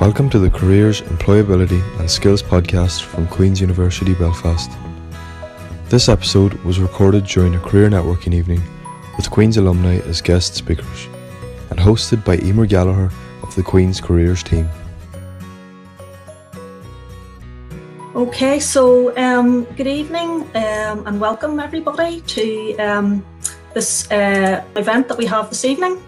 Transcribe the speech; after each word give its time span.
Welcome 0.00 0.30
to 0.30 0.38
the 0.38 0.48
Careers, 0.48 1.02
Employability 1.02 1.82
and 2.00 2.10
Skills 2.10 2.42
podcast 2.42 3.02
from 3.02 3.26
Queen's 3.28 3.60
University 3.60 4.14
Belfast. 4.14 4.70
This 5.90 6.08
episode 6.08 6.54
was 6.64 6.80
recorded 6.80 7.26
during 7.26 7.54
a 7.54 7.58
career 7.58 7.90
networking 7.90 8.32
evening 8.32 8.62
with 9.18 9.30
Queen's 9.30 9.58
alumni 9.58 9.98
as 10.08 10.22
guest 10.22 10.54
speakers 10.54 11.06
and 11.68 11.78
hosted 11.78 12.24
by 12.24 12.38
Emer 12.38 12.64
Gallagher 12.64 13.10
of 13.42 13.54
the 13.56 13.62
Queen's 13.62 14.00
Careers 14.00 14.42
team. 14.42 14.70
Okay, 18.16 18.58
so 18.58 19.14
um, 19.18 19.64
good 19.76 19.86
evening 19.86 20.48
um, 20.56 21.06
and 21.06 21.20
welcome 21.20 21.60
everybody 21.60 22.22
to 22.22 22.74
um, 22.78 23.22
this 23.74 24.10
uh, 24.10 24.64
event 24.76 25.08
that 25.08 25.18
we 25.18 25.26
have 25.26 25.50
this 25.50 25.66
evening. 25.66 26.02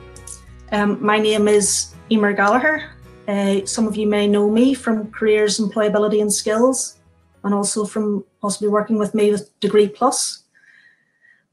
Um, 0.72 0.96
my 1.04 1.18
name 1.18 1.46
is 1.46 1.92
Emer 2.08 2.32
Gallagher 2.32 2.88
uh, 3.28 3.64
some 3.66 3.86
of 3.86 3.96
you 3.96 4.06
may 4.06 4.26
know 4.26 4.50
me 4.50 4.74
from 4.74 5.10
Careers, 5.10 5.58
Employability 5.58 6.20
and 6.20 6.32
Skills, 6.32 6.98
and 7.44 7.54
also 7.54 7.84
from 7.84 8.24
possibly 8.40 8.68
working 8.68 8.98
with 8.98 9.14
me 9.14 9.30
with 9.30 9.58
Degree 9.60 9.88
Plus. 9.88 10.42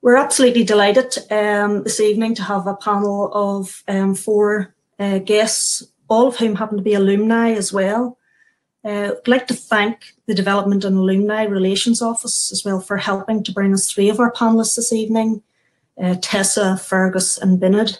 We're 0.01 0.15
absolutely 0.15 0.63
delighted 0.63 1.13
um, 1.29 1.83
this 1.83 1.99
evening 1.99 2.35
to 2.35 2.43
have 2.43 2.67
a 2.67 2.75
panel 2.75 3.31
of 3.33 3.83
um, 3.87 4.15
four 4.15 4.73
uh, 4.97 5.19
guests, 5.19 5.83
all 6.07 6.27
of 6.27 6.37
whom 6.37 6.55
happen 6.55 6.77
to 6.77 6.83
be 6.83 6.93
alumni 6.93 7.51
as 7.51 7.73
well. 7.73 8.17
Uh, 8.83 9.11
I'd 9.17 9.27
like 9.27 9.47
to 9.47 9.53
thank 9.53 10.13
the 10.25 10.33
Development 10.33 10.85
and 10.85 10.97
Alumni 10.97 11.43
Relations 11.43 12.01
Office 12.01 12.51
as 12.51 12.63
well 12.63 12.79
for 12.79 12.95
helping 12.95 13.43
to 13.43 13.51
bring 13.51 13.73
us 13.73 13.91
three 13.91 14.09
of 14.09 14.19
our 14.19 14.31
panelists 14.31 14.77
this 14.77 14.93
evening, 14.93 15.43
uh, 16.01 16.15
Tessa, 16.21 16.77
Fergus 16.77 17.37
and 17.37 17.59
Binod. 17.59 17.99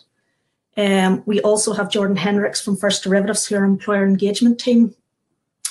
Um, 0.79 1.23
we 1.25 1.41
also 1.41 1.73
have 1.73 1.91
Jordan 1.91 2.15
Hendricks 2.15 2.61
from 2.61 2.77
First 2.77 3.03
Derivatives, 3.03 3.45
who 3.45 3.55
our 3.55 3.65
employer 3.65 4.05
engagement 4.05 4.59
team 4.59 4.95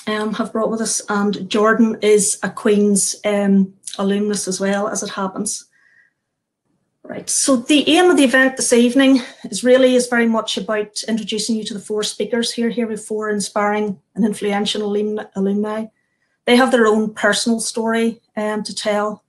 um, 0.05 0.33
have 0.35 0.51
brought 0.53 0.69
with 0.69 0.81
us. 0.81 1.01
And 1.09 1.49
Jordan 1.49 1.97
is 2.03 2.37
a 2.43 2.49
Queen's 2.51 3.15
um, 3.25 3.73
alumnus 3.97 4.47
as 4.47 4.59
well, 4.59 4.87
as 4.87 5.01
it 5.01 5.09
happens. 5.09 5.65
Right, 7.01 7.27
so 7.27 7.55
the 7.55 7.89
aim 7.89 8.11
of 8.11 8.17
the 8.17 8.23
event 8.23 8.55
this 8.55 8.71
evening 8.71 9.21
is 9.45 9.63
really 9.63 9.95
is 9.95 10.05
very 10.05 10.27
much 10.27 10.57
about 10.57 11.01
introducing 11.07 11.55
you 11.55 11.63
to 11.63 11.73
the 11.73 11.79
four 11.79 12.03
speakers 12.03 12.51
here. 12.51 12.69
Here 12.69 12.87
have 12.87 13.03
four 13.03 13.31
inspiring 13.31 13.99
and 14.13 14.23
influential 14.23 14.83
alumni. 15.35 15.85
They 16.45 16.55
have 16.55 16.69
their 16.69 16.85
own 16.85 17.15
personal 17.15 17.61
story 17.61 18.21
um, 18.37 18.61
to 18.61 18.75
tell, 18.75 19.23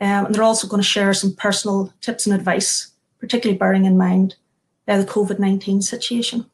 um, 0.00 0.24
and 0.24 0.34
they're 0.34 0.42
also 0.42 0.68
going 0.68 0.80
to 0.80 0.88
share 0.88 1.12
some 1.12 1.34
personal 1.34 1.92
tips 2.00 2.26
and 2.26 2.34
advice, 2.34 2.92
particularly 3.20 3.58
bearing 3.58 3.84
in 3.84 3.98
mind 3.98 4.36
uh, 4.88 4.98
the 4.98 5.04
COVID 5.04 5.38
19 5.38 5.82
situation. 5.82 6.46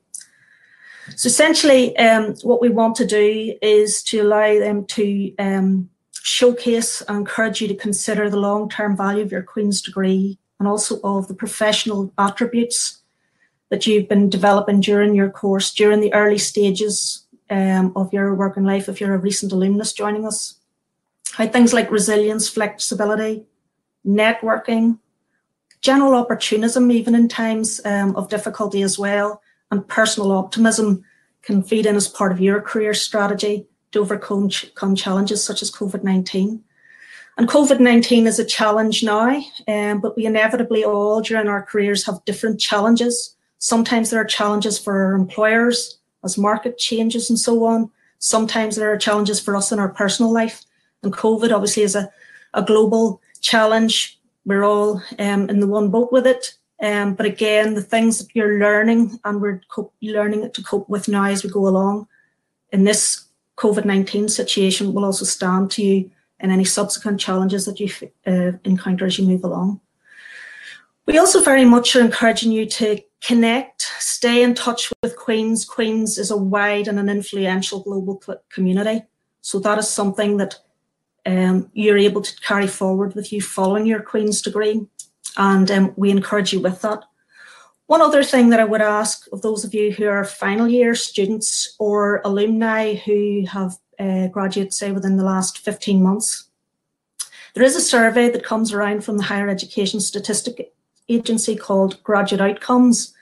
So 1.16 1.26
essentially, 1.26 1.96
um, 1.98 2.34
what 2.42 2.60
we 2.60 2.70
want 2.70 2.96
to 2.96 3.06
do 3.06 3.56
is 3.60 4.02
to 4.04 4.20
allow 4.20 4.58
them 4.58 4.86
to 4.86 5.34
um, 5.38 5.90
showcase 6.22 7.02
and 7.02 7.18
encourage 7.18 7.60
you 7.60 7.68
to 7.68 7.74
consider 7.74 8.30
the 8.30 8.38
long 8.38 8.68
term 8.68 8.96
value 8.96 9.22
of 9.22 9.30
your 9.30 9.42
Queen's 9.42 9.82
degree 9.82 10.38
and 10.58 10.66
also 10.66 11.00
of 11.02 11.28
the 11.28 11.34
professional 11.34 12.12
attributes 12.18 13.02
that 13.68 13.86
you've 13.86 14.08
been 14.08 14.30
developing 14.30 14.80
during 14.80 15.14
your 15.14 15.30
course, 15.30 15.72
during 15.74 16.00
the 16.00 16.12
early 16.14 16.38
stages 16.38 17.26
um, 17.50 17.92
of 17.96 18.12
your 18.12 18.34
working 18.34 18.64
life, 18.64 18.88
if 18.88 19.00
you're 19.00 19.14
a 19.14 19.18
recent 19.18 19.52
alumnus 19.52 19.92
joining 19.92 20.26
us. 20.26 20.58
How 21.32 21.46
things 21.48 21.72
like 21.72 21.90
resilience, 21.90 22.48
flexibility, 22.48 23.44
networking, 24.06 24.98
general 25.84 26.14
opportunism, 26.14 26.90
even 26.90 27.14
in 27.14 27.28
times 27.28 27.78
um, 27.84 28.16
of 28.16 28.30
difficulty 28.30 28.80
as 28.80 28.98
well, 28.98 29.42
and 29.70 29.86
personal 29.86 30.32
optimism 30.32 31.04
can 31.42 31.62
feed 31.62 31.84
in 31.84 31.94
as 31.94 32.08
part 32.08 32.32
of 32.32 32.40
your 32.40 32.58
career 32.62 32.94
strategy 32.94 33.66
to 33.92 34.00
overcome 34.00 34.48
challenges 34.96 35.44
such 35.44 35.60
as 35.60 35.70
COVID 35.70 36.02
19. 36.02 36.64
And 37.36 37.48
COVID 37.48 37.80
19 37.80 38.26
is 38.26 38.38
a 38.38 38.46
challenge 38.46 39.02
now, 39.02 39.42
um, 39.68 40.00
but 40.00 40.16
we 40.16 40.24
inevitably 40.24 40.84
all 40.84 41.20
during 41.20 41.48
our 41.48 41.62
careers 41.62 42.06
have 42.06 42.24
different 42.24 42.58
challenges. 42.58 43.36
Sometimes 43.58 44.08
there 44.08 44.20
are 44.20 44.24
challenges 44.24 44.78
for 44.78 45.04
our 45.04 45.12
employers 45.12 45.98
as 46.24 46.38
market 46.38 46.78
changes 46.78 47.28
and 47.28 47.38
so 47.38 47.62
on. 47.64 47.90
Sometimes 48.20 48.76
there 48.76 48.90
are 48.90 48.96
challenges 48.96 49.38
for 49.38 49.54
us 49.54 49.70
in 49.70 49.78
our 49.78 49.90
personal 49.90 50.32
life. 50.32 50.64
And 51.02 51.12
COVID 51.12 51.52
obviously 51.52 51.82
is 51.82 51.94
a, 51.94 52.10
a 52.54 52.62
global 52.62 53.20
challenge 53.42 54.18
we're 54.44 54.64
all 54.64 55.02
um, 55.18 55.48
in 55.48 55.60
the 55.60 55.66
one 55.66 55.90
boat 55.90 56.12
with 56.12 56.26
it. 56.26 56.54
Um, 56.82 57.14
but 57.14 57.26
again, 57.26 57.74
the 57.74 57.82
things 57.82 58.18
that 58.18 58.34
you're 58.34 58.58
learning 58.58 59.18
and 59.24 59.40
we're 59.40 59.60
cope, 59.68 59.94
learning 60.02 60.50
to 60.50 60.62
cope 60.62 60.88
with 60.88 61.08
now 61.08 61.24
as 61.24 61.44
we 61.44 61.50
go 61.50 61.66
along 61.66 62.08
in 62.72 62.84
this 62.84 63.24
COVID 63.56 63.84
19 63.84 64.28
situation 64.28 64.92
will 64.92 65.04
also 65.04 65.24
stand 65.24 65.70
to 65.72 65.82
you 65.82 66.10
in 66.40 66.50
any 66.50 66.64
subsequent 66.64 67.20
challenges 67.20 67.64
that 67.64 67.78
you 67.78 67.88
uh, 68.26 68.52
encounter 68.64 69.06
as 69.06 69.18
you 69.18 69.26
move 69.26 69.44
along. 69.44 69.80
We 71.06 71.18
also 71.18 71.42
very 71.42 71.64
much 71.64 71.94
are 71.94 72.00
encouraging 72.00 72.50
you 72.50 72.66
to 72.66 73.00
connect, 73.22 73.82
stay 73.98 74.42
in 74.42 74.54
touch 74.54 74.92
with 75.02 75.16
Queen's. 75.16 75.64
Queen's 75.64 76.18
is 76.18 76.30
a 76.30 76.36
wide 76.36 76.88
and 76.88 76.98
an 76.98 77.08
influential 77.08 77.80
global 77.80 78.20
community. 78.50 79.02
So 79.40 79.58
that 79.60 79.78
is 79.78 79.88
something 79.88 80.38
that 80.38 80.58
um, 81.26 81.70
you're 81.72 81.98
able 81.98 82.22
to 82.22 82.40
carry 82.40 82.66
forward 82.66 83.14
with 83.14 83.32
you 83.32 83.40
following 83.40 83.86
your 83.86 84.00
Queen's 84.00 84.42
degree. 84.42 84.86
And 85.36 85.70
um, 85.70 85.94
we 85.96 86.10
encourage 86.10 86.52
you 86.52 86.60
with 86.60 86.82
that. 86.82 87.04
One 87.86 88.00
other 88.00 88.24
thing 88.24 88.50
that 88.50 88.60
I 88.60 88.64
would 88.64 88.80
ask 88.80 89.26
of 89.32 89.42
those 89.42 89.64
of 89.64 89.74
you 89.74 89.92
who 89.92 90.06
are 90.06 90.24
final 90.24 90.68
year 90.68 90.94
students 90.94 91.74
or 91.78 92.22
alumni 92.24 92.94
who 92.94 93.44
have 93.46 93.76
uh, 93.98 94.28
graduated, 94.28 94.72
say, 94.72 94.92
within 94.92 95.16
the 95.16 95.24
last 95.24 95.58
15 95.58 96.02
months, 96.02 96.48
there 97.54 97.62
is 97.64 97.76
a 97.76 97.80
survey 97.80 98.30
that 98.30 98.44
comes 98.44 98.72
around 98.72 99.04
from 99.04 99.18
the 99.18 99.24
Higher 99.24 99.48
Education 99.48 100.00
Statistic 100.00 100.72
Agency 101.08 101.56
called 101.56 102.02
Graduate 102.02 102.40
Outcomes. 102.40 103.14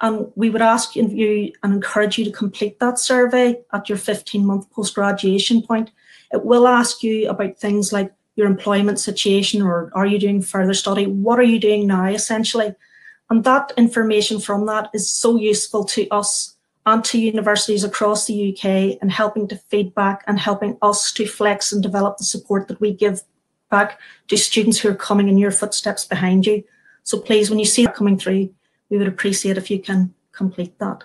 And 0.00 0.32
we 0.34 0.48
would 0.48 0.62
ask 0.62 0.96
you 0.96 1.52
and 1.62 1.74
encourage 1.74 2.16
you 2.16 2.24
to 2.24 2.32
complete 2.32 2.80
that 2.80 2.98
survey 2.98 3.60
at 3.72 3.88
your 3.88 3.98
15 3.98 4.46
month 4.46 4.70
post 4.70 4.94
graduation 4.94 5.62
point 5.62 5.90
it 6.32 6.44
will 6.44 6.66
ask 6.66 7.02
you 7.02 7.28
about 7.28 7.58
things 7.58 7.92
like 7.92 8.12
your 8.36 8.46
employment 8.46 8.98
situation 8.98 9.62
or 9.62 9.90
are 9.94 10.06
you 10.06 10.18
doing 10.18 10.42
further 10.42 10.74
study? 10.74 11.06
What 11.06 11.38
are 11.38 11.44
you 11.44 11.58
doing 11.58 11.86
now, 11.86 12.06
essentially? 12.06 12.74
And 13.28 13.44
that 13.44 13.72
information 13.76 14.40
from 14.40 14.66
that 14.66 14.90
is 14.92 15.12
so 15.12 15.36
useful 15.36 15.84
to 15.86 16.08
us 16.08 16.56
and 16.86 17.04
to 17.04 17.20
universities 17.20 17.84
across 17.84 18.26
the 18.26 18.52
UK 18.52 18.98
and 19.00 19.12
helping 19.12 19.46
to 19.48 19.56
feedback 19.56 20.24
and 20.26 20.38
helping 20.38 20.78
us 20.82 21.12
to 21.12 21.26
flex 21.26 21.72
and 21.72 21.82
develop 21.82 22.16
the 22.16 22.24
support 22.24 22.68
that 22.68 22.80
we 22.80 22.92
give 22.92 23.22
back 23.70 24.00
to 24.28 24.36
students 24.36 24.78
who 24.78 24.88
are 24.88 24.94
coming 24.94 25.28
in 25.28 25.38
your 25.38 25.50
footsteps 25.50 26.04
behind 26.04 26.46
you. 26.46 26.64
So 27.04 27.20
please, 27.20 27.50
when 27.50 27.58
you 27.58 27.64
see 27.64 27.84
that 27.84 27.94
coming 27.94 28.18
through, 28.18 28.52
we 28.88 28.98
would 28.98 29.06
appreciate 29.06 29.58
if 29.58 29.70
you 29.70 29.80
can 29.80 30.12
complete 30.32 30.78
that. 30.78 31.04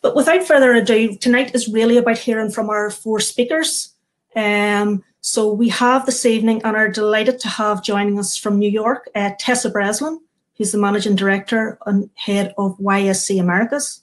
But 0.00 0.14
without 0.14 0.44
further 0.44 0.72
ado, 0.74 1.16
tonight 1.16 1.54
is 1.54 1.68
really 1.68 1.96
about 1.96 2.18
hearing 2.18 2.50
from 2.50 2.70
our 2.70 2.90
four 2.90 3.20
speakers. 3.20 3.91
Um, 4.34 5.02
so 5.20 5.52
we 5.52 5.68
have 5.68 6.06
this 6.06 6.26
evening 6.26 6.62
and 6.64 6.76
are 6.76 6.88
delighted 6.88 7.38
to 7.40 7.48
have 7.48 7.84
joining 7.84 8.18
us 8.18 8.36
from 8.36 8.58
New 8.58 8.70
York 8.70 9.08
uh, 9.14 9.30
Tessa 9.38 9.70
Breslin, 9.70 10.20
who's 10.56 10.72
the 10.72 10.78
Managing 10.78 11.14
Director 11.14 11.78
and 11.86 12.10
Head 12.14 12.54
of 12.58 12.76
YSC 12.78 13.40
Americas. 13.40 14.02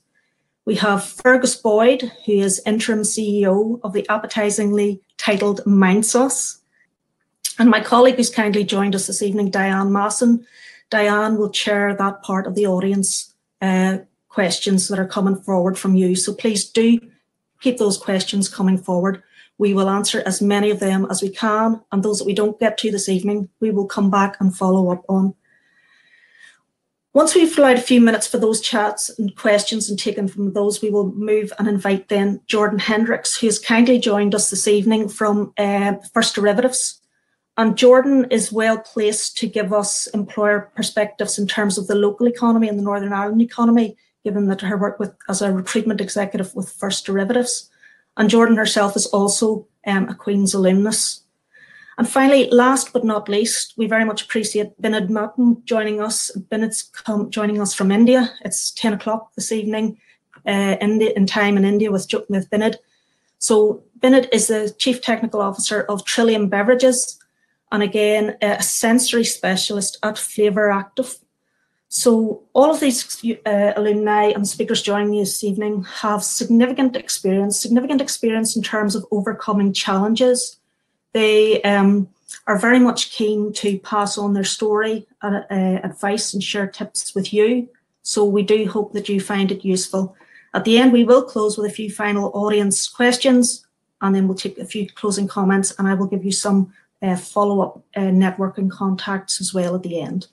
We 0.66 0.76
have 0.76 1.04
Fergus 1.04 1.56
Boyd, 1.56 2.12
who 2.26 2.34
is 2.34 2.62
Interim 2.66 3.02
CEO 3.02 3.80
of 3.84 3.94
the 3.94 4.06
appetizingly 4.08 5.02
titled 5.18 5.62
Mindsauce. 5.66 6.60
And 7.58 7.70
my 7.70 7.82
colleague 7.82 8.16
who's 8.16 8.30
kindly 8.30 8.64
joined 8.64 8.96
us 8.96 9.08
this 9.08 9.22
evening, 9.22 9.50
Diane 9.50 9.92
Masson. 9.92 10.46
Diane 10.90 11.38
will 11.38 11.50
chair 11.50 11.96
that 11.96 12.22
part 12.24 12.48
of 12.48 12.56
the 12.56 12.68
audience 12.68 13.34
uh, 13.62 13.98
questions 14.30 14.88
that 14.88 15.00
are 15.00 15.08
coming 15.08 15.36
forward 15.36 15.78
from 15.78 15.96
you. 15.96 16.16
So 16.16 16.34
please 16.34 16.70
do 16.70 17.00
keep 17.62 17.78
those 17.78 17.98
questions 17.98 18.48
coming 18.48 18.78
forward. 18.78 19.24
We 19.60 19.74
will 19.74 19.90
answer 19.90 20.24
as 20.26 20.42
many 20.42 20.72
of 20.72 20.80
them 20.80 21.06
as 21.12 21.22
we 21.22 21.30
can, 21.30 21.82
and 21.92 22.02
those 22.02 22.18
that 22.18 22.26
we 22.26 22.34
don't 22.34 22.60
get 22.60 22.78
to 22.80 22.92
this 22.92 23.10
evening, 23.10 23.50
we 23.60 23.70
will 23.70 23.86
come 23.86 24.10
back 24.10 24.38
and 24.40 24.56
follow 24.56 24.90
up 24.90 25.04
on. 25.08 25.36
Once 27.14 27.36
we've 27.36 27.58
allowed 27.58 27.76
a 27.76 27.82
few 27.82 28.00
minutes 28.00 28.26
for 28.26 28.38
those 28.38 28.62
chats 28.62 29.10
and 29.20 29.36
questions 29.36 29.90
and 29.90 30.00
taken 30.00 30.28
from 30.28 30.54
those, 30.54 30.82
we 30.82 30.90
will 30.90 31.12
move 31.12 31.52
and 31.60 31.68
invite 31.68 32.08
then 32.08 32.40
Jordan 32.46 32.80
Hendricks, 32.80 33.38
who 33.38 33.48
has 33.48 33.60
kindly 33.60 34.00
joined 34.00 34.34
us 34.34 34.50
this 34.50 34.68
evening 34.68 35.10
from 35.10 35.52
uh, 35.58 35.96
First 36.14 36.36
Derivatives. 36.36 37.02
And 37.58 37.78
Jordan 37.78 38.28
is 38.32 38.54
well 38.54 38.78
placed 38.78 39.38
to 39.40 39.48
give 39.48 39.74
us 39.74 40.08
employer 40.08 40.72
perspectives 40.76 41.38
in 41.38 41.48
terms 41.48 41.78
of 41.78 41.88
the 41.88 41.96
local 41.96 42.28
economy 42.28 42.70
and 42.70 42.80
the 42.80 42.84
Northern 42.84 43.12
Ireland 43.12 43.42
economy, 43.42 43.98
given 44.24 44.48
that 44.48 44.62
her 44.62 44.78
work 44.78 45.00
with 45.00 45.14
as 45.28 45.42
a 45.42 45.52
recruitment 45.52 46.00
executive 46.00 46.56
with 46.56 46.72
First 46.72 47.06
Derivatives. 47.06 47.70
And 48.18 48.30
Jordan 48.30 48.58
herself 48.58 48.96
is 48.96 49.06
also 49.08 49.68
um, 49.86 50.10
a 50.10 50.16
Queen's 50.16 50.54
alumnus. 50.54 51.24
And 51.98 52.08
finally, 52.08 52.50
last 52.50 52.94
but 52.94 53.04
not 53.04 53.28
least, 53.28 53.74
we 53.78 53.88
very 53.88 54.06
much 54.06 54.24
appreciate 54.24 54.82
Binod 54.82 55.10
Martin 55.10 55.62
joining 55.66 56.02
us. 56.02 56.32
Binod's 56.50 56.84
come, 56.84 57.30
joining 57.30 57.62
us 57.62 57.74
from 57.74 57.92
India. 57.92 58.34
It's 58.46 58.72
10 58.72 58.94
o'clock 58.94 59.34
this 59.36 59.52
evening. 59.52 59.98
uh, 60.48 60.78
in, 60.82 61.00
the, 61.00 61.16
in 61.16 61.26
time 61.26 61.58
in 61.58 61.66
India 61.66 61.92
with, 61.92 62.08
with 62.30 62.50
Binod. 62.50 62.76
So 63.38 63.84
Binod 64.00 64.28
is 64.32 64.48
the 64.48 64.74
Chief 64.78 65.02
Technical 65.02 65.42
Officer 65.42 65.84
of 65.84 66.06
Trillium 66.06 66.50
Beverages, 66.50 67.20
and 67.72 67.84
again, 67.84 68.36
a 68.42 68.62
sensory 68.64 69.24
specialist 69.24 69.98
at 70.04 70.18
Flavour 70.18 70.72
Active. 70.72 71.18
So 71.92 72.44
all 72.54 72.70
of 72.70 72.80
these 72.80 73.24
uh, 73.48 73.74
alumni 73.76 74.26
and 74.26 74.48
speakers 74.48 74.84
joining 74.84 75.10
me 75.10 75.22
this 75.22 75.44
evening 75.44 75.84
have 76.02 76.24
significant 76.24 76.96
experience, 76.96 77.60
significant 77.60 78.00
experience 78.00 78.56
in 78.56 78.62
terms 78.62 78.96
of 78.96 79.06
overcoming 79.10 79.74
challenges. 79.74 80.60
They 81.14 81.64
um, 81.64 82.08
are 82.46 82.60
very 82.60 82.78
much 82.78 83.12
keen 83.12 83.52
to 83.54 83.80
pass 83.80 84.20
on 84.20 84.34
their 84.34 84.44
story, 84.44 85.08
uh, 85.24 85.42
uh, 85.50 85.80
advice 85.84 86.32
and 86.32 86.44
share 86.44 86.68
tips 86.68 87.16
with 87.16 87.34
you. 87.34 87.68
So 88.04 88.24
we 88.24 88.44
do 88.44 88.70
hope 88.70 88.94
that 88.94 89.10
you 89.10 89.20
find 89.20 89.52
it 89.52 89.66
useful. 89.66 90.16
At 90.54 90.66
the 90.66 90.78
end, 90.78 90.94
we 90.94 91.04
will 91.04 91.24
close 91.24 91.58
with 91.58 91.72
a 91.72 91.74
few 91.74 91.90
final 91.92 92.32
audience 92.36 92.88
questions, 92.88 93.66
and 94.02 94.16
then 94.16 94.28
we'll 94.28 94.38
take 94.38 94.60
a 94.60 94.66
few 94.66 94.88
closing 94.88 95.28
comments, 95.28 95.74
and 95.80 95.88
I 95.88 95.96
will 95.96 96.08
give 96.08 96.24
you 96.24 96.32
some 96.32 96.72
uh, 97.02 97.16
follow-up 97.16 97.84
uh, 97.96 98.02
networking 98.02 98.70
contacts 98.70 99.42
as 99.42 99.56
well 99.56 99.74
at 99.74 99.82
the 99.82 100.00
end. 100.00 100.28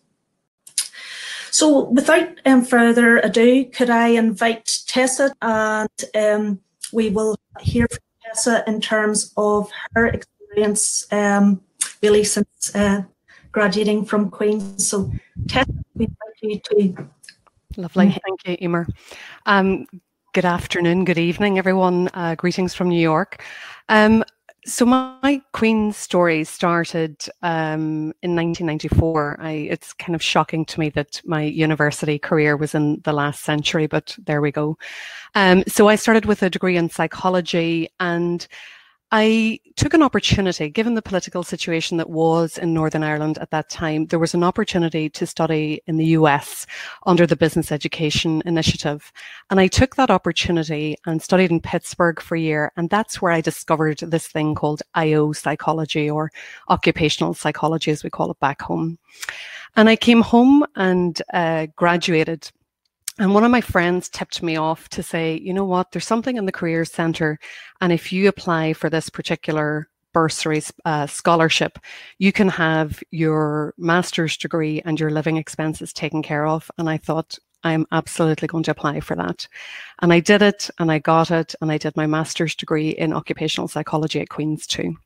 So 1.50 1.84
without 1.84 2.28
um, 2.44 2.64
further 2.64 3.18
ado, 3.18 3.64
could 3.66 3.90
I 3.90 4.08
invite 4.08 4.80
Tessa 4.86 5.34
and 5.42 5.88
um, 6.14 6.60
we 6.92 7.10
will 7.10 7.36
hear 7.60 7.86
from 7.88 8.00
Tessa 8.24 8.64
in 8.66 8.80
terms 8.80 9.32
of 9.36 9.70
her 9.94 10.06
experience 10.06 11.06
um, 11.12 11.60
really 12.02 12.24
since 12.24 12.74
uh, 12.74 13.02
graduating 13.52 14.04
from 14.04 14.30
Queen's. 14.30 14.86
So 14.86 15.10
Tessa, 15.48 15.72
we 15.94 16.06
invite 16.06 16.42
you 16.42 16.60
to. 16.94 17.08
Lovely, 17.76 18.08
thank 18.08 18.46
you, 18.46 18.56
Emer. 18.68 18.86
Um, 19.44 19.86
good 20.32 20.44
afternoon, 20.44 21.04
good 21.04 21.18
evening, 21.18 21.58
everyone. 21.58 22.08
Uh, 22.14 22.34
greetings 22.34 22.74
from 22.74 22.88
New 22.88 23.00
York. 23.00 23.42
Um, 23.88 24.24
so 24.66 24.84
my 24.84 25.40
Queen 25.52 25.92
story 25.92 26.42
started 26.42 27.24
um, 27.42 28.12
in 28.22 28.34
1994. 28.34 29.36
I, 29.40 29.50
it's 29.50 29.92
kind 29.92 30.14
of 30.14 30.22
shocking 30.22 30.64
to 30.66 30.80
me 30.80 30.90
that 30.90 31.22
my 31.24 31.42
university 31.42 32.18
career 32.18 32.56
was 32.56 32.74
in 32.74 33.00
the 33.04 33.12
last 33.12 33.44
century, 33.44 33.86
but 33.86 34.16
there 34.24 34.40
we 34.40 34.50
go. 34.50 34.76
Um, 35.36 35.62
so 35.68 35.88
I 35.88 35.94
started 35.94 36.26
with 36.26 36.42
a 36.42 36.50
degree 36.50 36.76
in 36.76 36.90
psychology 36.90 37.88
and 38.00 38.46
I 39.12 39.60
took 39.76 39.94
an 39.94 40.02
opportunity, 40.02 40.68
given 40.68 40.94
the 40.94 41.02
political 41.02 41.44
situation 41.44 41.96
that 41.98 42.10
was 42.10 42.58
in 42.58 42.74
Northern 42.74 43.04
Ireland 43.04 43.38
at 43.38 43.50
that 43.50 43.70
time, 43.70 44.06
there 44.06 44.18
was 44.18 44.34
an 44.34 44.42
opportunity 44.42 45.08
to 45.10 45.26
study 45.26 45.80
in 45.86 45.96
the 45.96 46.06
US 46.06 46.66
under 47.06 47.24
the 47.24 47.36
Business 47.36 47.70
Education 47.70 48.42
Initiative. 48.46 49.12
And 49.48 49.60
I 49.60 49.68
took 49.68 49.94
that 49.94 50.10
opportunity 50.10 50.96
and 51.06 51.22
studied 51.22 51.52
in 51.52 51.60
Pittsburgh 51.60 52.20
for 52.20 52.34
a 52.34 52.40
year. 52.40 52.72
And 52.76 52.90
that's 52.90 53.22
where 53.22 53.30
I 53.30 53.40
discovered 53.40 53.98
this 53.98 54.26
thing 54.26 54.56
called 54.56 54.82
IO 54.94 55.32
psychology 55.32 56.10
or 56.10 56.32
occupational 56.68 57.34
psychology, 57.34 57.92
as 57.92 58.02
we 58.02 58.10
call 58.10 58.32
it 58.32 58.40
back 58.40 58.60
home. 58.60 58.98
And 59.76 59.88
I 59.88 59.94
came 59.94 60.22
home 60.22 60.64
and 60.74 61.22
uh, 61.32 61.66
graduated 61.76 62.50
and 63.18 63.32
one 63.32 63.44
of 63.44 63.50
my 63.50 63.60
friends 63.60 64.08
tipped 64.08 64.42
me 64.42 64.56
off 64.56 64.88
to 64.90 65.02
say, 65.02 65.38
you 65.38 65.54
know 65.54 65.64
what, 65.64 65.92
there's 65.92 66.06
something 66.06 66.36
in 66.36 66.44
the 66.44 66.52
Careers 66.52 66.92
Centre. 66.92 67.38
And 67.80 67.92
if 67.92 68.12
you 68.12 68.28
apply 68.28 68.74
for 68.74 68.90
this 68.90 69.08
particular 69.08 69.88
bursary 70.12 70.62
uh, 70.84 71.06
scholarship, 71.06 71.78
you 72.18 72.32
can 72.32 72.48
have 72.48 73.02
your 73.10 73.74
master's 73.78 74.36
degree 74.36 74.82
and 74.84 75.00
your 75.00 75.10
living 75.10 75.36
expenses 75.36 75.92
taken 75.92 76.22
care 76.22 76.46
of. 76.46 76.70
And 76.78 76.88
I 76.90 76.98
thought, 76.98 77.38
I'm 77.64 77.86
absolutely 77.90 78.48
going 78.48 78.64
to 78.64 78.70
apply 78.70 79.00
for 79.00 79.16
that. 79.16 79.48
And 80.00 80.12
I 80.12 80.20
did 80.20 80.42
it 80.42 80.70
and 80.78 80.92
I 80.92 80.98
got 80.98 81.30
it 81.30 81.54
and 81.60 81.72
I 81.72 81.78
did 81.78 81.96
my 81.96 82.06
master's 82.06 82.54
degree 82.54 82.90
in 82.90 83.12
occupational 83.12 83.66
psychology 83.66 84.20
at 84.20 84.28
Queen's 84.28 84.66
too. 84.66 84.96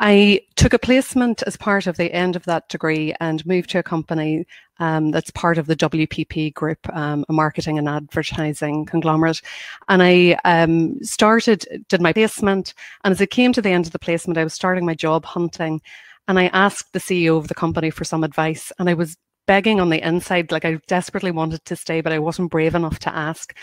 I 0.00 0.42
took 0.54 0.72
a 0.72 0.78
placement 0.78 1.42
as 1.46 1.56
part 1.56 1.86
of 1.86 1.96
the 1.96 2.12
end 2.12 2.36
of 2.36 2.44
that 2.44 2.68
degree 2.68 3.14
and 3.20 3.44
moved 3.44 3.70
to 3.70 3.78
a 3.78 3.82
company 3.82 4.46
um, 4.78 5.10
that's 5.10 5.30
part 5.32 5.58
of 5.58 5.66
the 5.66 5.74
WPP 5.74 6.54
group, 6.54 6.78
um, 6.94 7.24
a 7.28 7.32
marketing 7.32 7.78
and 7.78 7.88
advertising 7.88 8.86
conglomerate. 8.86 9.42
And 9.88 10.02
I 10.02 10.38
um, 10.44 11.02
started, 11.02 11.84
did 11.88 12.00
my 12.00 12.12
placement. 12.12 12.74
And 13.02 13.12
as 13.12 13.20
it 13.20 13.30
came 13.30 13.52
to 13.54 13.62
the 13.62 13.70
end 13.70 13.86
of 13.86 13.92
the 13.92 13.98
placement, 13.98 14.38
I 14.38 14.44
was 14.44 14.54
starting 14.54 14.86
my 14.86 14.94
job 14.94 15.24
hunting. 15.24 15.80
And 16.28 16.38
I 16.38 16.46
asked 16.48 16.92
the 16.92 17.00
CEO 17.00 17.36
of 17.36 17.48
the 17.48 17.54
company 17.54 17.90
for 17.90 18.04
some 18.04 18.22
advice. 18.22 18.70
And 18.78 18.88
I 18.88 18.94
was 18.94 19.16
begging 19.48 19.80
on 19.80 19.88
the 19.88 20.06
inside, 20.06 20.52
like 20.52 20.64
I 20.64 20.78
desperately 20.86 21.32
wanted 21.32 21.64
to 21.64 21.74
stay, 21.74 22.00
but 22.02 22.12
I 22.12 22.20
wasn't 22.20 22.52
brave 22.52 22.76
enough 22.76 23.00
to 23.00 23.14
ask. 23.14 23.56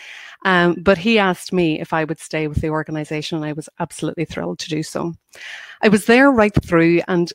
Um, 0.44 0.76
but 0.82 0.98
he 0.98 1.18
asked 1.18 1.54
me 1.54 1.80
if 1.80 1.94
I 1.94 2.04
would 2.04 2.20
stay 2.20 2.48
with 2.48 2.60
the 2.60 2.72
organization, 2.72 3.38
and 3.38 3.46
I 3.46 3.54
was 3.54 3.70
absolutely 3.80 4.26
thrilled 4.26 4.60
to 4.60 4.70
do 4.70 4.84
so. 4.84 5.14
I 5.82 5.88
was 5.88 6.06
there 6.06 6.32
right 6.32 6.54
through, 6.66 7.02
and 7.08 7.32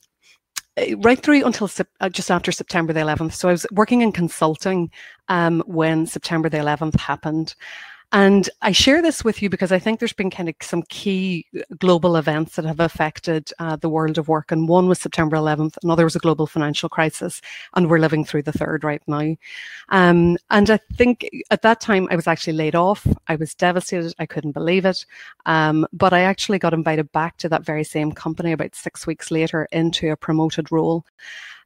uh, 0.77 0.97
right 0.99 1.21
through 1.21 1.47
until 1.47 1.71
uh, 2.01 2.09
just 2.09 2.31
after 2.31 2.53
September 2.53 2.93
the 2.93 3.01
11th. 3.01 3.33
So 3.33 3.49
I 3.49 3.53
was 3.53 3.67
working 3.71 4.03
in 4.03 4.13
consulting 4.13 4.91
um, 5.29 5.63
when 5.67 6.07
September 6.07 6.49
the 6.49 6.59
11th 6.59 6.99
happened. 6.99 7.55
And 8.13 8.51
I 8.61 8.73
share 8.73 9.01
this 9.03 9.23
with 9.23 9.41
you 9.41 9.49
because 9.49 9.71
I 9.71 9.79
think 9.79 10.01
there's 10.01 10.13
been 10.13 10.31
kind 10.31 10.49
of 10.49 10.57
some 10.63 10.83
key 10.83 11.47
global 11.79 12.17
events 12.17 12.57
that 12.57 12.65
have 12.65 12.81
affected 12.81 13.53
uh, 13.61 13.77
the 13.77 13.89
world 13.89 14.19
of 14.19 14.27
work. 14.27 14.51
And 14.51 14.69
one 14.69 14.89
was 14.89 14.99
September 14.99 15.37
11th, 15.37 15.77
another 15.85 16.05
was 16.05 16.17
a 16.17 16.21
global 16.21 16.49
financial 16.49 16.89
crisis, 16.89 17.41
and 17.75 17.89
we're 17.89 18.01
living 18.01 18.25
through 18.25 18.43
the 18.43 18.53
third 18.53 18.83
right 18.83 19.03
now. 19.07 19.37
Um, 19.91 20.39
and 20.51 20.71
I 20.71 20.81
think 20.95 21.29
at 21.53 21.63
that 21.63 21.81
time 21.81 22.09
I 22.11 22.17
was 22.17 22.27
actually 22.27 22.55
laid 22.55 22.75
off. 22.75 23.07
I 23.29 23.37
was 23.37 23.55
devastated. 23.55 24.13
I 24.19 24.27
couldn't 24.27 24.53
believe 24.53 24.85
it. 24.85 25.07
Um, 25.47 25.87
but 25.93 26.13
I 26.13 26.21
actually 26.23 26.59
got 26.59 26.75
invited 26.75 27.13
back 27.13 27.37
to 27.39 27.49
that 27.51 27.65
very 27.65 27.85
same 27.85 28.11
company 28.11 28.51
about 28.51 28.75
six 28.75 29.07
weeks 29.07 29.31
later 29.31 29.69
into 29.71 30.11
a 30.11 30.17
promoted 30.17 30.73
role. 30.73 31.05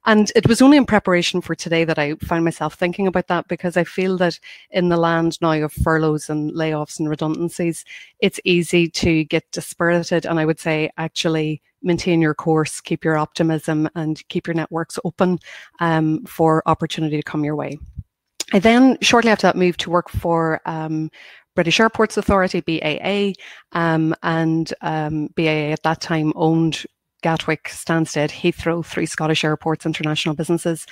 And 0.07 0.31
it 0.37 0.47
was 0.47 0.61
only 0.61 0.77
in 0.77 0.85
preparation 0.85 1.41
for 1.41 1.55
today 1.55 1.85
that 1.85 1.99
I 1.99 2.15
found 2.17 2.45
myself 2.45 2.75
thinking 2.75 3.07
about 3.07 3.29
that 3.29 3.49
because 3.49 3.77
I 3.77 3.85
feel 3.85 4.19
that 4.19 4.39
in 4.71 4.91
the 4.91 4.99
land 4.99 5.39
now 5.41 5.53
of 5.53 5.73
furloughs 5.73 6.29
and 6.29 6.53
layoffs 6.53 6.99
and 6.99 7.09
redundancies, 7.09 7.85
it's 8.21 8.41
easy 8.45 8.89
to 8.91 9.25
get 9.25 9.51
dispirited. 9.51 10.27
And 10.27 10.39
I 10.39 10.45
would 10.45 10.61
say 10.61 10.91
actually 10.99 11.63
maintain 11.83 12.21
your 12.21 12.35
course, 12.35 12.81
keep 12.81 13.05
your 13.05 13.17
optimism, 13.17 13.89
and 13.95 14.27
keep 14.29 14.47
your 14.47 14.55
networks 14.55 14.99
open 15.05 15.39
um, 15.81 16.25
for 16.27 16.63
opportunity 16.67 17.17
to 17.17 17.23
come 17.23 17.45
your 17.45 17.57
way. 17.57 17.79
I 18.53 18.59
then, 18.59 18.99
shortly 19.01 19.31
after 19.31 19.47
that, 19.47 19.57
moved 19.57 19.81
to 19.81 19.91
work 19.91 20.11
for 20.11 20.61
um, 20.67 21.11
British 21.55 21.81
Airports 21.81 22.17
Authority, 22.17 22.61
BAA, 22.61 23.33
um, 23.79 24.15
and 24.23 24.73
um, 24.83 25.29
BAA 25.37 25.73
at 25.73 25.83
that 25.85 26.01
time 26.01 26.33
owned 26.37 26.85
Gatwick, 27.25 27.71
Stansted, 27.71 28.29
Heathrow, 28.29 28.85
three 28.85 29.07
Scottish 29.07 29.45
airports, 29.45 29.87
international 29.87 30.35
businesses. 30.35 30.87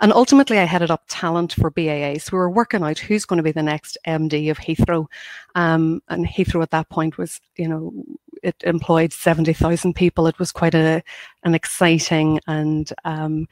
And 0.00 0.12
ultimately, 0.12 0.58
I 0.58 0.64
headed 0.64 0.90
up 0.90 1.04
talent 1.08 1.54
for 1.54 1.70
BAA. 1.70 2.18
So 2.18 2.32
we 2.32 2.38
were 2.40 2.50
working 2.50 2.82
out 2.82 2.98
who's 2.98 3.24
going 3.24 3.38
to 3.38 3.42
be 3.42 3.52
the 3.52 3.62
next 3.62 3.96
MD 4.06 4.50
of 4.50 4.58
Heathrow. 4.58 5.06
Um, 5.54 6.02
and 6.10 6.26
Heathrow 6.26 6.62
at 6.62 6.72
that 6.72 6.90
point 6.90 7.16
was, 7.16 7.40
you 7.56 7.66
know, 7.66 7.94
it 8.42 8.56
employed 8.64 9.14
70,000 9.14 9.94
people. 9.94 10.26
It 10.26 10.38
was 10.38 10.52
quite 10.52 10.74
a, 10.74 11.02
an 11.44 11.54
exciting 11.54 12.38
and 12.46 12.92
um, 13.06 13.48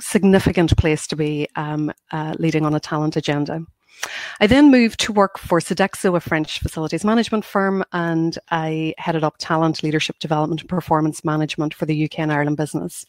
significant 0.00 0.76
place 0.76 1.06
to 1.06 1.14
be 1.14 1.46
um, 1.54 1.92
uh, 2.10 2.34
leading 2.40 2.66
on 2.66 2.74
a 2.74 2.80
talent 2.80 3.16
agenda. 3.16 3.64
I 4.40 4.46
then 4.46 4.70
moved 4.70 4.98
to 5.00 5.12
work 5.12 5.38
for 5.38 5.60
Sodexo, 5.60 6.16
a 6.16 6.20
French 6.20 6.58
facilities 6.58 7.04
management 7.04 7.44
firm, 7.44 7.84
and 7.92 8.38
I 8.50 8.94
headed 8.98 9.24
up 9.24 9.36
talent, 9.38 9.82
leadership 9.82 10.18
development, 10.18 10.60
and 10.60 10.68
performance 10.68 11.24
management 11.24 11.74
for 11.74 11.86
the 11.86 12.04
UK 12.04 12.18
and 12.18 12.32
Ireland 12.32 12.56
business. 12.56 13.06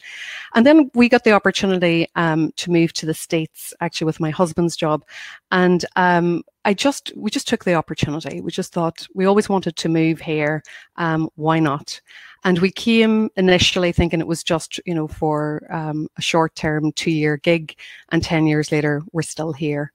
And 0.54 0.64
then 0.64 0.90
we 0.94 1.08
got 1.08 1.24
the 1.24 1.32
opportunity 1.32 2.08
um, 2.14 2.52
to 2.56 2.70
move 2.70 2.92
to 2.94 3.06
the 3.06 3.14
States, 3.14 3.74
actually, 3.80 4.06
with 4.06 4.20
my 4.20 4.30
husband's 4.30 4.76
job. 4.76 5.04
And 5.50 5.84
um, 5.96 6.42
I 6.64 6.74
just, 6.74 7.12
we 7.16 7.30
just 7.30 7.48
took 7.48 7.64
the 7.64 7.74
opportunity. 7.74 8.40
We 8.40 8.50
just 8.50 8.72
thought 8.72 9.06
we 9.14 9.26
always 9.26 9.48
wanted 9.48 9.76
to 9.76 9.88
move 9.88 10.20
here. 10.20 10.62
Um, 10.96 11.28
why 11.34 11.58
not? 11.58 12.00
And 12.44 12.58
we 12.58 12.70
came 12.70 13.30
initially 13.36 13.90
thinking 13.90 14.20
it 14.20 14.26
was 14.26 14.44
just, 14.44 14.78
you 14.84 14.94
know, 14.94 15.08
for 15.08 15.66
um, 15.70 16.08
a 16.18 16.22
short 16.22 16.54
term 16.54 16.92
two 16.92 17.10
year 17.10 17.38
gig. 17.38 17.76
And 18.10 18.22
10 18.22 18.46
years 18.46 18.70
later, 18.70 19.02
we're 19.12 19.22
still 19.22 19.52
here. 19.52 19.92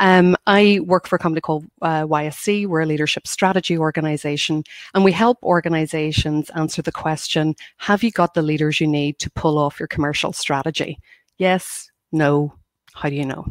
Um, 0.00 0.34
I 0.46 0.80
work 0.84 1.06
for 1.06 1.16
a 1.16 1.18
company 1.18 1.42
called 1.42 1.66
uh, 1.82 2.04
YSC. 2.04 2.66
We're 2.66 2.80
a 2.80 2.86
leadership 2.86 3.26
strategy 3.26 3.76
organization, 3.76 4.64
and 4.94 5.04
we 5.04 5.12
help 5.12 5.38
organizations 5.42 6.48
answer 6.50 6.80
the 6.80 6.90
question 6.90 7.54
Have 7.76 8.02
you 8.02 8.10
got 8.10 8.32
the 8.32 8.40
leaders 8.40 8.80
you 8.80 8.86
need 8.86 9.18
to 9.18 9.30
pull 9.30 9.58
off 9.58 9.78
your 9.78 9.88
commercial 9.88 10.32
strategy? 10.32 10.98
Yes, 11.36 11.90
no. 12.12 12.54
How 12.94 13.10
do 13.10 13.14
you 13.14 13.26
know? 13.26 13.44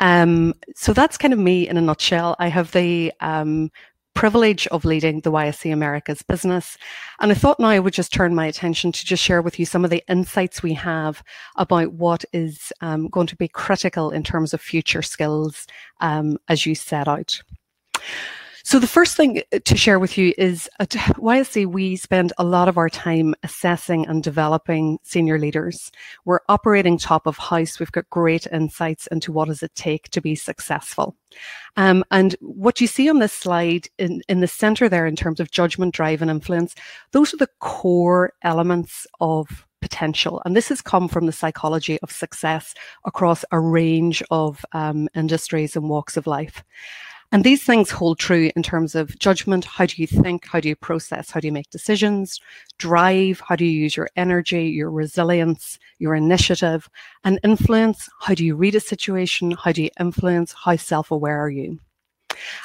Um, 0.00 0.54
so 0.74 0.92
that's 0.92 1.16
kind 1.16 1.32
of 1.32 1.38
me 1.38 1.68
in 1.68 1.76
a 1.76 1.80
nutshell. 1.80 2.34
I 2.38 2.48
have 2.48 2.72
the 2.72 3.12
um, 3.20 3.70
privilege 4.20 4.66
of 4.66 4.84
leading 4.84 5.20
the 5.20 5.32
YSC 5.32 5.72
Americas 5.72 6.20
business. 6.20 6.76
And 7.20 7.32
I 7.32 7.34
thought 7.34 7.58
now 7.58 7.68
I 7.68 7.78
would 7.78 7.94
just 7.94 8.12
turn 8.12 8.34
my 8.34 8.44
attention 8.44 8.92
to 8.92 9.06
just 9.06 9.22
share 9.22 9.40
with 9.40 9.58
you 9.58 9.64
some 9.64 9.82
of 9.82 9.90
the 9.90 10.04
insights 10.10 10.62
we 10.62 10.74
have 10.74 11.22
about 11.56 11.94
what 11.94 12.26
is 12.34 12.70
um, 12.82 13.08
going 13.08 13.28
to 13.28 13.36
be 13.36 13.48
critical 13.48 14.10
in 14.10 14.22
terms 14.22 14.52
of 14.52 14.60
future 14.60 15.00
skills 15.00 15.66
um, 16.02 16.36
as 16.50 16.66
you 16.66 16.74
set 16.74 17.08
out. 17.08 17.40
So, 18.70 18.78
the 18.78 18.86
first 18.86 19.16
thing 19.16 19.42
to 19.64 19.76
share 19.76 19.98
with 19.98 20.16
you 20.16 20.32
is 20.38 20.70
at 20.78 20.90
YSC, 21.18 21.66
we 21.66 21.96
spend 21.96 22.32
a 22.38 22.44
lot 22.44 22.68
of 22.68 22.78
our 22.78 22.88
time 22.88 23.34
assessing 23.42 24.06
and 24.06 24.22
developing 24.22 25.00
senior 25.02 25.40
leaders. 25.40 25.90
We're 26.24 26.38
operating 26.48 26.96
top 26.96 27.26
of 27.26 27.36
house. 27.36 27.80
We've 27.80 27.90
got 27.90 28.08
great 28.10 28.46
insights 28.46 29.08
into 29.08 29.32
what 29.32 29.48
does 29.48 29.64
it 29.64 29.74
take 29.74 30.08
to 30.10 30.20
be 30.20 30.36
successful. 30.36 31.16
Um, 31.76 32.04
and 32.12 32.36
what 32.38 32.80
you 32.80 32.86
see 32.86 33.10
on 33.10 33.18
this 33.18 33.32
slide 33.32 33.88
in, 33.98 34.22
in 34.28 34.38
the 34.38 34.46
center 34.46 34.88
there, 34.88 35.04
in 35.04 35.16
terms 35.16 35.40
of 35.40 35.50
judgment, 35.50 35.92
drive, 35.92 36.22
and 36.22 36.30
influence, 36.30 36.76
those 37.10 37.34
are 37.34 37.38
the 37.38 37.50
core 37.58 38.34
elements 38.42 39.04
of 39.20 39.66
potential. 39.80 40.40
And 40.44 40.54
this 40.54 40.68
has 40.68 40.80
come 40.80 41.08
from 41.08 41.26
the 41.26 41.32
psychology 41.32 41.98
of 42.04 42.12
success 42.12 42.74
across 43.04 43.44
a 43.50 43.58
range 43.58 44.22
of 44.30 44.64
um, 44.70 45.08
industries 45.16 45.74
and 45.74 45.88
walks 45.88 46.16
of 46.16 46.28
life. 46.28 46.62
And 47.32 47.44
these 47.44 47.62
things 47.62 47.90
hold 47.90 48.18
true 48.18 48.50
in 48.56 48.62
terms 48.62 48.96
of 48.96 49.16
judgment. 49.20 49.64
How 49.64 49.86
do 49.86 49.94
you 49.98 50.06
think? 50.08 50.46
How 50.46 50.58
do 50.58 50.68
you 50.68 50.74
process? 50.74 51.30
How 51.30 51.38
do 51.38 51.46
you 51.46 51.52
make 51.52 51.70
decisions? 51.70 52.40
Drive. 52.76 53.40
How 53.46 53.54
do 53.54 53.64
you 53.64 53.70
use 53.70 53.96
your 53.96 54.08
energy, 54.16 54.64
your 54.64 54.90
resilience, 54.90 55.78
your 56.00 56.16
initiative? 56.16 56.88
And 57.22 57.38
influence. 57.44 58.08
How 58.20 58.34
do 58.34 58.44
you 58.44 58.56
read 58.56 58.74
a 58.74 58.80
situation? 58.80 59.52
How 59.52 59.70
do 59.70 59.82
you 59.84 59.90
influence? 60.00 60.54
How 60.64 60.74
self 60.74 61.12
aware 61.12 61.38
are 61.38 61.50
you? 61.50 61.78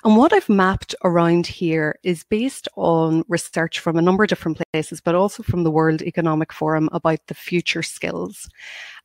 And 0.04 0.18
what 0.18 0.34
I've 0.34 0.50
mapped 0.50 0.96
around 1.04 1.48
here 1.48 1.98
is 2.04 2.24
based 2.24 2.68
on 2.76 3.24
research 3.28 3.80
from 3.80 3.98
a 3.98 4.02
number 4.02 4.24
of 4.24 4.30
different 4.30 4.62
places, 4.72 5.02
but 5.02 5.16
also 5.16 5.44
from 5.44 5.64
the 5.64 5.72
World 5.72 6.02
Economic 6.02 6.54
Forum 6.54 6.90
about 6.92 7.20
the 7.28 7.34
future 7.34 7.84
skills. 7.84 8.50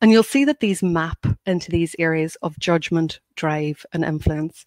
And 0.01 0.11
you'll 0.11 0.23
see 0.23 0.45
that 0.45 0.59
these 0.59 0.81
map 0.81 1.25
into 1.45 1.69
these 1.71 1.95
areas 1.99 2.35
of 2.41 2.57
judgment, 2.59 3.19
drive, 3.35 3.85
and 3.93 4.03
influence. 4.03 4.65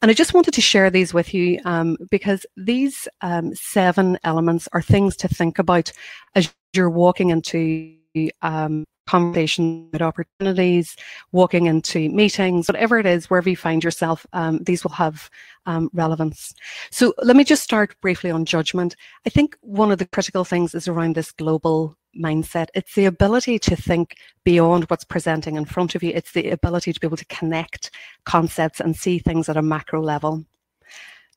And 0.00 0.10
I 0.10 0.14
just 0.14 0.34
wanted 0.34 0.54
to 0.54 0.60
share 0.60 0.90
these 0.90 1.14
with 1.14 1.32
you 1.32 1.60
um, 1.64 1.96
because 2.10 2.44
these 2.56 3.06
um, 3.20 3.54
seven 3.54 4.18
elements 4.24 4.68
are 4.72 4.82
things 4.82 5.16
to 5.16 5.28
think 5.28 5.58
about 5.58 5.92
as 6.34 6.52
you're 6.72 6.90
walking 6.90 7.30
into 7.30 7.96
um, 8.42 8.84
conversation 9.06 9.88
with 9.92 10.02
opportunities, 10.02 10.96
walking 11.32 11.66
into 11.66 12.08
meetings, 12.10 12.68
whatever 12.68 12.98
it 12.98 13.06
is, 13.06 13.28
wherever 13.28 13.50
you 13.50 13.56
find 13.56 13.82
yourself, 13.82 14.26
um, 14.32 14.62
these 14.62 14.84
will 14.84 14.92
have 14.92 15.28
um, 15.66 15.90
relevance. 15.92 16.54
So 16.90 17.14
let 17.22 17.36
me 17.36 17.44
just 17.44 17.62
start 17.62 17.94
briefly 18.00 18.30
on 18.30 18.44
judgment. 18.44 18.96
I 19.26 19.30
think 19.30 19.56
one 19.60 19.92
of 19.92 19.98
the 19.98 20.06
critical 20.06 20.44
things 20.44 20.74
is 20.74 20.88
around 20.88 21.14
this 21.14 21.32
global 21.32 21.96
mindset. 22.20 22.66
It's 22.74 22.94
the 22.94 23.06
ability 23.06 23.58
to 23.60 23.76
think 23.76 24.16
beyond 24.44 24.84
what's 24.84 25.04
presenting 25.04 25.56
in 25.56 25.64
front 25.64 25.94
of 25.94 26.02
you. 26.02 26.12
It's 26.14 26.32
the 26.32 26.50
ability 26.50 26.92
to 26.92 27.00
be 27.00 27.06
able 27.06 27.16
to 27.16 27.24
connect 27.26 27.90
concepts 28.24 28.80
and 28.80 28.96
see 28.96 29.18
things 29.18 29.48
at 29.48 29.56
a 29.56 29.62
macro 29.62 30.02
level. 30.02 30.44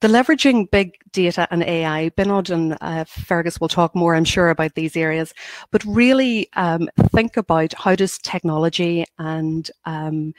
The 0.01 0.07
leveraging 0.09 0.69
big 0.71 0.97
data 1.11 1.47
and 1.51 1.63
AI, 1.63 2.09
Binod 2.17 2.49
and 2.49 2.77
uh, 2.81 3.05
Fergus 3.05 3.59
will 3.61 3.69
talk 3.69 3.95
more, 3.95 4.13
I'm 4.13 4.25
sure, 4.25 4.49
about 4.49 4.75
these 4.75 4.97
areas, 4.97 5.33
but 5.71 5.83
really 5.85 6.49
um, 6.53 6.89
think 7.11 7.37
about 7.37 7.73
how 7.73 7.95
does 7.95 8.17
technology 8.17 9.05
and 9.17 9.71
um, 9.85 10.33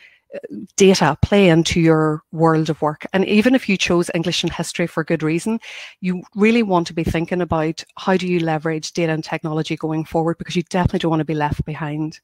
data 0.76 1.16
play 1.22 1.48
into 1.48 1.80
your 1.80 2.22
world 2.32 2.68
of 2.70 2.82
work. 2.82 3.06
And 3.12 3.24
even 3.26 3.54
if 3.54 3.68
you 3.68 3.76
chose 3.76 4.10
English 4.14 4.42
and 4.42 4.52
history 4.52 4.86
for 4.86 5.04
good 5.04 5.22
reason, 5.22 5.60
you 6.00 6.22
really 6.34 6.62
want 6.62 6.86
to 6.88 6.94
be 6.94 7.04
thinking 7.04 7.40
about 7.40 7.82
how 7.96 8.16
do 8.16 8.26
you 8.26 8.40
leverage 8.40 8.92
data 8.92 9.12
and 9.12 9.24
technology 9.24 9.76
going 9.76 10.04
forward 10.04 10.38
because 10.38 10.56
you 10.56 10.62
definitely 10.64 11.00
don't 11.00 11.10
want 11.10 11.20
to 11.20 11.24
be 11.24 11.34
left 11.34 11.64
behind. 11.64 12.20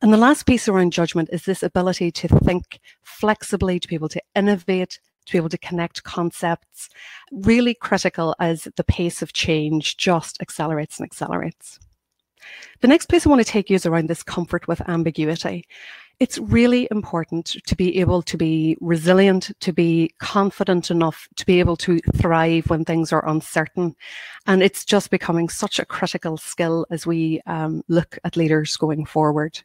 And 0.00 0.12
the 0.12 0.18
last 0.18 0.46
piece 0.46 0.68
around 0.68 0.92
judgment 0.92 1.30
is 1.32 1.44
this 1.44 1.62
ability 1.62 2.12
to 2.12 2.28
think 2.28 2.80
flexibly, 3.02 3.80
to 3.80 3.88
be 3.88 3.96
able 3.96 4.08
to 4.10 4.22
innovate, 4.34 5.00
to 5.28 5.32
be 5.32 5.38
able 5.38 5.48
to 5.50 5.58
connect 5.58 6.02
concepts, 6.02 6.88
really 7.30 7.74
critical 7.74 8.34
as 8.40 8.66
the 8.76 8.84
pace 8.84 9.22
of 9.22 9.32
change 9.32 9.96
just 9.96 10.40
accelerates 10.40 10.98
and 10.98 11.06
accelerates. 11.06 11.78
The 12.80 12.88
next 12.88 13.06
place 13.06 13.26
I 13.26 13.30
want 13.30 13.44
to 13.44 13.50
take 13.50 13.68
you 13.68 13.76
is 13.76 13.86
around 13.86 14.08
this 14.08 14.22
comfort 14.22 14.66
with 14.66 14.88
ambiguity. 14.88 15.66
It's 16.20 16.38
really 16.38 16.88
important 16.90 17.46
to 17.64 17.76
be 17.76 18.00
able 18.00 18.22
to 18.22 18.36
be 18.36 18.76
resilient, 18.80 19.52
to 19.60 19.72
be 19.72 20.12
confident 20.18 20.90
enough 20.90 21.28
to 21.36 21.46
be 21.46 21.60
able 21.60 21.76
to 21.76 22.00
thrive 22.16 22.68
when 22.68 22.84
things 22.84 23.12
are 23.12 23.28
uncertain. 23.28 23.94
And 24.48 24.60
it's 24.60 24.84
just 24.84 25.10
becoming 25.10 25.48
such 25.48 25.78
a 25.78 25.86
critical 25.86 26.36
skill 26.36 26.86
as 26.90 27.06
we 27.06 27.40
um, 27.46 27.84
look 27.86 28.18
at 28.24 28.36
leaders 28.36 28.76
going 28.76 29.04
forward. 29.06 29.62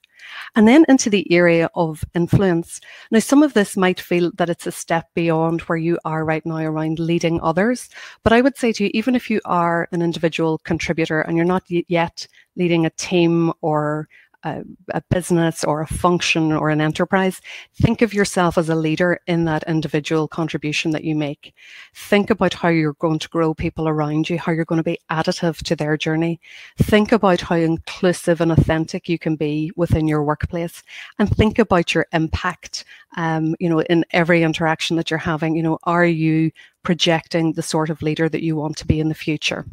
And 0.55 0.67
then 0.67 0.85
into 0.87 1.09
the 1.09 1.29
area 1.33 1.69
of 1.73 2.03
influence. 2.13 2.79
Now, 3.09 3.19
some 3.19 3.41
of 3.41 3.53
this 3.53 3.75
might 3.75 3.99
feel 3.99 4.31
that 4.35 4.49
it's 4.49 4.67
a 4.67 4.71
step 4.71 5.09
beyond 5.15 5.61
where 5.61 5.77
you 5.77 5.97
are 6.05 6.23
right 6.23 6.45
now 6.45 6.57
around 6.57 6.99
leading 6.99 7.41
others. 7.41 7.89
But 8.23 8.31
I 8.31 8.41
would 8.41 8.57
say 8.57 8.71
to 8.73 8.83
you, 8.83 8.91
even 8.93 9.15
if 9.15 9.29
you 9.29 9.41
are 9.45 9.89
an 9.91 10.03
individual 10.03 10.59
contributor 10.59 11.21
and 11.21 11.35
you're 11.35 11.45
not 11.45 11.63
yet 11.67 12.27
leading 12.55 12.85
a 12.85 12.91
team 12.91 13.51
or 13.61 14.07
a, 14.43 14.63
a, 14.93 15.01
business 15.09 15.63
or 15.63 15.81
a 15.81 15.87
function 15.87 16.51
or 16.51 16.69
an 16.69 16.81
enterprise, 16.81 17.41
think 17.81 18.01
of 18.01 18.13
yourself 18.13 18.57
as 18.57 18.69
a 18.69 18.75
leader 18.75 19.19
in 19.27 19.45
that 19.45 19.63
individual 19.67 20.27
contribution 20.27 20.91
that 20.91 21.03
you 21.03 21.15
make. 21.15 21.53
Think 21.93 22.29
about 22.29 22.53
how 22.53 22.69
you're 22.69 22.93
going 22.93 23.19
to 23.19 23.29
grow 23.29 23.53
people 23.53 23.87
around 23.87 24.29
you, 24.29 24.37
how 24.37 24.51
you're 24.51 24.65
going 24.65 24.77
to 24.77 24.83
be 24.83 24.99
additive 25.11 25.57
to 25.63 25.75
their 25.75 25.97
journey. 25.97 26.39
Think 26.77 27.11
about 27.11 27.41
how 27.41 27.55
inclusive 27.55 28.41
and 28.41 28.51
authentic 28.51 29.07
you 29.07 29.19
can 29.19 29.35
be 29.35 29.71
within 29.75 30.07
your 30.07 30.23
workplace, 30.23 30.83
and 31.19 31.29
think 31.29 31.59
about 31.59 31.93
your 31.93 32.05
impact. 32.13 32.85
Um, 33.15 33.55
you 33.59 33.69
know, 33.69 33.81
in 33.81 34.05
every 34.11 34.41
interaction 34.41 34.97
that 34.97 35.11
you're 35.11 35.19
having, 35.19 35.55
you 35.55 35.63
know, 35.63 35.77
are 35.83 36.05
you 36.05 36.51
projecting 36.83 37.53
the 37.53 37.61
sort 37.61 37.89
of 37.89 38.01
leader 38.01 38.27
that 38.27 38.43
you 38.43 38.55
want 38.55 38.77
to 38.77 38.87
be 38.87 38.99
in 38.99 39.09
the 39.09 39.15
future? 39.15 39.65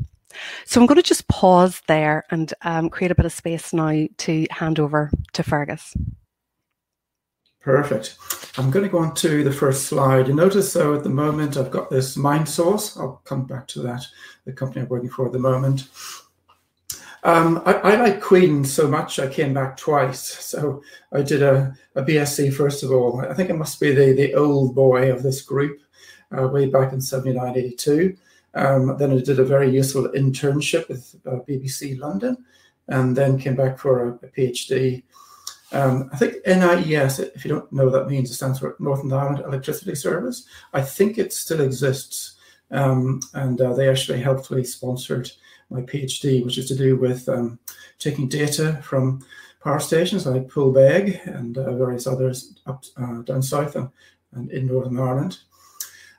So 0.65 0.81
I'm 0.81 0.87
going 0.87 0.97
to 0.97 1.03
just 1.03 1.29
pause 1.29 1.83
there 1.87 2.25
and 2.31 2.53
um, 2.63 2.91
create 2.91 3.11
a 3.11 3.15
bit 3.15 3.27
of 3.27 3.33
space 3.33 3.73
now 3.73 4.07
to 4.19 4.47
hand 4.51 4.79
over 4.79 5.11
to 5.33 5.43
Fergus. 5.43 5.95
Perfect. 7.61 8.17
I'm 8.57 8.71
going 8.71 8.85
to 8.85 8.91
go 8.91 8.99
on 8.99 9.15
to 9.17 9.45
the 9.45 9.53
first 9.53 9.85
slide. 9.87 10.29
You 10.29 10.35
notice, 10.35 10.73
though, 10.73 10.95
at 10.95 11.03
the 11.03 11.11
moment 11.11 11.59
I've 11.59 11.71
got 11.71 11.91
this 11.91 12.17
Mindsauce. 12.17 12.99
I'll 12.99 13.21
come 13.25 13.45
back 13.45 13.67
to 13.69 13.83
that, 13.83 14.07
the 14.47 14.53
company 14.53 14.83
I'm 14.83 14.89
working 14.89 15.11
for 15.11 15.27
at 15.27 15.33
the 15.33 15.39
moment. 15.39 15.89
Um, 17.23 17.63
I, 17.67 17.75
I, 17.75 17.97
like 17.97 18.23
Queen 18.23 18.65
so 18.65 18.89
much, 18.89 19.19
I 19.19 19.29
came 19.29 19.53
back 19.53 19.77
twice. 19.77 20.23
So 20.23 20.83
I 21.13 21.21
did 21.21 21.43
a, 21.43 21.75
a 21.95 22.03
BSc, 22.03 22.55
first 22.55 22.83
of 22.83 22.93
all. 22.93 23.21
I 23.21 23.35
think 23.35 23.51
it 23.51 23.59
must 23.59 23.79
be 23.79 23.93
the, 23.93 24.13
the 24.15 24.35
old 24.35 24.75
boy 24.75 25.13
of 25.13 25.23
this 25.23 25.43
group, 25.43 25.81
uh, 26.37 26.49
way 26.49 26.67
back 26.67 26.95
in 26.95 27.01
79, 27.01 27.57
82. 27.57 28.17
Um, 28.55 28.97
then 28.99 29.13
I 29.13 29.21
did 29.21 29.39
a 29.39 29.45
very 29.45 29.71
useful 29.71 30.09
internship 30.09 30.89
with 30.89 31.15
uh, 31.27 31.37
BBC 31.49 31.99
London, 31.99 32.45
and 32.89 33.17
then 33.17 33.39
came 33.39 33.57
back 33.57 33.79
for 33.79 34.09
a, 34.09 34.27
a 34.27 34.29
PhD. 34.29 35.03
Um, 35.73 36.11
I 36.13 36.17
think 36.17 36.35
NIES, 36.47 37.21
if 37.21 37.45
you 37.45 37.51
don't 37.51 37.73
know 37.73 37.85
what 37.85 37.93
that 37.93 38.09
means, 38.09 38.31
it 38.31 38.35
stands 38.35 38.59
for 38.59 38.77
Northern 38.81 39.13
Ireland 39.13 39.45
Electricity 39.47 39.95
Service. 39.95 40.47
I 40.73 40.83
think 40.83 41.17
it 41.17 41.33
still 41.33 41.61
exists, 41.61 42.37
um, 42.73 43.21
and 43.35 43.61
uh, 43.61 43.75
they 43.75 43.89
actually 43.89 44.21
helpfully 44.21 44.65
sponsored 44.65 45.31
my 45.71 45.83
PhD, 45.83 46.45
which 46.45 46.59
is 46.59 46.67
to 46.69 46.77
do 46.77 46.97
with 46.97 47.29
um, 47.29 47.59
taking 47.99 48.29
data 48.29 48.81
from 48.83 49.25
power 49.63 49.79
stations 49.79 50.27
like 50.27 50.49
Poolbeg 50.49 51.25
and 51.27 51.57
uh, 51.57 51.75
various 51.75 52.07
others 52.07 52.55
up 52.67 52.85
uh, 52.97 53.23
down 53.23 53.43
south 53.43 53.77
and, 53.77 53.91
and 54.33 54.51
in 54.51 54.67
Northern 54.67 54.99
Ireland. 54.99 55.39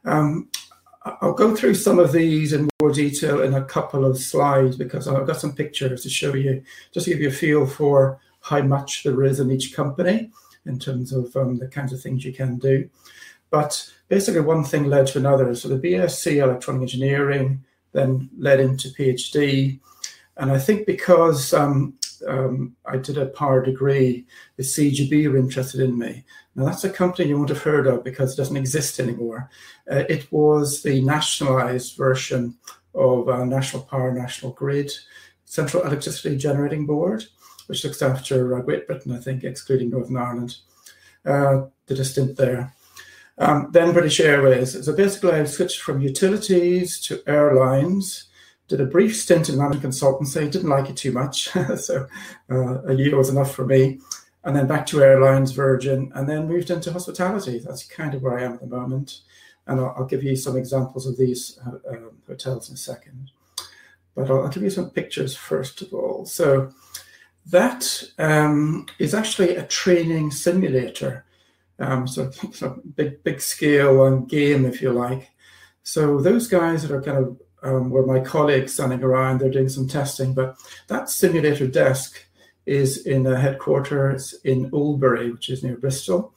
Um, 0.05 0.49
I'll 1.03 1.33
go 1.33 1.55
through 1.55 1.75
some 1.75 1.97
of 1.97 2.11
these 2.11 2.53
in 2.53 2.69
more 2.79 2.91
detail 2.91 3.41
in 3.41 3.55
a 3.55 3.63
couple 3.63 4.05
of 4.05 4.19
slides 4.19 4.75
because 4.75 5.07
I've 5.07 5.25
got 5.25 5.39
some 5.39 5.55
pictures 5.55 6.03
to 6.03 6.09
show 6.09 6.35
you, 6.35 6.63
just 6.91 7.05
to 7.05 7.11
give 7.11 7.21
you 7.21 7.29
a 7.29 7.31
feel 7.31 7.65
for 7.65 8.19
how 8.41 8.61
much 8.61 9.03
there 9.03 9.23
is 9.23 9.39
in 9.39 9.51
each 9.51 9.75
company 9.75 10.31
in 10.65 10.77
terms 10.77 11.11
of 11.11 11.35
um, 11.35 11.57
the 11.57 11.67
kinds 11.67 11.91
of 11.91 12.01
things 12.01 12.23
you 12.23 12.33
can 12.33 12.57
do. 12.57 12.87
But 13.49 13.91
basically, 14.09 14.41
one 14.41 14.63
thing 14.63 14.85
led 14.85 15.07
to 15.07 15.19
another. 15.19 15.55
So 15.55 15.69
the 15.69 15.75
BSc 15.79 16.37
Electronic 16.37 16.83
Engineering 16.83 17.63
then 17.93 18.29
led 18.37 18.59
into 18.59 18.89
PhD. 18.89 19.79
And 20.37 20.51
I 20.51 20.59
think 20.59 20.85
because 20.85 21.53
um, 21.53 21.95
um, 22.27 22.75
I 22.85 22.97
did 22.97 23.17
a 23.17 23.25
power 23.25 23.63
degree, 23.63 24.25
the 24.55 24.63
CEGB 24.63 25.31
were 25.31 25.37
interested 25.37 25.81
in 25.81 25.97
me. 25.97 26.23
Now, 26.55 26.65
that's 26.65 26.83
a 26.83 26.89
company 26.89 27.29
you 27.29 27.37
won't 27.37 27.49
have 27.49 27.63
heard 27.63 27.87
of 27.87 28.03
because 28.03 28.33
it 28.33 28.37
doesn't 28.37 28.57
exist 28.57 28.99
anymore. 28.99 29.49
Uh, 29.89 30.03
it 30.09 30.31
was 30.31 30.83
the 30.83 31.01
nationalized 31.01 31.95
version 31.95 32.55
of 32.93 33.29
uh, 33.29 33.45
National 33.45 33.83
Power, 33.83 34.11
National 34.11 34.51
Grid, 34.51 34.91
Central 35.45 35.83
Electricity 35.83 36.35
Generating 36.35 36.85
Board, 36.85 37.25
which 37.67 37.83
looks 37.83 38.01
after 38.01 38.57
uh, 38.57 38.61
Great 38.61 38.85
Britain, 38.85 39.13
I 39.13 39.19
think, 39.19 39.43
excluding 39.43 39.89
Northern 39.89 40.17
Ireland. 40.17 40.57
Uh, 41.25 41.67
did 41.87 41.99
a 41.99 42.05
stint 42.05 42.35
there. 42.35 42.73
Um, 43.37 43.69
then 43.71 43.93
British 43.93 44.19
Airways. 44.19 44.85
So 44.85 44.93
basically, 44.93 45.31
I 45.31 45.45
switched 45.45 45.81
from 45.81 46.01
utilities 46.01 46.99
to 47.01 47.21
airlines 47.27 48.29
did 48.71 48.79
a 48.79 48.85
brief 48.85 49.15
stint 49.15 49.49
in 49.49 49.57
management 49.57 49.93
consultancy, 49.93 50.49
didn't 50.49 50.69
like 50.69 50.89
it 50.89 50.95
too 50.95 51.11
much. 51.11 51.49
so 51.77 52.07
uh, 52.49 52.81
a 52.83 52.93
year 52.93 53.17
was 53.17 53.29
enough 53.29 53.53
for 53.53 53.65
me 53.65 53.99
and 54.43 54.55
then 54.55 54.67
back 54.67 54.85
to 54.87 55.03
airlines, 55.03 55.51
Virgin, 55.51 56.11
and 56.15 56.27
then 56.27 56.47
moved 56.47 56.69
into 56.69 56.91
hospitality. 56.91 57.59
That's 57.59 57.83
kind 57.83 58.13
of 58.13 58.23
where 58.23 58.37
I 58.37 58.43
am 58.43 58.53
at 58.53 58.61
the 58.61 58.67
moment. 58.67 59.19
And 59.67 59.79
I'll, 59.79 59.93
I'll 59.97 60.05
give 60.05 60.23
you 60.23 60.35
some 60.35 60.57
examples 60.57 61.05
of 61.05 61.17
these 61.17 61.59
uh, 61.65 61.77
um, 61.89 62.11
hotels 62.27 62.69
in 62.69 62.75
a 62.75 62.77
second. 62.77 63.31
But 64.15 64.31
I'll, 64.31 64.43
I'll, 64.43 64.49
give 64.49 64.63
you 64.63 64.71
some 64.71 64.89
pictures 64.89 65.35
first 65.35 65.81
of 65.81 65.93
all. 65.93 66.25
So 66.25 66.73
that 67.47 68.03
um, 68.17 68.87
is 68.97 69.13
actually 69.13 69.55
a 69.55 69.67
training 69.67 70.31
simulator. 70.31 71.25
Um, 71.77 72.07
so, 72.07 72.31
so 72.51 72.81
big, 72.95 73.23
big 73.23 73.41
scale 73.41 74.05
and 74.05 74.27
game, 74.27 74.65
if 74.65 74.81
you 74.81 74.91
like. 74.91 75.29
So 75.83 76.19
those 76.19 76.47
guys 76.47 76.81
that 76.81 76.91
are 76.91 77.01
kind 77.01 77.17
of 77.17 77.41
um, 77.63 77.91
were 77.91 78.05
my 78.05 78.19
colleagues 78.19 78.73
standing 78.73 79.03
around, 79.03 79.39
they're 79.39 79.51
doing 79.51 79.69
some 79.69 79.87
testing. 79.87 80.33
But 80.33 80.57
that 80.87 81.09
simulator 81.09 81.67
desk 81.67 82.25
is 82.65 83.05
in 83.05 83.23
the 83.23 83.39
headquarters 83.39 84.35
in 84.43 84.69
Oldbury, 84.71 85.31
which 85.31 85.49
is 85.49 85.63
near 85.63 85.77
Bristol. 85.77 86.33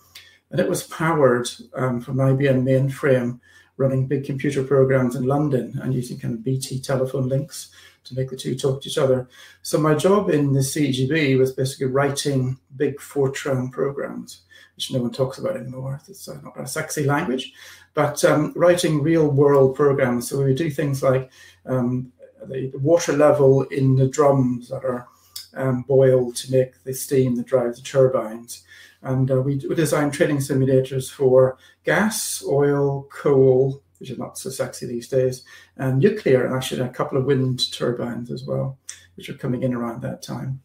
And 0.51 0.61
it 0.61 0.69
was 0.69 0.85
powered 0.85 1.49
um, 1.75 2.01
from 2.01 2.17
IBM 2.17 2.63
mainframe 2.63 3.41
running 3.77 4.07
big 4.07 4.25
computer 4.25 4.63
programs 4.63 5.17
in 5.17 5.25
London 5.25 5.79
and 5.83 5.93
using 5.93 6.19
kind 6.19 6.35
of 6.35 6.45
BT 6.45 6.81
telephone 6.81 7.29
links 7.29 7.71
to 8.05 8.15
make 8.15 8.31
the 8.31 8.37
two 8.37 8.55
talk 8.55 8.83
to 8.83 8.89
each 8.89 8.99
other. 8.99 9.29
So 9.63 9.79
my 9.79 9.95
job 9.95 10.31
in 10.31 10.53
the 10.53 10.61
CEGB 10.61 11.39
was 11.39 11.53
basically 11.53 11.87
writing 11.87 12.59
big 12.77 12.99
Fortran 12.99 13.73
programs, 13.73 14.43
which 14.77 14.93
no 14.93 15.01
one 15.01 15.11
talks 15.11 15.39
about 15.39 15.57
anymore. 15.57 16.01
It's 16.07 16.29
uh, 16.29 16.39
not 16.43 16.61
a 16.61 16.67
sexy 16.67 17.05
language, 17.05 17.53
but 17.95 18.25
um, 18.25 18.53
writing 18.55 19.03
real 19.03 19.29
world 19.29 19.75
programs. 19.75 20.29
So 20.29 20.43
we 20.43 20.55
do 20.55 20.71
things 20.71 21.03
like 21.03 21.31
um, 21.67 22.13
the, 22.47 22.71
water 22.75 23.15
level 23.15 23.63
in 23.65 23.97
the 23.97 24.09
drums 24.09 24.69
that 24.69 24.85
are 24.85 25.09
um, 25.57 25.83
boiled 25.83 26.37
to 26.37 26.51
make 26.51 26.83
the 26.85 26.95
steam 26.95 27.37
that 27.37 27.47
drives 27.47 27.79
the 27.79 27.85
turbines. 27.85 28.65
And 29.03 29.31
uh, 29.31 29.41
we, 29.41 29.57
we 29.69 29.75
design 29.75 30.11
training 30.11 30.39
simulators 30.39 31.11
for 31.11 31.59
gas, 31.85 32.43
oil, 32.47 33.07
coal, 33.13 33.83
which 33.99 34.11
is 34.11 34.19
not 34.19 34.39
so 34.39 34.51
sexy 34.51 34.87
these 34.87 35.09
days, 35.09 35.45
and 35.77 35.99
nuclear, 35.99 36.45
and 36.45 36.55
actually 36.55 36.81
a 36.81 36.89
couple 36.89 37.19
of 37.19 37.25
wind 37.25 37.73
turbines 37.73 38.31
as 38.31 38.45
well, 38.45 38.79
which 39.17 39.29
are 39.29 39.35
coming 39.35 39.63
in 39.63 39.75
around 39.75 40.03
that 40.03 40.23
time. 40.23 40.61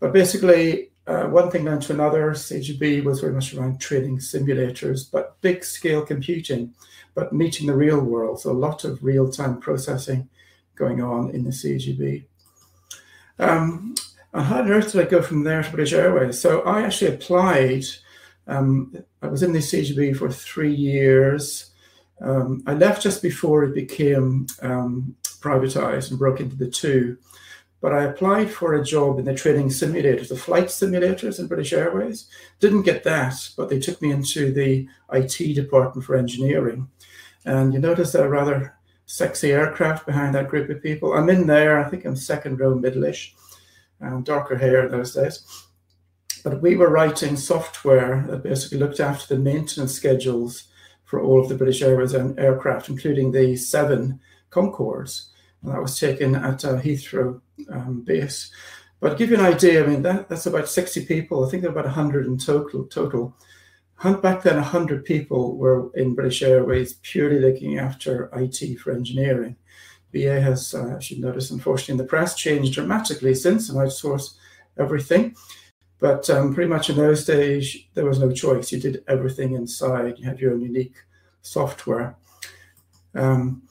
But 0.00 0.12
basically, 0.12 0.90
uh, 1.06 1.24
one 1.24 1.50
thing 1.50 1.64
led 1.64 1.82
to 1.82 1.92
another. 1.92 2.30
CEGB 2.32 3.04
was 3.04 3.20
very 3.20 3.32
much 3.32 3.54
around 3.54 3.80
training 3.80 4.18
simulators, 4.18 5.10
but 5.10 5.40
big 5.40 5.64
scale 5.64 6.04
computing, 6.04 6.74
but 7.14 7.32
meeting 7.32 7.66
the 7.66 7.74
real 7.74 8.00
world. 8.00 8.40
So 8.40 8.50
a 8.50 8.52
lot 8.52 8.84
of 8.84 9.02
real 9.02 9.30
time 9.30 9.58
processing 9.58 10.28
going 10.74 11.02
on 11.02 11.30
in 11.30 11.44
the 11.44 11.50
CEGB. 11.50 12.24
Um, 13.38 13.94
how 14.34 14.60
on 14.60 14.70
earth 14.70 14.92
did 14.92 15.06
I 15.06 15.10
go 15.10 15.20
from 15.20 15.44
there 15.44 15.62
to 15.62 15.70
British 15.70 15.92
Airways? 15.92 16.40
So 16.40 16.62
I 16.62 16.82
actually 16.82 17.14
applied. 17.14 17.84
Um, 18.46 18.96
I 19.20 19.26
was 19.26 19.42
in 19.42 19.52
the 19.52 19.58
CEGB 19.58 20.16
for 20.16 20.30
three 20.30 20.74
years. 20.74 21.70
Um, 22.20 22.62
I 22.66 22.74
left 22.74 23.02
just 23.02 23.20
before 23.22 23.64
it 23.64 23.74
became 23.74 24.46
um, 24.62 25.16
privatized 25.40 26.10
and 26.10 26.18
broke 26.18 26.40
into 26.40 26.56
the 26.56 26.70
two. 26.70 27.18
But 27.80 27.92
I 27.92 28.04
applied 28.04 28.48
for 28.50 28.74
a 28.74 28.84
job 28.84 29.18
in 29.18 29.24
the 29.24 29.34
training 29.34 29.68
simulators, 29.68 30.28
the 30.28 30.36
flight 30.36 30.66
simulators 30.66 31.40
in 31.40 31.48
British 31.48 31.72
Airways. 31.72 32.28
Didn't 32.60 32.82
get 32.82 33.02
that, 33.02 33.50
but 33.56 33.68
they 33.68 33.80
took 33.80 34.00
me 34.00 34.12
into 34.12 34.52
the 34.52 34.88
IT 35.12 35.54
department 35.54 36.06
for 36.06 36.14
engineering. 36.14 36.88
And 37.44 37.74
you 37.74 37.80
notice 37.80 38.14
a 38.14 38.28
rather 38.28 38.76
sexy 39.06 39.50
aircraft 39.50 40.06
behind 40.06 40.34
that 40.34 40.48
group 40.48 40.70
of 40.70 40.80
people. 40.80 41.12
I'm 41.12 41.28
in 41.28 41.48
there, 41.48 41.84
I 41.84 41.90
think 41.90 42.04
I'm 42.04 42.14
second 42.14 42.60
row, 42.60 42.76
middle-ish, 42.76 43.34
um, 44.02 44.22
darker 44.22 44.56
hair 44.56 44.88
those 44.88 45.14
days. 45.14 45.66
But 46.44 46.60
we 46.60 46.76
were 46.76 46.90
writing 46.90 47.36
software 47.36 48.24
that 48.28 48.42
basically 48.42 48.78
looked 48.78 49.00
after 49.00 49.34
the 49.34 49.40
maintenance 49.40 49.94
schedules 49.94 50.64
for 51.04 51.20
all 51.20 51.40
of 51.40 51.48
the 51.48 51.54
British 51.54 51.82
Airways 51.82 52.14
aircraft, 52.14 52.88
including 52.88 53.30
the 53.30 53.54
seven 53.56 54.20
Concordes. 54.50 55.28
And 55.62 55.72
that 55.72 55.80
was 55.82 55.98
taken 55.98 56.34
at 56.34 56.64
uh, 56.64 56.80
Heathrow 56.80 57.40
um, 57.70 58.02
base. 58.02 58.50
But 58.98 59.10
to 59.10 59.16
give 59.16 59.30
you 59.30 59.36
an 59.36 59.44
idea, 59.44 59.84
I 59.84 59.86
mean, 59.86 60.02
that, 60.02 60.28
that's 60.28 60.46
about 60.46 60.68
60 60.68 61.06
people. 61.06 61.44
I 61.44 61.50
think 61.50 61.62
there 61.62 61.70
are 61.70 61.74
about 61.74 61.84
100 61.84 62.26
in 62.26 62.38
total. 62.38 62.84
total. 62.84 63.36
Back 64.02 64.42
then, 64.42 64.56
100 64.56 65.04
people 65.04 65.56
were 65.56 65.90
in 65.94 66.14
British 66.14 66.42
Airways 66.42 66.94
purely 67.02 67.38
looking 67.38 67.78
after 67.78 68.30
IT 68.34 68.78
for 68.78 68.92
engineering. 68.92 69.56
BA 70.12 70.40
has, 70.40 70.74
uh, 70.74 70.96
as 70.96 71.10
you 71.10 71.20
notice, 71.20 71.50
unfortunately, 71.50 71.92
in 71.92 71.98
the 71.98 72.04
press, 72.04 72.34
changed 72.34 72.74
dramatically 72.74 73.34
since 73.34 73.68
and 73.68 73.78
outsourced 73.78 74.34
everything. 74.78 75.34
But 75.98 76.28
um, 76.30 76.54
pretty 76.54 76.68
much 76.68 76.90
in 76.90 76.96
those 76.96 77.24
days, 77.24 77.76
there 77.94 78.04
was 78.04 78.18
no 78.18 78.32
choice. 78.32 78.72
You 78.72 78.80
did 78.80 79.04
everything 79.06 79.54
inside. 79.54 80.18
You 80.18 80.24
had 80.26 80.40
your 80.40 80.52
own 80.52 80.60
unique 80.60 80.96
software. 81.42 82.16
Um, 83.14 83.62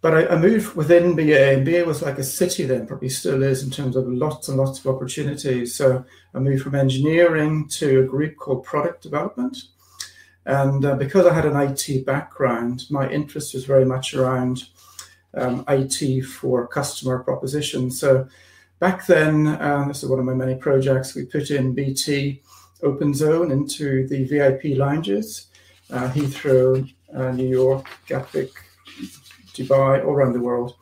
but 0.00 0.14
I, 0.14 0.34
I, 0.34 0.38
moved 0.38 0.76
within 0.76 1.16
BA, 1.16 1.62
BA 1.64 1.84
was 1.84 2.02
like 2.02 2.18
a 2.18 2.22
city 2.22 2.64
then, 2.64 2.86
probably 2.86 3.08
still 3.08 3.42
is 3.42 3.64
in 3.64 3.70
terms 3.70 3.96
of 3.96 4.06
lots 4.06 4.48
and 4.48 4.56
lots 4.56 4.78
of 4.78 4.86
opportunities. 4.86 5.74
So 5.74 6.04
I 6.34 6.38
moved 6.38 6.62
from 6.62 6.76
engineering 6.76 7.66
to 7.70 8.00
a 8.00 8.06
group 8.06 8.36
called 8.36 8.64
product 8.64 9.02
development. 9.02 9.58
And 10.46 10.84
uh, 10.84 10.94
because 10.94 11.26
I 11.26 11.34
had 11.34 11.46
an 11.46 11.56
IT 11.56 12.06
background, 12.06 12.84
my 12.90 13.10
interest 13.10 13.54
was 13.54 13.64
very 13.64 13.84
much 13.84 14.14
around 14.14 14.68
um, 15.34 15.64
IT 15.68 16.22
for 16.22 16.66
customer 16.66 17.22
proposition. 17.22 17.90
So 17.90 18.28
Back 18.78 19.06
then, 19.06 19.48
uh, 19.48 19.86
this 19.88 20.04
is 20.04 20.08
one 20.08 20.20
of 20.20 20.24
my 20.24 20.34
many 20.34 20.54
projects, 20.54 21.16
we 21.16 21.24
put 21.24 21.50
in 21.50 21.74
BT 21.74 22.42
Open 22.84 23.12
Zone 23.12 23.50
into 23.50 24.06
the 24.06 24.22
VIP 24.22 24.78
lounges, 24.78 25.48
uh, 25.90 26.08
Heathrow, 26.10 26.88
uh, 27.12 27.32
New 27.32 27.48
York, 27.48 27.88
Gatwick, 28.06 28.52
Dubai, 29.52 30.04
all 30.04 30.12
around 30.12 30.34
the 30.34 30.40
world 30.40 30.76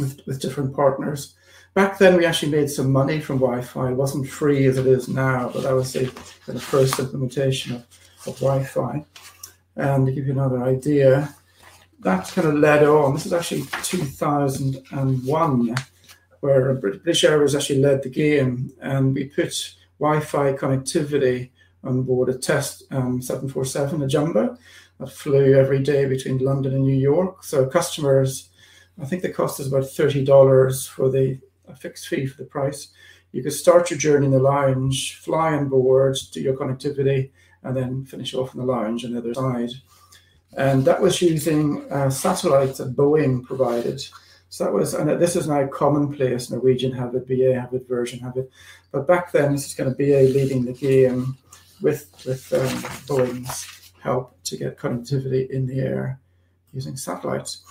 with, 0.00 0.20
with 0.26 0.40
different 0.40 0.74
partners. 0.74 1.34
Back 1.74 1.96
then, 1.98 2.16
we 2.16 2.24
actually 2.24 2.50
made 2.50 2.70
some 2.70 2.90
money 2.90 3.20
from 3.20 3.38
Wi-Fi. 3.38 3.90
It 3.90 3.94
wasn't 3.94 4.28
free 4.28 4.66
as 4.66 4.76
it 4.76 4.86
is 4.88 5.06
now, 5.08 5.50
but 5.50 5.62
that 5.62 5.74
was 5.74 5.92
the 5.92 6.06
of 6.48 6.62
first 6.62 6.98
implementation 6.98 7.76
of, 7.76 7.86
of 8.26 8.34
Wi-Fi. 8.40 9.04
And 9.76 10.06
to 10.06 10.12
give 10.12 10.26
you 10.26 10.32
another 10.32 10.64
idea, 10.64 11.32
that 12.06 12.28
kind 12.28 12.46
of 12.46 12.54
led 12.54 12.84
on. 12.84 13.14
This 13.14 13.26
is 13.26 13.32
actually 13.32 13.64
2001 13.82 15.74
where 16.38 16.74
British 16.74 17.24
Airways 17.24 17.56
actually 17.56 17.80
led 17.80 18.04
the 18.04 18.08
game, 18.08 18.70
and 18.80 19.12
we 19.12 19.24
put 19.24 19.74
Wi-Fi 19.98 20.52
connectivity 20.52 21.50
on 21.82 22.04
board 22.04 22.28
a 22.28 22.38
test 22.38 22.84
um, 22.92 23.20
747, 23.20 24.02
a 24.02 24.06
jumbo 24.06 24.56
that 25.00 25.10
flew 25.10 25.54
every 25.54 25.82
day 25.82 26.04
between 26.04 26.38
London 26.38 26.74
and 26.74 26.84
New 26.84 26.94
York. 26.94 27.42
So 27.42 27.66
customers, 27.66 28.50
I 29.02 29.04
think 29.04 29.22
the 29.22 29.32
cost 29.32 29.58
is 29.58 29.66
about 29.66 29.90
thirty 29.90 30.24
dollars 30.24 30.86
for 30.86 31.10
the 31.10 31.40
fixed 31.76 32.06
fee 32.06 32.26
for 32.26 32.36
the 32.40 32.48
price. 32.48 32.86
You 33.32 33.42
could 33.42 33.52
start 33.52 33.90
your 33.90 33.98
journey 33.98 34.26
in 34.26 34.32
the 34.32 34.38
lounge, 34.38 35.16
fly 35.16 35.54
on 35.54 35.68
board, 35.68 36.16
do 36.30 36.40
your 36.40 36.56
connectivity, 36.56 37.32
and 37.64 37.76
then 37.76 38.04
finish 38.04 38.32
off 38.32 38.54
in 38.54 38.60
the 38.60 38.66
lounge 38.66 39.04
on 39.04 39.10
the 39.12 39.18
other 39.18 39.34
side. 39.34 39.70
And 40.56 40.84
that 40.84 41.00
was 41.00 41.20
using 41.20 41.90
uh, 41.90 42.10
satellites 42.10 42.78
that 42.78 42.96
Boeing 42.96 43.44
provided. 43.44 44.02
So 44.48 44.64
that 44.64 44.72
was, 44.72 44.94
and 44.94 45.20
this 45.20 45.36
is 45.36 45.48
now 45.48 45.66
commonplace. 45.66 46.50
Norwegian 46.50 46.92
have 46.92 47.14
it, 47.14 47.26
BA 47.26 47.58
have 47.60 47.74
it, 47.74 47.88
Virgin 47.88 48.20
have 48.20 48.36
it. 48.36 48.50
But 48.92 49.06
back 49.06 49.32
then, 49.32 49.52
this 49.52 49.66
is 49.66 49.74
kind 49.74 49.90
of 49.90 49.98
BA 49.98 50.30
leading 50.32 50.64
the 50.64 50.72
game 50.72 51.36
with 51.82 52.10
with 52.24 52.50
um, 52.52 52.68
Boeing's 53.06 53.92
help 54.00 54.42
to 54.44 54.56
get 54.56 54.78
connectivity 54.78 55.50
in 55.50 55.66
the 55.66 55.80
air 55.80 56.20
using 56.72 56.96
satellites. 56.96 57.62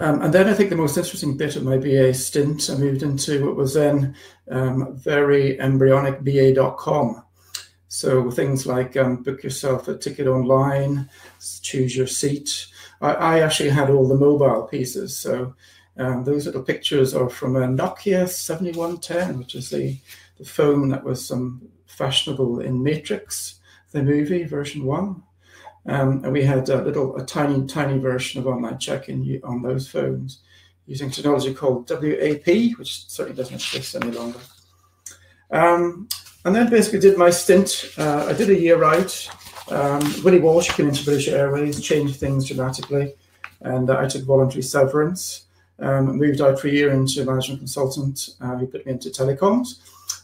Um, 0.00 0.22
and 0.22 0.34
then 0.34 0.48
I 0.48 0.54
think 0.54 0.70
the 0.70 0.76
most 0.76 0.96
interesting 0.96 1.36
bit 1.36 1.56
of 1.56 1.62
my 1.62 1.78
BA 1.78 2.14
stint, 2.14 2.68
I 2.70 2.74
moved 2.74 3.02
into 3.02 3.46
what 3.46 3.56
was 3.56 3.74
then 3.74 4.16
um, 4.50 4.96
very 4.96 5.60
embryonic 5.60 6.24
BA.com. 6.24 7.23
So 7.94 8.28
things 8.28 8.66
like 8.66 8.96
um, 8.96 9.22
book 9.22 9.44
yourself 9.44 9.86
a 9.86 9.96
ticket 9.96 10.26
online, 10.26 11.08
choose 11.62 11.96
your 11.96 12.08
seat, 12.08 12.66
I, 13.00 13.12
I 13.12 13.38
actually 13.38 13.70
had 13.70 13.88
all 13.88 14.08
the 14.08 14.16
mobile 14.16 14.64
pieces. 14.64 15.16
So 15.16 15.54
um, 15.96 16.24
those 16.24 16.44
little 16.44 16.64
pictures 16.64 17.14
are 17.14 17.30
from 17.30 17.54
a 17.54 17.68
Nokia 17.68 18.28
7110, 18.28 19.38
which 19.38 19.54
is 19.54 19.70
the, 19.70 19.96
the 20.38 20.44
phone 20.44 20.88
that 20.88 21.04
was 21.04 21.30
um, 21.30 21.68
fashionable 21.86 22.58
in 22.58 22.82
Matrix, 22.82 23.60
the 23.92 24.02
movie 24.02 24.42
version 24.42 24.84
one. 24.84 25.22
Um, 25.86 26.24
and 26.24 26.32
we 26.32 26.42
had 26.42 26.68
a 26.70 26.82
little, 26.82 27.16
a 27.16 27.24
tiny, 27.24 27.64
tiny 27.64 27.98
version 28.00 28.40
of 28.40 28.48
online 28.48 28.78
check-in 28.78 29.40
on 29.44 29.62
those 29.62 29.86
phones 29.86 30.40
using 30.86 31.12
technology 31.12 31.54
called 31.54 31.88
WAP, 31.88 32.76
which 32.76 33.08
certainly 33.08 33.36
doesn't 33.36 33.54
exist 33.54 33.94
any 33.94 34.10
longer. 34.10 34.40
Um, 35.52 36.08
and 36.44 36.54
then 36.54 36.70
basically 36.70 37.00
did 37.00 37.18
my 37.18 37.30
stint. 37.30 37.90
Uh, 37.96 38.26
I 38.28 38.32
did 38.32 38.50
a 38.50 38.58
year 38.58 38.82
out 38.84 39.28
um, 39.68 40.02
Willie 40.22 40.40
Walsh 40.40 40.70
came 40.70 40.88
into 40.88 41.04
British 41.04 41.28
Airways, 41.28 41.80
changed 41.80 42.16
things 42.16 42.46
dramatically, 42.46 43.14
and 43.62 43.88
uh, 43.88 43.98
I 43.98 44.06
took 44.06 44.24
voluntary 44.24 44.62
severance. 44.62 45.46
Um, 45.80 46.18
moved 46.18 46.40
out 46.40 46.60
for 46.60 46.68
a 46.68 46.70
year 46.70 46.92
into 46.92 47.24
management 47.24 47.58
consultant 47.58 48.36
uh, 48.40 48.56
put 48.58 48.86
me 48.86 48.92
into 48.92 49.08
telecoms, 49.08 49.80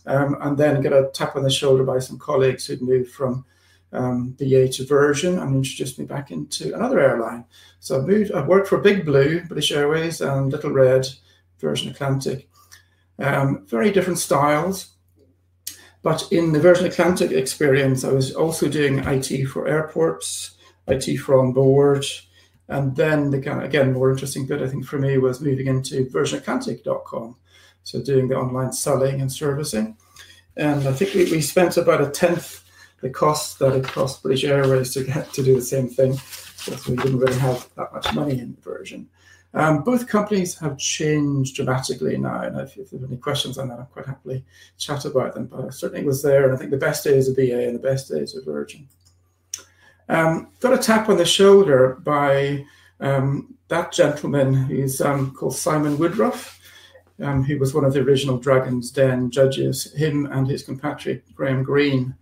um, 0.06 0.36
and 0.42 0.56
then 0.56 0.80
got 0.80 0.92
a 0.92 1.10
tap 1.12 1.34
on 1.34 1.42
the 1.42 1.50
shoulder 1.50 1.82
by 1.82 1.98
some 1.98 2.20
colleagues 2.20 2.66
who'd 2.66 2.82
moved 2.82 3.10
from 3.10 3.44
um, 3.92 4.30
BA 4.38 4.68
to 4.68 4.86
Virgin 4.86 5.40
and 5.40 5.56
introduced 5.56 5.98
me 5.98 6.04
back 6.04 6.30
into 6.30 6.72
another 6.72 7.00
airline. 7.00 7.44
So 7.80 7.98
I 7.98 8.02
moved. 8.02 8.30
I 8.30 8.46
worked 8.46 8.68
for 8.68 8.78
Big 8.78 9.04
Blue, 9.04 9.40
British 9.40 9.72
Airways, 9.72 10.20
and 10.20 10.52
Little 10.52 10.70
Red, 10.70 11.08
Virgin 11.58 11.90
Atlantic. 11.90 12.48
Um, 13.18 13.66
very 13.66 13.90
different 13.90 14.18
styles. 14.18 14.90
But 16.02 16.30
in 16.32 16.52
the 16.52 16.60
Virgin 16.60 16.86
Atlantic 16.86 17.30
experience, 17.30 18.04
I 18.04 18.12
was 18.12 18.34
also 18.34 18.68
doing 18.68 18.98
IT 19.00 19.46
for 19.46 19.68
airports, 19.68 20.56
IT 20.86 21.18
for 21.18 21.38
on 21.38 21.52
board, 21.52 22.04
and 22.68 22.96
then 22.96 23.30
the 23.30 23.62
again 23.62 23.92
more 23.92 24.10
interesting 24.10 24.46
bit 24.46 24.62
I 24.62 24.68
think 24.68 24.86
for 24.86 24.98
me 24.98 25.18
was 25.18 25.40
moving 25.40 25.66
into 25.66 26.06
VirginAtlantic.com, 26.06 27.36
so 27.82 28.02
doing 28.02 28.28
the 28.28 28.36
online 28.36 28.72
selling 28.72 29.20
and 29.20 29.30
servicing. 29.30 29.96
And 30.56 30.86
I 30.88 30.92
think 30.92 31.14
we, 31.14 31.30
we 31.30 31.40
spent 31.40 31.76
about 31.76 32.00
a 32.00 32.10
tenth 32.10 32.64
the 33.00 33.10
cost 33.10 33.58
that 33.58 33.74
it 33.74 33.84
cost 33.84 34.22
British 34.22 34.44
Airways 34.44 34.92
to 34.94 35.04
get 35.04 35.32
to 35.32 35.42
do 35.42 35.54
the 35.54 35.62
same 35.62 35.88
thing, 35.88 36.12
because 36.64 36.86
we 36.86 36.96
didn't 36.96 37.18
really 37.18 37.38
have 37.38 37.68
that 37.76 37.92
much 37.92 38.12
money 38.14 38.38
in 38.38 38.56
Virgin. 38.62 39.08
Um, 39.52 39.82
both 39.82 40.06
companies 40.06 40.56
have 40.58 40.78
changed 40.78 41.56
dramatically 41.56 42.16
now, 42.16 42.42
and 42.42 42.60
if, 42.60 42.76
if 42.76 42.90
there 42.90 43.00
are 43.00 43.06
any 43.06 43.16
questions 43.16 43.58
on 43.58 43.68
that, 43.68 43.80
I'm 43.80 43.86
quite 43.86 44.06
happily 44.06 44.44
chat 44.78 45.04
about 45.04 45.34
them. 45.34 45.46
But 45.46 45.64
I 45.64 45.70
certainly 45.70 46.04
was 46.04 46.22
there, 46.22 46.44
and 46.44 46.54
I 46.54 46.56
think 46.56 46.70
the 46.70 46.76
best 46.76 47.02
days 47.02 47.28
of 47.28 47.36
BA 47.36 47.66
and 47.66 47.74
the 47.74 47.82
best 47.82 48.08
days 48.08 48.36
of 48.36 48.44
Virgin. 48.44 48.88
Um, 50.08 50.48
got 50.60 50.72
a 50.72 50.78
tap 50.78 51.08
on 51.08 51.16
the 51.16 51.24
shoulder 51.24 51.98
by 52.02 52.64
um, 53.00 53.54
that 53.68 53.92
gentleman 53.92 54.54
who's 54.54 55.00
um, 55.00 55.32
called 55.32 55.56
Simon 55.56 55.96
Woodroffe, 55.96 56.58
um, 57.20 57.42
who 57.42 57.58
was 57.58 57.74
one 57.74 57.84
of 57.84 57.92
the 57.92 58.00
original 58.00 58.38
Dragon's 58.38 58.90
Den 58.90 59.30
judges. 59.30 59.92
Him 59.94 60.26
and 60.26 60.48
his 60.48 60.62
compatriot 60.62 61.24
Graham 61.34 61.62
Greene 61.62 62.14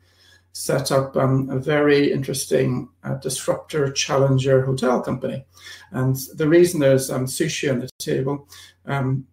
set 0.59 0.91
up 0.91 1.17
um, 1.17 1.49
a 1.51 1.59
very 1.59 2.13
interesting 2.13 2.89
uh, 3.05 3.15
disruptor 3.15 3.93
challenger 3.93 4.67
hotel 4.67 5.01
company. 5.01 5.47
And 5.93 6.17
the 6.35 6.49
reason 6.49 6.81
there's 6.81 7.13
um, 7.13 7.27
sushi 7.27 7.71
on 7.71 7.79
the 7.79 7.89
table, 8.01 8.49
um, 8.85 9.25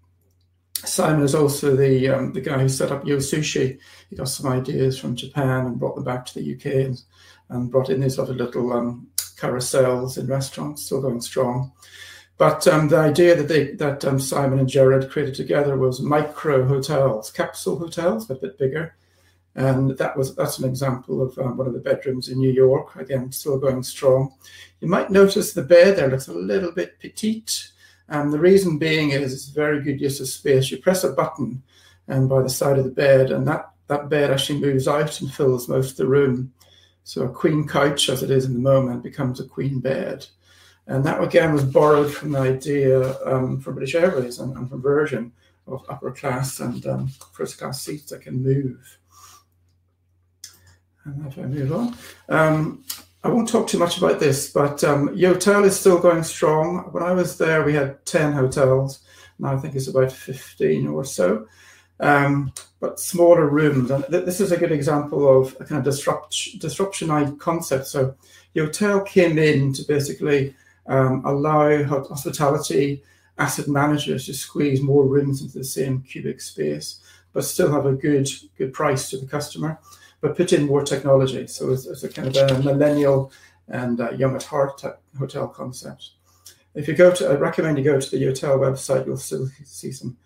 Simon 0.75 1.23
is 1.23 1.33
also 1.33 1.75
the 1.75 2.09
um, 2.09 2.33
the 2.33 2.41
guy 2.41 2.59
who 2.59 2.69
set 2.69 2.91
up 2.91 3.07
Yo 3.07 3.17
Sushi. 3.17 3.79
He 4.11 4.15
got 4.15 4.29
some 4.29 4.51
ideas 4.51 4.99
from 4.99 5.15
Japan 5.15 5.65
and 5.65 5.79
brought 5.79 5.95
them 5.95 6.03
back 6.03 6.27
to 6.27 6.35
the 6.35 6.53
UK 6.53 6.85
and, 6.85 7.01
and 7.49 7.71
brought 7.71 7.89
in 7.89 8.01
these 8.01 8.19
other 8.19 8.35
little 8.35 8.71
um, 8.71 9.07
carousels 9.35 10.19
in 10.19 10.27
restaurants, 10.27 10.85
still 10.85 11.01
going 11.01 11.21
strong. 11.21 11.71
But 12.37 12.67
um, 12.67 12.87
the 12.87 12.97
idea 12.97 13.35
that 13.35 13.47
they 13.47 13.71
that 13.71 14.21
Simon 14.21 14.59
and 14.59 14.69
Gerard 14.69 15.09
created 15.09 15.33
together 15.33 15.75
was 15.75 16.01
micro 16.01 16.67
hotels, 16.67 17.31
capsule 17.31 17.79
hotels, 17.79 18.29
a 18.29 18.35
bit 18.35 18.59
bigger 18.59 18.95
and 19.55 19.97
that 19.97 20.17
was 20.17 20.35
that's 20.35 20.59
an 20.59 20.69
example 20.69 21.21
of 21.21 21.37
um, 21.39 21.57
one 21.57 21.67
of 21.67 21.73
the 21.73 21.79
bedrooms 21.79 22.29
in 22.29 22.39
New 22.39 22.51
York. 22.51 22.95
Again, 22.95 23.31
still 23.31 23.57
going 23.57 23.83
strong. 23.83 24.33
You 24.81 24.87
might 24.89 25.09
notice 25.09 25.53
the 25.53 25.63
bed 25.63 25.97
there 25.97 26.09
looks 26.09 26.27
a 26.27 26.33
little 26.33 26.71
bit 26.71 26.99
petite. 26.99 27.71
And 28.07 28.31
the 28.31 28.39
reason 28.39 28.77
being 28.77 29.11
is 29.11 29.33
it's 29.33 29.47
very 29.47 29.81
good 29.81 29.99
use 29.99 30.19
of 30.19 30.27
space. 30.27 30.69
You 30.69 30.77
press 30.77 31.03
a 31.03 31.11
button 31.11 31.63
and 32.07 32.29
by 32.29 32.41
the 32.41 32.49
side 32.49 32.77
of 32.77 32.85
the 32.85 32.91
bed, 32.91 33.31
and 33.31 33.47
that, 33.47 33.71
that 33.87 34.09
bed 34.09 34.31
actually 34.31 34.59
moves 34.59 34.87
out 34.87 35.21
and 35.21 35.33
fills 35.33 35.67
most 35.67 35.91
of 35.91 35.97
the 35.97 36.07
room. 36.07 36.53
So 37.03 37.23
a 37.23 37.29
queen 37.29 37.67
couch, 37.67 38.09
as 38.09 38.23
it 38.23 38.31
is 38.31 38.45
in 38.45 38.53
the 38.53 38.59
moment, 38.59 39.03
becomes 39.03 39.39
a 39.39 39.47
queen 39.47 39.79
bed. 39.79 40.25
And 40.87 41.03
that 41.03 41.23
again 41.23 41.53
was 41.53 41.63
borrowed 41.63 42.13
from 42.13 42.31
the 42.31 42.39
idea 42.39 43.19
um, 43.25 43.59
from 43.59 43.73
British 43.73 43.95
Airways 43.95 44.39
and, 44.39 44.55
and, 44.55 44.69
from 44.69 44.83
Virgin 44.83 45.31
of 45.65 45.83
upper 45.89 46.11
class 46.11 46.59
and 46.59 46.85
um, 46.85 47.07
first 47.33 47.57
class 47.57 47.81
seats 47.81 48.11
that 48.11 48.21
can 48.21 48.43
move. 48.43 48.99
And 51.05 51.27
if 51.27 51.37
I 51.37 51.43
move 51.43 51.71
on, 51.71 51.95
um, 52.29 52.83
I 53.23 53.29
won't 53.29 53.47
talk 53.47 53.67
too 53.67 53.77
much 53.77 53.97
about 53.97 54.19
this, 54.19 54.51
but 54.51 54.83
um, 54.83 55.09
Yotel 55.09 55.65
is 55.65 55.79
still 55.79 55.99
going 55.99 56.23
strong. 56.23 56.89
When 56.91 57.03
I 57.03 57.11
was 57.11 57.37
there, 57.37 57.63
we 57.63 57.73
had 57.73 58.03
10 58.05 58.33
hotels. 58.33 58.99
Now 59.39 59.53
I 59.53 59.57
think 59.57 59.75
it's 59.75 59.87
about 59.87 60.11
15 60.11 60.87
or 60.87 61.05
so, 61.05 61.47
um, 61.99 62.53
but 62.79 62.99
smaller 62.99 63.47
rooms. 63.47 63.91
And 63.91 64.05
th- 64.09 64.25
this 64.25 64.41
is 64.41 64.51
a 64.51 64.57
good 64.57 64.71
example 64.71 65.41
of 65.41 65.55
a 65.59 65.65
kind 65.65 65.79
of 65.79 65.85
disrupt- 65.85 66.59
disruption 66.59 67.11
I 67.11 67.29
concept. 67.31 67.87
So 67.87 68.15
Yotel 68.55 69.05
came 69.05 69.37
in 69.37 69.73
to 69.73 69.83
basically 69.83 70.55
um, 70.87 71.23
allow 71.25 71.83
hospitality 71.83 73.03
asset 73.37 73.67
managers 73.67 74.25
to 74.25 74.33
squeeze 74.33 74.81
more 74.81 75.05
rooms 75.05 75.41
into 75.41 75.57
the 75.57 75.63
same 75.63 76.01
cubic 76.01 76.41
space, 76.41 76.99
but 77.33 77.43
still 77.43 77.71
have 77.71 77.85
a 77.85 77.93
good 77.93 78.29
good 78.57 78.73
price 78.73 79.09
to 79.09 79.17
the 79.17 79.25
customer 79.25 79.79
but 80.25 80.35
put 80.35 80.53
in 80.53 80.65
more 80.65 80.83
technology. 80.83 81.45
So 81.45 81.71
it's, 81.71 81.85
it's 81.85 82.03
a 82.03 82.09
kind 82.09 82.35
of 82.35 82.51
a 82.51 82.63
millennial 82.63 83.31
and 83.67 84.01
uh, 84.01 84.11
young 84.11 84.35
at 84.35 84.43
heart 84.43 84.81
hotel 85.19 85.47
concept. 85.47 86.11
If 86.73 86.87
you 86.87 86.95
go 86.95 87.11
to, 87.13 87.29
I 87.29 87.35
recommend 87.35 87.77
you 87.77 87.83
go 87.83 87.99
to 87.99 88.09
the 88.09 88.25
hotel 88.25 88.57
website. 88.57 89.05
You'll 89.05 89.17
still 89.17 89.47
see 89.63 89.91
some 89.91 90.17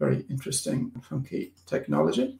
very 0.00 0.24
interesting, 0.28 0.90
funky 1.08 1.52
technology. 1.66 2.36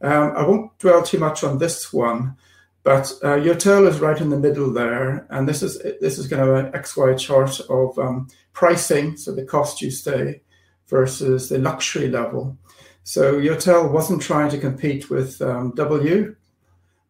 Um, 0.00 0.32
I 0.36 0.46
won't 0.46 0.78
dwell 0.78 1.02
too 1.02 1.18
much 1.18 1.44
on 1.44 1.58
this 1.58 1.92
one, 1.92 2.36
but 2.82 3.12
uh, 3.22 3.36
Yotel 3.36 3.86
is 3.86 4.00
right 4.00 4.18
in 4.18 4.30
the 4.30 4.38
middle 4.38 4.72
there, 4.72 5.26
and 5.28 5.46
this 5.46 5.62
is 5.62 5.78
this 6.00 6.18
is 6.18 6.28
kind 6.28 6.42
of 6.42 6.54
an 6.54 6.72
XY 6.72 7.18
chart 7.18 7.60
of 7.68 7.98
um, 7.98 8.28
pricing, 8.54 9.18
so 9.18 9.34
the 9.34 9.44
cost 9.44 9.82
you 9.82 9.90
stay 9.90 10.40
versus 10.86 11.50
the 11.50 11.58
luxury 11.58 12.08
level. 12.08 12.56
So 13.04 13.40
Yotel 13.40 13.90
wasn't 13.90 14.22
trying 14.22 14.50
to 14.50 14.58
compete 14.58 15.10
with 15.10 15.40
um, 15.42 15.72
W 15.76 16.36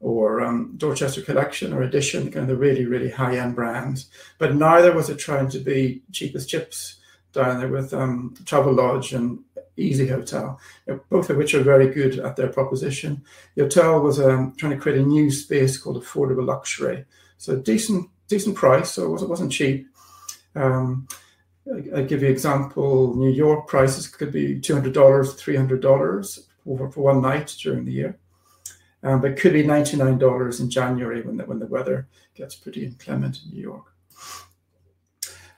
or 0.00 0.40
um, 0.40 0.74
Dorchester 0.76 1.22
Collection 1.22 1.72
or 1.72 1.82
Edition, 1.82 2.30
kind 2.30 2.44
of 2.44 2.48
the 2.48 2.56
really, 2.56 2.86
really 2.86 3.10
high 3.10 3.36
end 3.36 3.54
brands. 3.54 4.08
But 4.38 4.54
neither 4.54 4.94
was 4.94 5.10
it 5.10 5.18
trying 5.18 5.48
to 5.50 5.58
be 5.58 6.02
cheapest 6.12 6.48
chips 6.48 7.00
down 7.32 7.58
there 7.58 7.68
with 7.68 7.92
um, 7.92 8.34
Travelodge 8.44 9.14
and 9.16 9.40
Easy 9.76 10.08
Hotel, 10.08 10.58
both 11.08 11.30
of 11.30 11.36
which 11.36 11.54
are 11.54 11.62
very 11.62 11.88
good 11.88 12.18
at 12.18 12.36
their 12.36 12.48
proposition. 12.48 13.22
Yotel 13.56 14.02
was 14.02 14.18
um, 14.18 14.54
trying 14.56 14.72
to 14.72 14.78
create 14.78 14.98
a 14.98 15.06
new 15.06 15.30
space 15.30 15.78
called 15.78 16.02
affordable 16.02 16.46
luxury. 16.46 17.04
So 17.36 17.56
decent, 17.56 18.10
decent 18.26 18.56
price. 18.56 18.90
So 18.92 19.14
it 19.14 19.28
wasn't, 19.28 19.52
cheap. 19.52 19.86
Um, 20.54 21.06
I 21.94 22.00
give 22.02 22.22
you 22.22 22.28
example. 22.28 23.14
New 23.14 23.30
York 23.30 23.68
prices 23.68 24.08
could 24.08 24.32
be 24.32 24.58
two 24.58 24.74
hundred 24.74 24.94
dollars, 24.94 25.34
three 25.34 25.54
hundred 25.54 25.80
dollars 25.80 26.48
for, 26.64 26.90
for 26.90 27.02
one 27.02 27.20
night 27.20 27.54
during 27.62 27.84
the 27.84 27.92
year, 27.92 28.18
um, 29.02 29.20
but 29.20 29.36
could 29.36 29.52
be 29.52 29.66
ninety 29.66 29.96
nine 29.96 30.18
dollars 30.18 30.60
in 30.60 30.70
January 30.70 31.22
when 31.22 31.36
the 31.36 31.44
when 31.44 31.58
the 31.58 31.66
weather 31.66 32.08
gets 32.34 32.54
pretty 32.54 32.84
inclement 32.84 33.40
in 33.44 33.52
New 33.52 33.62
York. 33.62 33.92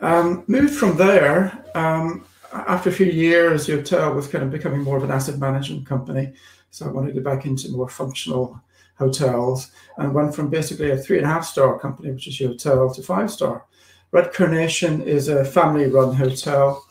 Um, 0.00 0.44
moved 0.46 0.74
from 0.74 0.96
there 0.96 1.64
um, 1.74 2.24
after 2.52 2.88
a 2.88 2.92
few 2.92 3.06
years. 3.06 3.66
Yotel 3.66 4.14
was 4.14 4.28
kind 4.28 4.44
of 4.44 4.50
becoming 4.50 4.82
more 4.82 4.96
of 4.96 5.04
an 5.04 5.10
asset 5.10 5.38
management 5.38 5.86
company, 5.86 6.32
so 6.70 6.86
I 6.86 6.92
wanted 6.92 7.14
to 7.14 7.20
back 7.20 7.44
into 7.44 7.70
more 7.70 7.88
functional 7.88 8.60
hotels 9.00 9.72
and 9.96 10.14
went 10.14 10.34
from 10.34 10.50
basically 10.50 10.90
a 10.90 10.96
three 10.96 11.16
and 11.16 11.26
a 11.26 11.30
half 11.30 11.44
star 11.44 11.78
company, 11.78 12.12
which 12.12 12.28
is 12.28 12.38
Yotel, 12.38 12.94
to 12.94 13.02
five 13.02 13.30
star. 13.30 13.64
Red 14.12 14.32
Carnation 14.32 15.02
is 15.02 15.28
a 15.28 15.44
family 15.44 15.86
run 15.86 16.14
hotel 16.14 16.84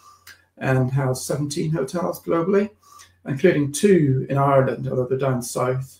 and 0.58 0.92
has 0.92 1.26
17 1.26 1.72
hotels 1.72 2.22
globally, 2.22 2.70
including 3.26 3.72
two 3.72 4.26
in 4.30 4.38
Ireland, 4.38 4.88
although 4.88 5.06
they're 5.06 5.18
down 5.18 5.42
south. 5.42 6.00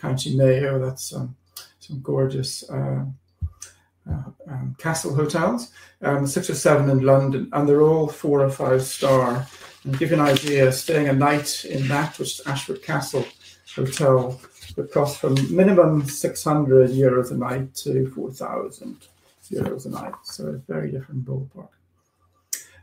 County 0.00 0.36
Mayo. 0.36 0.78
That's 0.78 1.14
um, 1.14 1.36
some 1.80 2.00
gorgeous 2.00 2.68
uh, 2.70 3.04
uh, 4.08 4.22
um, 4.48 4.76
castle 4.78 5.14
hotels, 5.14 5.72
um, 6.02 6.26
six 6.26 6.48
or 6.48 6.54
seven 6.54 6.88
in 6.90 7.00
London, 7.00 7.48
and 7.52 7.68
they're 7.68 7.82
all 7.82 8.08
four 8.08 8.40
or 8.40 8.50
five 8.50 8.82
star. 8.82 9.46
And 9.84 9.98
give 9.98 10.10
you 10.10 10.16
an 10.16 10.22
idea, 10.22 10.72
staying 10.72 11.08
a 11.08 11.12
night 11.12 11.64
in 11.64 11.86
that, 11.88 12.18
which 12.18 12.40
is 12.40 12.46
Ashford 12.46 12.82
Castle 12.82 13.24
Hotel, 13.74 14.40
would 14.76 14.90
cost 14.90 15.20
from 15.20 15.34
minimum 15.54 16.04
600 16.04 16.90
euros 16.90 17.30
a 17.30 17.36
night 17.36 17.74
to 17.76 18.10
4,000 18.10 19.06
euros 19.50 19.86
a 19.86 19.90
night. 19.90 20.14
So 20.24 20.46
a 20.46 20.72
very 20.72 20.90
different 20.90 21.24
ballpark. 21.24 21.68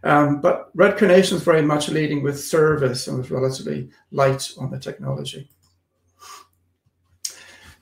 Um, 0.03 0.41
but 0.41 0.69
Red 0.75 0.97
Carnation 0.97 1.37
is 1.37 1.43
very 1.43 1.61
much 1.61 1.89
leading 1.89 2.23
with 2.23 2.39
service 2.39 3.07
and 3.07 3.17
was 3.17 3.31
relatively 3.31 3.89
light 4.11 4.51
on 4.57 4.69
the 4.71 4.79
technology. 4.79 5.49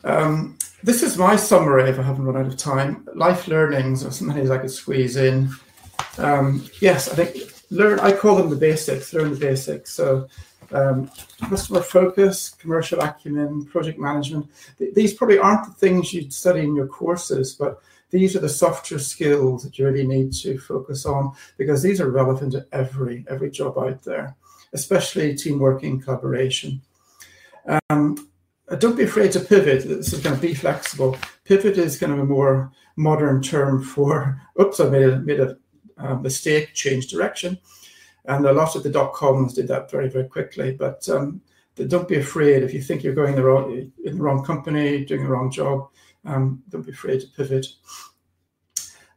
Um, 0.04 0.58
this 0.84 1.04
is 1.04 1.18
my 1.18 1.36
summary 1.36 1.90
if 1.90 2.00
I 2.00 2.04
haven't 2.04 2.26
run 2.26 2.38
out 2.38 2.52
of 2.52 2.58
time. 2.58 3.08
Life 3.14 3.48
learnings 3.48 4.04
or 4.04 4.12
some 4.12 4.32
things 4.32 4.50
I 4.50 4.58
could 4.58 4.72
squeeze 4.72 5.16
in. 5.16 5.50
Um, 6.18 6.66
yes, 6.82 7.10
I 7.10 7.16
think 7.16 7.52
learn, 7.70 8.00
I 8.00 8.12
call 8.12 8.36
them 8.36 8.50
the 8.50 8.56
basics, 8.56 9.14
learn 9.14 9.32
the 9.32 9.40
basics. 9.40 9.94
So 9.94 10.28
um, 10.72 11.12
customer 11.50 11.82
focus, 11.82 12.50
commercial 12.50 13.00
acumen, 13.00 13.66
project 13.66 14.00
management. 14.00 14.50
Th- 14.78 14.94
these 14.94 15.14
probably 15.14 15.38
aren't 15.38 15.66
the 15.66 15.74
things 15.74 16.14
you'd 16.14 16.34
study 16.34 16.62
in 16.62 16.76
your 16.76 16.88
courses, 16.88 17.54
but 17.54 17.82
these 18.10 18.36
are 18.36 18.40
the 18.40 18.50
softer 18.50 19.00
skills 19.00 19.64
that 19.64 19.78
you 19.78 19.86
really 19.86 20.06
need 20.06 20.34
to 20.34 20.58
focus 20.60 21.06
on 21.06 21.34
because 21.58 21.82
these 21.82 22.02
are 22.02 22.10
relevant 22.10 22.52
to 22.54 22.66
every 22.72 23.26
every 23.30 23.50
job 23.50 23.78
out 23.78 24.04
there, 24.04 24.36
especially 24.74 25.36
teamwork 25.36 25.84
and 25.84 26.04
collaboration. 26.04 26.82
Um, 27.90 28.31
don't 28.76 28.98
be 28.98 29.04
afraid 29.04 29.32
to 29.34 29.40
pivot. 29.40 29.88
This 29.88 30.14
is 30.14 30.22
kind 30.22 30.36
of 30.36 30.42
be 30.42 30.54
flexible. 30.66 31.18
Pivot 31.46 31.78
is 31.78 32.00
kind 32.00 32.12
of 32.12 32.20
a 32.20 32.26
more 32.26 32.72
modern 32.96 33.42
term 33.42 33.84
for, 33.84 34.42
oops, 34.62 34.80
I 34.80 34.90
made 34.90 35.10
a, 35.10 35.20
made 35.20 35.40
a 35.40 35.58
uh, 35.98 36.16
mistake, 36.16 36.74
change 36.74 37.08
direction. 37.08 37.60
And 38.26 38.46
a 38.46 38.54
lot 38.54 38.76
of 38.76 38.84
the 38.84 38.90
dot 38.90 39.14
coms 39.14 39.54
did 39.54 39.68
that 39.70 39.90
very, 39.90 40.08
very 40.10 40.28
quickly. 40.28 40.72
But 40.72 41.08
um, 41.10 41.42
don't 41.76 42.08
be 42.08 42.18
afraid 42.18 42.64
if 42.64 42.74
you 42.74 42.82
think 42.82 43.04
you're 43.04 43.16
going 43.16 43.36
the 43.36 43.44
wrong, 43.44 43.92
in 44.04 44.18
the 44.18 44.24
wrong 44.24 44.44
company, 44.44 45.06
doing 45.06 45.24
the 45.24 45.30
wrong 45.30 45.52
job. 45.52 45.90
Um, 46.24 46.62
don't 46.70 46.86
be 46.86 46.92
afraid 46.92 47.22
to 47.22 47.28
pivot. 47.28 47.66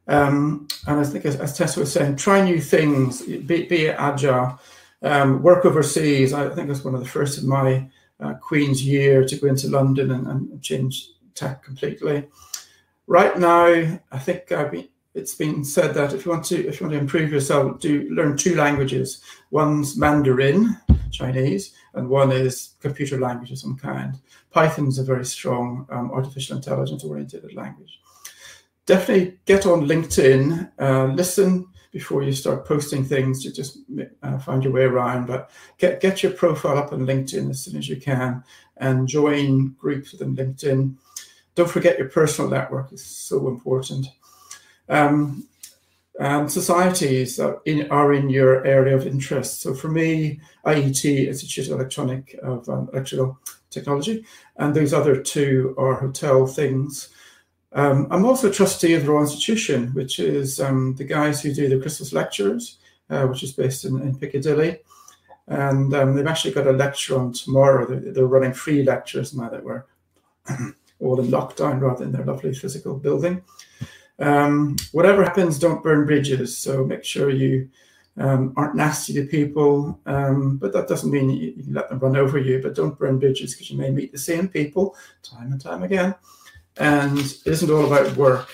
Um, 0.07 0.69
and 0.87 1.01
I 1.01 1.05
think, 1.05 1.25
as, 1.25 1.37
as, 1.37 1.57
Tessa 1.57 1.81
was 1.81 1.93
saying, 1.93 2.17
try 2.17 2.43
new 2.43 2.61
things, 2.61 3.23
be, 3.23 3.67
be 3.67 3.89
agile, 3.89 4.59
um, 5.03 5.43
work 5.43 5.65
overseas. 5.65 6.33
I 6.33 6.49
think 6.51 6.69
that's 6.69 6.85
one 6.85 6.95
of 6.95 7.01
the 7.01 7.09
first 7.09 7.39
of 7.39 7.45
my 7.45 7.89
uh, 8.21 8.35
Queen's 8.35 8.85
year 8.85 9.25
to 9.25 9.37
go 9.37 9.49
into 9.49 9.69
London 9.69 10.13
and, 10.13 10.27
and 10.27 10.63
change 10.63 11.11
tack 11.35 11.63
completely. 11.63 12.27
Right 13.07 13.39
now, 13.39 13.67
I 13.67 14.19
think 14.19 14.49
been, 14.49 14.89
it's 15.15 15.35
been 15.35 15.65
said 15.65 15.95
that 15.95 16.13
if 16.13 16.25
you 16.25 16.31
want 16.31 16.45
to 16.47 16.67
if 16.67 16.81
you 16.81 16.87
want 16.87 16.95
to 16.95 17.01
improve 17.01 17.33
yourself, 17.33 17.81
do 17.81 18.09
learn 18.11 18.37
two 18.37 18.57
languages. 18.57 19.23
One's 19.51 19.97
Mandarin, 19.97 20.77
Chinese, 21.11 21.75
and 21.95 22.09
one 22.09 22.33
is 22.33 22.75
computer 22.81 23.21
language 23.21 23.53
of 23.53 23.59
some 23.59 23.77
kind. 23.77 24.19
Python 24.51 24.89
is 24.89 24.99
a 24.99 25.05
very 25.05 25.25
strong 25.25 25.87
um, 25.91 26.11
artificial 26.13 26.57
intelligence 26.57 27.05
oriented 27.05 27.53
language. 27.55 28.01
Definitely 28.87 29.39
get 29.47 29.67
on 29.67 29.87
LinkedIn, 29.87 30.71
uh, 30.79 31.07
listen 31.07 31.67
before 31.95 32.25
you 32.25 32.33
start 32.33 32.67
posting 32.67 33.05
things 33.05 33.41
to 33.41 33.53
just 33.53 33.79
uh, 34.25 34.37
find 34.41 34.65
your 34.65 34.73
way 34.73 34.83
around. 34.83 35.29
But 35.29 35.49
get, 35.79 36.01
get 36.01 36.25
your 36.25 36.33
profile 36.33 36.77
up 36.77 36.93
on 36.93 37.07
LinkedIn 37.07 37.49
as 37.49 37.63
soon 37.63 37.77
as 37.77 37.89
you 37.89 37.97
can 37.97 38.43
and 38.79 39.07
join 39.07 39.69
groups 39.79 40.11
within 40.11 40.35
LinkedIn. 40.35 40.97
Don't 41.55 41.71
forget 41.71 41.97
your 41.97 42.09
personal 42.09 42.51
network 42.51 42.93
is 42.93 43.07
so 43.07 43.47
important. 43.47 44.09
Um, 44.89 45.47
and 46.19 46.51
societies 46.51 47.39
are 47.39 47.63
in, 47.65 47.89
are 47.93 48.13
in 48.13 48.29
your 48.29 48.67
area 48.67 48.97
of 48.97 49.07
interest. 49.07 49.61
So 49.61 49.73
for 49.73 49.89
me, 49.89 50.41
IET, 50.67 51.29
Institute 51.29 51.69
of 51.69 51.79
Electronic 51.79 52.37
of 52.43 52.69
um, 52.69 52.89
Electrical 52.93 53.39
Technology, 53.71 54.25
and 54.57 54.75
those 54.75 54.93
other 54.93 55.21
two 55.21 55.77
are 55.79 55.95
hotel 55.95 56.45
things. 56.45 57.11
Um, 57.75 58.07
I'm 58.11 58.25
also 58.25 58.51
trustee 58.51 58.95
of 58.95 59.05
the 59.05 59.11
Royal 59.11 59.23
Institution, 59.23 59.89
which 59.95 60.21
is 60.21 60.61
um, 60.61 60.95
the 60.95 61.05
guys 61.05 61.43
who 61.43 61.53
do 61.53 61.69
the 61.69 61.81
Christmas 61.81 62.13
lectures, 62.13 62.79
uh, 63.11 63.27
which 63.27 63.43
is 63.43 63.53
based 63.53 63.85
in, 63.85 64.01
in 64.01 64.17
Piccadilly. 64.17 64.79
And 65.49 65.93
um, 65.95 66.15
they've 66.15 66.27
actually 66.27 66.55
got 66.55 66.69
a 66.69 66.73
lecture 66.73 67.19
on 67.19 67.33
tomorrow. 67.33 67.87
They're, 67.87 68.13
they're 68.13 68.27
running 68.27 68.55
free 68.55 68.83
lectures 68.83 69.35
now 69.35 69.49
that 69.49 69.65
we're 69.65 69.85
all 71.01 71.21
in 71.21 71.27
lockdown 71.27 71.81
rather 71.81 72.05
than 72.05 72.13
their 72.13 72.25
lovely 72.25 72.55
physical 72.55 72.97
building. 72.97 73.43
Um, 74.21 74.77
whatever 74.93 75.25
happens, 75.25 75.59
don't 75.59 75.83
burn 75.83 76.07
bridges. 76.07 76.57
So 76.57 76.85
make 76.85 77.05
sure 77.05 77.29
you 77.29 77.69
um, 78.17 78.55
aren't 78.57 78.77
nasty 78.77 79.13
to 79.15 79.27
people. 79.27 79.99
Um, 80.07 80.57
but 80.59 80.73
that 80.73 80.89
doesn't 80.89 81.11
mean 81.11 81.31
you, 81.31 81.55
you, 81.57 81.65
let 81.73 81.89
them 81.89 81.99
run 81.99 82.17
over 82.17 82.39
you. 82.39 82.63
But 82.63 82.77
don't 82.77 82.99
burn 82.99 83.19
bridges 83.19 83.53
because 83.53 83.71
you 83.71 83.77
may 83.77 83.91
meet 83.91 84.13
the 84.13 84.19
same 84.19 84.49
people 84.49 84.97
time 85.23 85.51
and 85.53 85.61
time 85.61 85.83
again. 85.83 86.15
And 86.77 87.19
it 87.19 87.47
isn't 87.47 87.71
all 87.71 87.87
about 87.87 88.17
work. 88.17 88.51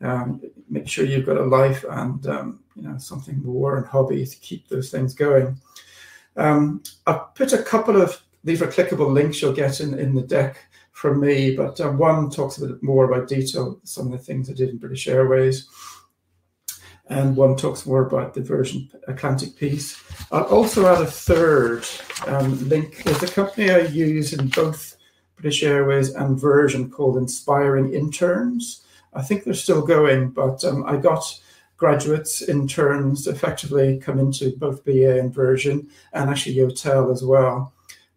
Um, 0.00 0.42
make 0.68 0.88
sure 0.88 1.04
you've 1.04 1.26
got 1.26 1.38
a 1.38 1.44
life 1.44 1.84
and 1.88 2.26
um, 2.26 2.60
you 2.74 2.82
know 2.82 2.98
something 2.98 3.42
more 3.42 3.78
and 3.78 3.86
hobby 3.86 4.26
to 4.26 4.36
keep 4.36 4.68
those 4.68 4.90
things 4.90 5.14
going. 5.14 5.58
Um, 6.36 6.82
I've 7.06 7.34
put 7.34 7.52
a 7.52 7.62
couple 7.62 8.00
of 8.00 8.22
these 8.44 8.62
are 8.62 8.66
clickable 8.66 9.12
links 9.12 9.40
you'll 9.40 9.52
get 9.52 9.80
in, 9.80 9.98
in 9.98 10.14
the 10.14 10.22
deck 10.22 10.58
from 10.92 11.20
me, 11.20 11.56
but 11.56 11.80
um, 11.80 11.98
one 11.98 12.30
talks 12.30 12.58
a 12.58 12.66
bit 12.66 12.82
more 12.82 13.04
about 13.04 13.28
detail, 13.28 13.80
some 13.84 14.06
of 14.06 14.12
the 14.12 14.24
things 14.24 14.48
I 14.48 14.54
did 14.54 14.70
in 14.70 14.78
British 14.78 15.08
Airways, 15.08 15.68
and 17.08 17.36
one 17.36 17.56
talks 17.56 17.86
more 17.86 18.06
about 18.06 18.34
the 18.34 18.42
Virgin 18.42 18.88
Atlantic 19.08 19.56
piece. 19.56 20.02
I'll 20.30 20.44
also 20.44 20.86
add 20.86 21.02
a 21.02 21.06
third 21.06 21.84
um, 22.26 22.68
link. 22.68 23.02
There's 23.02 23.22
a 23.22 23.28
company 23.28 23.70
I 23.70 23.80
use 23.80 24.32
in 24.32 24.48
both 24.48 24.95
British 25.36 25.62
Airways 25.62 26.14
and 26.14 26.40
Virgin 26.40 26.90
called 26.90 27.16
Inspiring 27.16 27.92
Interns. 27.92 28.82
I 29.14 29.22
think 29.22 29.44
they're 29.44 29.54
still 29.54 29.84
going, 29.84 30.30
but 30.30 30.64
um, 30.64 30.84
I 30.86 30.96
got 30.96 31.40
graduates, 31.76 32.42
interns 32.42 33.26
effectively 33.26 33.98
come 33.98 34.18
into 34.18 34.56
both 34.56 34.84
BA 34.84 35.18
and 35.18 35.32
Virgin 35.32 35.88
and 36.12 36.30
actually 36.30 36.56
Yotel 36.56 37.12
as 37.12 37.22
well 37.22 37.72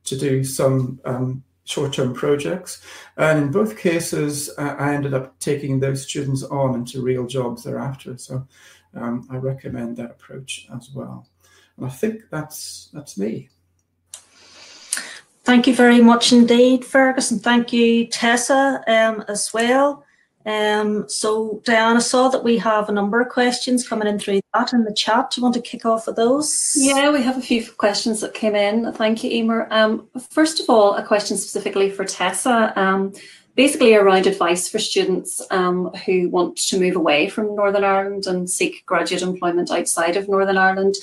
to 0.05 0.17
do 0.17 0.43
some 0.43 0.99
um, 1.05 1.43
short-term 1.65 2.13
projects. 2.13 2.81
And 3.17 3.43
in 3.43 3.51
both 3.51 3.77
cases, 3.77 4.49
uh, 4.57 4.75
I 4.79 4.93
ended 4.93 5.13
up 5.13 5.37
taking 5.39 5.79
those 5.79 6.03
students 6.07 6.43
on 6.43 6.75
into 6.75 7.01
real 7.01 7.27
jobs 7.27 7.63
thereafter. 7.63 8.17
So 8.17 8.47
um, 8.95 9.27
I 9.29 9.37
recommend 9.37 9.97
that 9.97 10.11
approach 10.11 10.67
as 10.75 10.89
well. 10.91 11.27
And 11.77 11.85
I 11.85 11.89
think 11.89 12.23
that's 12.29 12.89
that's 12.93 13.17
me. 13.17 13.49
Thank 15.49 15.65
you 15.65 15.73
very 15.73 15.99
much 15.99 16.31
indeed, 16.31 16.85
Fergus, 16.85 17.31
and 17.31 17.41
thank 17.41 17.73
you, 17.73 18.05
Tessa, 18.05 18.83
um, 18.85 19.25
as 19.27 19.51
well. 19.51 20.05
Um, 20.45 21.09
so, 21.09 21.59
Diana, 21.65 22.01
saw 22.01 22.29
that 22.29 22.43
we 22.43 22.59
have 22.59 22.87
a 22.87 22.91
number 22.91 23.19
of 23.19 23.29
questions 23.29 23.89
coming 23.89 24.07
in 24.07 24.19
through 24.19 24.41
that 24.53 24.73
in 24.73 24.83
the 24.83 24.93
chat. 24.93 25.31
Do 25.31 25.41
you 25.41 25.43
want 25.43 25.55
to 25.55 25.61
kick 25.61 25.87
off 25.87 26.05
with 26.05 26.17
those? 26.17 26.75
Yeah, 26.77 27.09
we 27.09 27.23
have 27.23 27.35
a 27.35 27.41
few 27.41 27.65
questions 27.65 28.21
that 28.21 28.35
came 28.35 28.55
in. 28.55 28.93
Thank 28.93 29.23
you, 29.23 29.31
Emer. 29.31 29.67
Um, 29.71 30.07
first 30.29 30.59
of 30.59 30.69
all, 30.69 30.93
a 30.93 31.03
question 31.03 31.35
specifically 31.35 31.89
for 31.89 32.05
Tessa, 32.05 32.71
um, 32.75 33.13
basically 33.55 33.95
around 33.95 34.27
advice 34.27 34.69
for 34.69 34.77
students 34.77 35.41
um, 35.49 35.87
who 36.05 36.29
want 36.29 36.57
to 36.57 36.79
move 36.79 36.95
away 36.95 37.27
from 37.27 37.55
Northern 37.55 37.83
Ireland 37.83 38.27
and 38.27 38.47
seek 38.47 38.85
graduate 38.85 39.23
employment 39.23 39.71
outside 39.71 40.15
of 40.15 40.29
Northern 40.29 40.59
Ireland. 40.59 40.93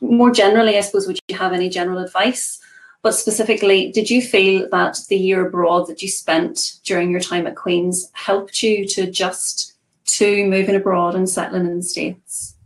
More 0.00 0.30
generally, 0.30 0.78
I 0.78 0.82
suppose, 0.82 1.08
would 1.08 1.18
you 1.26 1.36
have 1.36 1.52
any 1.52 1.68
general 1.68 1.98
advice? 1.98 2.60
But 3.02 3.12
specifically, 3.12 3.90
did 3.92 4.10
you 4.10 4.20
feel 4.20 4.68
that 4.70 4.98
the 5.08 5.16
year 5.16 5.46
abroad 5.46 5.86
that 5.86 6.02
you 6.02 6.08
spent 6.08 6.80
during 6.84 7.10
your 7.10 7.20
time 7.20 7.46
at 7.46 7.56
Queen's 7.56 8.10
helped 8.12 8.62
you 8.62 8.86
to 8.88 9.02
adjust 9.02 9.74
to 10.04 10.44
moving 10.46 10.74
abroad 10.74 11.14
and 11.14 11.28
settling 11.28 11.66
in 11.66 11.78
the 11.78 11.82
States? 11.82 12.56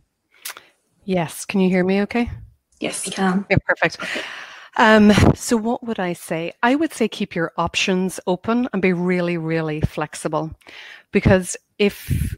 Yes. 1.05 1.45
Can 1.45 1.61
you 1.61 1.69
hear 1.69 1.83
me 1.83 2.01
okay? 2.01 2.29
Yes, 2.79 3.05
you 3.05 3.13
can. 3.13 3.45
Yeah, 3.49 3.57
perfect. 3.65 3.97
Um, 4.77 5.13
so, 5.33 5.55
what 5.55 5.83
would 5.83 5.99
I 5.99 6.13
say? 6.13 6.51
I 6.61 6.75
would 6.75 6.91
say 6.91 7.07
keep 7.07 7.33
your 7.33 7.53
options 7.57 8.19
open 8.27 8.67
and 8.73 8.81
be 8.81 8.91
really, 8.91 9.37
really 9.37 9.79
flexible. 9.79 10.51
Because 11.11 11.55
if 11.79 12.35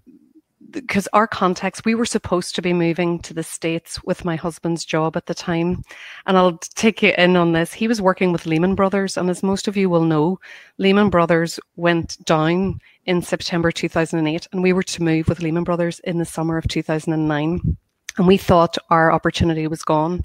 because 0.72 1.08
our 1.14 1.28
context, 1.28 1.86
we 1.86 1.96
were 1.96 2.06
supposed 2.06 2.56
to 2.56 2.62
be 2.62 2.74
moving 2.74 3.20
to 3.20 3.34
the 3.34 3.44
States 3.44 4.04
with 4.04 4.26
my 4.26 4.36
husband's 4.36 4.86
job 4.86 5.16
at 5.16 5.26
the 5.26 5.34
time. 5.34 5.84
And 6.26 6.38
I'll 6.38 6.58
take 6.76 7.02
you 7.02 7.14
in 7.18 7.36
on 7.36 7.54
this. 7.54 7.74
He 7.74 7.88
was 7.88 8.02
working 8.02 8.32
with 8.32 8.46
Lehman 8.46 8.76
Brothers. 8.76 9.18
And 9.18 9.30
as 9.30 9.44
most 9.44 9.68
of 9.68 9.78
you 9.78 9.90
will 9.90 10.04
know, 10.04 10.40
Lehman 10.78 11.10
Brothers 11.10 11.60
went 11.76 12.24
down 12.26 12.80
in 13.06 13.22
September 13.22 13.72
2008. 13.72 14.48
And 14.52 14.62
we 14.62 14.74
were 14.74 14.84
to 14.84 15.04
move 15.04 15.28
with 15.28 15.42
Lehman 15.42 15.64
Brothers 15.64 16.00
in 16.00 16.18
the 16.18 16.26
summer 16.26 16.58
of 16.58 16.68
2009. 16.68 17.78
And 18.18 18.28
we 18.28 18.38
thought 18.38 18.78
our 18.90 19.12
opportunity 19.12 19.68
was 19.68 19.84
gone. 19.84 20.22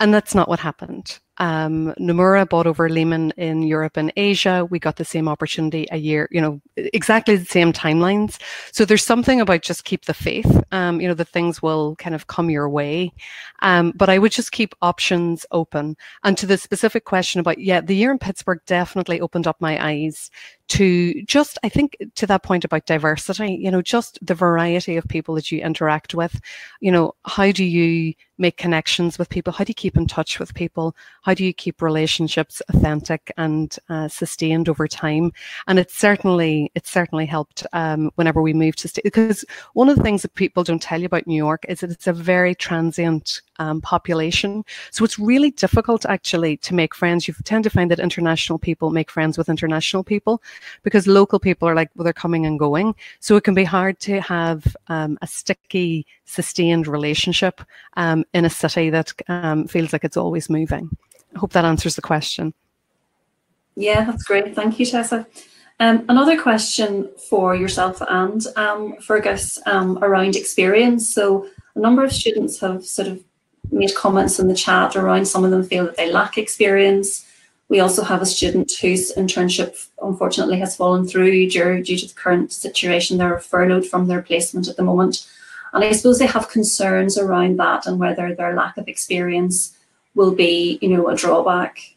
And 0.00 0.12
that's 0.12 0.34
not 0.34 0.48
what 0.48 0.58
happened. 0.58 1.20
Um, 1.38 1.94
Nomura 1.98 2.48
bought 2.48 2.66
over 2.66 2.88
Lehman 2.88 3.32
in 3.36 3.62
Europe 3.62 3.96
and 3.96 4.12
Asia. 4.16 4.66
We 4.68 4.78
got 4.78 4.96
the 4.96 5.04
same 5.04 5.28
opportunity 5.28 5.86
a 5.90 5.96
year, 5.96 6.28
you 6.30 6.40
know, 6.40 6.60
exactly 6.76 7.36
the 7.36 7.44
same 7.46 7.72
timelines. 7.72 8.38
So 8.72 8.84
there's 8.84 9.04
something 9.04 9.40
about 9.40 9.62
just 9.62 9.84
keep 9.84 10.04
the 10.04 10.14
faith. 10.14 10.62
Um, 10.72 11.00
you 11.00 11.08
know, 11.08 11.14
the 11.14 11.24
things 11.24 11.62
will 11.62 11.96
kind 11.96 12.14
of 12.14 12.26
come 12.26 12.50
your 12.50 12.68
way. 12.68 13.12
Um, 13.62 13.92
but 13.94 14.08
I 14.08 14.18
would 14.18 14.32
just 14.32 14.52
keep 14.52 14.74
options 14.82 15.46
open. 15.52 15.96
And 16.22 16.36
to 16.38 16.46
the 16.46 16.58
specific 16.58 17.04
question 17.04 17.40
about, 17.40 17.58
yeah, 17.58 17.80
the 17.80 17.96
year 17.96 18.10
in 18.10 18.18
Pittsburgh 18.18 18.60
definitely 18.66 19.20
opened 19.20 19.46
up 19.46 19.60
my 19.60 19.82
eyes 19.82 20.30
to 20.68 21.22
just, 21.24 21.58
I 21.62 21.68
think, 21.68 21.96
to 22.14 22.26
that 22.26 22.42
point 22.42 22.64
about 22.64 22.86
diversity, 22.86 23.58
you 23.60 23.70
know, 23.70 23.82
just 23.82 24.18
the 24.22 24.34
variety 24.34 24.96
of 24.96 25.06
people 25.06 25.34
that 25.34 25.52
you 25.52 25.60
interact 25.60 26.14
with. 26.14 26.40
You 26.80 26.90
know, 26.90 27.12
how 27.24 27.52
do 27.52 27.64
you 27.64 28.14
make 28.38 28.56
connections 28.56 29.18
with 29.18 29.28
people? 29.28 29.52
How 29.52 29.64
do 29.64 29.70
you 29.70 29.74
keep 29.74 29.96
in 29.96 30.06
touch 30.06 30.38
with 30.38 30.54
people? 30.54 30.96
How 31.22 31.34
do 31.34 31.44
you 31.44 31.52
keep 31.52 31.80
relationships 31.82 32.60
authentic 32.68 33.32
and 33.36 33.76
uh, 33.88 34.08
sustained 34.08 34.68
over 34.68 34.86
time? 34.86 35.32
And 35.66 35.78
it's 35.78 35.96
certainly, 35.96 36.70
it's 36.74 36.90
certainly 36.90 37.26
helped 37.26 37.66
um, 37.72 38.10
whenever 38.16 38.42
we 38.42 38.52
moved 38.52 38.78
to 38.80 38.88
state 38.88 39.04
because 39.04 39.44
one 39.74 39.88
of 39.88 39.96
the 39.96 40.02
things 40.02 40.22
that 40.22 40.34
people 40.34 40.64
don't 40.64 40.82
tell 40.82 41.00
you 41.00 41.06
about 41.06 41.26
New 41.26 41.36
York 41.36 41.64
is 41.68 41.80
that 41.80 41.90
it's 41.90 42.06
a 42.06 42.12
very 42.12 42.54
transient 42.54 43.40
um, 43.58 43.80
population. 43.80 44.64
So 44.90 45.04
it's 45.04 45.18
really 45.18 45.50
difficult 45.50 46.04
actually 46.06 46.56
to 46.58 46.74
make 46.74 46.94
friends. 46.94 47.28
You 47.28 47.34
tend 47.44 47.64
to 47.64 47.70
find 47.70 47.90
that 47.90 48.00
international 48.00 48.58
people 48.58 48.90
make 48.90 49.10
friends 49.10 49.38
with 49.38 49.48
international 49.48 50.04
people 50.04 50.42
because 50.82 51.06
local 51.06 51.38
people 51.38 51.68
are 51.68 51.74
like, 51.74 51.90
well, 51.94 52.04
they're 52.04 52.12
coming 52.12 52.46
and 52.46 52.58
going. 52.58 52.94
So 53.20 53.36
it 53.36 53.44
can 53.44 53.54
be 53.54 53.64
hard 53.64 54.00
to 54.00 54.20
have 54.20 54.76
um, 54.88 55.18
a 55.22 55.26
sticky, 55.26 56.06
sustained 56.24 56.86
relationship 56.86 57.60
um, 57.96 58.24
in 58.34 58.44
a 58.44 58.50
city 58.50 58.90
that 58.90 59.12
um, 59.28 59.66
feels 59.68 59.92
like 59.92 60.04
it's 60.04 60.16
always 60.16 60.50
moving. 60.50 60.90
I 61.34 61.38
hope 61.38 61.52
that 61.52 61.64
answers 61.64 61.96
the 61.96 62.02
question. 62.02 62.54
Yeah, 63.74 64.04
that's 64.04 64.24
great. 64.24 64.54
Thank 64.54 64.78
you, 64.78 64.86
Tessa. 64.86 65.26
Um, 65.80 66.04
another 66.08 66.40
question 66.40 67.10
for 67.28 67.56
yourself 67.56 68.00
and 68.08 68.46
um, 68.56 68.96
Fergus 69.00 69.58
um, 69.66 69.98
around 70.02 70.36
experience. 70.36 71.12
So 71.12 71.48
a 71.74 71.80
number 71.80 72.04
of 72.04 72.12
students 72.12 72.60
have 72.60 72.84
sort 72.84 73.08
of 73.08 73.24
made 73.70 73.94
comments 73.94 74.38
in 74.38 74.48
the 74.48 74.54
chat 74.54 74.94
around 74.94 75.26
some 75.26 75.44
of 75.44 75.50
them 75.50 75.64
feel 75.64 75.86
that 75.86 75.96
they 75.96 76.12
lack 76.12 76.36
experience. 76.36 77.26
We 77.68 77.80
also 77.80 78.04
have 78.04 78.20
a 78.20 78.26
student 78.26 78.70
whose 78.80 79.12
internship 79.14 79.88
unfortunately 80.02 80.58
has 80.58 80.76
fallen 80.76 81.06
through 81.06 81.48
due, 81.48 81.82
due 81.82 81.96
to 81.96 82.06
the 82.06 82.14
current 82.14 82.52
situation. 82.52 83.16
They're 83.16 83.40
furloughed 83.40 83.86
from 83.86 84.06
their 84.06 84.22
placement 84.22 84.68
at 84.68 84.76
the 84.76 84.84
moment. 84.84 85.26
And 85.72 85.82
I 85.82 85.92
suppose 85.92 86.18
they 86.18 86.26
have 86.26 86.50
concerns 86.50 87.16
around 87.16 87.58
that 87.58 87.86
and 87.86 87.98
whether 87.98 88.34
their 88.34 88.54
lack 88.54 88.76
of 88.76 88.88
experience 88.88 89.74
will 90.14 90.34
be, 90.34 90.78
you 90.82 90.88
know, 90.88 91.08
a 91.08 91.16
drawback. 91.16 91.96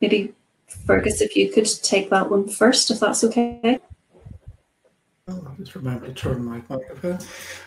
Maybe 0.00 0.34
Fergus, 0.66 1.20
if 1.20 1.36
you 1.36 1.50
could 1.50 1.68
take 1.82 2.10
that 2.10 2.30
one 2.30 2.48
first, 2.48 2.90
if 2.90 3.00
that's 3.00 3.22
okay. 3.24 3.80
Oh, 5.28 5.44
I'll 5.46 5.54
just 5.56 5.74
remember 5.74 6.06
to 6.06 6.14
turn 6.14 6.44
my 6.44 6.62
microphone. 6.68 7.18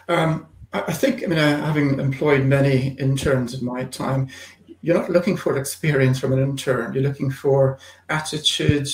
Um, 0.10 0.48
I 0.74 0.92
think, 0.92 1.24
I 1.24 1.28
mean, 1.28 1.38
having 1.38 2.00
employed 2.00 2.44
many 2.44 2.90
interns 3.00 3.54
in 3.54 3.64
my 3.64 3.86
time, 3.86 4.28
you're 4.82 4.98
not 4.98 5.10
looking 5.10 5.38
for 5.38 5.58
experience 5.58 6.20
from 6.20 6.34
an 6.34 6.40
intern. 6.40 6.94
You're 6.94 7.04
looking 7.04 7.32
for 7.32 7.80
attitude, 8.10 8.90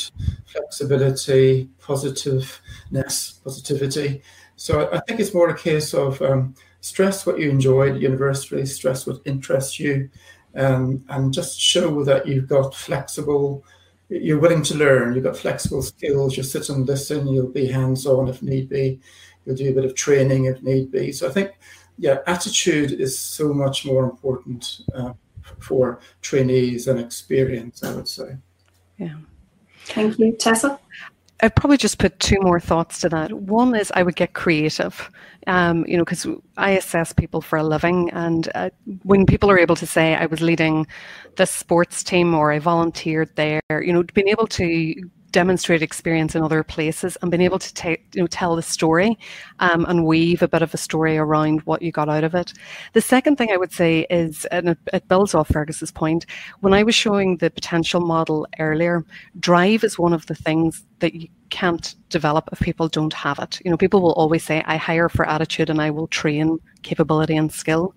flexibility, 0.46 1.70
positiveness, 1.80 3.42
positivity. 3.44 4.22
So 4.56 4.90
I 4.94 5.00
think 5.00 5.20
it's 5.20 5.34
more 5.34 5.50
a 5.50 5.58
case 5.58 5.94
of 5.94 6.22
um, 6.22 6.54
stress 6.82 7.26
what 7.26 7.40
you 7.40 7.50
enjoyed 7.50 7.96
at 7.96 8.02
university, 8.02 8.66
stress 8.68 9.08
what 9.08 9.22
interests 9.26 9.80
you, 9.80 10.10
and 10.54 11.34
just 11.34 11.60
show 11.60 12.04
that 12.04 12.28
you've 12.28 12.48
got 12.48 12.76
flexible, 12.76 13.64
you're 14.10 14.40
willing 14.40 14.64
to 14.64 14.76
learn, 14.76 15.14
you've 15.16 15.24
got 15.24 15.38
flexible 15.38 15.82
skills, 15.82 16.36
you 16.36 16.44
sit 16.44 16.70
and 16.70 16.86
listen, 16.86 17.28
you'll 17.28 17.48
be 17.48 17.68
hands 17.68 18.06
on 18.06 18.28
if 18.28 18.42
need 18.42 18.68
be, 18.68 19.00
you'll 19.46 19.56
do 19.56 19.70
a 19.70 19.74
bit 19.74 19.86
of 19.86 19.96
training 19.96 20.46
if 20.46 20.62
need 20.62 20.92
be. 20.92 21.12
So 21.12 21.28
I 21.28 21.32
think, 21.32 21.52
yeah, 21.98 22.18
attitude 22.28 22.92
is 22.92 23.18
so 23.18 23.54
much 23.54 23.86
more 23.86 24.04
important 24.04 24.82
uh, 24.94 25.14
for 25.60 26.00
trainees 26.22 26.88
and 26.88 27.00
experience, 27.00 27.84
I 27.84 27.96
would 27.96 28.08
say. 28.08 28.36
Yeah. 28.98 29.16
Thank 29.86 30.20
you. 30.20 30.34
Tessa? 30.34 30.80
I'd 31.42 31.56
probably 31.56 31.78
just 31.78 31.98
put 31.98 32.20
two 32.20 32.40
more 32.42 32.60
thoughts 32.60 33.00
to 33.02 33.10
that. 33.10 33.34
One 33.34 33.76
is 33.76 33.92
I 33.96 34.04
would 34.04 34.16
get 34.16 34.34
creative, 34.34 35.10
um, 35.48 35.86
you 35.88 35.98
know, 35.98 36.06
because 36.06 36.28
I 36.58 36.72
assess 36.72 37.14
people 37.14 37.42
for 37.42 37.58
a 37.58 37.64
living, 37.64 38.12
and 38.12 38.50
uh, 38.54 38.70
when 39.04 39.26
people 39.26 39.50
are 39.50 39.58
able 39.58 39.76
to 39.78 39.88
say 39.88 40.16
I 40.16 40.28
was 40.28 40.42
leading 40.42 40.86
this 41.38 41.50
sports 41.50 42.04
team 42.04 42.36
or 42.36 42.52
I 42.52 42.60
volunteered 42.60 43.36
there, 43.36 43.62
you 43.72 43.92
know, 43.92 44.04
being 44.14 44.28
able 44.28 44.48
to 44.48 44.94
demonstrate 45.32 45.82
experience 45.82 46.36
in 46.36 46.44
other 46.44 46.64
places 46.64 47.18
and 47.22 47.32
being 47.32 47.42
able 47.42 47.60
to 47.60 47.74
take, 47.74 48.06
you 48.14 48.22
know, 48.22 48.28
tell 48.28 48.56
the 48.56 48.62
story 48.62 49.18
um, 49.60 49.86
and 49.86 50.06
weave 50.06 50.42
a 50.42 50.48
bit 50.48 50.62
of 50.62 50.74
a 50.74 50.78
story 50.78 51.18
around 51.18 51.62
what 51.62 51.82
you 51.82 51.92
got 51.92 52.10
out 52.10 52.24
of 52.24 52.36
it. 52.36 52.54
The 52.94 53.02
second 53.02 53.38
thing 53.38 53.52
I 53.52 53.58
would 53.58 53.72
say 53.72 54.06
is, 54.10 54.46
and 54.46 54.70
it, 54.70 54.78
it 54.94 55.08
builds 55.08 55.34
off 55.34 55.50
Fergus's 55.50 55.92
point, 55.92 56.26
when 56.60 56.74
I 56.74 56.84
was 56.84 56.96
showing 56.96 57.38
the 57.38 57.50
potential 57.50 58.02
model 58.02 58.48
earlier, 58.60 59.06
drive 59.40 59.84
is 59.84 59.98
one 59.98 60.14
of 60.14 60.26
the 60.26 60.36
things 60.36 60.84
that 61.00 61.16
you 61.16 61.28
can't 61.50 61.96
develop 62.10 62.50
if 62.52 62.60
people 62.60 62.88
don't 62.88 63.14
have 63.14 63.40
it. 63.40 63.60
You 63.64 63.72
know, 63.72 63.78
people 63.78 64.02
will 64.02 64.14
always 64.14 64.44
say, 64.44 64.64
I 64.66 64.78
hire 64.78 65.10
for 65.10 65.28
attitude 65.28 65.70
and 65.70 65.82
I 65.82 65.92
will 65.92 66.08
train 66.08 66.60
capability 66.82 67.36
and 67.36 67.52
skill. 67.52 67.94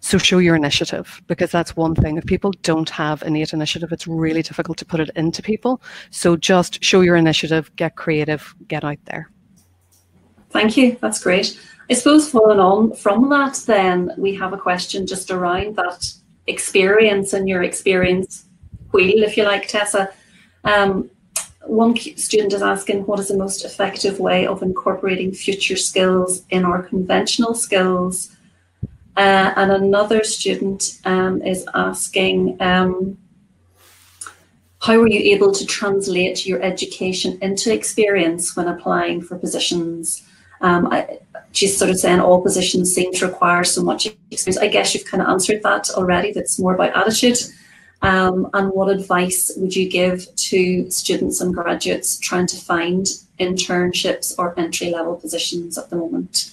So 0.00 0.16
show 0.16 0.38
your 0.38 0.56
initiative 0.56 1.22
because 1.26 1.50
that's 1.50 1.76
one 1.76 1.94
thing. 1.94 2.16
If 2.16 2.24
people 2.24 2.52
don't 2.62 2.88
have 2.90 3.22
innate 3.22 3.52
initiative, 3.52 3.92
it's 3.92 4.06
really 4.06 4.42
difficult 4.42 4.78
to 4.78 4.86
put 4.86 5.00
it 5.00 5.10
into 5.14 5.42
people. 5.42 5.82
So 6.10 6.36
just 6.36 6.82
show 6.82 7.02
your 7.02 7.16
initiative, 7.16 7.70
get 7.76 7.96
creative, 7.96 8.54
get 8.66 8.82
out 8.82 8.98
there. 9.04 9.30
Thank 10.50 10.76
you. 10.76 10.96
That's 11.00 11.22
great. 11.22 11.60
I 11.90 11.94
suppose 11.94 12.30
following 12.30 12.60
on 12.60 12.94
from 12.94 13.28
that, 13.30 13.62
then 13.66 14.12
we 14.16 14.34
have 14.36 14.52
a 14.52 14.58
question 14.58 15.06
just 15.06 15.30
around 15.30 15.76
that 15.76 16.12
experience 16.46 17.34
and 17.34 17.48
your 17.48 17.62
experience 17.62 18.46
wheel, 18.92 19.22
if 19.22 19.36
you 19.36 19.44
like, 19.44 19.68
Tessa. 19.68 20.10
Um, 20.64 21.10
one 21.64 21.94
student 21.96 22.52
is 22.52 22.62
asking 22.62 23.06
what 23.06 23.20
is 23.20 23.28
the 23.28 23.36
most 23.36 23.64
effective 23.64 24.18
way 24.18 24.46
of 24.46 24.62
incorporating 24.62 25.32
future 25.32 25.76
skills 25.76 26.44
in 26.50 26.64
our 26.64 26.82
conventional 26.82 27.54
skills 27.54 28.34
uh, 29.16 29.52
and 29.56 29.72
another 29.72 30.24
student 30.24 31.00
um, 31.04 31.42
is 31.42 31.66
asking, 31.74 32.56
um, 32.60 33.18
how 34.80 34.98
were 34.98 35.08
you 35.08 35.34
able 35.34 35.52
to 35.52 35.66
translate 35.66 36.46
your 36.46 36.62
education 36.62 37.38
into 37.42 37.72
experience 37.72 38.56
when 38.56 38.68
applying 38.68 39.20
for 39.20 39.36
positions? 39.36 40.22
Um, 40.62 40.88
I, 40.90 41.18
she's 41.52 41.76
sort 41.76 41.90
of 41.90 41.98
saying 41.98 42.20
all 42.20 42.40
positions 42.40 42.94
seem 42.94 43.12
to 43.14 43.26
require 43.26 43.64
so 43.64 43.82
much 43.82 44.06
experience. 44.30 44.58
I 44.58 44.68
guess 44.68 44.94
you've 44.94 45.04
kind 45.04 45.22
of 45.22 45.28
answered 45.28 45.62
that 45.64 45.90
already. 45.90 46.32
That's 46.32 46.58
more 46.58 46.74
about 46.74 46.96
attitude. 46.96 47.38
Um, 48.02 48.48
and 48.54 48.70
what 48.70 48.88
advice 48.88 49.52
would 49.56 49.76
you 49.76 49.88
give 49.88 50.34
to 50.34 50.90
students 50.90 51.42
and 51.42 51.52
graduates 51.52 52.18
trying 52.18 52.46
to 52.46 52.56
find 52.56 53.06
internships 53.38 54.34
or 54.38 54.58
entry 54.58 54.90
level 54.90 55.16
positions 55.16 55.76
at 55.76 55.90
the 55.90 55.96
moment? 55.96 56.52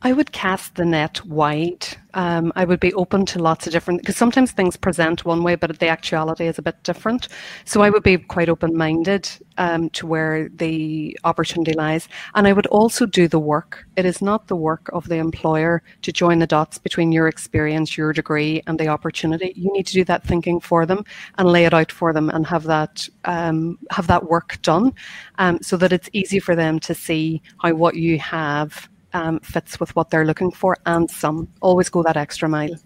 I 0.00 0.12
would 0.12 0.30
cast 0.30 0.76
the 0.76 0.84
net 0.84 1.24
wide. 1.26 1.84
Um, 2.14 2.52
I 2.54 2.64
would 2.64 2.78
be 2.78 2.94
open 2.94 3.26
to 3.26 3.40
lots 3.40 3.66
of 3.66 3.72
different, 3.72 4.00
because 4.00 4.16
sometimes 4.16 4.52
things 4.52 4.76
present 4.76 5.24
one 5.24 5.42
way, 5.42 5.56
but 5.56 5.76
the 5.76 5.88
actuality 5.88 6.46
is 6.46 6.56
a 6.56 6.62
bit 6.62 6.80
different. 6.84 7.26
So 7.64 7.82
I 7.82 7.90
would 7.90 8.04
be 8.04 8.16
quite 8.16 8.48
open 8.48 8.76
minded 8.76 9.28
um, 9.56 9.90
to 9.90 10.06
where 10.06 10.48
the 10.50 11.18
opportunity 11.24 11.72
lies. 11.72 12.08
And 12.36 12.46
I 12.46 12.52
would 12.52 12.68
also 12.68 13.06
do 13.06 13.26
the 13.26 13.40
work. 13.40 13.86
It 13.96 14.06
is 14.06 14.22
not 14.22 14.46
the 14.46 14.54
work 14.54 14.88
of 14.92 15.08
the 15.08 15.16
employer 15.16 15.82
to 16.02 16.12
join 16.12 16.38
the 16.38 16.46
dots 16.46 16.78
between 16.78 17.10
your 17.10 17.26
experience, 17.26 17.98
your 17.98 18.12
degree, 18.12 18.62
and 18.68 18.78
the 18.78 18.86
opportunity. 18.86 19.52
You 19.56 19.72
need 19.72 19.88
to 19.88 19.94
do 19.94 20.04
that 20.04 20.22
thinking 20.22 20.60
for 20.60 20.86
them 20.86 21.04
and 21.38 21.48
lay 21.48 21.64
it 21.64 21.74
out 21.74 21.90
for 21.90 22.12
them 22.12 22.30
and 22.30 22.46
have 22.46 22.64
that 22.64 23.08
um, 23.24 23.78
have 23.90 24.06
that 24.06 24.30
work 24.30 24.62
done, 24.62 24.94
um, 25.38 25.58
so 25.60 25.76
that 25.76 25.92
it's 25.92 26.08
easy 26.12 26.38
for 26.38 26.54
them 26.54 26.78
to 26.80 26.94
see 26.94 27.42
how 27.58 27.72
what 27.72 27.96
you 27.96 28.20
have 28.20 28.88
um, 29.12 29.40
fits 29.40 29.80
with 29.80 29.94
what 29.96 30.10
they're 30.10 30.24
looking 30.24 30.50
for 30.50 30.76
and 30.86 31.10
some. 31.10 31.48
Always 31.60 31.88
go 31.88 32.02
that 32.02 32.16
extra 32.16 32.48
mile. 32.48 32.76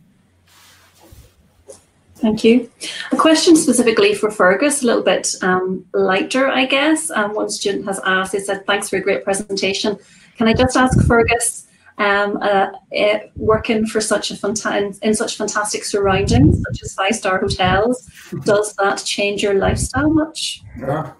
Thank 2.17 2.45
you. 2.45 2.71
A 3.11 3.17
question 3.17 3.57
specifically 3.57 4.15
for 4.15 4.31
Fergus, 4.31 4.85
a 4.85 4.87
little 4.87 5.03
bit 5.03 5.35
um, 5.43 5.85
lighter, 5.93 6.49
I 6.49 6.67
guess. 6.67 7.11
Um, 7.11 7.35
one 7.35 7.51
student 7.51 7.85
has 7.87 8.01
asked, 8.05 8.33
he 8.33 8.39
said, 8.39 8.65
thanks 8.65 8.89
for 8.89 8.97
a 8.97 9.01
great 9.01 9.25
presentation. 9.25 9.99
Can 10.37 10.47
I 10.47 10.55
just 10.55 10.77
ask 10.77 11.05
Fergus, 11.05 11.67
um, 11.99 12.39
uh, 12.41 12.69
uh, 12.97 13.19
working 13.35 13.87
for 13.87 14.01
such 14.01 14.31
a 14.31 14.35
fanta- 14.35 14.99
in 15.03 15.15
such 15.15 15.37
fantastic 15.37 15.85
surroundings, 15.85 16.63
such 16.63 16.83
as 16.85 16.95
five-star 16.95 17.41
hotels, 17.41 18.09
does 18.45 18.73
that 18.75 19.03
change 19.05 19.43
your 19.43 19.55
lifestyle 19.55 20.11
much? 20.11 20.63
Yeah. 20.79 21.13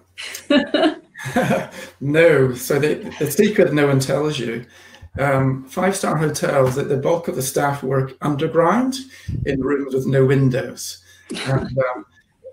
no. 1.99 2.53
So 2.53 2.79
the, 2.79 3.13
the 3.19 3.29
secret 3.29 3.73
no 3.73 3.87
one 3.87 3.99
tells 3.99 4.39
you 4.39 4.65
um, 5.19 5.65
five 5.65 5.95
star 5.95 6.17
hotels 6.17 6.75
that 6.75 6.89
the 6.89 6.97
bulk 6.97 7.27
of 7.27 7.35
the 7.35 7.41
staff 7.41 7.83
work 7.83 8.15
underground 8.21 8.95
in 9.45 9.61
rooms 9.61 9.93
with 9.93 10.07
no 10.07 10.25
windows. 10.25 11.03
And, 11.45 11.77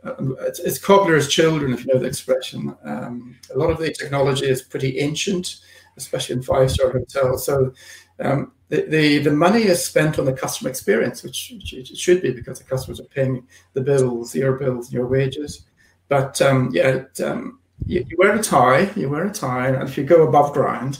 um, 0.05 0.37
it's, 0.41 0.59
it's, 0.61 0.79
cobbler's 0.79 1.29
children, 1.29 1.73
if 1.73 1.85
you 1.85 1.93
know 1.93 2.01
the 2.01 2.07
expression. 2.07 2.75
Um, 2.85 3.37
a 3.55 3.59
lot 3.59 3.71
of 3.71 3.79
the 3.79 3.93
technology 3.93 4.47
is 4.47 4.63
pretty 4.63 4.99
ancient, 4.99 5.61
especially 5.97 6.37
in 6.37 6.43
five 6.43 6.71
star 6.71 6.91
hotels. 6.91 7.45
So 7.45 7.73
um, 8.19 8.53
the, 8.69 8.83
the, 8.83 9.19
the 9.19 9.33
money 9.33 9.65
is 9.65 9.85
spent 9.85 10.19
on 10.19 10.25
the 10.25 10.33
customer 10.33 10.71
experience, 10.71 11.23
which, 11.23 11.53
which, 11.55 11.73
it 11.73 11.97
should 11.97 12.23
be 12.23 12.31
because 12.31 12.59
the 12.59 12.65
customers 12.65 13.01
are 13.01 13.05
paying 13.05 13.47
the 13.75 13.81
bills, 13.81 14.35
your 14.35 14.53
bills, 14.53 14.93
your 14.93 15.07
wages. 15.07 15.67
But 16.09 16.41
um, 16.41 16.71
yeah, 16.73 16.89
it, 16.89 17.21
um, 17.21 17.59
you, 17.87 18.05
you, 18.09 18.17
wear 18.19 18.35
a 18.37 18.43
tie, 18.43 18.91
you 18.97 19.09
wear 19.09 19.27
a 19.27 19.33
tie, 19.33 19.69
and 19.69 19.89
if 19.89 19.97
you 19.97 20.05
go 20.05 20.27
above 20.27 20.53
ground, 20.53 20.99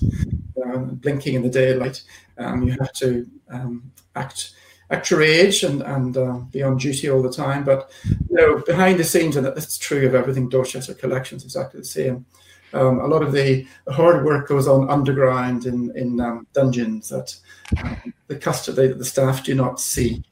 um, 0.63 0.97
blinking 0.97 1.35
in 1.35 1.43
the 1.43 1.49
daylight. 1.49 2.03
Um, 2.39 2.63
you 2.63 2.73
have 2.81 2.93
to 2.95 3.27
um, 3.51 3.91
act 4.17 4.55
act 4.91 5.11
your 5.11 5.23
age 5.23 5.63
and 5.63 5.83
and 5.83 6.17
uh, 6.17 6.39
be 6.51 6.63
on 6.63 6.77
duty 6.77 7.11
all 7.11 7.23
the 7.23 7.33
time. 7.33 7.65
But 7.65 7.91
you 8.09 8.37
know, 8.37 8.59
behind 8.59 8.99
the 8.99 9.05
scenes, 9.05 9.37
and 9.37 9.47
that's 9.47 9.79
true 9.79 10.07
of 10.07 10.15
everything 10.15 10.49
Dorchester 10.49 10.95
Collections, 10.95 11.45
exactly 11.45 11.81
the 11.81 11.87
same. 11.87 12.27
Um, 12.73 13.01
a 13.01 13.07
lot 13.07 13.23
of 13.23 13.33
the 13.33 13.67
hard 13.89 14.25
work 14.25 14.49
goes 14.49 14.69
on 14.69 14.89
underground 14.89 15.67
in 15.67 15.97
in 15.97 16.21
um, 16.21 16.47
dungeons 16.53 17.09
that 17.09 17.37
um, 17.83 18.15
the 18.29 18.37
customer, 18.37 18.95
the, 18.95 19.05
staff 19.05 19.43
do 19.43 19.55
not 19.55 19.81
see. 19.81 20.23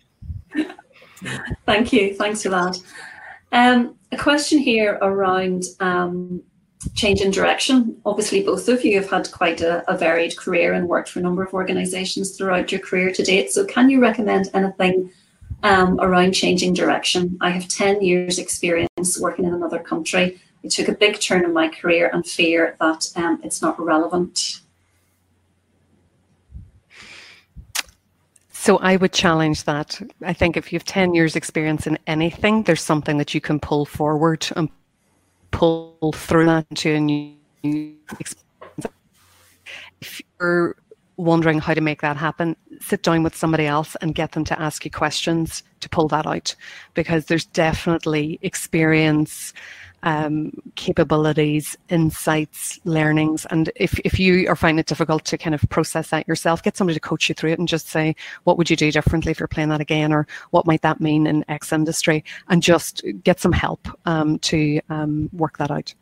Thank 1.67 1.93
you. 1.93 2.15
Thanks 2.15 2.43
for 2.43 2.51
that. 2.51 2.81
Um, 3.51 3.97
a 4.13 4.17
question 4.17 4.59
here 4.59 4.99
around 5.03 5.65
change 6.95 7.21
in 7.21 7.31
direction. 7.31 7.97
Obviously, 8.07 8.43
both 8.43 8.69
of 8.69 8.85
you 8.85 9.01
have 9.01 9.11
had 9.11 9.31
quite 9.33 9.61
a, 9.61 9.89
a, 9.93 9.97
varied 9.97 10.37
career 10.37 10.73
and 10.73 10.89
worked 10.89 11.09
for 11.09 11.19
a 11.19 11.23
number 11.23 11.43
of 11.43 11.53
organisations 11.53 12.37
throughout 12.37 12.71
your 12.71 12.81
career 12.81 13.11
to 13.13 13.23
date. 13.23 13.51
So, 13.51 13.65
can 13.65 13.91
you 13.91 14.01
recommend 14.01 14.49
anything 14.55 15.11
um, 15.63 15.99
around 16.01 16.33
changing 16.33 16.75
direction. 16.75 17.37
I 17.41 17.51
have 17.51 17.69
10 17.69 18.03
years 18.03 18.39
experience 18.39 19.19
working 19.21 19.45
in 19.45 19.55
another 19.55 19.79
country. 19.79 20.41
It 20.63 20.71
took 20.71 20.89
a 20.89 20.93
big 20.93 21.21
turn 21.21 21.45
in 21.45 21.53
my 21.53 21.69
career 21.69 22.11
and 22.13 22.27
fear 22.27 22.77
that 22.81 23.11
um, 23.17 23.41
it's 23.43 23.63
not 23.63 23.79
relevant. 23.81 24.61
So 28.53 28.77
I 28.79 28.97
would 28.97 29.13
challenge 29.13 29.65
that. 29.65 30.01
I 30.23 30.33
think 30.33 30.57
if 30.57 30.73
you 30.73 30.79
have 30.79 30.85
10 30.85 31.15
years 31.15 31.37
experience 31.37 31.87
in 31.87 31.99
anything, 32.07 32.65
there's 32.65 32.83
something 32.83 33.17
that 33.19 33.33
you 33.33 33.41
can 33.41 33.61
pull 33.61 33.87
forward 33.87 34.47
and 34.57 34.69
pull 35.51 36.13
through 36.15 36.47
that 36.47 36.67
into 36.71 36.95
a 36.95 37.01
new 37.01 37.97
experience. 38.19 38.87
If 40.01 40.23
you're 40.39 40.77
wondering 41.17 41.59
how 41.59 41.75
to 41.75 41.81
make 41.81 42.01
that 42.01 42.17
happen, 42.17 42.57
sit 42.81 43.03
down 43.03 43.23
with 43.23 43.35
somebody 43.35 43.67
else 43.67 43.97
and 44.01 44.15
get 44.15 44.33
them 44.33 44.45
to 44.45 44.61
ask 44.61 44.85
you 44.85 44.91
questions 44.91 45.63
to 45.81 45.89
pull 45.89 46.09
that 46.09 46.27
out 46.27 46.55
because 46.95 47.27
there's 47.27 47.45
definitely 47.47 48.39
experience 48.43 49.53
um, 50.03 50.53
capabilities, 50.75 51.77
insights, 51.89 52.81
learnings. 52.85 53.47
And 53.51 53.71
if, 53.77 53.99
if 54.01 54.19
you 54.19 54.49
are 54.49 54.57
finding 54.57 54.79
it 54.79 54.87
difficult 54.87 55.25
to 55.27 55.39
kind 55.39 55.55
of 55.55 55.69
process 55.71 56.11
that 56.11 56.29
yourself, 56.29 56.63
get 56.63 56.77
somebody 56.77 56.95
to 56.95 57.01
coach 57.01 57.29
you 57.29 57.35
through 57.35 57.53
it 57.53 57.59
and 57.59 57.69
just 57.69 57.89
say, 57.89 58.15
what 58.45 58.57
would 58.59 58.71
you 58.71 58.77
do 58.77 58.93
differently 58.93 59.33
if 59.33 59.41
you're 59.41 59.49
playing 59.49 59.71
that 59.71 59.81
again? 59.81 60.13
Or 60.13 60.27
what 60.51 60.67
might 60.67 60.83
that 60.83 61.01
mean 61.01 61.27
in 61.27 61.45
X 61.49 61.73
industry? 61.73 62.25
And 62.49 62.63
just 62.63 63.03
get 63.25 63.41
some 63.41 63.53
help 63.53 63.89
um, 64.07 64.39
to 64.41 64.81
um, 64.89 65.29
work 65.33 65.59
that 65.59 65.71
out. 65.71 65.95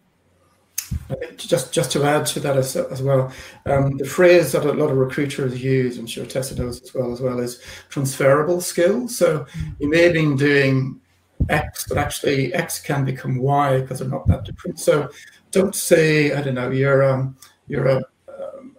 Just 1.36 1.72
just 1.72 1.90
to 1.92 2.04
add 2.04 2.26
to 2.26 2.40
that 2.40 2.56
as, 2.56 2.76
as 2.76 3.02
well, 3.02 3.32
um, 3.64 3.96
the 3.96 4.04
phrase 4.04 4.52
that 4.52 4.64
a 4.64 4.72
lot 4.72 4.88
of 4.90 4.96
recruiters 4.96 5.60
use, 5.60 5.98
I'm 5.98 6.06
sure 6.06 6.24
Tessa 6.24 6.54
knows 6.54 6.80
as 6.80 6.94
well 6.94 7.12
as 7.12 7.20
well, 7.20 7.40
is 7.40 7.60
transferable 7.88 8.60
skills. 8.60 9.16
So 9.16 9.46
you 9.80 9.90
may 9.90 10.02
have 10.02 10.12
been 10.12 10.36
doing 10.36 11.00
X, 11.48 11.86
but 11.88 11.98
actually 11.98 12.52
X 12.54 12.80
can 12.80 13.04
become 13.04 13.38
Y 13.38 13.80
because 13.80 14.00
they're 14.00 14.08
not 14.08 14.26
that 14.26 14.44
different. 14.44 14.80
So 14.80 15.10
don't 15.50 15.74
say, 15.74 16.32
I 16.32 16.42
don't 16.42 16.54
know, 16.54 16.70
you're 16.70 17.02
um, 17.02 17.36
you're 17.68 17.86
a 17.86 17.96
um, 18.28 18.76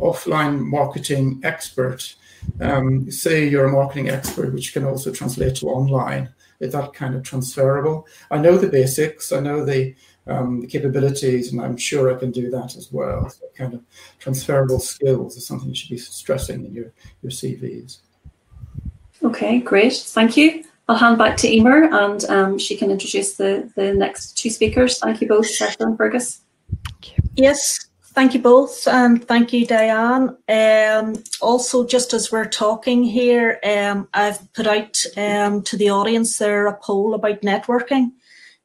offline 0.00 0.60
marketing 0.60 1.40
expert. 1.44 2.14
Um, 2.60 3.10
say 3.10 3.48
you're 3.48 3.66
a 3.66 3.72
marketing 3.72 4.10
expert, 4.10 4.52
which 4.52 4.72
can 4.72 4.84
also 4.84 5.10
translate 5.10 5.56
to 5.56 5.68
online. 5.68 6.28
Is 6.60 6.72
that 6.72 6.92
kind 6.92 7.14
of 7.14 7.22
transferable? 7.22 8.06
I 8.30 8.38
know 8.38 8.58
the 8.58 8.68
basics. 8.68 9.32
I 9.32 9.40
know 9.40 9.64
the 9.64 9.94
um, 10.26 10.60
the 10.60 10.66
capabilities, 10.66 11.52
and 11.52 11.60
I'm 11.60 11.76
sure 11.76 12.14
I 12.14 12.18
can 12.18 12.30
do 12.30 12.50
that 12.50 12.76
as 12.76 12.90
well. 12.92 13.28
So 13.28 13.46
kind 13.56 13.74
of 13.74 13.82
transferable 14.18 14.78
skills 14.78 15.36
is 15.36 15.46
something 15.46 15.68
you 15.68 15.74
should 15.74 15.90
be 15.90 15.98
stressing 15.98 16.64
in 16.64 16.74
your 16.74 16.92
your 17.22 17.30
CVs. 17.30 17.98
Okay, 19.22 19.60
great. 19.60 19.94
Thank 19.94 20.36
you. 20.36 20.64
I'll 20.88 20.96
hand 20.96 21.18
back 21.18 21.36
to 21.38 21.48
Emer 21.48 21.84
and 21.84 22.24
um, 22.24 22.58
she 22.58 22.76
can 22.76 22.90
introduce 22.90 23.36
the, 23.36 23.70
the 23.74 23.94
next 23.94 24.36
two 24.36 24.50
speakers. 24.50 24.98
Thank 24.98 25.20
you 25.20 25.28
both, 25.28 25.48
Tessa 25.56 25.76
and 25.80 25.96
Fergus. 25.96 26.42
Yes, 27.36 27.86
thank 28.14 28.34
you 28.34 28.40
both 28.40 28.86
and 28.86 29.26
thank 29.26 29.52
you, 29.52 29.66
Diane. 29.66 30.36
Um, 30.48 31.22
also, 31.40 31.86
just 31.86 32.12
as 32.12 32.30
we're 32.30 32.44
talking 32.44 33.02
here, 33.02 33.58
um, 33.64 34.08
I've 34.12 34.52
put 34.52 34.66
out 34.66 35.02
um, 35.16 35.62
to 35.62 35.76
the 35.76 35.90
audience 35.90 36.38
there 36.38 36.66
a 36.66 36.76
poll 36.76 37.14
about 37.14 37.40
networking. 37.40 38.12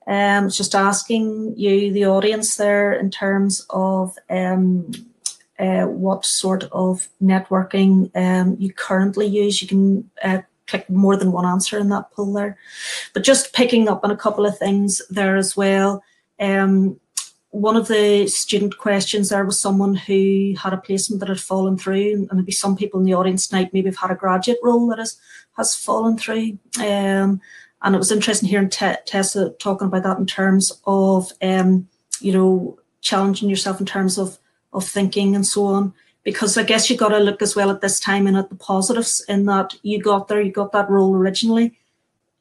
Um, 0.06 0.50
just 0.50 0.76
asking 0.76 1.56
you, 1.56 1.94
the 1.94 2.08
audience 2.08 2.56
there, 2.56 2.94
in 2.94 3.12
terms 3.12 3.66
of 3.70 4.18
um, 4.30 4.92
uh, 5.60 5.86
what 5.86 6.26
sort 6.26 6.64
of 6.72 7.08
networking 7.22 8.10
um, 8.16 8.56
you 8.60 8.74
currently 8.74 9.28
use. 9.28 9.62
You 9.62 9.68
can 9.68 10.10
uh, 10.24 10.42
click 10.70 10.90
more 10.90 11.18
than 11.18 11.32
one 11.32 11.46
answer 11.46 11.78
in 11.78 11.90
that 11.90 12.12
poll 12.12 12.34
there. 12.34 12.58
But 13.14 13.24
just 13.24 13.54
picking 13.54 13.88
up 13.88 14.04
on 14.04 14.12
a 14.12 14.18
couple 14.18 14.46
of 14.46 14.58
things 14.58 15.02
there 15.10 15.36
as 15.36 15.58
well. 15.58 16.04
Um, 16.40 17.00
one 17.52 17.76
of 17.76 17.88
the 17.88 18.28
student 18.28 18.78
questions 18.78 19.30
there 19.30 19.44
was 19.44 19.60
someone 19.60 19.96
who 19.96 20.54
had 20.62 20.72
a 20.72 20.78
placement 20.78 21.20
that 21.20 21.30
had 21.30 21.40
fallen 21.40 21.78
through, 21.78 22.28
and 22.30 22.40
maybe 22.40 22.52
some 22.52 22.76
people 22.76 23.00
in 23.00 23.06
the 23.06 23.16
audience 23.16 23.48
tonight 23.48 23.72
maybe 23.74 23.90
have 23.90 23.98
had 23.98 24.12
a 24.12 24.16
graduate 24.16 24.60
role 24.64 24.88
that 24.90 25.00
has 25.00 25.18
has 25.58 25.76
fallen 25.76 26.18
through. 26.18 26.60
Um, 26.80 27.42
and 27.82 27.96
it 27.96 27.98
was 27.98 28.12
interesting 28.12 28.50
hearing 28.50 28.70
Tessa 28.70 29.52
talking 29.60 29.88
about 29.88 30.04
that 30.04 30.20
in 30.20 30.26
terms 30.26 30.80
of 30.86 31.32
um, 31.42 31.88
you 32.22 32.32
know 32.32 32.78
challenging 33.02 33.50
yourself 33.50 33.80
in 33.80 33.86
terms 33.86 34.18
of 34.18 34.38
of 34.74 34.86
thinking 34.86 35.36
and 35.36 35.48
so 35.48 35.66
on 35.66 35.94
because 36.30 36.60
I 36.60 36.64
guess 36.64 36.92
you 36.92 36.96
got 36.96 37.10
to 37.10 37.18
look 37.18 37.42
as 37.42 37.56
well 37.56 37.72
at 37.72 37.82
this 37.82 38.00
time 38.00 38.28
and 38.28 38.38
at 38.38 38.50
the 38.50 38.56
positives 38.56 39.20
in 39.28 39.46
that 39.46 39.74
you 39.82 40.00
got 40.00 40.28
there, 40.28 40.40
you 40.40 40.52
got 40.52 40.72
that 40.74 40.88
role 40.88 41.16
originally. 41.16 41.76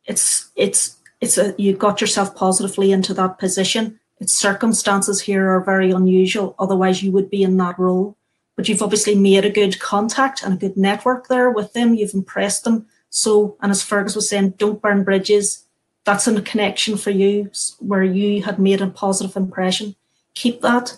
It's 0.05 0.51
it's 0.57 0.99
it's 1.23 1.39
a 1.39 1.55
you 1.57 1.75
got 1.75 2.03
yourself 2.03 2.37
positively 2.37 2.93
into 2.93 3.15
that 3.15 3.39
position. 3.39 3.99
Its 4.21 4.37
circumstances 4.37 5.23
here 5.23 5.49
are 5.49 5.65
very 5.65 5.91
unusual. 5.91 6.55
Otherwise, 6.59 7.03
you 7.03 7.13
would 7.13 7.31
be 7.31 7.43
in 7.43 7.57
that 7.57 7.79
role. 7.79 8.15
But 8.57 8.69
you've 8.69 8.83
obviously 8.83 9.15
made 9.15 9.47
a 9.47 9.51
good 9.61 9.81
contact 9.81 10.43
and 10.43 10.53
a 10.53 10.59
good 10.59 10.77
network 10.77 11.29
there 11.29 11.51
with 11.51 11.73
them. 11.73 11.95
You've 11.95 12.13
impressed 12.13 12.65
them. 12.65 12.85
So, 13.09 13.57
and 13.63 13.71
as 13.71 13.83
Fergus 13.83 14.17
was 14.17 14.29
saying, 14.29 14.51
don't 14.59 14.83
burn 14.83 15.03
bridges. 15.03 15.65
That's 16.05 16.27
a 16.27 16.43
connection 16.43 16.99
for 16.99 17.11
you 17.11 17.51
where 17.79 18.03
you 18.03 18.43
had 18.43 18.59
made 18.59 18.83
a 18.83 18.89
positive 18.89 19.35
impression. 19.35 19.97
Keep 20.35 20.61
that 20.61 20.95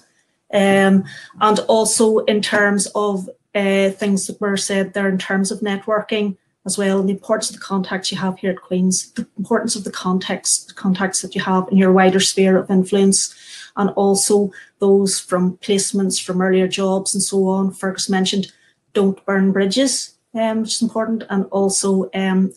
um, 0.53 1.05
and 1.41 1.59
also 1.69 2.19
in 2.21 2.41
terms 2.43 2.87
of 2.95 3.29
uh, 3.55 3.91
things 3.91 4.27
that 4.27 4.41
were 4.41 4.57
said 4.57 4.93
there 4.93 5.09
in 5.09 5.19
terms 5.19 5.51
of 5.51 5.61
networking 5.61 6.37
as 6.67 6.77
well, 6.77 7.01
and 7.01 7.09
the 7.09 7.15
importance 7.15 7.51
of 7.51 7.57
the 7.57 7.63
contacts 7.63 8.13
you 8.13 8.19
have 8.19 8.39
here 8.39 8.51
at 8.51 8.61
Queen's, 8.61 9.11
the 9.13 9.27
importance 9.39 9.77
of 9.77 9.85
the 9.85 9.91
context, 9.91 10.77
contacts 10.77 11.23
that 11.23 11.35
you 11.35 11.41
have 11.41 11.67
in 11.71 11.79
your 11.79 11.93
wider 11.93 12.21
sphere 12.21 12.59
of 12.59 12.71
influence, 12.71 13.35
and 13.77 13.91
also 13.91 14.53
those 14.79 15.19
from 15.19 15.57
placements 15.59 16.23
from 16.23 16.43
earlier 16.43 16.69
jobs 16.69 17.15
and 17.15 17.23
so 17.23 17.49
on. 17.49 17.73
Fergus 17.73 18.11
mentioned, 18.11 18.53
don't 18.93 19.25
burn 19.25 19.53
bridges, 19.53 20.15
um, 20.35 20.61
which 20.61 20.73
is 20.73 20.83
important, 20.83 21.25
and 21.31 21.47
also 21.47 22.11
um, 22.15 22.53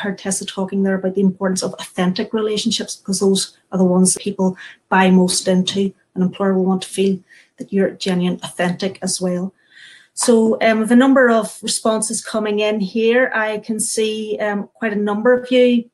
heard 0.00 0.18
Tessa 0.18 0.46
talking 0.46 0.82
there 0.82 0.94
about 0.94 1.14
the 1.14 1.20
importance 1.20 1.62
of 1.62 1.74
authentic 1.74 2.32
relationships 2.32 2.96
because 2.96 3.20
those 3.20 3.58
are 3.70 3.78
the 3.78 3.84
ones 3.84 4.14
that 4.14 4.22
people 4.22 4.56
buy 4.88 5.10
most 5.10 5.46
into. 5.46 5.92
An 6.14 6.22
employer 6.22 6.54
will 6.54 6.64
want 6.64 6.82
to 6.82 6.88
feel 6.88 7.18
that 7.58 7.72
you're 7.72 7.90
genuine, 7.90 8.40
authentic 8.42 8.98
as 9.02 9.20
well. 9.20 9.54
So 10.14 10.58
um, 10.60 10.80
with 10.80 10.92
a 10.92 10.96
number 10.96 11.30
of 11.30 11.58
responses 11.62 12.24
coming 12.24 12.60
in 12.60 12.80
here, 12.80 13.32
I 13.34 13.58
can 13.58 13.80
see 13.80 14.38
um, 14.38 14.68
quite 14.74 14.92
a 14.92 14.96
number 14.96 15.32
of 15.32 15.50
you 15.50 15.90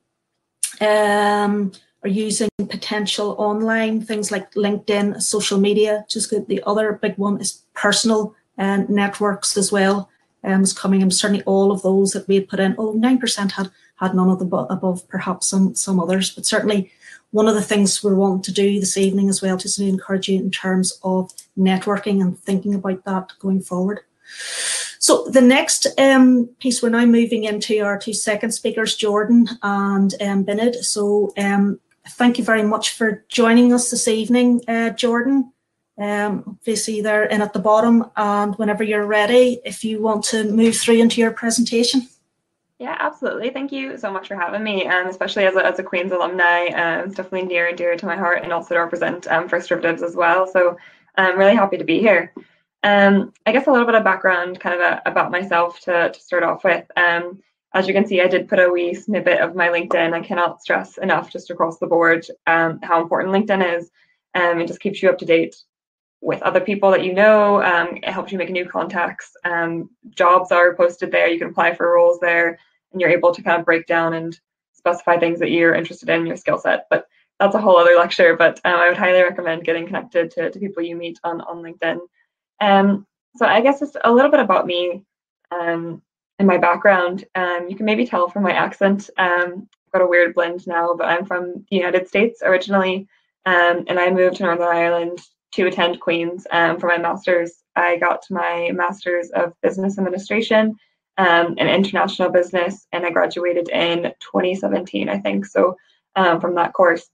um, 0.81 1.71
are 2.03 2.09
using 2.09 2.49
potential 2.69 3.35
online 3.37 4.01
things 4.01 4.31
like 4.31 4.53
LinkedIn, 4.53 5.21
social 5.21 5.59
media. 5.59 6.05
Just 6.09 6.29
good. 6.29 6.47
The 6.47 6.63
other 6.65 6.93
big 7.01 7.17
one 7.17 7.39
is 7.39 7.63
personal 7.73 8.35
uh, 8.57 8.83
networks 8.89 9.57
as 9.57 9.71
well. 9.71 10.09
Um, 10.43 10.63
is 10.63 10.71
coming 10.71 11.01
in 11.01 11.11
certainly 11.11 11.43
all 11.43 11.69
of 11.69 11.81
those 11.81 12.11
that 12.11 12.27
we 12.27 12.35
had 12.35 12.47
put 12.47 12.61
in. 12.61 12.75
Oh, 12.77 12.93
9% 12.93 13.51
had 13.51 13.71
had 13.97 14.15
none 14.15 14.29
of 14.29 14.39
the 14.39 14.45
above, 14.45 15.07
perhaps 15.09 15.49
some 15.49 15.75
some 15.75 15.99
others, 15.99 16.29
but 16.33 16.45
certainly 16.45 16.91
one 17.31 17.47
of 17.47 17.55
the 17.55 17.61
things 17.61 18.03
we're 18.03 18.15
wanting 18.15 18.41
to 18.43 18.51
do 18.51 18.79
this 18.79 18.97
evening 18.97 19.29
as 19.29 19.41
well, 19.41 19.57
just 19.57 19.77
to 19.77 19.85
encourage 19.85 20.27
you 20.27 20.39
in 20.39 20.51
terms 20.51 20.99
of 21.03 21.31
networking 21.57 22.21
and 22.21 22.37
thinking 22.39 22.73
about 22.73 23.03
that 23.05 23.31
going 23.39 23.61
forward. 23.61 24.01
So 24.99 25.27
the 25.29 25.41
next 25.41 25.87
um, 25.97 26.47
piece, 26.59 26.81
we're 26.81 26.89
now 26.89 27.05
moving 27.05 27.45
into 27.45 27.79
our 27.79 27.97
two 27.97 28.13
second 28.13 28.51
speakers, 28.51 28.95
Jordan 28.95 29.47
and 29.63 30.13
um. 30.19 30.75
So 30.83 31.31
um, 31.37 31.79
thank 32.09 32.37
you 32.37 32.43
very 32.43 32.63
much 32.63 32.91
for 32.91 33.23
joining 33.29 33.73
us 33.73 33.89
this 33.89 34.07
evening, 34.07 34.61
uh, 34.67 34.91
Jordan. 34.91 35.53
Um, 35.97 36.43
obviously 36.47 37.01
they're 37.01 37.25
in 37.25 37.41
at 37.41 37.53
the 37.53 37.59
bottom 37.59 38.09
and 38.15 38.55
whenever 38.55 38.83
you're 38.83 39.05
ready, 39.05 39.59
if 39.65 39.83
you 39.83 40.01
want 40.01 40.23
to 40.25 40.49
move 40.49 40.77
through 40.77 40.99
into 40.99 41.19
your 41.19 41.31
presentation. 41.31 42.07
Yeah, 42.79 42.95
absolutely. 42.97 43.49
Thank 43.49 43.73
you 43.73 43.97
so 43.97 44.09
much 44.09 44.29
for 44.29 44.35
having 44.35 44.63
me, 44.63 44.83
and 44.85 45.03
um, 45.03 45.07
especially 45.07 45.45
as 45.45 45.55
a, 45.57 45.65
as 45.65 45.79
a 45.79 45.83
Queen's 45.83 46.13
alumni, 46.13 46.67
um, 46.67 47.05
it's 47.07 47.15
definitely 47.15 47.43
near 47.45 47.67
and 47.67 47.77
dear 47.77 47.97
to 47.97 48.05
my 48.05 48.15
heart, 48.15 48.41
and 48.43 48.53
also 48.53 48.73
to 48.73 48.79
represent 48.79 49.27
um, 49.27 49.49
First 49.49 49.67
Derivatives 49.67 50.01
as 50.01 50.15
well. 50.15 50.47
So 50.47 50.77
I'm 51.17 51.37
really 51.37 51.55
happy 51.55 51.77
to 51.77 51.83
be 51.83 51.99
here. 51.99 52.33
Um, 52.83 53.33
I 53.45 53.51
guess 53.51 53.67
a 53.67 53.71
little 53.71 53.85
bit 53.85 53.95
of 53.95 54.05
background, 54.05 54.61
kind 54.61 54.75
of 54.75 54.81
a, 54.81 55.01
about 55.05 55.29
myself 55.29 55.81
to, 55.81 56.11
to 56.13 56.19
start 56.21 56.43
off 56.43 56.63
with. 56.63 56.85
Um, 56.95 57.43
as 57.73 57.85
you 57.85 57.93
can 57.93 58.07
see, 58.07 58.21
I 58.21 58.27
did 58.27 58.47
put 58.47 58.59
a 58.59 58.69
wee 58.69 58.93
snippet 58.93 59.41
of 59.41 59.55
my 59.55 59.67
LinkedIn. 59.67 60.13
I 60.13 60.21
cannot 60.21 60.61
stress 60.61 60.97
enough, 60.97 61.29
just 61.29 61.49
across 61.49 61.79
the 61.79 61.87
board, 61.87 62.25
um, 62.47 62.79
how 62.81 63.01
important 63.01 63.33
LinkedIn 63.33 63.77
is. 63.77 63.91
Um, 64.35 64.61
it 64.61 64.67
just 64.67 64.79
keeps 64.79 65.03
you 65.03 65.09
up 65.09 65.17
to 65.17 65.25
date 65.25 65.57
with 66.21 66.41
other 66.43 66.61
people 66.61 66.91
that 66.91 67.03
you 67.03 67.13
know. 67.13 67.61
Um, 67.61 67.97
it 67.97 68.05
helps 68.05 68.31
you 68.31 68.37
make 68.37 68.51
new 68.51 68.65
contacts. 68.65 69.35
Um, 69.43 69.89
jobs 70.11 70.53
are 70.53 70.75
posted 70.75 71.11
there. 71.11 71.27
You 71.27 71.39
can 71.39 71.49
apply 71.49 71.75
for 71.75 71.91
roles 71.93 72.19
there 72.21 72.57
and 72.91 73.01
you're 73.01 73.09
able 73.09 73.33
to 73.33 73.41
kind 73.41 73.59
of 73.59 73.65
break 73.65 73.85
down 73.85 74.13
and 74.13 74.39
specify 74.73 75.17
things 75.17 75.39
that 75.39 75.51
you're 75.51 75.75
interested 75.75 76.09
in 76.09 76.25
your 76.25 76.37
skill 76.37 76.57
set. 76.57 76.87
But 76.89 77.05
that's 77.39 77.55
a 77.55 77.61
whole 77.61 77.77
other 77.77 77.95
lecture. 77.95 78.35
But 78.35 78.59
um, 78.65 78.75
I 78.75 78.87
would 78.87 78.97
highly 78.97 79.21
recommend 79.21 79.63
getting 79.63 79.85
connected 79.85 80.31
to, 80.31 80.51
to 80.51 80.59
people 80.59 80.83
you 80.83 80.95
meet 80.95 81.19
on, 81.23 81.41
on 81.41 81.63
LinkedIn. 81.63 81.99
Um, 82.61 83.05
so 83.35 83.45
I 83.45 83.61
guess 83.61 83.81
it's 83.81 83.95
a 84.03 84.11
little 84.11 84.31
bit 84.31 84.39
about 84.39 84.65
me. 84.65 85.03
Um, 85.51 86.01
and 86.39 86.47
my 86.47 86.57
background. 86.57 87.25
Um, 87.35 87.67
you 87.69 87.75
can 87.75 87.85
maybe 87.85 88.05
tell 88.05 88.29
from 88.29 88.43
my 88.43 88.53
accent. 88.53 89.09
Um, 89.17 89.67
I've 89.87 89.91
got 89.91 90.01
a 90.01 90.07
weird 90.07 90.33
blend 90.33 90.65
now, 90.65 90.95
but 90.97 91.07
I'm 91.07 91.25
from 91.25 91.65
the 91.69 91.77
United 91.77 92.07
States 92.07 92.41
originally, 92.43 93.07
um, 93.45 93.83
and 93.87 93.99
I 93.99 94.09
moved 94.09 94.37
to 94.37 94.43
Northern 94.43 94.67
Ireland 94.67 95.19
to 95.53 95.67
attend 95.67 95.99
Queen's 95.99 96.47
for 96.49 96.87
my 96.87 96.97
master's. 96.97 97.63
I 97.75 97.97
got 97.97 98.23
my 98.29 98.71
master's 98.73 99.29
of 99.31 99.53
business 99.61 99.97
administration 99.97 100.75
um, 101.19 101.55
and 101.57 101.69
international 101.69 102.29
business, 102.29 102.87
and 102.93 103.05
I 103.05 103.11
graduated 103.11 103.67
in 103.69 104.03
2017, 104.21 105.09
I 105.09 105.19
think. 105.19 105.45
So 105.45 105.75
um, 106.15 106.39
from 106.39 106.55
that 106.55 106.71
course, 106.71 107.09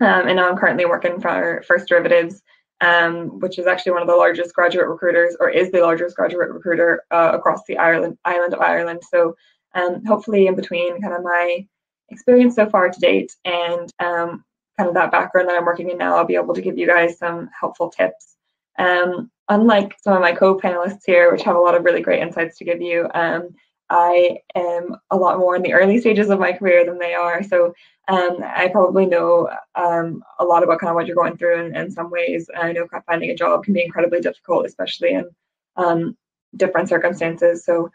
um, 0.00 0.26
and 0.26 0.36
now 0.36 0.48
I'm 0.50 0.56
currently 0.56 0.86
working 0.86 1.20
for 1.20 1.62
First 1.66 1.86
Derivatives, 1.88 2.42
um, 2.80 3.38
which 3.38 3.60
is 3.60 3.68
actually 3.68 3.92
one 3.92 4.02
of 4.02 4.08
the 4.08 4.16
largest 4.16 4.54
graduate 4.54 4.88
recruiters, 4.88 5.36
or 5.38 5.48
is 5.48 5.70
the 5.70 5.82
largest 5.82 6.16
graduate 6.16 6.50
recruiter 6.50 7.04
uh, 7.12 7.30
across 7.32 7.62
the 7.68 7.78
Ireland 7.78 8.18
island 8.24 8.54
of 8.54 8.60
Ireland. 8.60 9.02
So 9.08 9.36
um, 9.74 10.04
hopefully, 10.04 10.48
in 10.48 10.56
between 10.56 11.00
kind 11.00 11.14
of 11.14 11.22
my 11.22 11.64
experience 12.08 12.56
so 12.56 12.68
far 12.68 12.90
to 12.90 13.00
date 13.00 13.36
and 13.44 13.92
um, 14.00 14.44
kind 14.76 14.88
of 14.88 14.94
that 14.94 15.12
background 15.12 15.48
that 15.48 15.56
I'm 15.56 15.64
working 15.64 15.90
in 15.90 15.98
now, 15.98 16.16
I'll 16.16 16.24
be 16.24 16.34
able 16.34 16.54
to 16.54 16.62
give 16.62 16.76
you 16.76 16.88
guys 16.88 17.18
some 17.18 17.50
helpful 17.58 17.88
tips. 17.88 18.36
Um, 18.80 19.30
unlike 19.48 19.96
some 20.02 20.14
of 20.14 20.20
my 20.20 20.32
co-panelists 20.32 21.02
here, 21.06 21.32
which 21.32 21.42
have 21.42 21.56
a 21.56 21.60
lot 21.60 21.74
of 21.74 21.84
really 21.84 22.02
great 22.02 22.22
insights 22.22 22.58
to 22.58 22.64
give 22.64 22.80
you, 22.80 23.08
um, 23.14 23.50
I 23.90 24.38
am 24.54 24.96
a 25.10 25.16
lot 25.16 25.38
more 25.38 25.56
in 25.56 25.62
the 25.62 25.72
early 25.72 25.98
stages 25.98 26.28
of 26.28 26.38
my 26.38 26.52
career 26.52 26.84
than 26.84 26.98
they 26.98 27.14
are. 27.14 27.42
So 27.42 27.72
um, 28.08 28.38
I 28.44 28.68
probably 28.68 29.06
know 29.06 29.48
um, 29.74 30.22
a 30.38 30.44
lot 30.44 30.62
about 30.62 30.80
kind 30.80 30.90
of 30.90 30.94
what 30.94 31.06
you're 31.06 31.16
going 31.16 31.36
through 31.36 31.66
in, 31.66 31.76
in 31.76 31.90
some 31.90 32.10
ways. 32.10 32.50
I 32.54 32.72
know 32.72 32.86
finding 33.06 33.30
a 33.30 33.34
job 33.34 33.64
can 33.64 33.74
be 33.74 33.84
incredibly 33.84 34.20
difficult, 34.20 34.66
especially 34.66 35.12
in 35.12 35.30
um, 35.76 36.16
different 36.56 36.88
circumstances. 36.88 37.64
So 37.64 37.90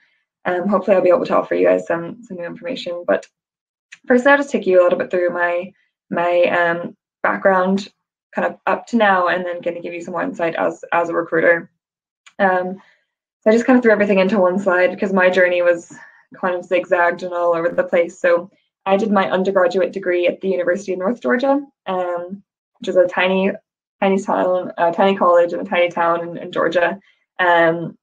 um, 0.45 0.67
hopefully 0.67 0.95
I'll 0.95 1.03
be 1.03 1.09
able 1.09 1.25
to 1.25 1.37
offer 1.37 1.55
you 1.55 1.67
guys 1.67 1.87
some 1.87 2.23
some 2.23 2.37
new 2.37 2.45
information. 2.45 3.03
But 3.07 3.27
first, 4.07 4.25
I'll 4.25 4.37
just 4.37 4.49
take 4.49 4.65
you 4.65 4.81
a 4.81 4.83
little 4.83 4.99
bit 4.99 5.11
through 5.11 5.29
my 5.29 5.71
my 6.09 6.43
um, 6.45 6.97
background, 7.21 7.87
kind 8.33 8.47
of 8.47 8.57
up 8.65 8.87
to 8.87 8.97
now, 8.97 9.27
and 9.27 9.45
then 9.45 9.61
going 9.61 9.75
to 9.75 9.81
give 9.81 9.93
you 9.93 10.01
some 10.01 10.13
more 10.13 10.23
insight 10.23 10.55
as 10.55 10.83
as 10.91 11.09
a 11.09 11.13
recruiter. 11.13 11.69
Um, 12.39 12.81
so 13.41 13.49
I 13.49 13.53
just 13.53 13.65
kind 13.65 13.77
of 13.77 13.83
threw 13.83 13.91
everything 13.91 14.19
into 14.19 14.39
one 14.39 14.57
slide 14.57 14.91
because 14.91 15.13
my 15.13 15.29
journey 15.29 15.61
was 15.61 15.93
kind 16.39 16.55
of 16.55 16.65
zigzagged 16.65 17.23
and 17.23 17.33
all 17.33 17.55
over 17.55 17.69
the 17.69 17.83
place. 17.83 18.19
So 18.19 18.49
I 18.85 18.97
did 18.97 19.11
my 19.11 19.29
undergraduate 19.29 19.91
degree 19.91 20.27
at 20.27 20.41
the 20.41 20.49
University 20.49 20.93
of 20.93 20.99
North 20.99 21.21
Georgia, 21.21 21.61
um, 21.85 22.43
which 22.79 22.87
is 22.87 22.95
a 22.95 23.07
tiny, 23.07 23.51
tiny 24.01 24.21
town, 24.21 24.71
a 24.77 24.91
tiny 24.91 25.15
college 25.15 25.53
in 25.53 25.59
a 25.59 25.65
tiny 25.65 25.89
town 25.89 26.27
in, 26.27 26.37
in 26.37 26.51
Georgia. 26.51 26.99
Um, 27.39 27.97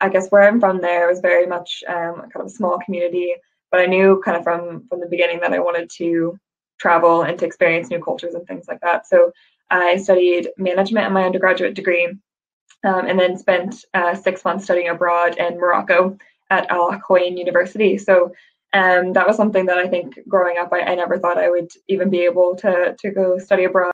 I 0.00 0.08
guess 0.08 0.28
where 0.30 0.48
I'm 0.48 0.60
from 0.60 0.80
there 0.80 1.08
was 1.08 1.20
very 1.20 1.46
much 1.46 1.84
um, 1.86 2.16
kind 2.16 2.36
of 2.36 2.46
a 2.46 2.50
small 2.50 2.78
community, 2.78 3.34
but 3.70 3.80
I 3.80 3.86
knew 3.86 4.22
kind 4.24 4.36
of 4.36 4.44
from 4.44 4.86
from 4.88 5.00
the 5.00 5.08
beginning 5.08 5.40
that 5.40 5.52
I 5.52 5.58
wanted 5.58 5.90
to 5.98 6.38
travel 6.80 7.22
and 7.22 7.38
to 7.38 7.46
experience 7.46 7.90
new 7.90 8.02
cultures 8.02 8.34
and 8.34 8.46
things 8.46 8.66
like 8.66 8.80
that. 8.80 9.06
So 9.06 9.32
I 9.70 9.96
studied 9.98 10.48
management 10.56 11.06
in 11.06 11.12
my 11.12 11.24
undergraduate 11.24 11.74
degree 11.74 12.06
um, 12.84 13.06
and 13.06 13.18
then 13.18 13.36
spent 13.38 13.84
uh, 13.94 14.14
six 14.14 14.44
months 14.44 14.64
studying 14.64 14.88
abroad 14.88 15.36
in 15.36 15.58
Morocco 15.58 16.16
at 16.50 16.70
Al 16.70 16.90
Akhawayn 16.90 17.38
University. 17.38 17.98
So 17.98 18.32
um, 18.72 19.12
that 19.12 19.26
was 19.26 19.36
something 19.36 19.66
that 19.66 19.78
I 19.78 19.88
think 19.88 20.18
growing 20.28 20.56
up, 20.58 20.72
I, 20.72 20.80
I, 20.80 20.94
never 20.94 21.18
thought 21.18 21.38
I 21.38 21.50
would 21.50 21.70
even 21.88 22.08
be 22.08 22.20
able 22.20 22.54
to, 22.56 22.94
to 22.98 23.10
go 23.10 23.36
study 23.38 23.64
abroad. 23.64 23.90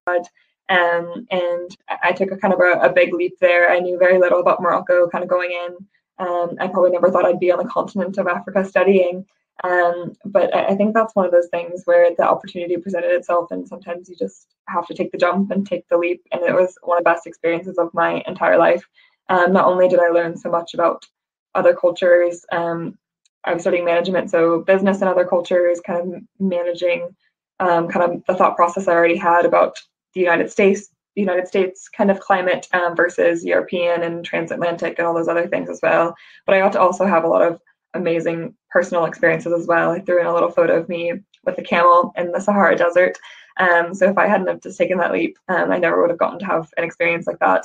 Um, 0.68 1.26
and 1.30 1.70
I 2.02 2.12
took 2.12 2.30
a 2.30 2.36
kind 2.36 2.52
of 2.52 2.60
a, 2.60 2.80
a, 2.80 2.92
big 2.92 3.14
leap 3.14 3.38
there. 3.40 3.70
I 3.70 3.78
knew 3.78 3.98
very 3.98 4.18
little 4.18 4.40
about 4.40 4.60
Morocco 4.60 5.08
kind 5.08 5.24
of 5.24 5.30
going 5.30 5.50
in. 5.52 5.76
Um, 6.18 6.56
I 6.60 6.66
probably 6.66 6.90
never 6.90 7.10
thought 7.10 7.24
I'd 7.24 7.40
be 7.40 7.52
on 7.52 7.58
the 7.58 7.70
continent 7.70 8.18
of 8.18 8.26
Africa 8.26 8.64
studying. 8.64 9.24
Um, 9.64 10.12
but 10.24 10.54
I, 10.54 10.66
I 10.68 10.74
think 10.74 10.94
that's 10.94 11.14
one 11.14 11.24
of 11.24 11.32
those 11.32 11.48
things 11.48 11.82
where 11.84 12.10
the 12.16 12.28
opportunity 12.28 12.76
presented 12.76 13.10
itself, 13.12 13.50
and 13.50 13.66
sometimes 13.66 14.08
you 14.08 14.16
just 14.16 14.48
have 14.68 14.86
to 14.88 14.94
take 14.94 15.12
the 15.12 15.18
jump 15.18 15.50
and 15.50 15.66
take 15.66 15.88
the 15.88 15.96
leap. 15.96 16.22
And 16.32 16.42
it 16.42 16.54
was 16.54 16.76
one 16.82 16.98
of 16.98 17.04
the 17.04 17.10
best 17.10 17.26
experiences 17.26 17.78
of 17.78 17.94
my 17.94 18.22
entire 18.26 18.58
life. 18.58 18.84
Um, 19.28 19.52
not 19.52 19.66
only 19.66 19.88
did 19.88 20.00
I 20.00 20.08
learn 20.08 20.36
so 20.36 20.50
much 20.50 20.74
about 20.74 21.06
other 21.54 21.74
cultures, 21.74 22.44
um, 22.52 22.98
I 23.44 23.54
was 23.54 23.62
studying 23.62 23.84
management, 23.84 24.30
so 24.30 24.60
business 24.60 25.00
and 25.00 25.08
other 25.08 25.24
cultures, 25.24 25.80
kind 25.80 26.14
of 26.14 26.22
managing 26.38 27.14
um, 27.60 27.88
kind 27.88 28.12
of 28.12 28.22
the 28.26 28.34
thought 28.34 28.56
process 28.56 28.88
I 28.88 28.92
already 28.92 29.16
had 29.16 29.46
about 29.46 29.78
the 30.14 30.20
United 30.20 30.50
States, 30.50 30.88
the 31.14 31.22
United 31.22 31.48
States 31.48 31.88
kind 31.88 32.10
of 32.10 32.20
climate 32.20 32.68
um, 32.72 32.94
versus 32.94 33.44
European 33.44 34.02
and 34.02 34.24
transatlantic 34.24 34.98
and 34.98 35.06
all 35.06 35.14
those 35.14 35.28
other 35.28 35.46
things 35.46 35.70
as 35.70 35.80
well. 35.82 36.14
But 36.44 36.54
I 36.54 36.58
got 36.58 36.72
to 36.72 36.80
also 36.80 37.06
have 37.06 37.24
a 37.24 37.28
lot 37.28 37.42
of 37.42 37.60
amazing 37.94 38.54
personal 38.70 39.04
experiences 39.04 39.52
as 39.52 39.66
well. 39.66 39.90
I 39.90 40.00
threw 40.00 40.20
in 40.20 40.26
a 40.26 40.34
little 40.34 40.50
photo 40.50 40.78
of 40.78 40.88
me 40.88 41.12
with 41.44 41.58
a 41.58 41.62
camel 41.62 42.12
in 42.16 42.32
the 42.32 42.40
Sahara 42.40 42.76
Desert. 42.76 43.18
Um, 43.58 43.94
so 43.94 44.08
if 44.10 44.18
I 44.18 44.26
hadn't 44.26 44.48
have 44.48 44.62
just 44.62 44.78
taken 44.78 44.98
that 44.98 45.12
leap, 45.12 45.38
um, 45.48 45.70
I 45.70 45.78
never 45.78 46.00
would 46.00 46.10
have 46.10 46.18
gotten 46.18 46.38
to 46.40 46.46
have 46.46 46.68
an 46.76 46.84
experience 46.84 47.26
like 47.26 47.38
that. 47.38 47.64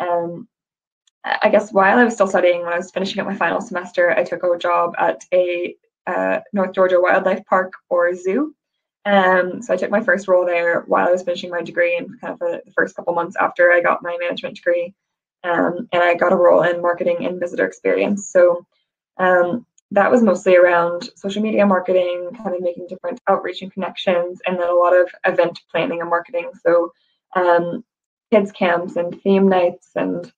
Um, 0.00 0.48
I 1.24 1.48
guess 1.48 1.72
while 1.72 1.98
I 1.98 2.04
was 2.04 2.14
still 2.14 2.26
studying, 2.26 2.62
when 2.62 2.72
I 2.72 2.78
was 2.78 2.90
finishing 2.90 3.20
up 3.20 3.26
my 3.26 3.36
final 3.36 3.60
semester, 3.60 4.10
I 4.10 4.24
took 4.24 4.42
a 4.42 4.58
job 4.58 4.94
at 4.98 5.22
a 5.32 5.76
uh, 6.06 6.40
North 6.52 6.72
Georgia 6.74 7.00
Wildlife 7.00 7.44
Park 7.44 7.72
or 7.90 8.14
zoo. 8.14 8.54
Um, 9.04 9.62
so 9.62 9.72
I 9.72 9.76
took 9.76 9.90
my 9.90 10.02
first 10.02 10.28
role 10.28 10.44
there 10.44 10.82
while 10.86 11.08
I 11.08 11.10
was 11.10 11.22
finishing 11.22 11.50
my 11.50 11.62
degree 11.62 11.96
and 11.96 12.20
kind 12.20 12.32
of 12.32 12.38
the, 12.38 12.62
first 12.74 12.96
couple 12.96 13.14
months 13.14 13.36
after 13.40 13.72
I 13.72 13.80
got 13.80 14.02
my 14.02 14.16
management 14.20 14.56
degree. 14.56 14.94
Um, 15.44 15.88
and 15.92 16.02
I 16.02 16.14
got 16.14 16.32
a 16.32 16.36
role 16.36 16.62
in 16.62 16.82
marketing 16.82 17.24
and 17.24 17.40
visitor 17.40 17.66
experience. 17.66 18.28
So 18.28 18.66
um, 19.18 19.66
that 19.90 20.10
was 20.10 20.22
mostly 20.22 20.56
around 20.56 21.10
social 21.16 21.42
media 21.42 21.66
marketing, 21.66 22.30
kind 22.36 22.54
of 22.54 22.60
making 22.60 22.86
different 22.88 23.20
outreach 23.28 23.62
and 23.62 23.72
connections, 23.72 24.40
and 24.46 24.58
then 24.58 24.68
a 24.68 24.74
lot 24.74 24.94
of 24.94 25.10
event 25.24 25.60
planning 25.70 26.00
and 26.00 26.10
marketing. 26.10 26.50
So, 26.62 26.92
um, 27.34 27.84
kids 28.30 28.52
camps 28.52 28.96
and 28.96 29.20
theme 29.22 29.48
nights 29.48 29.90
and 29.96 30.30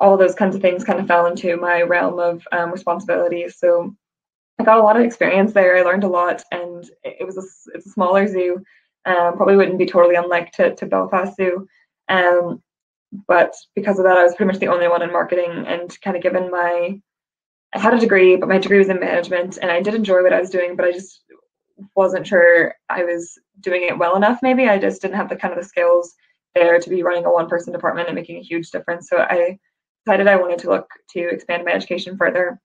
all 0.00 0.16
those 0.16 0.34
kinds 0.34 0.56
of 0.56 0.62
things 0.62 0.84
kind 0.84 0.98
of 0.98 1.06
fell 1.06 1.26
into 1.26 1.56
my 1.56 1.82
realm 1.82 2.18
of 2.18 2.46
um, 2.52 2.72
responsibilities. 2.72 3.58
So, 3.58 3.94
I 4.58 4.64
got 4.64 4.78
a 4.78 4.82
lot 4.82 4.96
of 4.96 5.04
experience 5.04 5.52
there. 5.52 5.76
I 5.76 5.82
learned 5.82 6.04
a 6.04 6.08
lot, 6.08 6.42
and 6.50 6.88
it 7.04 7.26
was 7.26 7.36
a 7.36 7.42
it's 7.74 7.86
a 7.86 7.90
smaller 7.90 8.26
zoo. 8.26 8.62
Um, 9.04 9.36
probably 9.36 9.56
wouldn't 9.56 9.78
be 9.78 9.86
totally 9.86 10.16
unlike 10.16 10.52
to, 10.52 10.74
to 10.74 10.86
Belfast 10.86 11.36
Zoo. 11.36 11.68
Um, 12.08 12.62
but 13.28 13.54
because 13.76 13.98
of 13.98 14.04
that, 14.04 14.16
I 14.16 14.24
was 14.24 14.34
pretty 14.34 14.50
much 14.50 14.58
the 14.58 14.68
only 14.68 14.88
one 14.88 15.02
in 15.02 15.12
marketing, 15.12 15.64
and 15.66 16.00
kind 16.00 16.16
of 16.16 16.22
given 16.22 16.50
my 16.50 17.00
I 17.76 17.78
had 17.78 17.94
a 17.94 17.98
degree, 17.98 18.36
but 18.36 18.48
my 18.48 18.56
degree 18.56 18.78
was 18.78 18.88
in 18.88 18.98
management, 18.98 19.58
and 19.60 19.70
I 19.70 19.82
did 19.82 19.94
enjoy 19.94 20.22
what 20.22 20.32
I 20.32 20.40
was 20.40 20.48
doing, 20.48 20.76
but 20.76 20.86
I 20.86 20.92
just 20.92 21.22
wasn't 21.94 22.26
sure 22.26 22.74
I 22.88 23.04
was 23.04 23.38
doing 23.60 23.82
it 23.82 23.98
well 23.98 24.16
enough. 24.16 24.38
Maybe 24.42 24.66
I 24.66 24.78
just 24.78 25.02
didn't 25.02 25.16
have 25.16 25.28
the 25.28 25.36
kind 25.36 25.52
of 25.52 25.60
the 25.60 25.68
skills 25.68 26.14
there 26.54 26.78
to 26.80 26.90
be 26.90 27.02
running 27.02 27.26
a 27.26 27.30
one-person 27.30 27.74
department 27.74 28.08
and 28.08 28.14
making 28.14 28.38
a 28.38 28.42
huge 28.42 28.70
difference. 28.70 29.10
So 29.10 29.18
I 29.18 29.58
decided 30.06 30.26
I 30.26 30.36
wanted 30.36 30.58
to 30.60 30.70
look 30.70 30.88
to 31.10 31.28
expand 31.28 31.66
my 31.66 31.72
education 31.72 32.16
further. 32.16 32.58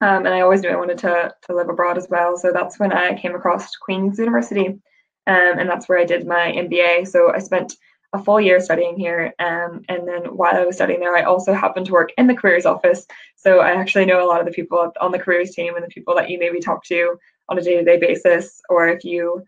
Um, 0.00 0.26
and 0.26 0.34
I 0.34 0.40
always 0.40 0.62
knew 0.62 0.70
I 0.70 0.76
wanted 0.76 0.98
to, 0.98 1.32
to 1.46 1.54
live 1.54 1.68
abroad 1.68 1.96
as 1.96 2.08
well. 2.10 2.36
So 2.36 2.50
that's 2.52 2.80
when 2.80 2.92
I 2.92 3.14
came 3.14 3.36
across 3.36 3.76
Queen's 3.76 4.18
University. 4.18 4.66
Um, 4.66 5.58
and 5.58 5.70
that's 5.70 5.88
where 5.88 5.98
I 5.98 6.04
did 6.04 6.26
my 6.26 6.50
MBA. 6.50 7.06
So 7.06 7.32
I 7.32 7.38
spent 7.38 7.74
a 8.12 8.22
full 8.22 8.40
year 8.40 8.60
studying 8.60 8.96
here. 8.98 9.32
Um, 9.38 9.82
and 9.88 10.06
then 10.06 10.36
while 10.36 10.54
I 10.54 10.64
was 10.64 10.76
studying 10.76 11.00
there, 11.00 11.16
I 11.16 11.22
also 11.22 11.52
happened 11.52 11.86
to 11.86 11.92
work 11.92 12.12
in 12.18 12.26
the 12.26 12.34
careers 12.34 12.66
office. 12.66 13.06
So 13.36 13.60
I 13.60 13.72
actually 13.72 14.04
know 14.04 14.24
a 14.24 14.28
lot 14.28 14.40
of 14.40 14.46
the 14.46 14.52
people 14.52 14.92
on 15.00 15.12
the 15.12 15.18
careers 15.18 15.52
team 15.52 15.74
and 15.74 15.84
the 15.84 15.88
people 15.88 16.14
that 16.16 16.28
you 16.28 16.38
maybe 16.38 16.60
talk 16.60 16.84
to 16.84 17.16
on 17.48 17.58
a 17.58 17.62
day 17.62 17.76
to 17.76 17.84
day 17.84 17.98
basis. 17.98 18.60
Or 18.68 18.88
if 18.88 19.04
you 19.04 19.44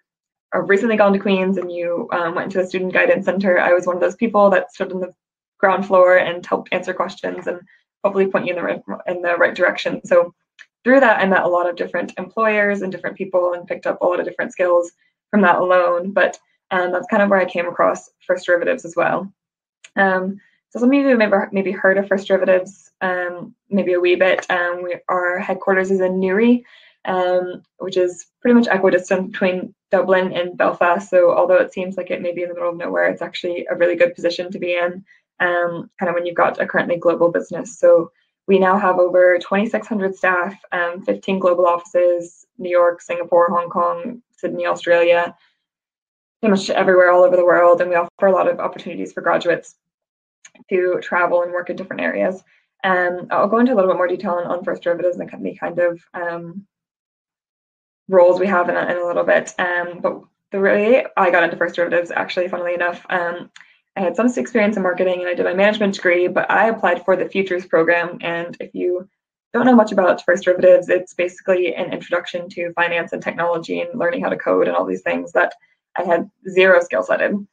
are 0.53 0.65
recently 0.65 0.97
gone 0.97 1.13
to 1.13 1.19
Queen's 1.19 1.59
and 1.59 1.71
you 1.71 2.09
um, 2.13 2.35
went 2.35 2.53
to 2.53 2.59
the 2.59 2.67
student 2.67 2.95
guidance 2.95 3.27
center, 3.27 3.59
I 3.59 3.73
was 3.73 3.87
one 3.87 3.97
of 3.97 4.03
those 4.03 4.17
people 4.17 4.51
that 4.51 4.73
stood 4.73 4.93
on 4.93 5.01
the 5.01 5.13
ground 5.59 5.87
floor 5.87 6.17
and 6.17 6.45
helped 6.45 6.73
answer 6.73 6.95
questions 6.95 7.47
and 7.47 7.61
hopefully 8.03 8.27
point 8.27 8.47
you 8.47 8.53
in 8.53 8.57
the 8.57 8.63
right, 8.63 8.83
in 9.07 9.23
the 9.23 9.35
right 9.37 9.55
direction. 9.55 10.05
So 10.07 10.35
through 10.85 11.01
that, 11.01 11.21
I 11.21 11.27
met 11.27 11.43
a 11.43 11.49
lot 11.49 11.69
of 11.69 11.77
different 11.77 12.13
employers 12.19 12.83
and 12.83 12.93
different 12.93 13.17
people 13.17 13.55
and 13.55 13.67
picked 13.67 13.87
up 13.87 14.01
a 14.01 14.07
lot 14.07 14.21
of 14.21 14.27
different 14.27 14.53
skills 14.53 14.93
from 15.31 15.41
that 15.43 15.57
alone. 15.57 16.13
But 16.13 16.39
and 16.71 16.93
that's 16.93 17.07
kind 17.09 17.23
of 17.23 17.31
where 17.31 17.41
I 17.41 17.45
came 17.45 17.69
across 17.69 18.11
First 18.27 18.47
Derivatives 18.47 18.85
as 18.85 18.97
well. 18.97 19.33
Um, 19.97 20.41
so 20.71 20.81
some 20.81 20.89
of 20.89 20.95
you 20.95 21.17
maybe 21.17 21.33
maybe 21.53 21.71
heard 21.71 21.99
of 21.99 22.09
First 22.09 22.27
Derivatives, 22.27 22.91
um, 23.01 23.55
maybe 23.71 23.93
a 23.93 24.01
wee 24.01 24.17
bit. 24.17 24.51
Um, 24.51 24.83
we, 24.83 24.97
our 25.09 25.39
headquarters 25.39 25.91
is 25.91 26.01
in 26.01 26.19
Newry, 26.19 26.65
um, 27.05 27.63
which 27.79 27.97
is 27.97 28.27
pretty 28.41 28.55
much 28.55 28.67
equidistant 28.67 29.33
between 29.33 29.75
Dublin 29.91 30.33
and 30.33 30.57
Belfast. 30.59 31.09
So 31.09 31.33
although 31.37 31.59
it 31.59 31.73
seems 31.73 31.97
like 31.97 32.11
it 32.11 32.23
may 32.23 32.33
be 32.33 32.43
in 32.43 32.49
the 32.49 32.55
middle 32.55 32.71
of 32.71 32.77
nowhere, 32.77 33.07
it's 33.07 33.23
actually 33.23 33.67
a 33.71 33.77
really 33.77 33.95
good 33.95 34.15
position 34.15 34.51
to 34.51 34.59
be 34.59 34.75
in, 34.75 35.05
um, 35.39 35.91
kind 35.99 36.09
of 36.09 36.15
when 36.15 36.27
you've 36.27 36.35
got 36.35 36.61
a 36.61 36.67
currently 36.67 36.97
global 36.97 37.31
business. 37.31 37.79
So 37.79 38.11
we 38.47 38.59
now 38.59 38.77
have 38.77 38.99
over 38.99 39.39
2,600 39.39 40.17
staff, 40.17 40.61
um, 40.73 41.03
15 41.03 41.39
global 41.39 41.67
offices, 41.67 42.47
New 42.59 42.71
York, 42.71 43.01
Singapore, 43.01 43.49
Hong 43.51 43.71
Kong, 43.71 44.23
Sydney, 44.37 44.67
Australia, 44.67 45.35
pretty 46.45 46.61
much 46.61 46.69
everywhere 46.69 47.11
all 47.11 47.25
over 47.25 47.37
the 47.37 47.45
world, 47.45 47.81
and 47.81 47.89
we 47.89 47.97
offer 47.97 48.27
a 48.27 48.33
lot 48.33 48.47
of 48.47 48.61
opportunities 48.61 49.15
for 49.15 49.23
graduates 49.23 49.77
to 50.69 50.99
travel 51.01 51.43
and 51.43 51.53
work 51.53 51.71
in 51.71 51.77
different 51.77 52.03
areas. 52.03 52.43
Um, 52.85 53.29
I'll 53.31 53.49
go 53.49 53.59
into 53.59 53.73
a 53.73 53.75
little 53.75 53.91
bit 53.91 53.97
more 53.97 54.07
detail 54.07 54.33
on, 54.33 54.47
on 54.47 54.63
first 54.63 54.83
derivatives 54.83 55.17
and 55.17 55.27
the 55.27 55.57
kind 55.57 55.79
of 55.79 56.03
um, 56.13 56.67
roles 58.09 58.39
we 58.39 58.47
have 58.47 58.69
in 58.69 58.77
a, 58.77 58.83
in 58.83 58.99
a 58.99 59.07
little 59.07 59.25
bit. 59.25 59.55
Um, 59.59 60.01
but 60.03 60.21
the 60.53 60.61
way 60.61 61.07
I 61.17 61.31
got 61.31 61.45
into 61.45 61.57
first 61.57 61.77
derivatives, 61.77 62.11
actually, 62.11 62.49
funnily 62.49 62.75
enough, 62.75 63.07
um, 63.09 63.51
I 63.97 64.01
had 64.01 64.15
some 64.15 64.27
experience 64.27 64.77
in 64.77 64.83
marketing 64.83 65.21
and 65.21 65.29
I 65.29 65.35
did 65.35 65.47
my 65.47 65.55
management 65.55 65.95
degree, 65.95 66.29
but 66.29 66.51
I 66.51 66.69
applied 66.69 67.07
for 67.07 67.17
the 67.17 67.27
futures 67.27 67.65
program. 67.65 68.19
And 68.21 68.55
if 68.61 68.75
you 68.75 69.09
don't 69.55 69.65
know 69.65 69.75
much 69.75 69.93
about 69.93 70.23
first 70.27 70.45
derivatives, 70.45 70.91
it's 70.91 71.15
basically 71.15 71.75
an 71.75 71.91
introduction 71.91 72.51
to 72.51 72.73
finance 72.75 73.15
and 73.15 73.23
technology 73.23 73.81
and 73.81 73.99
learning 73.99 74.23
how 74.23 74.29
to 74.29 74.37
code 74.37 74.69
and 74.69 74.77
all 74.77 74.85
these 74.85 75.03
things 75.03 75.33
that 75.33 75.55
I 75.97 76.05
had 76.05 76.31
zero 76.49 76.81
skill 76.81 77.03
set 77.03 77.21
in. 77.21 77.47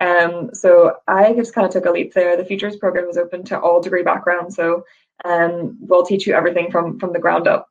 Um, 0.00 0.50
so 0.52 0.96
I 1.06 1.32
just 1.34 1.54
kind 1.54 1.66
of 1.66 1.72
took 1.72 1.86
a 1.86 1.90
leap 1.90 2.12
there. 2.12 2.36
The 2.36 2.44
futures 2.44 2.76
program 2.76 3.08
is 3.08 3.16
open 3.16 3.44
to 3.44 3.58
all 3.58 3.80
degree 3.80 4.02
backgrounds, 4.02 4.56
so 4.56 4.84
um, 5.24 5.78
we'll 5.80 6.04
teach 6.04 6.26
you 6.26 6.34
everything 6.34 6.70
from 6.70 6.98
from 6.98 7.12
the 7.12 7.20
ground 7.20 7.46
up. 7.46 7.68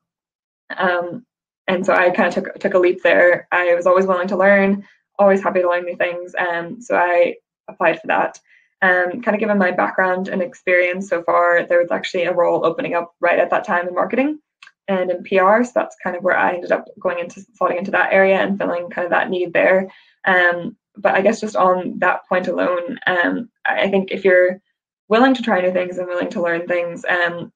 Um, 0.76 1.24
and 1.68 1.84
so 1.84 1.94
I 1.94 2.10
kind 2.10 2.28
of 2.28 2.34
took 2.34 2.58
took 2.58 2.74
a 2.74 2.78
leap 2.78 3.02
there. 3.02 3.46
I 3.52 3.74
was 3.74 3.86
always 3.86 4.06
willing 4.06 4.28
to 4.28 4.36
learn, 4.36 4.86
always 5.18 5.42
happy 5.42 5.60
to 5.60 5.68
learn 5.68 5.84
new 5.84 5.96
things, 5.96 6.34
and 6.34 6.76
um, 6.76 6.80
so 6.80 6.96
I 6.96 7.36
applied 7.68 8.00
for 8.00 8.06
that. 8.08 8.40
Um, 8.82 9.22
kind 9.22 9.34
of 9.34 9.40
given 9.40 9.56
my 9.56 9.70
background 9.70 10.28
and 10.28 10.42
experience 10.42 11.08
so 11.08 11.22
far, 11.22 11.64
there 11.66 11.80
was 11.80 11.90
actually 11.90 12.24
a 12.24 12.34
role 12.34 12.66
opening 12.66 12.94
up 12.94 13.14
right 13.20 13.38
at 13.38 13.50
that 13.50 13.64
time 13.64 13.88
in 13.88 13.94
marketing 13.94 14.40
and 14.88 15.10
in 15.10 15.24
PR. 15.24 15.64
So 15.64 15.72
that's 15.74 15.96
kind 16.02 16.16
of 16.16 16.22
where 16.22 16.36
I 16.36 16.54
ended 16.54 16.72
up 16.72 16.86
going 16.98 17.18
into 17.18 17.40
slotting 17.60 17.78
into 17.78 17.90
that 17.92 18.12
area 18.12 18.38
and 18.38 18.58
filling 18.58 18.90
kind 18.90 19.04
of 19.04 19.10
that 19.10 19.30
need 19.30 19.52
there. 19.52 19.90
Um, 20.26 20.76
but 20.96 21.14
I 21.14 21.22
guess 21.22 21.40
just 21.40 21.56
on 21.56 21.98
that 21.98 22.26
point 22.28 22.48
alone, 22.48 22.98
um, 23.06 23.48
I 23.64 23.88
think 23.88 24.10
if 24.10 24.24
you're 24.24 24.60
willing 25.08 25.34
to 25.34 25.42
try 25.42 25.60
new 25.60 25.72
things 25.72 25.98
and 25.98 26.06
willing 26.06 26.30
to 26.30 26.42
learn 26.42 26.66
things, 26.66 27.04
um, 27.04 27.52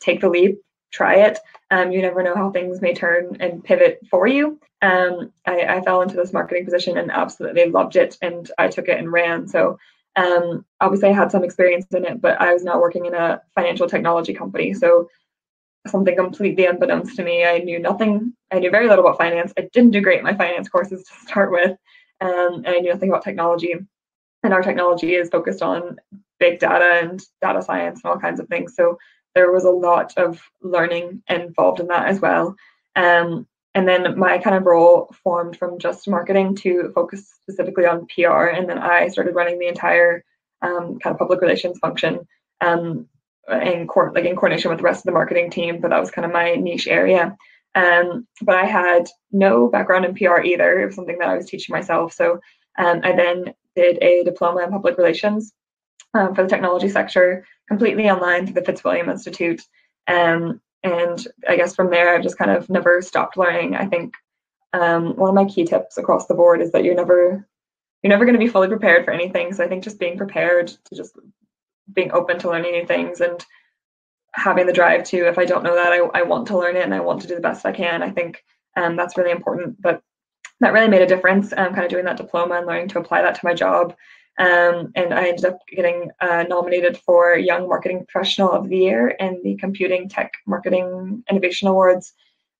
take 0.00 0.20
the 0.20 0.28
leap, 0.28 0.58
try 0.92 1.16
it. 1.16 1.38
Um, 1.70 1.92
you 1.92 2.02
never 2.02 2.22
know 2.22 2.36
how 2.36 2.50
things 2.50 2.80
may 2.80 2.94
turn 2.94 3.36
and 3.40 3.64
pivot 3.64 4.00
for 4.10 4.26
you. 4.26 4.60
Um, 4.82 5.32
I, 5.46 5.62
I 5.62 5.80
fell 5.80 6.02
into 6.02 6.14
this 6.16 6.32
marketing 6.32 6.64
position 6.64 6.98
and 6.98 7.10
absolutely 7.10 7.70
loved 7.70 7.96
it, 7.96 8.16
and 8.20 8.50
I 8.58 8.68
took 8.68 8.88
it 8.88 8.98
and 8.98 9.10
ran. 9.10 9.48
So 9.48 9.78
um, 10.16 10.64
obviously, 10.80 11.08
I 11.08 11.12
had 11.12 11.32
some 11.32 11.42
experience 11.42 11.86
in 11.92 12.04
it, 12.04 12.20
but 12.20 12.40
I 12.40 12.52
was 12.52 12.62
now 12.62 12.80
working 12.80 13.06
in 13.06 13.14
a 13.14 13.40
financial 13.54 13.88
technology 13.88 14.34
company. 14.34 14.74
So 14.74 15.08
something 15.86 16.16
completely 16.16 16.66
unbeknownst 16.66 17.16
to 17.16 17.24
me. 17.24 17.44
I 17.44 17.58
knew 17.58 17.78
nothing. 17.78 18.32
I 18.50 18.58
knew 18.58 18.70
very 18.70 18.88
little 18.88 19.04
about 19.04 19.18
finance. 19.18 19.52
I 19.58 19.68
didn't 19.72 19.90
do 19.90 20.00
great 20.00 20.18
in 20.18 20.24
my 20.24 20.34
finance 20.34 20.68
courses 20.68 21.04
to 21.04 21.14
start 21.26 21.50
with, 21.52 21.72
um, 22.20 22.62
and 22.64 22.68
I 22.68 22.78
knew 22.78 22.92
nothing 22.92 23.10
about 23.10 23.24
technology. 23.24 23.74
And 24.42 24.52
our 24.52 24.62
technology 24.62 25.14
is 25.14 25.30
focused 25.30 25.62
on 25.62 25.96
big 26.38 26.58
data 26.58 27.00
and 27.02 27.22
data 27.40 27.62
science 27.62 28.00
and 28.02 28.10
all 28.10 28.18
kinds 28.18 28.40
of 28.40 28.48
things. 28.48 28.74
So 28.74 28.98
there 29.34 29.50
was 29.52 29.64
a 29.64 29.70
lot 29.70 30.12
of 30.16 30.42
learning 30.62 31.22
involved 31.28 31.80
in 31.80 31.88
that 31.88 32.06
as 32.06 32.20
well. 32.20 32.54
Um, 32.96 33.46
and 33.74 33.88
then 33.88 34.18
my 34.18 34.38
kind 34.38 34.54
of 34.54 34.66
role 34.66 35.12
formed 35.22 35.56
from 35.56 35.78
just 35.78 36.06
marketing 36.06 36.54
to 36.56 36.92
focus 36.94 37.28
specifically 37.42 37.86
on 37.86 38.06
PR. 38.06 38.46
And 38.46 38.68
then 38.68 38.78
I 38.78 39.08
started 39.08 39.34
running 39.34 39.58
the 39.58 39.66
entire 39.66 40.24
um, 40.62 40.98
kind 41.00 41.12
of 41.14 41.18
public 41.18 41.40
relations 41.40 41.78
function 41.78 42.26
um, 42.60 43.08
in 43.50 43.86
court, 43.86 44.14
like 44.14 44.24
in 44.24 44.36
coordination 44.36 44.70
with 44.70 44.78
the 44.78 44.84
rest 44.84 45.00
of 45.00 45.04
the 45.04 45.12
marketing 45.12 45.50
team. 45.50 45.80
But 45.80 45.90
that 45.90 46.00
was 46.00 46.10
kind 46.10 46.24
of 46.24 46.32
my 46.32 46.54
niche 46.54 46.88
area. 46.88 47.36
Um, 47.74 48.26
but 48.42 48.56
I 48.56 48.64
had 48.64 49.08
no 49.32 49.68
background 49.68 50.04
in 50.04 50.14
PR 50.14 50.40
either. 50.40 50.80
It 50.80 50.86
was 50.86 50.94
something 50.94 51.18
that 51.18 51.28
I 51.28 51.36
was 51.36 51.46
teaching 51.46 51.72
myself. 51.72 52.12
So 52.12 52.40
um, 52.78 53.00
I 53.02 53.12
then 53.12 53.54
did 53.74 54.02
a 54.02 54.22
diploma 54.24 54.62
in 54.62 54.70
public 54.70 54.96
relations 54.96 55.52
um, 56.14 56.34
for 56.34 56.42
the 56.44 56.48
technology 56.48 56.88
sector 56.88 57.46
completely 57.68 58.08
online 58.08 58.46
through 58.46 58.54
the 58.54 58.62
Fitzwilliam 58.62 59.08
Institute. 59.08 59.62
Um, 60.06 60.60
and 60.82 61.26
I 61.48 61.56
guess 61.56 61.74
from 61.74 61.90
there, 61.90 62.14
I've 62.14 62.22
just 62.22 62.38
kind 62.38 62.50
of 62.50 62.68
never 62.68 63.00
stopped 63.02 63.36
learning. 63.36 63.74
I 63.74 63.86
think 63.86 64.14
um, 64.72 65.16
one 65.16 65.30
of 65.30 65.34
my 65.34 65.46
key 65.46 65.64
tips 65.64 65.98
across 65.98 66.26
the 66.26 66.34
board 66.34 66.60
is 66.60 66.72
that 66.72 66.84
you're 66.84 66.94
never 66.94 67.46
you're 68.02 68.10
never 68.10 68.26
going 68.26 68.38
to 68.38 68.44
be 68.44 68.48
fully 68.48 68.68
prepared 68.68 69.06
for 69.06 69.12
anything. 69.12 69.54
So 69.54 69.64
I 69.64 69.68
think 69.68 69.82
just 69.82 69.98
being 69.98 70.18
prepared 70.18 70.66
to 70.66 70.94
just 70.94 71.16
being 71.92 72.12
open 72.12 72.38
to 72.38 72.48
learning 72.48 72.72
new 72.72 72.86
things 72.86 73.20
and 73.20 73.44
having 74.32 74.66
the 74.66 74.72
drive 74.72 75.04
to 75.04 75.28
if 75.28 75.38
I 75.38 75.44
don't 75.44 75.62
know 75.62 75.74
that 75.74 75.92
I, 75.92 76.20
I 76.20 76.22
want 76.22 76.46
to 76.48 76.58
learn 76.58 76.76
it 76.76 76.84
and 76.84 76.94
I 76.94 77.00
want 77.00 77.22
to 77.22 77.28
do 77.28 77.34
the 77.34 77.40
best 77.40 77.66
I 77.66 77.72
can. 77.72 78.02
I 78.02 78.10
think 78.10 78.44
um, 78.76 78.96
that's 78.96 79.16
really 79.16 79.30
important. 79.30 79.80
But 79.80 80.02
that 80.60 80.72
really 80.72 80.88
made 80.88 81.02
a 81.02 81.06
difference. 81.06 81.52
Um, 81.52 81.74
kind 81.74 81.84
of 81.84 81.90
doing 81.90 82.04
that 82.06 82.16
diploma 82.16 82.56
and 82.56 82.66
learning 82.66 82.88
to 82.88 82.98
apply 82.98 83.22
that 83.22 83.34
to 83.36 83.44
my 83.44 83.54
job 83.54 83.94
um, 84.38 84.90
and 84.96 85.14
I 85.14 85.28
ended 85.28 85.44
up 85.44 85.60
getting 85.68 86.10
uh, 86.20 86.44
nominated 86.48 86.96
for 86.98 87.36
Young 87.36 87.68
Marketing 87.68 88.04
Professional 88.08 88.50
of 88.50 88.68
the 88.68 88.78
Year 88.78 89.08
in 89.08 89.40
the 89.44 89.56
Computing 89.56 90.08
Tech 90.08 90.32
Marketing 90.46 91.22
Innovation 91.30 91.68
Awards. 91.68 92.12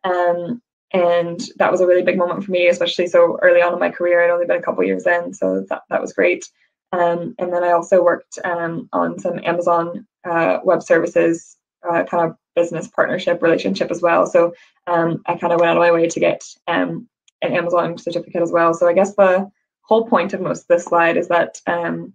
Um, 0.04 0.62
and 0.92 1.40
that 1.56 1.72
was 1.72 1.80
a 1.80 1.86
really 1.86 2.04
big 2.04 2.16
moment 2.16 2.44
for 2.44 2.52
me, 2.52 2.68
especially 2.68 3.08
so 3.08 3.38
early 3.42 3.60
on 3.60 3.72
in 3.72 3.80
my 3.80 3.90
career. 3.90 4.22
I'd 4.22 4.30
only 4.30 4.46
been 4.46 4.58
a 4.58 4.62
couple 4.62 4.84
years 4.84 5.06
in, 5.06 5.34
so 5.34 5.64
that, 5.68 5.82
that 5.90 6.00
was 6.00 6.12
great. 6.12 6.48
Um, 6.92 7.34
and 7.38 7.52
then 7.52 7.64
I 7.64 7.72
also 7.72 8.02
worked 8.02 8.38
um, 8.44 8.88
on 8.92 9.18
some 9.18 9.40
Amazon 9.44 10.06
uh, 10.24 10.58
Web 10.64 10.82
Services 10.82 11.56
uh, 11.88 12.04
kind 12.04 12.30
of 12.30 12.36
business 12.54 12.86
partnership 12.88 13.42
relationship 13.42 13.90
as 13.90 14.00
well. 14.00 14.26
So 14.26 14.54
um, 14.86 15.22
I 15.26 15.36
kind 15.36 15.52
of 15.52 15.60
went 15.60 15.70
out 15.70 15.76
of 15.76 15.82
my 15.82 15.92
way 15.92 16.08
to 16.08 16.20
get 16.20 16.44
um, 16.68 17.08
an 17.42 17.52
Amazon 17.52 17.98
certificate 17.98 18.42
as 18.42 18.52
well. 18.52 18.74
So 18.74 18.88
I 18.88 18.92
guess 18.92 19.14
the 19.14 19.50
whole 19.82 20.06
point 20.06 20.32
of 20.32 20.40
most 20.40 20.62
of 20.62 20.68
this 20.68 20.84
slide 20.84 21.16
is 21.16 21.28
that 21.28 21.60
um, 21.66 22.14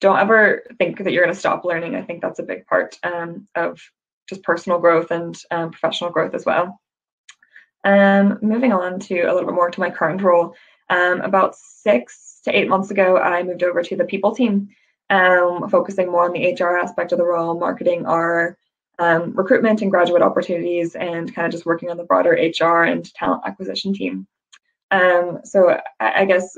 don't 0.00 0.18
ever 0.18 0.62
think 0.78 0.98
that 0.98 1.12
you're 1.12 1.24
going 1.24 1.34
to 1.34 1.40
stop 1.40 1.64
learning. 1.64 1.94
I 1.94 2.02
think 2.02 2.22
that's 2.22 2.38
a 2.38 2.44
big 2.44 2.64
part 2.66 2.96
um, 3.02 3.48
of 3.54 3.80
just 4.28 4.42
personal 4.44 4.78
growth 4.78 5.10
and 5.10 5.36
professional 5.50 6.10
growth 6.10 6.34
as 6.34 6.46
well. 6.46 6.80
Moving 7.84 8.72
on 8.72 9.00
to 9.00 9.20
a 9.22 9.32
little 9.32 9.48
bit 9.48 9.54
more 9.54 9.70
to 9.70 9.80
my 9.80 9.90
current 9.90 10.22
role. 10.22 10.54
About 10.88 11.56
six 11.56 12.29
to 12.44 12.56
eight 12.56 12.68
months 12.68 12.90
ago, 12.90 13.18
I 13.18 13.42
moved 13.42 13.62
over 13.62 13.82
to 13.82 13.96
the 13.96 14.04
people 14.04 14.34
team, 14.34 14.68
um, 15.10 15.68
focusing 15.68 16.10
more 16.10 16.24
on 16.24 16.32
the 16.32 16.52
HR 16.52 16.78
aspect 16.78 17.12
of 17.12 17.18
the 17.18 17.24
role, 17.24 17.58
marketing 17.58 18.06
our 18.06 18.56
um, 18.98 19.32
recruitment 19.34 19.82
and 19.82 19.90
graduate 19.90 20.22
opportunities, 20.22 20.94
and 20.94 21.34
kind 21.34 21.46
of 21.46 21.52
just 21.52 21.66
working 21.66 21.90
on 21.90 21.96
the 21.96 22.04
broader 22.04 22.32
HR 22.32 22.84
and 22.84 23.12
talent 23.14 23.42
acquisition 23.46 23.94
team. 23.94 24.26
Um, 24.90 25.40
so 25.44 25.70
I, 26.00 26.22
I, 26.22 26.24
guess 26.24 26.56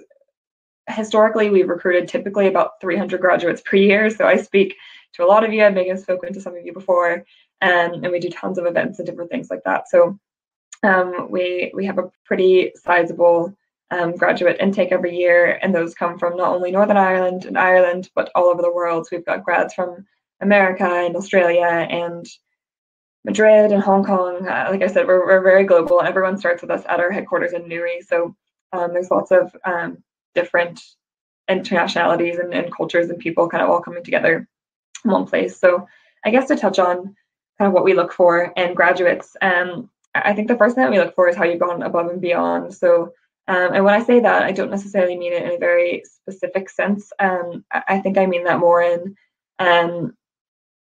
historically 0.89 1.51
we've 1.51 1.69
recruited 1.69 2.09
typically 2.09 2.49
about 2.49 2.81
300 2.81 3.21
graduates 3.21 3.61
per 3.61 3.77
year. 3.77 4.09
So 4.11 4.27
I 4.27 4.37
speak 4.37 4.75
to 5.15 5.25
a 5.25 5.27
lot 5.27 5.45
of 5.45 5.53
you. 5.53 5.69
Maybe 5.71 5.97
spoken 5.99 6.33
to 6.33 6.41
some 6.41 6.57
of 6.57 6.65
you 6.65 6.73
before, 6.73 7.25
um, 7.61 8.03
and 8.03 8.11
we 8.11 8.19
do 8.19 8.31
tons 8.31 8.59
of 8.59 8.67
events 8.67 8.99
and 8.99 9.07
different 9.07 9.31
things 9.31 9.51
like 9.51 9.63
that. 9.65 9.89
So 9.89 10.19
um, 10.83 11.31
we 11.31 11.71
we 11.75 11.87
have 11.87 11.99
a 11.99 12.11
pretty 12.25 12.73
sizable 12.77 13.55
um, 13.93 14.17
graduate 14.17 14.57
intake 14.61 14.91
every 14.91 15.17
year, 15.17 15.59
and 15.63 15.75
those 15.75 15.95
come 15.95 16.19
from 16.19 16.37
not 16.37 16.55
only 16.55 16.71
Northern 16.71 16.97
Ireland 16.97 17.45
and 17.45 17.59
Ireland, 17.59 18.11
but 18.15 18.31
all 18.35 18.47
over 18.47 18.63
the 18.63 18.73
world. 18.73 19.07
So 19.07 19.17
we've 19.17 19.27
got 19.27 19.45
grads 19.45 19.75
from 19.75 20.07
America 20.41 20.85
and 20.85 21.15
Australia 21.15 21.87
and 21.91 22.27
Madrid 23.25 23.71
and 23.71 23.83
Hong 23.83 24.05
Kong. 24.05 24.49
Uh, 24.49 24.69
like 24.71 24.83
I 24.83 24.89
said, 24.89 25.07
we're, 25.07 25.25
we're 25.25 25.43
very 25.43 25.65
global. 25.65 26.01
Everyone 26.01 26.39
starts 26.39 26.63
with 26.63 26.71
us 26.71 26.85
at 26.89 27.01
our 27.01 27.13
headquarters 27.13 27.53
in 27.53 27.69
Newry. 27.69 28.01
So 28.01 28.35
um, 28.73 28.93
there's 28.93 29.11
lots 29.11 29.31
of 29.31 29.55
um, 29.65 30.03
different 30.35 30.81
internationalities 31.49 32.41
and, 32.41 32.53
and 32.55 32.75
cultures 32.75 33.11
and 33.11 33.19
people 33.19 33.49
kind 33.49 33.63
of 33.63 33.71
all 33.71 33.81
coming 33.81 34.03
together 34.03 34.49
in 35.05 35.11
one 35.11 35.27
place. 35.27 35.59
So 35.59 35.87
I 36.25 36.31
guess 36.31 36.49
to 36.49 36.57
touch 36.57 36.79
on 36.79 37.15
kind 37.59 37.69
of 37.69 37.73
what 37.73 37.85
we 37.85 37.95
look 37.95 38.13
for 38.13 38.53
in 38.57 38.75
graduates, 38.75 39.37
um, 39.43 39.91
I 40.15 40.35
think 40.35 40.49
the 40.49 40.57
first 40.57 40.75
thing 40.75 40.85
that 40.85 40.91
we 40.91 40.99
look 40.99 41.15
for 41.15 41.29
is 41.29 41.37
how 41.37 41.45
you've 41.45 41.61
gone 41.61 41.83
above 41.83 42.09
and 42.09 42.21
beyond. 42.21 42.75
So, 42.75 43.13
um, 43.53 43.75
and 43.75 43.85
when 43.85 43.93
I 43.93 44.03
say 44.03 44.21
that, 44.21 44.45
I 44.45 44.53
don't 44.53 44.71
necessarily 44.71 45.17
mean 45.17 45.35
it 45.35 45.43
in 45.43 45.53
a 45.53 45.59
very 45.59 46.03
specific 46.07 46.71
sense. 46.71 47.13
Um, 47.19 47.65
I 47.71 47.99
think 47.99 48.17
I 48.17 48.25
mean 48.25 48.45
that 48.45 48.59
more 48.59 48.81
in 48.81 49.15
um, 49.59 50.17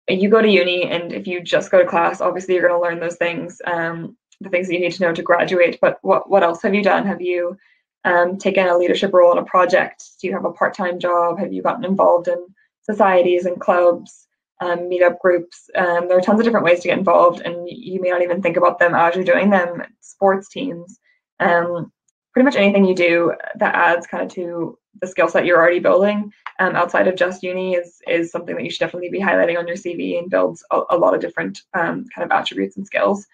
you 0.08 0.30
go 0.30 0.40
to 0.40 0.48
uni, 0.48 0.84
and 0.84 1.12
if 1.12 1.26
you 1.26 1.42
just 1.42 1.70
go 1.70 1.78
to 1.78 1.88
class, 1.88 2.22
obviously 2.22 2.54
you're 2.54 2.66
going 2.66 2.80
to 2.80 2.82
learn 2.82 3.00
those 3.00 3.16
things, 3.16 3.60
um, 3.66 4.16
the 4.40 4.48
things 4.48 4.66
that 4.66 4.74
you 4.74 4.80
need 4.80 4.92
to 4.92 5.02
know 5.02 5.12
to 5.12 5.22
graduate. 5.22 5.78
But 5.80 5.98
what 6.00 6.30
what 6.30 6.42
else 6.42 6.62
have 6.62 6.74
you 6.74 6.82
done? 6.82 7.06
Have 7.06 7.20
you 7.20 7.58
um, 8.04 8.38
taken 8.38 8.66
a 8.66 8.78
leadership 8.78 9.12
role 9.12 9.32
in 9.32 9.38
a 9.38 9.44
project? 9.44 10.02
Do 10.20 10.26
you 10.26 10.32
have 10.32 10.46
a 10.46 10.52
part 10.52 10.72
time 10.72 10.98
job? 10.98 11.38
Have 11.38 11.52
you 11.52 11.60
gotten 11.60 11.84
involved 11.84 12.28
in 12.28 12.46
societies 12.80 13.44
and 13.44 13.60
clubs, 13.60 14.26
um, 14.62 14.90
meetup 14.90 15.18
groups? 15.18 15.68
Um, 15.74 16.08
there 16.08 16.16
are 16.16 16.22
tons 16.22 16.40
of 16.40 16.44
different 16.44 16.64
ways 16.64 16.80
to 16.80 16.88
get 16.88 16.98
involved, 16.98 17.42
and 17.42 17.68
you 17.68 18.00
may 18.00 18.08
not 18.08 18.22
even 18.22 18.40
think 18.40 18.56
about 18.56 18.78
them 18.78 18.94
as 18.94 19.14
you're 19.16 19.24
doing 19.24 19.50
them. 19.50 19.82
Sports 20.00 20.48
teams, 20.48 20.98
um, 21.40 21.92
pretty 22.34 22.44
much 22.44 22.56
anything 22.56 22.84
you 22.84 22.94
do 22.94 23.32
that 23.56 23.74
adds 23.74 24.06
kind 24.06 24.22
of 24.22 24.28
to 24.28 24.76
the 25.00 25.06
skill 25.06 25.28
set 25.28 25.46
you're 25.46 25.58
already 25.58 25.78
building 25.78 26.32
um, 26.58 26.76
outside 26.76 27.08
of 27.08 27.16
just 27.16 27.42
uni 27.42 27.74
is 27.74 28.00
is 28.06 28.30
something 28.30 28.54
that 28.54 28.64
you 28.64 28.70
should 28.70 28.80
definitely 28.80 29.08
be 29.08 29.20
highlighting 29.20 29.58
on 29.58 29.66
your 29.66 29.76
CV 29.76 30.18
and 30.18 30.30
builds 30.30 30.64
a, 30.70 30.82
a 30.90 30.98
lot 30.98 31.14
of 31.14 31.20
different 31.20 31.62
um, 31.74 32.04
kind 32.14 32.24
of 32.24 32.30
attributes 32.30 32.76
and 32.76 32.86
skills. 32.86 33.26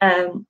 Um, 0.00 0.46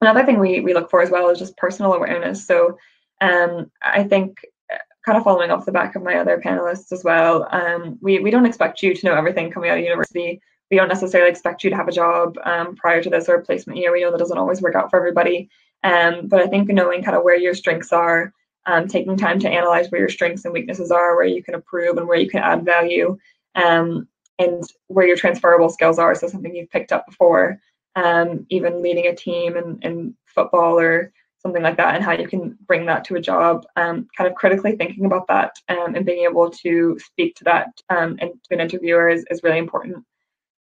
another 0.00 0.24
thing 0.24 0.38
we 0.38 0.60
we 0.60 0.74
look 0.74 0.90
for 0.90 1.02
as 1.02 1.10
well 1.10 1.28
is 1.28 1.38
just 1.38 1.56
personal 1.56 1.92
awareness. 1.92 2.46
So 2.46 2.78
um, 3.20 3.70
I 3.82 4.04
think 4.04 4.38
uh, 4.72 4.78
kind 5.04 5.18
of 5.18 5.24
following 5.24 5.50
off 5.50 5.66
the 5.66 5.72
back 5.72 5.96
of 5.96 6.02
my 6.02 6.16
other 6.16 6.40
panelists 6.40 6.92
as 6.92 7.04
well, 7.04 7.48
um, 7.50 7.98
we, 8.00 8.20
we 8.20 8.30
don't 8.30 8.46
expect 8.46 8.82
you 8.82 8.94
to 8.94 9.06
know 9.06 9.14
everything 9.14 9.50
coming 9.50 9.70
out 9.70 9.78
of 9.78 9.84
university. 9.84 10.40
we 10.70 10.76
don't 10.76 10.88
necessarily 10.88 11.30
expect 11.30 11.64
you 11.64 11.70
to 11.70 11.76
have 11.76 11.88
a 11.88 11.92
job 11.92 12.36
um, 12.44 12.76
prior 12.76 13.02
to 13.02 13.10
this 13.10 13.28
or 13.28 13.36
a 13.36 13.42
placement 13.42 13.78
year. 13.78 13.92
We 13.92 14.02
know 14.02 14.12
that 14.12 14.18
doesn't 14.18 14.38
always 14.38 14.62
work 14.62 14.74
out 14.74 14.90
for 14.90 14.98
everybody. 14.98 15.48
Um, 15.82 16.26
but 16.26 16.40
I 16.40 16.46
think 16.46 16.68
knowing 16.68 17.02
kind 17.02 17.16
of 17.16 17.22
where 17.22 17.38
your 17.38 17.54
strengths 17.54 17.92
are, 17.92 18.32
um, 18.66 18.86
taking 18.88 19.16
time 19.16 19.38
to 19.40 19.48
analyze 19.48 19.90
where 19.90 20.00
your 20.00 20.08
strengths 20.10 20.44
and 20.44 20.52
weaknesses 20.52 20.90
are, 20.90 21.16
where 21.16 21.24
you 21.24 21.42
can 21.42 21.54
improve 21.54 21.96
and 21.96 22.06
where 22.06 22.18
you 22.18 22.28
can 22.28 22.42
add 22.42 22.64
value, 22.64 23.16
um, 23.54 24.08
and 24.38 24.62
where 24.88 25.06
your 25.06 25.16
transferable 25.16 25.70
skills 25.70 25.98
are. 25.98 26.14
So 26.14 26.28
something 26.28 26.54
you've 26.54 26.70
picked 26.70 26.92
up 26.92 27.06
before, 27.06 27.60
um, 27.96 28.46
even 28.50 28.82
leading 28.82 29.06
a 29.06 29.16
team 29.16 29.56
in, 29.56 29.78
in 29.82 30.14
football 30.26 30.78
or 30.78 31.12
something 31.40 31.62
like 31.62 31.76
that, 31.76 31.94
and 31.94 32.04
how 32.04 32.12
you 32.12 32.28
can 32.28 32.58
bring 32.66 32.86
that 32.86 33.04
to 33.04 33.16
a 33.16 33.20
job. 33.20 33.64
Um, 33.76 34.08
kind 34.16 34.28
of 34.28 34.34
critically 34.36 34.76
thinking 34.76 35.06
about 35.06 35.28
that 35.28 35.52
um, 35.68 35.94
and 35.94 36.04
being 36.04 36.24
able 36.24 36.50
to 36.50 36.98
speak 36.98 37.36
to 37.36 37.44
that 37.44 37.68
and 37.88 38.18
to 38.18 38.54
an 38.54 38.60
interviewer 38.60 39.08
is, 39.08 39.24
is 39.30 39.42
really 39.42 39.58
important. 39.58 40.04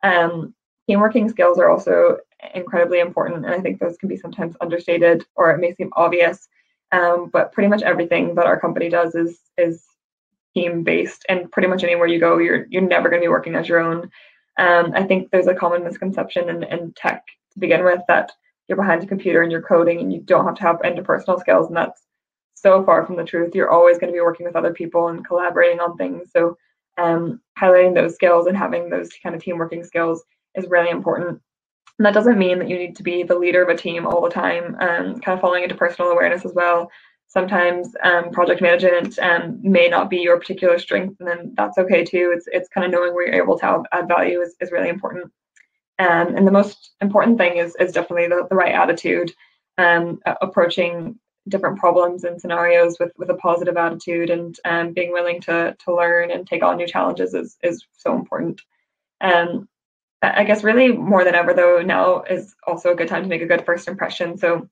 Um, 0.03 0.53
team 0.87 0.99
working 0.99 1.29
skills 1.29 1.59
are 1.59 1.69
also 1.69 2.17
incredibly 2.53 2.99
important, 2.99 3.45
and 3.45 3.53
I 3.53 3.59
think 3.59 3.79
those 3.79 3.97
can 3.97 4.09
be 4.09 4.17
sometimes 4.17 4.55
understated 4.61 5.25
or 5.35 5.51
it 5.51 5.59
may 5.59 5.73
seem 5.73 5.91
obvious. 5.95 6.47
Um, 6.91 7.29
but 7.33 7.51
pretty 7.51 7.67
much 7.67 7.81
everything 7.81 8.35
that 8.35 8.45
our 8.45 8.59
company 8.59 8.89
does 8.89 9.13
is 9.13 9.39
is 9.57 9.83
team 10.55 10.83
based, 10.83 11.25
and 11.29 11.51
pretty 11.51 11.67
much 11.67 11.83
anywhere 11.83 12.07
you 12.07 12.19
go, 12.19 12.37
you're 12.37 12.65
you're 12.69 12.81
never 12.81 13.09
going 13.09 13.21
to 13.21 13.25
be 13.25 13.29
working 13.29 13.55
as 13.55 13.67
your 13.67 13.79
own. 13.79 14.09
Um, 14.57 14.93
I 14.95 15.03
think 15.03 15.29
there's 15.29 15.47
a 15.47 15.53
common 15.53 15.83
misconception 15.83 16.49
in, 16.49 16.63
in 16.63 16.93
tech 16.95 17.23
to 17.53 17.59
begin 17.59 17.83
with 17.83 18.01
that 18.07 18.31
you're 18.67 18.77
behind 18.77 19.03
a 19.03 19.07
computer 19.07 19.43
and 19.43 19.51
you're 19.51 19.61
coding 19.61 19.99
and 19.99 20.11
you 20.11 20.19
don't 20.21 20.45
have 20.45 20.55
to 20.55 20.61
have 20.63 20.77
interpersonal 20.79 21.39
skills, 21.39 21.67
and 21.67 21.75
that's 21.75 22.01
so 22.53 22.83
far 22.83 23.05
from 23.05 23.17
the 23.17 23.23
truth. 23.23 23.53
You're 23.53 23.69
always 23.69 23.97
going 23.97 24.11
to 24.11 24.17
be 24.17 24.21
working 24.21 24.45
with 24.45 24.55
other 24.55 24.73
people 24.73 25.09
and 25.09 25.25
collaborating 25.25 25.79
on 25.79 25.97
things. 25.97 26.31
So 26.31 26.57
um, 26.97 27.41
highlighting 27.59 27.93
those 27.93 28.15
skills 28.15 28.47
and 28.47 28.57
having 28.57 28.89
those 28.89 29.09
kind 29.21 29.35
of 29.35 29.43
team 29.43 29.57
working 29.57 29.83
skills 29.83 30.23
is 30.57 30.69
really 30.69 30.89
important. 30.89 31.41
And 31.97 32.05
that 32.05 32.13
doesn't 32.13 32.37
mean 32.37 32.59
that 32.59 32.69
you 32.69 32.77
need 32.77 32.95
to 32.97 33.03
be 33.03 33.23
the 33.23 33.37
leader 33.37 33.63
of 33.63 33.69
a 33.69 33.77
team 33.77 34.05
all 34.05 34.21
the 34.21 34.29
time, 34.29 34.75
um, 34.79 35.19
kind 35.21 35.35
of 35.35 35.41
falling 35.41 35.63
into 35.63 35.75
personal 35.75 36.11
awareness 36.11 36.45
as 36.45 36.53
well. 36.53 36.91
Sometimes 37.27 37.93
um, 38.03 38.31
project 38.31 38.61
management 38.61 39.17
um, 39.19 39.59
may 39.61 39.87
not 39.87 40.09
be 40.09 40.17
your 40.17 40.39
particular 40.39 40.79
strength, 40.79 41.17
and 41.19 41.27
then 41.27 41.53
that's 41.55 41.77
okay 41.77 42.03
too. 42.03 42.31
It's 42.35 42.47
it's 42.51 42.69
kind 42.69 42.85
of 42.85 42.91
knowing 42.91 43.13
where 43.13 43.27
you're 43.27 43.43
able 43.43 43.57
to 43.59 43.65
have, 43.65 43.81
add 43.91 44.07
value 44.07 44.41
is, 44.41 44.55
is 44.61 44.71
really 44.71 44.89
important. 44.89 45.31
Um, 45.99 46.35
and 46.35 46.45
the 46.45 46.51
most 46.51 46.91
important 47.01 47.37
thing 47.37 47.57
is, 47.57 47.75
is 47.79 47.91
definitely 47.91 48.27
the, 48.27 48.45
the 48.49 48.55
right 48.55 48.73
attitude, 48.73 49.33
um, 49.77 50.19
approaching 50.41 51.19
different 51.47 51.79
problems 51.79 52.23
and 52.23 52.39
scenarios 52.39 52.97
with, 52.99 53.11
with 53.17 53.29
a 53.29 53.35
positive 53.35 53.77
attitude 53.77 54.29
and 54.29 54.57
um, 54.65 54.93
being 54.93 55.11
willing 55.11 55.41
to, 55.41 55.75
to 55.83 55.95
learn 55.95 56.29
and 56.29 56.45
take 56.45 56.63
on 56.63 56.77
new 56.77 56.87
challenges 56.87 57.33
is, 57.33 57.57
is 57.63 57.83
so 57.93 58.13
important. 58.15 58.61
Um, 59.21 59.67
I 60.21 60.43
guess 60.45 60.63
really 60.63 60.91
more 60.91 61.23
than 61.23 61.35
ever 61.35 61.53
though 61.53 61.81
now 61.81 62.23
is 62.23 62.55
also 62.65 62.91
a 62.91 62.95
good 62.95 63.07
time 63.07 63.23
to 63.23 63.29
make 63.29 63.41
a 63.41 63.47
good 63.47 63.65
first 63.65 63.87
impression. 63.87 64.37
So 64.37 64.67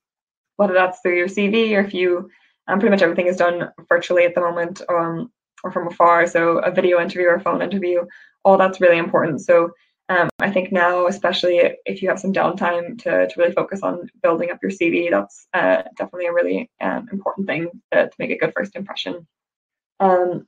whether 0.57 0.73
that's 0.73 0.99
through 1.01 1.17
your 1.17 1.27
CV 1.27 1.75
or 1.75 1.81
if 1.81 1.93
you 1.93 2.29
um, 2.67 2.79
pretty 2.79 2.91
much 2.91 3.01
everything 3.01 3.27
is 3.27 3.37
done 3.37 3.69
virtually 3.87 4.23
at 4.23 4.33
the 4.33 4.41
moment 4.41 4.81
um, 4.89 5.31
or 5.63 5.71
from 5.71 5.87
afar. 5.87 6.25
So 6.27 6.57
a 6.59 6.71
video 6.71 6.99
interview 6.99 7.27
or 7.27 7.35
a 7.35 7.41
phone 7.41 7.61
interview, 7.61 8.05
all 8.43 8.57
that's 8.57 8.81
really 8.81 8.97
important. 8.97 9.41
So 9.41 9.71
um, 10.09 10.29
I 10.39 10.51
think 10.51 10.71
now, 10.71 11.07
especially 11.07 11.61
if 11.85 12.01
you 12.01 12.09
have 12.09 12.19
some 12.19 12.33
downtime 12.33 13.01
to, 13.03 13.27
to 13.27 13.33
really 13.37 13.53
focus 13.53 13.81
on 13.81 14.09
building 14.21 14.51
up 14.51 14.59
your 14.61 14.71
CV, 14.71 15.09
that's 15.09 15.47
uh, 15.53 15.83
definitely 15.97 16.27
a 16.27 16.33
really 16.33 16.69
um, 16.79 17.09
important 17.11 17.47
thing 17.47 17.69
to, 17.91 18.07
to, 18.07 18.15
make 18.19 18.29
a 18.29 18.37
good 18.37 18.53
first 18.55 18.75
impression. 18.75 19.27
Um, 19.99 20.47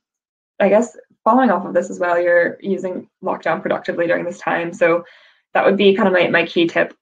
I 0.60 0.68
guess 0.68 0.96
following 1.28 1.50
off 1.50 1.66
of 1.66 1.74
this 1.74 1.90
as 1.90 1.98
well, 1.98 2.18
you're 2.18 2.56
using 2.62 3.06
lockdown 3.22 3.60
productively 3.60 4.06
during 4.06 4.24
this 4.24 4.38
time. 4.38 4.72
So 4.72 5.04
that 5.52 5.62
would 5.62 5.76
be 5.76 5.94
kind 5.94 6.08
of 6.08 6.14
my, 6.14 6.28
my 6.28 6.46
key 6.46 6.66
tip. 6.66 6.94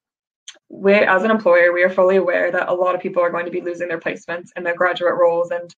We, 0.68 0.94
as 0.94 1.22
an 1.22 1.30
employer, 1.30 1.72
we 1.72 1.84
are 1.84 1.90
fully 1.90 2.16
aware 2.16 2.50
that 2.50 2.68
a 2.68 2.74
lot 2.74 2.96
of 2.96 3.00
people 3.00 3.22
are 3.22 3.30
going 3.30 3.44
to 3.44 3.52
be 3.52 3.60
losing 3.60 3.86
their 3.86 4.00
placements 4.00 4.48
in 4.56 4.64
their 4.64 4.74
graduate 4.74 5.14
roles 5.14 5.52
and 5.52 5.72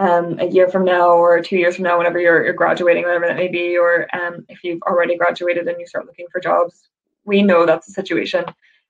um, 0.00 0.38
a 0.40 0.46
year 0.46 0.68
from 0.68 0.86
now 0.86 1.10
or 1.10 1.42
two 1.42 1.58
years 1.58 1.76
from 1.76 1.84
now, 1.84 1.98
whenever 1.98 2.18
you're, 2.18 2.42
you're 2.42 2.54
graduating, 2.54 3.04
whatever 3.04 3.26
that 3.26 3.36
may 3.36 3.48
be, 3.48 3.76
or 3.76 4.08
um, 4.16 4.46
if 4.48 4.64
you've 4.64 4.82
already 4.82 5.18
graduated 5.18 5.68
and 5.68 5.78
you 5.78 5.86
start 5.86 6.06
looking 6.06 6.26
for 6.32 6.40
jobs, 6.40 6.88
we 7.26 7.42
know 7.42 7.66
that's 7.66 7.86
the 7.86 7.92
situation. 7.92 8.46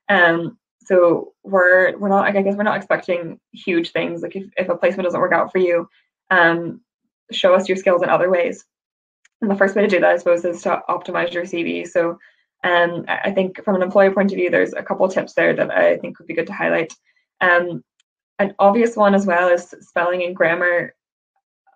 Um, 0.09 0.59
so 0.85 1.33
we're 1.43 1.99
we're 1.99 2.09
not 2.09 2.25
I 2.25 2.43
guess 2.43 2.57
we're 2.57 2.63
not 2.63 2.77
expecting 2.77 3.41
huge 3.53 3.91
things. 3.91 4.23
Like 4.23 4.37
if, 4.37 4.47
if 4.57 4.69
a 4.69 4.77
placement 4.77 5.07
doesn't 5.07 5.21
work 5.21 5.33
out 5.33 5.51
for 5.51 5.59
you, 5.59 5.89
um, 6.31 6.81
show 7.33 7.53
us 7.55 7.69
your 7.69 7.77
skills 7.77 8.03
in 8.03 8.09
other 8.09 8.31
ways. 8.31 8.65
And 9.43 9.51
the 9.51 9.57
first 9.57 9.75
way 9.75 9.83
to 9.83 9.89
do 9.89 10.01
that, 10.01 10.11
I 10.11 10.17
suppose, 10.17 10.45
is 10.45 10.63
to 10.63 10.83
optimize 10.89 11.33
your 11.33 11.45
CV. 11.45 11.87
So 11.87 12.19
um, 12.65 13.05
I 13.09 13.33
think 13.33 13.63
from 13.65 13.75
an 13.75 13.83
employer 13.83 14.13
point 14.13 14.31
of 14.31 14.37
view, 14.37 14.51
there's 14.51 14.73
a 14.73 14.85
couple 14.85 15.09
tips 15.09 15.35
there 15.35 15.55
that 15.55 15.71
I 15.71 15.99
think 15.99 16.19
would 16.19 16.29
be 16.29 16.35
good 16.35 16.47
to 16.47 16.53
highlight. 16.53 16.95
Um, 17.41 17.83
an 18.39 18.55
obvious 18.59 18.97
one 18.97 19.15
as 19.15 19.27
well 19.27 19.49
is 19.49 19.75
spelling 19.81 20.23
and 20.23 20.35
grammar. 20.35 20.95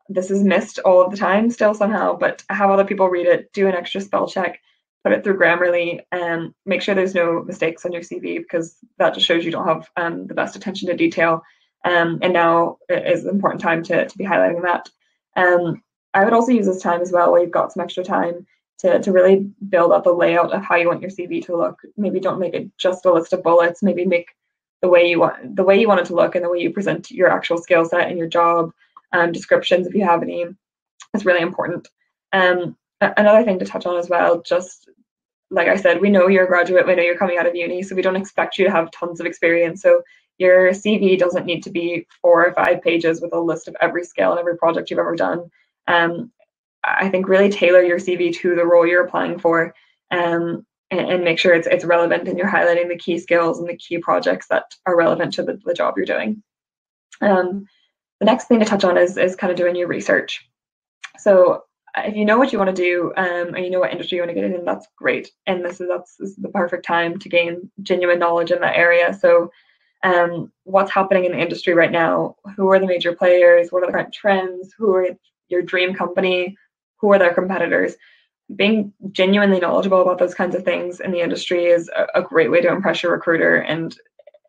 This 0.09 0.31
is 0.31 0.45
missed 0.45 0.79
all 0.79 1.03
of 1.03 1.11
the 1.11 1.17
time 1.17 1.51
still 1.51 1.75
somehow, 1.75 2.17
but 2.17 2.45
have 2.49 2.71
other 2.71 2.85
people 2.85 3.09
read 3.09 3.27
it, 3.27 3.53
do 3.53 3.67
an 3.67 3.75
extra 3.75 4.01
spell 4.01 4.29
check, 4.29 4.61
put 5.03 5.13
it 5.13 5.25
through 5.25 5.39
Grammarly, 5.39 6.01
and 6.13 6.55
make 6.65 6.83
sure 6.83 6.95
there's 6.95 7.15
no 7.15 7.43
mistakes 7.43 7.85
on 7.85 7.93
your 7.93 8.03
CV 8.03 8.39
because 8.39 8.77
that 8.99 9.15
just 9.15 9.27
shows 9.27 9.45
you 9.45 9.51
don't 9.51 9.67
have 9.67 9.89
um, 9.97 10.29
the 10.29 10.35
best 10.35 10.55
attention 10.55 10.89
to 10.89 10.97
detail. 10.97 11.43
Um, 11.85 12.21
and 12.23 12.33
now 12.33 12.79
is 12.89 13.25
an 13.25 13.31
important 13.31 13.61
time 13.61 13.83
to, 13.85 14.07
to 14.07 14.19
be 14.19 14.25
highlighting 14.25 14.63
that. 14.63 14.89
I 16.17 16.25
would 16.25 16.33
also 16.33 16.51
use 16.51 16.65
this 16.65 16.81
time 16.81 17.03
as 17.03 17.13
well, 17.13 17.31
where 17.31 17.43
you've 17.43 17.51
got 17.51 17.73
some 17.73 17.83
extra 17.83 18.03
time 18.03 18.47
to, 18.79 18.99
to 19.01 19.13
really 19.13 19.53
build 19.69 19.93
up 19.93 20.07
a 20.07 20.11
layout 20.11 20.51
of 20.51 20.63
how 20.63 20.77
you 20.77 20.89
want 20.89 21.03
your 21.03 21.11
CV 21.11 21.45
to 21.45 21.55
look. 21.55 21.79
Maybe 21.99 22.21
don't 22.21 22.41
make 22.41 22.55
it 22.55 22.71
just 22.79 23.05
a 23.05 23.13
list 23.13 23.35
of 23.35 23.43
bullets. 23.43 23.83
Maybe 23.83 24.07
make 24.07 24.35
the 24.81 24.89
way 24.89 25.11
you 25.11 25.21
want 25.21 25.57
the 25.57 25.63
way 25.63 25.79
you 25.79 25.89
want 25.89 26.01
it 26.01 26.07
to 26.07 26.15
look 26.15 26.35
and 26.35 26.43
the 26.43 26.49
way 26.49 26.59
you 26.61 26.71
present 26.71 27.11
your 27.11 27.29
actual 27.31 27.59
skill 27.59 27.85
set 27.85 28.09
and 28.09 28.17
your 28.17 28.29
job 28.29 28.73
um, 29.13 29.31
descriptions, 29.31 29.87
if 29.87 29.95
you 29.95 30.05
have 30.05 30.23
any, 30.23 30.47
is 31.13 31.27
really 31.27 31.43
important. 31.43 31.87
Um, 32.33 32.79
another 33.03 33.45
thing 33.45 33.59
to 33.59 33.67
touch 33.67 33.85
on 33.85 33.99
as 33.99 34.09
well, 34.09 34.41
just 34.41 34.89
like 35.51 35.69
I 35.69 35.77
said, 35.77 36.01
we 36.01 36.09
know 36.09 36.29
you're 36.29 36.45
a 36.45 36.49
graduate, 36.49 36.87
we 36.87 36.95
know 36.95 37.03
you're 37.03 37.19
coming 37.19 37.37
out 37.37 37.47
of 37.47 37.55
uni, 37.55 37.83
so 37.83 37.95
we 37.95 38.03
don't 38.03 38.17
expect 38.17 38.57
you 38.57 38.65
to 38.65 38.71
have 38.71 38.91
tons 38.91 39.21
of 39.21 39.27
experience. 39.27 39.83
So 39.83 40.03
your 40.39 40.71
CV 40.71 41.19
doesn't 41.19 41.45
need 41.45 41.63
to 41.65 41.71
be 41.71 42.07
four 42.23 42.47
or 42.47 42.55
five 42.55 42.81
pages 42.81 43.21
with 43.21 43.35
a 43.35 43.41
list 43.41 43.69
of 43.69 43.77
every 43.83 44.05
skill 44.05 44.31
and 44.31 44.41
every 44.41 44.57
project 44.57 44.91
you've 44.91 44.99
ever 44.99 45.15
done 45.15 45.51
um, 45.87 46.31
I 46.85 47.09
think 47.09 47.29
really 47.29 47.51
tailor 47.51 47.83
your 47.83 47.99
CV 47.99 48.35
to 48.37 48.55
the 48.55 48.65
role 48.65 48.87
you're 48.87 49.05
applying 49.05 49.39
for 49.39 49.75
um, 50.11 50.65
and, 50.91 51.01
and, 51.01 51.25
make 51.25 51.39
sure 51.39 51.53
it's, 51.53 51.67
it's 51.67 51.85
relevant 51.85 52.29
and 52.29 52.39
you're 52.39 52.49
highlighting 52.49 52.89
the 52.89 52.99
key 52.99 53.19
skills 53.19 53.59
and 53.59 53.69
the 53.69 53.77
key 53.77 53.99
projects 53.99 54.47
that 54.49 54.65
are 54.87 54.97
relevant 54.97 55.35
to 55.35 55.43
the, 55.43 55.61
the 55.65 55.75
job 55.75 55.95
you're 55.97 56.07
doing. 56.07 56.43
Um, 57.21 57.67
the 58.21 58.27
next 58.27 58.45
thing 58.45 58.61
to 58.61 58.65
touch 58.65 58.85
on 58.85 58.97
is, 58.97 59.17
is 59.17 59.35
kind 59.35 59.51
of 59.51 59.57
doing 59.57 59.75
your 59.75 59.89
research. 59.89 60.49
So 61.19 61.65
if 61.97 62.15
you 62.15 62.25
know 62.25 62.39
what 62.39 62.53
you 62.53 62.59
want 62.59 62.75
to 62.75 62.83
do 62.83 63.13
um, 63.17 63.55
and 63.55 63.65
you 63.65 63.71
know 63.71 63.81
what 63.81 63.91
industry 63.91 64.17
you 64.17 64.23
want 64.23 64.31
to 64.31 64.41
get 64.41 64.45
in, 64.45 64.65
that's 64.65 64.87
great. 64.97 65.31
And 65.47 65.65
this 65.65 65.81
is 65.81 65.89
that's 65.89 66.17
this 66.17 66.31
is 66.31 66.37
the 66.37 66.49
perfect 66.49 66.85
time 66.85 67.19
to 67.19 67.29
gain 67.29 67.71
genuine 67.83 68.19
knowledge 68.19 68.51
in 68.51 68.61
that 68.61 68.77
area. 68.77 69.15
So 69.15 69.51
um, 70.03 70.53
what's 70.65 70.93
happening 70.93 71.25
in 71.25 71.33
the 71.33 71.39
industry 71.39 71.75
right 71.75 71.91
now? 71.91 72.37
Who 72.57 72.71
are 72.71 72.79
the 72.79 72.87
major 72.87 73.15
players? 73.15 73.71
What 73.71 73.83
are 73.83 73.87
the 73.87 73.93
current 73.93 74.15
trends? 74.15 74.73
Who 74.77 74.95
are 74.95 75.09
your 75.49 75.63
dream 75.63 75.95
company, 75.95 76.57
who 77.01 77.13
are 77.13 77.19
their 77.19 77.35
competitors. 77.35 77.95
Being 78.55 78.93
genuinely 79.11 79.59
knowledgeable 79.59 80.03
about 80.03 80.19
those 80.19 80.35
kinds 80.35 80.55
of 80.55 80.65
things 80.65 81.01
in 81.01 81.11
the 81.11 81.21
industry 81.21 81.67
is 81.67 81.91
a, 81.97 82.21
a 82.21 82.23
great 82.23 82.51
way 82.51 82.61
to 82.61 82.69
impress 82.69 83.03
your 83.03 83.13
recruiter. 83.13 83.57
And 83.57 83.97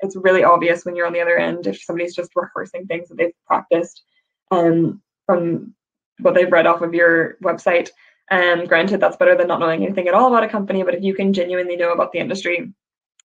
it's 0.01 0.15
really 0.15 0.43
obvious 0.43 0.85
when 0.85 0.95
you're 0.95 1.07
on 1.07 1.13
the 1.13 1.21
other 1.21 1.37
end 1.37 1.65
if 1.65 1.81
somebody's 1.81 2.15
just 2.15 2.35
rehearsing 2.35 2.85
things 2.85 3.09
that 3.09 3.17
they've 3.17 3.33
practiced 3.47 4.03
um, 4.51 5.01
from 5.25 5.73
what 6.19 6.35
they've 6.35 6.51
read 6.51 6.67
off 6.67 6.81
of 6.81 6.93
your 6.93 7.37
website. 7.43 7.89
And 8.29 8.67
granted, 8.67 8.99
that's 8.99 9.17
better 9.17 9.35
than 9.35 9.47
not 9.47 9.59
knowing 9.59 9.83
anything 9.83 10.07
at 10.07 10.13
all 10.13 10.27
about 10.27 10.43
a 10.43 10.49
company, 10.49 10.83
but 10.83 10.95
if 10.95 11.03
you 11.03 11.13
can 11.13 11.33
genuinely 11.33 11.75
know 11.75 11.93
about 11.93 12.11
the 12.11 12.19
industry, 12.19 12.73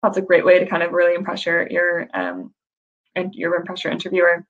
that's 0.02 0.16
a 0.16 0.22
great 0.22 0.44
way 0.44 0.58
to 0.58 0.66
kind 0.66 0.82
of 0.82 0.92
really 0.92 1.14
impress 1.14 1.46
your 1.46 1.68
your 1.68 2.08
um 2.14 2.52
and 3.14 3.34
your 3.34 3.54
impress 3.56 3.84
your 3.84 3.92
interviewer. 3.92 4.46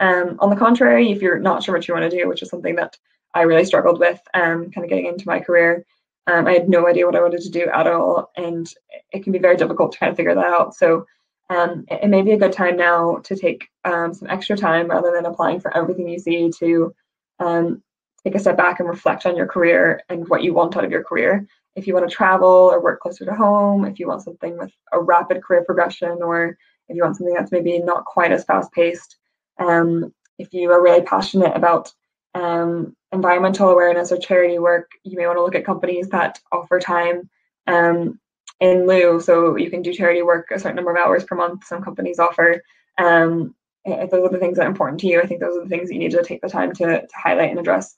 Um, 0.00 0.36
on 0.40 0.50
the 0.50 0.56
contrary, 0.56 1.10
if 1.10 1.22
you're 1.22 1.38
not 1.38 1.62
sure 1.62 1.74
what 1.74 1.86
you 1.86 1.94
want 1.94 2.10
to 2.10 2.16
do, 2.16 2.28
which 2.28 2.42
is 2.42 2.48
something 2.48 2.76
that 2.76 2.96
I 3.34 3.42
really 3.42 3.64
struggled 3.64 3.98
with, 3.98 4.20
um, 4.34 4.70
kind 4.70 4.84
of 4.84 4.88
getting 4.88 5.06
into 5.06 5.26
my 5.26 5.40
career, 5.40 5.84
um, 6.26 6.46
I 6.46 6.52
had 6.52 6.68
no 6.68 6.86
idea 6.86 7.06
what 7.06 7.16
I 7.16 7.20
wanted 7.20 7.40
to 7.42 7.50
do 7.50 7.66
at 7.66 7.86
all, 7.86 8.30
and 8.36 8.72
it 9.12 9.24
can 9.24 9.32
be 9.32 9.38
very 9.38 9.56
difficult 9.56 9.92
to 9.92 9.98
kind 9.98 10.10
of 10.10 10.16
figure 10.16 10.34
that 10.34 10.44
out. 10.44 10.74
So 10.74 11.06
um, 11.50 11.84
it, 11.88 12.04
it, 12.04 12.08
may 12.08 12.22
be 12.22 12.32
a 12.32 12.38
good 12.38 12.52
time 12.52 12.76
now 12.76 13.16
to 13.24 13.36
take 13.36 13.68
um, 13.84 14.14
some 14.14 14.28
extra 14.30 14.56
time 14.56 14.88
rather 14.88 15.12
than 15.12 15.26
applying 15.26 15.60
for 15.60 15.76
everything 15.76 16.08
you 16.08 16.18
see 16.18 16.50
to 16.60 16.94
um, 17.40 17.82
take 18.24 18.34
a 18.34 18.38
step 18.38 18.56
back 18.56 18.78
and 18.78 18.88
reflect 18.88 19.26
on 19.26 19.36
your 19.36 19.46
career 19.46 20.02
and 20.08 20.28
what 20.28 20.42
you 20.42 20.54
want 20.54 20.76
out 20.76 20.84
of 20.84 20.90
your 20.90 21.02
career. 21.02 21.46
If 21.74 21.86
you 21.86 21.94
want 21.94 22.08
to 22.08 22.14
travel 22.14 22.48
or 22.48 22.82
work 22.82 23.00
closer 23.00 23.24
to 23.24 23.34
home, 23.34 23.84
if 23.84 23.98
you 23.98 24.06
want 24.06 24.22
something 24.22 24.56
with 24.56 24.70
a 24.92 25.00
rapid 25.00 25.42
career 25.42 25.64
progression, 25.64 26.22
or 26.22 26.56
if 26.88 26.96
you 26.96 27.02
want 27.02 27.16
something 27.16 27.34
that's 27.34 27.52
maybe 27.52 27.78
not 27.78 28.04
quite 28.04 28.30
as 28.30 28.44
fast 28.44 28.70
paced, 28.72 29.16
um, 29.58 30.12
if 30.38 30.52
you 30.52 30.70
are 30.72 30.82
really 30.82 31.02
passionate 31.02 31.56
about 31.56 31.92
um, 32.34 32.96
environmental 33.12 33.70
awareness 33.70 34.10
or 34.10 34.18
charity 34.18 34.58
work, 34.58 34.90
you 35.04 35.16
may 35.16 35.26
want 35.26 35.38
to 35.38 35.42
look 35.42 35.54
at 35.54 35.66
companies 35.66 36.08
that 36.08 36.40
offer 36.50 36.80
time 36.80 37.28
um, 37.66 38.18
in 38.60 38.86
lieu. 38.86 39.20
So 39.20 39.56
you 39.56 39.70
can 39.70 39.82
do 39.82 39.92
charity 39.92 40.22
work 40.22 40.50
a 40.50 40.58
certain 40.58 40.76
number 40.76 40.90
of 40.90 40.96
hours 40.96 41.24
per 41.24 41.36
month. 41.36 41.64
Some 41.64 41.82
companies 41.82 42.18
offer. 42.18 42.62
Um, 42.98 43.54
if 43.84 44.10
those 44.10 44.24
are 44.24 44.32
the 44.32 44.38
things 44.38 44.56
that 44.56 44.66
are 44.66 44.70
important 44.70 45.00
to 45.00 45.08
you, 45.08 45.20
I 45.20 45.26
think 45.26 45.40
those 45.40 45.56
are 45.56 45.64
the 45.64 45.68
things 45.68 45.88
that 45.88 45.94
you 45.94 46.00
need 46.00 46.12
to 46.12 46.22
take 46.22 46.40
the 46.40 46.48
time 46.48 46.72
to, 46.74 46.84
to 47.02 47.08
highlight 47.14 47.50
and 47.50 47.58
address 47.58 47.96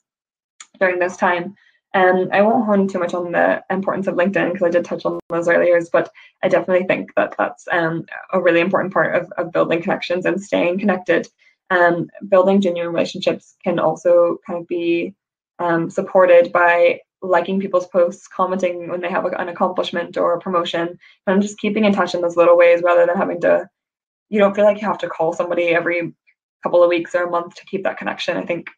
during 0.79 0.99
this 0.99 1.17
time. 1.17 1.55
Um, 1.93 2.27
I 2.33 2.41
won't 2.41 2.65
hone 2.65 2.87
too 2.89 2.99
much 2.99 3.13
on 3.13 3.31
the 3.31 3.63
importance 3.69 4.07
of 4.07 4.15
LinkedIn 4.15 4.51
because 4.51 4.63
I 4.63 4.69
did 4.69 4.83
touch 4.83 5.05
on 5.05 5.17
those 5.29 5.47
earlier, 5.47 5.79
but 5.93 6.11
I 6.43 6.49
definitely 6.49 6.85
think 6.87 7.11
that 7.15 7.35
that's 7.37 7.65
um, 7.71 8.05
a 8.33 8.41
really 8.41 8.59
important 8.59 8.93
part 8.93 9.15
of, 9.15 9.31
of 9.37 9.53
building 9.53 9.81
connections 9.81 10.25
and 10.25 10.41
staying 10.41 10.79
connected. 10.79 11.27
Um, 11.71 12.09
building 12.27 12.61
genuine 12.61 12.93
relationships 12.93 13.55
can 13.63 13.79
also 13.79 14.37
kind 14.45 14.61
of 14.61 14.67
be 14.67 15.15
um, 15.59 15.89
supported 15.89 16.51
by 16.51 17.01
liking 17.21 17.59
people's 17.59 17.87
posts, 17.87 18.27
commenting 18.27 18.89
when 18.89 19.01
they 19.01 19.09
have 19.09 19.25
an 19.25 19.49
accomplishment 19.49 20.17
or 20.17 20.33
a 20.33 20.39
promotion, 20.39 20.99
and 21.25 21.41
just 21.41 21.57
keeping 21.57 21.85
in 21.85 21.93
touch 21.93 22.13
in 22.13 22.21
those 22.21 22.37
little 22.37 22.57
ways 22.57 22.81
rather 22.83 23.05
than 23.05 23.17
having 23.17 23.41
to, 23.41 23.67
you 24.29 24.39
don't 24.39 24.55
feel 24.55 24.65
like 24.65 24.79
you 24.79 24.87
have 24.87 24.99
to 24.99 25.09
call 25.09 25.33
somebody 25.33 25.69
every 25.69 26.13
couple 26.61 26.83
of 26.83 26.89
weeks 26.89 27.15
or 27.15 27.23
a 27.23 27.29
month 27.29 27.55
to 27.55 27.65
keep 27.65 27.83
that 27.83 27.97
connection. 27.97 28.37
I 28.37 28.45
think 28.45 28.69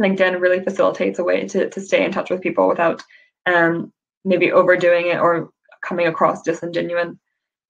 LinkedIn 0.00 0.40
really 0.40 0.62
facilitates 0.62 1.18
a 1.18 1.24
way 1.24 1.46
to, 1.48 1.70
to 1.70 1.80
stay 1.80 2.04
in 2.04 2.12
touch 2.12 2.30
with 2.30 2.40
people 2.40 2.68
without 2.68 3.02
um, 3.46 3.92
maybe 4.24 4.52
overdoing 4.52 5.08
it 5.08 5.18
or 5.18 5.50
coming 5.82 6.06
across 6.06 6.42
disingenuine. 6.42 7.18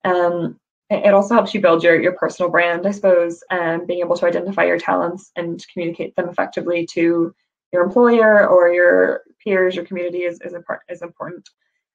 Um, 0.03 0.59
it 0.89 1.13
also 1.13 1.33
helps 1.33 1.53
you 1.53 1.61
build 1.61 1.83
your, 1.83 1.99
your 2.01 2.13
personal 2.13 2.49
brand, 2.49 2.87
I 2.87 2.91
suppose, 2.91 3.43
and 3.49 3.85
being 3.85 3.99
able 3.99 4.15
to 4.17 4.25
identify 4.25 4.63
your 4.63 4.79
talents 4.79 5.31
and 5.35 5.63
communicate 5.73 6.15
them 6.15 6.29
effectively 6.29 6.85
to 6.93 7.33
your 7.73 7.83
employer 7.83 8.47
or 8.47 8.69
your 8.69 9.23
peers, 9.43 9.75
your 9.75 9.85
community 9.85 10.23
is, 10.23 10.39
is, 10.41 10.53
import, 10.53 10.81
is 10.87 11.01
important. 11.01 11.49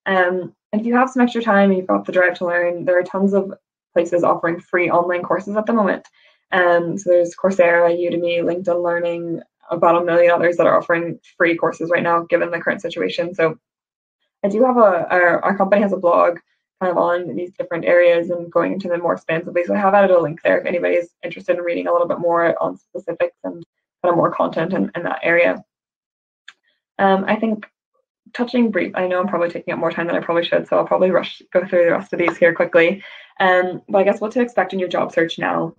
Um, 0.04 0.54
and 0.72 0.80
if 0.80 0.86
you 0.86 0.94
have 0.94 1.08
some 1.08 1.22
extra 1.22 1.42
time 1.42 1.70
and 1.70 1.78
you've 1.78 1.86
got 1.86 2.04
the 2.04 2.12
drive 2.12 2.34
to 2.38 2.46
learn, 2.46 2.84
there 2.84 2.98
are 2.98 3.04
tons 3.04 3.32
of 3.32 3.54
places 3.94 4.24
offering 4.24 4.60
free 4.60 4.90
online 4.90 5.22
courses 5.22 5.56
at 5.56 5.66
the 5.66 5.72
moment. 5.72 6.06
Um, 6.50 6.98
so 6.98 7.10
there's 7.10 7.34
Coursera, 7.34 7.96
Udemy, 7.96 8.42
LinkedIn 8.42 8.82
Learning, 8.82 9.40
about 9.70 10.00
a 10.00 10.04
million 10.04 10.30
others 10.30 10.56
that 10.58 10.66
are 10.66 10.76
offering 10.76 11.18
free 11.38 11.56
courses 11.56 11.88
right 11.90 12.02
now, 12.02 12.24
given 12.24 12.50
the 12.50 12.60
current 12.60 12.82
situation. 12.82 13.34
So 13.34 13.58
I 14.44 14.48
do 14.48 14.62
have 14.64 14.76
a, 14.76 15.08
our, 15.10 15.42
our 15.44 15.56
company 15.56 15.80
has 15.80 15.92
a 15.92 15.96
blog 15.96 16.38
kind 16.82 16.90
of 16.90 16.98
on 16.98 17.36
these 17.36 17.52
different 17.52 17.84
areas 17.84 18.30
and 18.30 18.50
going 18.50 18.72
into 18.72 18.88
them 18.88 19.00
more 19.00 19.12
expansively. 19.12 19.62
So 19.64 19.74
I 19.74 19.78
have 19.78 19.94
added 19.94 20.10
a 20.10 20.20
link 20.20 20.40
there 20.42 20.58
if 20.58 20.66
anybody's 20.66 21.10
interested 21.22 21.56
in 21.56 21.62
reading 21.62 21.86
a 21.86 21.92
little 21.92 22.08
bit 22.08 22.18
more 22.18 22.60
on 22.60 22.76
specifics 22.76 23.36
and 23.44 23.64
kind 24.02 24.12
of 24.12 24.16
more 24.16 24.32
content 24.32 24.72
in, 24.72 24.90
in 24.96 25.04
that 25.04 25.20
area. 25.22 25.62
Um, 26.98 27.24
I 27.26 27.36
think 27.36 27.66
touching 28.34 28.72
brief, 28.72 28.92
I 28.96 29.06
know 29.06 29.20
I'm 29.20 29.28
probably 29.28 29.50
taking 29.50 29.72
up 29.72 29.78
more 29.78 29.92
time 29.92 30.08
than 30.08 30.16
I 30.16 30.20
probably 30.20 30.44
should, 30.44 30.66
so 30.66 30.76
I'll 30.76 30.86
probably 30.86 31.12
rush 31.12 31.40
go 31.52 31.64
through 31.64 31.84
the 31.84 31.92
rest 31.92 32.12
of 32.12 32.18
these 32.18 32.36
here 32.36 32.52
quickly. 32.52 33.02
Um, 33.38 33.82
but 33.88 33.98
I 33.98 34.04
guess 34.04 34.20
what 34.20 34.32
to 34.32 34.40
expect 34.40 34.72
in 34.72 34.80
your 34.80 34.88
job 34.88 35.12
search 35.12 35.38
now. 35.38 35.74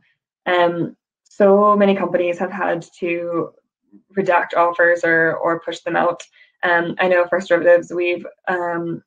Um, 0.45 0.95
so 1.25 1.75
many 1.75 1.95
companies 1.95 2.39
have 2.39 2.51
had 2.51 2.85
to 2.99 3.51
redact 4.17 4.55
offers 4.55 5.03
or 5.03 5.35
or 5.35 5.59
push 5.59 5.79
them 5.81 5.97
out. 5.97 6.23
Um, 6.63 6.95
I 6.97 7.09
know 7.09 7.27
First 7.27 7.49
Derivatives, 7.49 7.91
we've 7.91 8.25
um, 8.47 9.03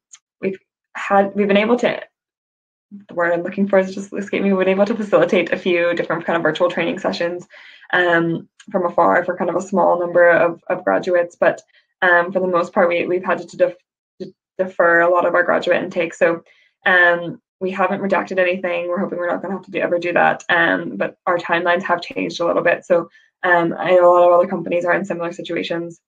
had 0.96 1.34
we've 1.34 1.48
been 1.48 1.56
able 1.56 1.78
to 1.78 2.00
the 3.08 3.14
word 3.14 3.32
I'm 3.32 3.42
looking 3.42 3.68
for 3.68 3.78
is 3.78 3.94
just 3.94 4.12
escape 4.12 4.42
me. 4.42 4.52
We've 4.52 4.64
been 4.64 4.74
able 4.74 4.86
to 4.86 4.94
facilitate 4.94 5.52
a 5.52 5.56
few 5.56 5.92
different 5.94 6.24
kind 6.24 6.36
of 6.36 6.42
virtual 6.42 6.70
training 6.70 6.98
sessions 6.98 7.46
um, 7.92 8.48
from 8.70 8.86
afar 8.86 9.24
for 9.24 9.36
kind 9.36 9.50
of 9.50 9.56
a 9.56 9.60
small 9.60 9.98
number 9.98 10.30
of, 10.30 10.62
of 10.68 10.84
graduates, 10.84 11.36
but 11.36 11.62
um, 12.02 12.32
for 12.32 12.40
the 12.40 12.46
most 12.46 12.72
part, 12.72 12.88
we, 12.88 13.06
we've 13.06 13.24
had 13.24 13.46
to, 13.48 13.56
def- 13.56 14.30
defer 14.58 15.00
a 15.00 15.10
lot 15.10 15.26
of 15.26 15.34
our 15.34 15.42
graduate 15.42 15.82
intake. 15.82 16.14
So 16.14 16.42
um, 16.84 17.40
we 17.60 17.70
haven't 17.70 18.02
redacted 18.02 18.38
anything. 18.38 18.88
We're 18.88 18.98
hoping 18.98 19.18
we're 19.18 19.28
not 19.28 19.42
going 19.42 19.50
to 19.50 19.56
have 19.56 19.64
to 19.64 19.70
do, 19.70 19.80
ever 19.80 19.98
do 19.98 20.12
that. 20.12 20.44
Um, 20.48 20.96
but 20.96 21.16
our 21.26 21.38
timelines 21.38 21.82
have 21.82 22.02
changed 22.02 22.40
a 22.40 22.46
little 22.46 22.62
bit. 22.62 22.84
So 22.84 23.08
um, 23.42 23.74
I 23.78 23.92
know 23.92 24.10
a 24.10 24.12
lot 24.12 24.26
of 24.26 24.32
other 24.32 24.48
companies 24.48 24.84
are 24.84 24.94
in 24.94 25.04
similar 25.04 25.32
situations, 25.32 26.00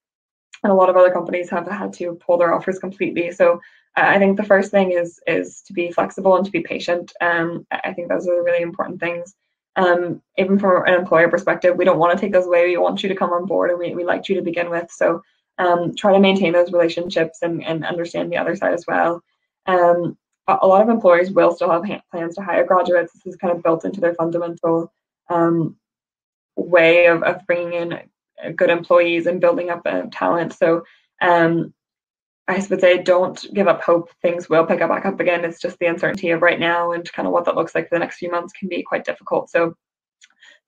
and 0.62 0.72
a 0.72 0.74
lot 0.74 0.90
of 0.90 0.96
other 0.96 1.10
companies 1.10 1.50
have 1.50 1.66
had 1.66 1.92
to 1.94 2.18
pull 2.24 2.38
their 2.38 2.52
offers 2.52 2.78
completely. 2.78 3.30
So 3.30 3.60
I 3.96 4.18
think 4.18 4.36
the 4.36 4.44
first 4.44 4.70
thing 4.70 4.92
is 4.92 5.20
is 5.26 5.62
to 5.62 5.72
be 5.72 5.90
flexible 5.90 6.36
and 6.36 6.44
to 6.44 6.52
be 6.52 6.60
patient. 6.60 7.12
Um, 7.20 7.66
I 7.70 7.92
think 7.92 8.08
those 8.08 8.28
are 8.28 8.36
the 8.36 8.42
really 8.42 8.62
important 8.62 9.00
things. 9.00 9.34
Um, 9.76 10.22
even 10.36 10.58
from 10.58 10.86
an 10.86 10.94
employer 10.94 11.28
perspective, 11.28 11.76
we 11.76 11.84
don't 11.84 11.98
want 11.98 12.16
to 12.16 12.20
take 12.20 12.32
those 12.32 12.46
away. 12.46 12.66
We 12.66 12.76
want 12.76 13.02
you 13.02 13.08
to 13.08 13.14
come 13.14 13.30
on 13.30 13.46
board, 13.46 13.70
and 13.70 13.78
we, 13.78 13.94
we 13.94 14.04
liked 14.04 14.28
you 14.28 14.34
to 14.36 14.42
begin 14.42 14.70
with. 14.70 14.90
So 14.90 15.22
um, 15.58 15.94
try 15.94 16.12
to 16.12 16.20
maintain 16.20 16.52
those 16.52 16.72
relationships 16.72 17.40
and, 17.42 17.64
and 17.64 17.84
understand 17.84 18.32
the 18.32 18.38
other 18.38 18.56
side 18.56 18.74
as 18.74 18.86
well. 18.86 19.22
Um, 19.66 20.16
a, 20.48 20.66
lot 20.66 20.82
of 20.82 20.88
employers 20.88 21.30
will 21.30 21.54
still 21.54 21.70
have 21.70 22.00
plans 22.10 22.36
to 22.36 22.42
hire 22.42 22.64
graduates. 22.64 23.12
This 23.12 23.26
is 23.26 23.36
kind 23.36 23.54
of 23.54 23.62
built 23.62 23.84
into 23.84 24.00
their 24.00 24.14
fundamental 24.14 24.92
um, 25.28 25.76
way 26.56 27.06
of, 27.06 27.22
of 27.22 27.46
bringing 27.46 27.74
in 27.74 28.54
good 28.56 28.70
employees 28.70 29.26
and 29.26 29.40
building 29.40 29.70
up 29.70 29.82
uh, 29.84 30.02
talent. 30.10 30.54
So 30.54 30.84
um, 31.20 31.74
I 32.48 32.66
would 32.70 32.80
say 32.80 33.02
don't 33.02 33.44
give 33.52 33.68
up 33.68 33.82
hope. 33.82 34.10
Things 34.22 34.48
will 34.48 34.64
pick 34.64 34.80
up 34.80 34.88
back 34.88 35.04
up 35.04 35.20
again. 35.20 35.44
It's 35.44 35.60
just 35.60 35.78
the 35.78 35.86
uncertainty 35.86 36.30
of 36.30 36.40
right 36.40 36.58
now 36.58 36.92
and 36.92 37.10
kind 37.12 37.28
of 37.28 37.32
what 37.32 37.44
that 37.44 37.54
looks 37.56 37.74
like 37.74 37.88
for 37.88 37.94
the 37.94 37.98
next 37.98 38.16
few 38.16 38.30
months 38.30 38.54
can 38.54 38.68
be 38.70 38.82
quite 38.82 39.04
difficult. 39.04 39.50
So 39.50 39.76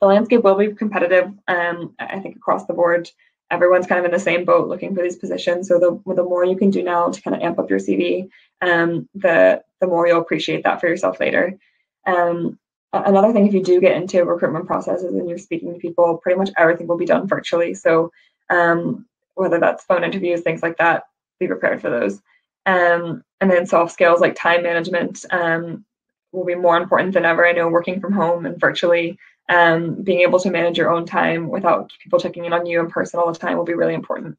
the 0.00 0.06
landscape 0.06 0.44
will 0.44 0.56
be 0.56 0.74
competitive. 0.74 1.32
Um, 1.48 1.94
I 1.98 2.20
think 2.20 2.36
across 2.36 2.66
the 2.66 2.74
board, 2.74 3.10
everyone's 3.50 3.86
kind 3.86 3.98
of 3.98 4.04
in 4.04 4.10
the 4.10 4.18
same 4.18 4.44
boat 4.44 4.68
looking 4.68 4.94
for 4.94 5.02
these 5.02 5.16
positions. 5.16 5.68
So 5.68 5.78
the 5.78 6.14
the 6.14 6.22
more 6.22 6.44
you 6.44 6.56
can 6.56 6.70
do 6.70 6.82
now 6.82 7.08
to 7.08 7.22
kind 7.22 7.34
of 7.34 7.42
amp 7.42 7.58
up 7.58 7.70
your 7.70 7.78
CV, 7.78 8.28
um, 8.60 9.08
the 9.14 9.62
the 9.80 9.86
more 9.86 10.06
you'll 10.06 10.20
appreciate 10.20 10.64
that 10.64 10.80
for 10.80 10.88
yourself 10.88 11.18
later. 11.18 11.58
Um, 12.06 12.58
another 12.92 13.32
thing, 13.32 13.46
if 13.46 13.54
you 13.54 13.62
do 13.62 13.80
get 13.80 13.96
into 13.96 14.24
recruitment 14.24 14.66
processes 14.66 15.14
and 15.14 15.28
you're 15.28 15.38
speaking 15.38 15.72
to 15.72 15.80
people, 15.80 16.18
pretty 16.18 16.38
much 16.38 16.50
everything 16.58 16.86
will 16.86 16.98
be 16.98 17.06
done 17.06 17.26
virtually. 17.26 17.72
So 17.72 18.10
um, 18.50 19.06
whether 19.34 19.58
that's 19.58 19.84
phone 19.84 20.04
interviews, 20.04 20.42
things 20.42 20.62
like 20.62 20.76
that, 20.78 21.04
be 21.40 21.48
prepared 21.48 21.80
for 21.80 21.90
those. 21.90 22.20
Um, 22.66 23.24
and 23.40 23.50
then 23.50 23.66
soft 23.66 23.92
skills 23.92 24.20
like 24.20 24.36
time 24.36 24.62
management 24.62 25.24
um, 25.30 25.84
will 26.32 26.44
be 26.44 26.54
more 26.54 26.76
important 26.76 27.14
than 27.14 27.24
ever. 27.24 27.46
I 27.46 27.52
know 27.52 27.68
working 27.68 28.00
from 28.00 28.12
home 28.12 28.46
and 28.46 28.60
virtually 28.60 29.18
um, 29.48 30.02
being 30.02 30.20
able 30.20 30.38
to 30.40 30.50
manage 30.50 30.78
your 30.78 30.90
own 30.90 31.06
time 31.06 31.48
without 31.48 31.90
people 32.02 32.20
checking 32.20 32.44
in 32.44 32.52
on 32.52 32.66
you 32.66 32.78
in 32.78 32.90
person 32.90 33.18
all 33.18 33.32
the 33.32 33.38
time 33.38 33.56
will 33.56 33.64
be 33.64 33.74
really 33.74 33.94
important. 33.94 34.38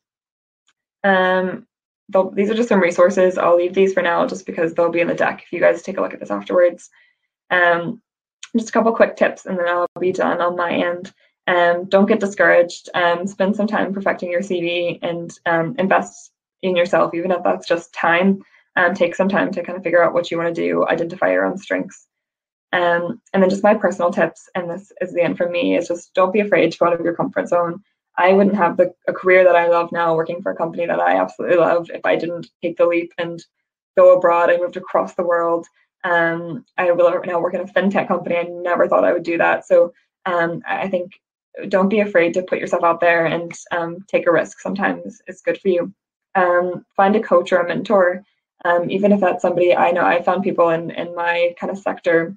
Um, 1.03 1.67
these 2.33 2.49
are 2.49 2.55
just 2.55 2.69
some 2.69 2.81
resources. 2.81 3.37
I'll 3.37 3.57
leave 3.57 3.73
these 3.73 3.93
for 3.93 4.03
now 4.03 4.25
just 4.27 4.45
because 4.45 4.73
they'll 4.73 4.91
be 4.91 4.99
in 4.99 5.07
the 5.07 5.13
deck 5.13 5.43
if 5.43 5.51
you 5.51 5.59
guys 5.59 5.81
take 5.81 5.97
a 5.97 6.01
look 6.01 6.13
at 6.13 6.19
this 6.19 6.31
afterwards. 6.31 6.89
Um, 7.49 8.01
just 8.55 8.69
a 8.69 8.71
couple 8.71 8.95
quick 8.95 9.15
tips 9.15 9.45
and 9.45 9.57
then 9.57 9.67
I'll 9.67 9.87
be 9.99 10.11
done 10.11 10.41
on 10.41 10.55
my 10.55 10.71
end. 10.71 11.11
Um, 11.47 11.85
don't 11.85 12.05
get 12.05 12.19
discouraged. 12.19 12.89
Um, 12.93 13.25
spend 13.27 13.55
some 13.55 13.67
time 13.67 13.93
perfecting 13.93 14.29
your 14.29 14.41
CV 14.41 14.99
and 15.01 15.31
invest 15.79 16.30
in 16.61 16.75
yourself, 16.75 17.13
even 17.13 17.31
if 17.31 17.43
that's 17.43 17.67
just 17.67 17.93
time. 17.93 18.43
Um, 18.75 18.93
take 18.93 19.15
some 19.15 19.27
time 19.27 19.51
to 19.51 19.63
kind 19.63 19.77
of 19.77 19.83
figure 19.83 20.01
out 20.01 20.13
what 20.13 20.31
you 20.31 20.37
want 20.37 20.55
to 20.55 20.61
do, 20.61 20.87
identify 20.87 21.31
your 21.31 21.45
own 21.45 21.57
strengths. 21.57 22.07
Um, 22.71 23.21
and 23.33 23.43
then 23.43 23.49
just 23.49 23.63
my 23.63 23.73
personal 23.73 24.11
tips, 24.11 24.49
and 24.55 24.69
this 24.69 24.93
is 25.01 25.13
the 25.13 25.21
end 25.21 25.37
for 25.37 25.49
me, 25.49 25.75
is 25.75 25.89
just 25.89 26.13
don't 26.13 26.31
be 26.31 26.39
afraid 26.39 26.71
to 26.71 26.77
go 26.77 26.85
out 26.85 26.93
of 26.93 27.01
your 27.01 27.15
comfort 27.15 27.49
zone. 27.49 27.81
I 28.17 28.31
wouldn't 28.31 28.55
have 28.55 28.77
the 28.77 28.93
a 29.07 29.13
career 29.13 29.43
that 29.43 29.55
I 29.55 29.67
love 29.67 29.91
now 29.91 30.15
working 30.15 30.41
for 30.41 30.51
a 30.51 30.55
company 30.55 30.85
that 30.85 30.99
I 31.01 31.17
absolutely 31.19 31.57
love 31.57 31.89
if 31.93 32.05
I 32.05 32.15
didn't 32.15 32.47
take 32.61 32.77
the 32.77 32.85
leap 32.85 33.11
and 33.17 33.43
go 33.97 34.15
abroad. 34.15 34.49
I 34.49 34.57
moved 34.57 34.77
across 34.77 35.15
the 35.15 35.23
world 35.23 35.67
um, 36.03 36.65
I 36.77 36.91
will 36.91 37.21
now 37.25 37.39
work 37.39 37.53
in 37.53 37.61
a 37.61 37.65
fintech 37.65 38.07
company. 38.07 38.37
I 38.37 38.43
never 38.43 38.87
thought 38.87 39.03
I 39.03 39.13
would 39.13 39.23
do 39.23 39.37
that. 39.37 39.65
So 39.65 39.93
um, 40.25 40.61
I 40.67 40.87
think 40.87 41.19
don't 41.67 41.89
be 41.89 41.99
afraid 41.99 42.33
to 42.33 42.43
put 42.43 42.59
yourself 42.59 42.83
out 42.83 43.01
there 43.01 43.25
and 43.25 43.51
um, 43.71 43.97
take 44.07 44.27
a 44.27 44.31
risk. 44.31 44.59
Sometimes 44.59 45.21
it's 45.27 45.41
good 45.41 45.59
for 45.59 45.67
you. 45.67 45.93
Um, 46.35 46.85
find 46.95 47.15
a 47.15 47.21
coach 47.21 47.51
or 47.51 47.57
a 47.57 47.67
mentor, 47.67 48.23
um, 48.63 48.89
even 48.89 49.11
if 49.11 49.19
that's 49.19 49.41
somebody 49.41 49.75
I 49.75 49.91
know. 49.91 50.05
I 50.05 50.21
found 50.21 50.43
people 50.43 50.69
in 50.69 50.91
in 50.91 51.13
my 51.15 51.53
kind 51.59 51.71
of 51.71 51.77
sector 51.77 52.35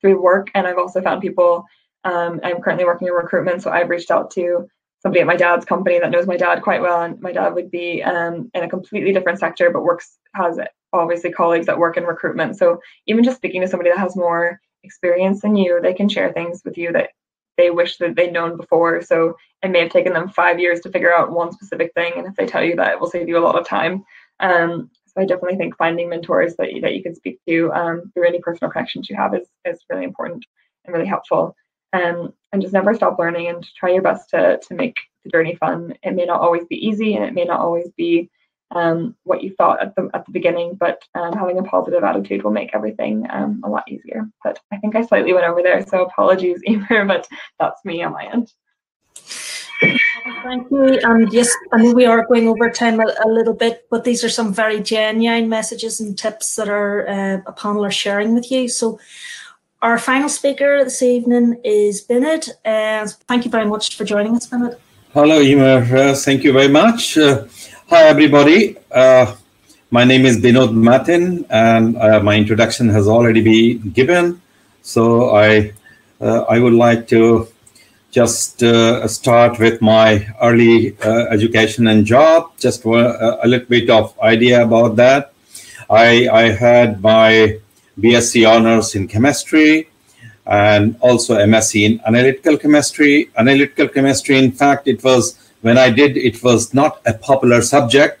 through 0.00 0.22
work, 0.22 0.48
and 0.54 0.66
I've 0.66 0.78
also 0.78 1.02
found 1.02 1.20
people. 1.22 1.64
Um, 2.04 2.40
I'm 2.44 2.62
currently 2.62 2.84
working 2.84 3.08
in 3.08 3.14
recruitment, 3.14 3.62
so 3.62 3.70
I've 3.70 3.90
reached 3.90 4.10
out 4.10 4.30
to 4.32 4.68
somebody 5.00 5.20
at 5.20 5.26
my 5.26 5.36
dad's 5.36 5.64
company 5.64 5.98
that 5.98 6.10
knows 6.10 6.26
my 6.26 6.36
dad 6.36 6.62
quite 6.62 6.80
well, 6.80 7.02
and 7.02 7.20
my 7.20 7.32
dad 7.32 7.54
would 7.54 7.70
be 7.70 8.00
in 8.00 8.50
a 8.54 8.68
completely 8.68 9.12
different 9.12 9.38
sector, 9.38 9.70
but 9.70 9.82
works 9.82 10.18
has 10.34 10.58
obviously 10.92 11.30
colleagues 11.30 11.66
that 11.66 11.78
work 11.78 11.96
in 11.96 12.04
recruitment. 12.04 12.56
So 12.56 12.80
even 13.06 13.24
just 13.24 13.36
speaking 13.36 13.60
to 13.60 13.68
somebody 13.68 13.90
that 13.90 13.98
has 13.98 14.16
more 14.16 14.60
experience 14.82 15.42
than 15.42 15.56
you, 15.56 15.80
they 15.80 15.94
can 15.94 16.08
share 16.08 16.32
things 16.32 16.62
with 16.64 16.78
you 16.78 16.92
that 16.92 17.10
they 17.56 17.70
wish 17.70 17.96
that 17.98 18.16
they'd 18.16 18.32
known 18.32 18.56
before. 18.56 19.02
So 19.02 19.36
it 19.62 19.70
may 19.70 19.80
have 19.80 19.90
taken 19.90 20.12
them 20.12 20.28
five 20.28 20.58
years 20.60 20.80
to 20.80 20.90
figure 20.90 21.14
out 21.14 21.32
one 21.32 21.52
specific 21.52 21.92
thing, 21.94 22.12
and 22.16 22.26
if 22.26 22.34
they 22.36 22.46
tell 22.46 22.64
you 22.64 22.76
that, 22.76 22.92
it 22.92 23.00
will 23.00 23.10
save 23.10 23.28
you 23.28 23.38
a 23.38 23.46
lot 23.46 23.58
of 23.58 23.66
time. 23.66 24.04
Um, 24.40 24.90
so 25.06 25.22
I 25.22 25.24
definitely 25.24 25.56
think 25.56 25.76
finding 25.76 26.08
mentors 26.08 26.56
that 26.56 26.72
you, 26.72 26.80
that 26.82 26.94
you 26.94 27.02
can 27.02 27.14
speak 27.14 27.38
to 27.48 27.72
um, 27.72 28.10
through 28.12 28.28
any 28.28 28.40
personal 28.40 28.70
connections 28.70 29.08
you 29.08 29.16
have 29.16 29.34
is 29.34 29.48
is 29.64 29.84
really 29.90 30.04
important 30.04 30.44
and 30.84 30.94
really 30.94 31.06
helpful. 31.06 31.56
Um, 31.92 32.34
and 32.52 32.60
just 32.60 32.74
never 32.74 32.94
stop 32.94 33.18
learning 33.18 33.48
and 33.48 33.66
try 33.76 33.90
your 33.90 34.02
best 34.02 34.30
to 34.30 34.58
to 34.58 34.74
make 34.74 34.96
the 35.24 35.30
journey 35.30 35.56
fun. 35.56 35.94
It 36.02 36.14
may 36.14 36.26
not 36.26 36.40
always 36.40 36.64
be 36.66 36.86
easy, 36.86 37.14
and 37.14 37.24
it 37.24 37.34
may 37.34 37.44
not 37.44 37.60
always 37.60 37.88
be 37.96 38.30
um, 38.74 39.14
what 39.24 39.42
you 39.42 39.54
thought 39.56 39.80
at 39.82 39.94
the 39.94 40.10
at 40.14 40.26
the 40.26 40.32
beginning, 40.32 40.74
but 40.74 41.02
um, 41.14 41.32
having 41.32 41.58
a 41.58 41.62
positive 41.62 42.02
attitude 42.02 42.42
will 42.42 42.50
make 42.50 42.74
everything 42.74 43.26
um, 43.30 43.60
a 43.64 43.68
lot 43.68 43.84
easier. 43.88 44.28
But 44.42 44.58
I 44.72 44.78
think 44.78 44.96
I 44.96 45.04
slightly 45.04 45.32
went 45.32 45.46
over 45.46 45.62
there, 45.62 45.84
so 45.86 46.04
apologies, 46.04 46.60
Emer, 46.68 47.04
but 47.04 47.28
that's 47.58 47.84
me 47.84 48.02
on 48.02 48.12
my 48.12 48.26
end. 48.26 48.52
Thank 50.42 50.70
you. 50.70 50.98
And 51.02 51.32
yes, 51.32 51.54
I 51.72 51.82
know 51.82 51.92
we 51.92 52.06
are 52.06 52.26
going 52.26 52.48
over 52.48 52.70
time 52.70 52.98
a, 52.98 53.04
a, 53.24 53.28
little 53.28 53.52
bit, 53.52 53.86
but 53.90 54.04
these 54.04 54.24
are 54.24 54.28
some 54.28 54.52
very 54.52 54.80
genuine 54.80 55.48
messages 55.48 56.00
and 56.00 56.16
tips 56.16 56.56
that 56.56 56.68
our 56.68 57.06
uh, 57.08 57.38
a 57.46 57.52
panel 57.52 57.84
are 57.84 57.90
sharing 57.90 58.34
with 58.34 58.50
you. 58.50 58.68
So 58.68 58.98
our 59.82 59.98
final 59.98 60.28
speaker 60.28 60.82
this 60.82 61.02
evening 61.02 61.60
is 61.62 62.06
Binod. 62.06 62.48
Uh, 62.64 63.06
thank 63.28 63.44
you 63.44 63.50
very 63.50 63.66
much 63.66 63.96
for 63.96 64.04
joining 64.04 64.34
us, 64.34 64.48
Binod. 64.48 64.78
Hello, 65.12 65.40
Emer. 65.40 65.96
Uh, 65.96 66.14
thank 66.14 66.42
you 66.42 66.52
very 66.52 66.68
much. 66.68 67.18
Uh, 67.18 67.44
hi, 67.88 68.02
everybody. 68.08 68.76
Uh, 68.90 69.32
my 69.92 70.02
name 70.02 70.26
is 70.26 70.38
Binod 70.38 70.74
Matin, 70.74 71.46
and 71.50 71.96
uh, 71.96 72.18
my 72.20 72.34
introduction 72.34 72.88
has 72.88 73.06
already 73.06 73.40
been 73.40 73.90
given. 73.90 74.42
So 74.82 75.36
I, 75.36 75.72
I 76.20 76.58
would 76.58 76.72
like 76.72 77.06
to 77.08 77.46
just 78.10 78.62
uh, 78.64 79.06
start 79.06 79.60
with 79.60 79.80
my 79.80 80.26
early 80.42 80.98
uh, 81.00 81.26
education 81.26 81.86
and 81.86 82.04
job, 82.04 82.50
just 82.58 82.84
a, 82.84 83.44
a, 83.44 83.46
little 83.46 83.68
bit 83.68 83.88
of 83.88 84.18
idea 84.20 84.64
about 84.64 84.96
that. 84.96 85.32
I, 85.88 86.28
I 86.28 86.42
had 86.50 87.00
my 87.00 87.60
BSc 88.00 88.48
honors 88.48 88.96
in 88.96 89.06
chemistry 89.06 89.88
and 90.44 90.96
also 91.00 91.36
MSc 91.36 91.84
in 91.84 92.00
analytical 92.04 92.56
chemistry. 92.56 93.30
Analytical 93.36 93.88
chemistry, 93.88 94.38
in 94.38 94.50
fact, 94.50 94.88
it 94.88 95.04
was 95.04 95.45
when 95.66 95.78
I 95.78 95.90
did, 95.90 96.16
it 96.16 96.40
was 96.44 96.72
not 96.72 97.00
a 97.06 97.12
popular 97.12 97.60
subject, 97.60 98.20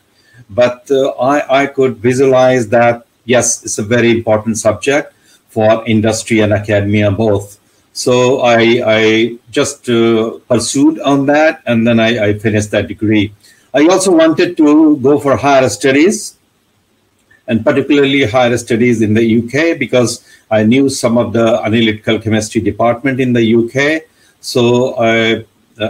but 0.50 0.90
uh, 0.90 1.10
I, 1.10 1.62
I 1.62 1.66
could 1.66 1.98
visualize 1.98 2.68
that, 2.70 3.06
yes, 3.24 3.64
it's 3.64 3.78
a 3.78 3.84
very 3.84 4.10
important 4.10 4.58
subject 4.58 5.14
for 5.48 5.86
industry 5.86 6.40
and 6.40 6.52
academia 6.52 7.08
both. 7.12 7.60
So 7.92 8.40
I, 8.40 8.82
I 8.84 9.38
just 9.52 9.88
uh, 9.88 10.38
pursued 10.50 10.98
on 11.00 11.26
that 11.26 11.62
and 11.66 11.86
then 11.86 12.00
I, 12.00 12.10
I, 12.26 12.38
finished 12.38 12.72
that 12.72 12.88
degree. 12.88 13.32
I 13.72 13.86
also 13.86 14.10
wanted 14.10 14.56
to 14.56 14.96
go 14.96 15.20
for 15.20 15.36
higher 15.36 15.68
studies 15.68 16.36
and 17.46 17.64
particularly 17.64 18.24
higher 18.24 18.58
studies 18.58 19.02
in 19.02 19.14
the 19.14 19.24
UK 19.38 19.78
because 19.78 20.10
I 20.50 20.64
knew 20.64 20.88
some 20.88 21.16
of 21.16 21.32
the 21.32 21.62
analytical 21.62 22.18
chemistry 22.18 22.60
department 22.60 23.20
in 23.20 23.32
the 23.32 23.44
UK. 23.60 24.02
So 24.40 24.98
I, 24.98 25.44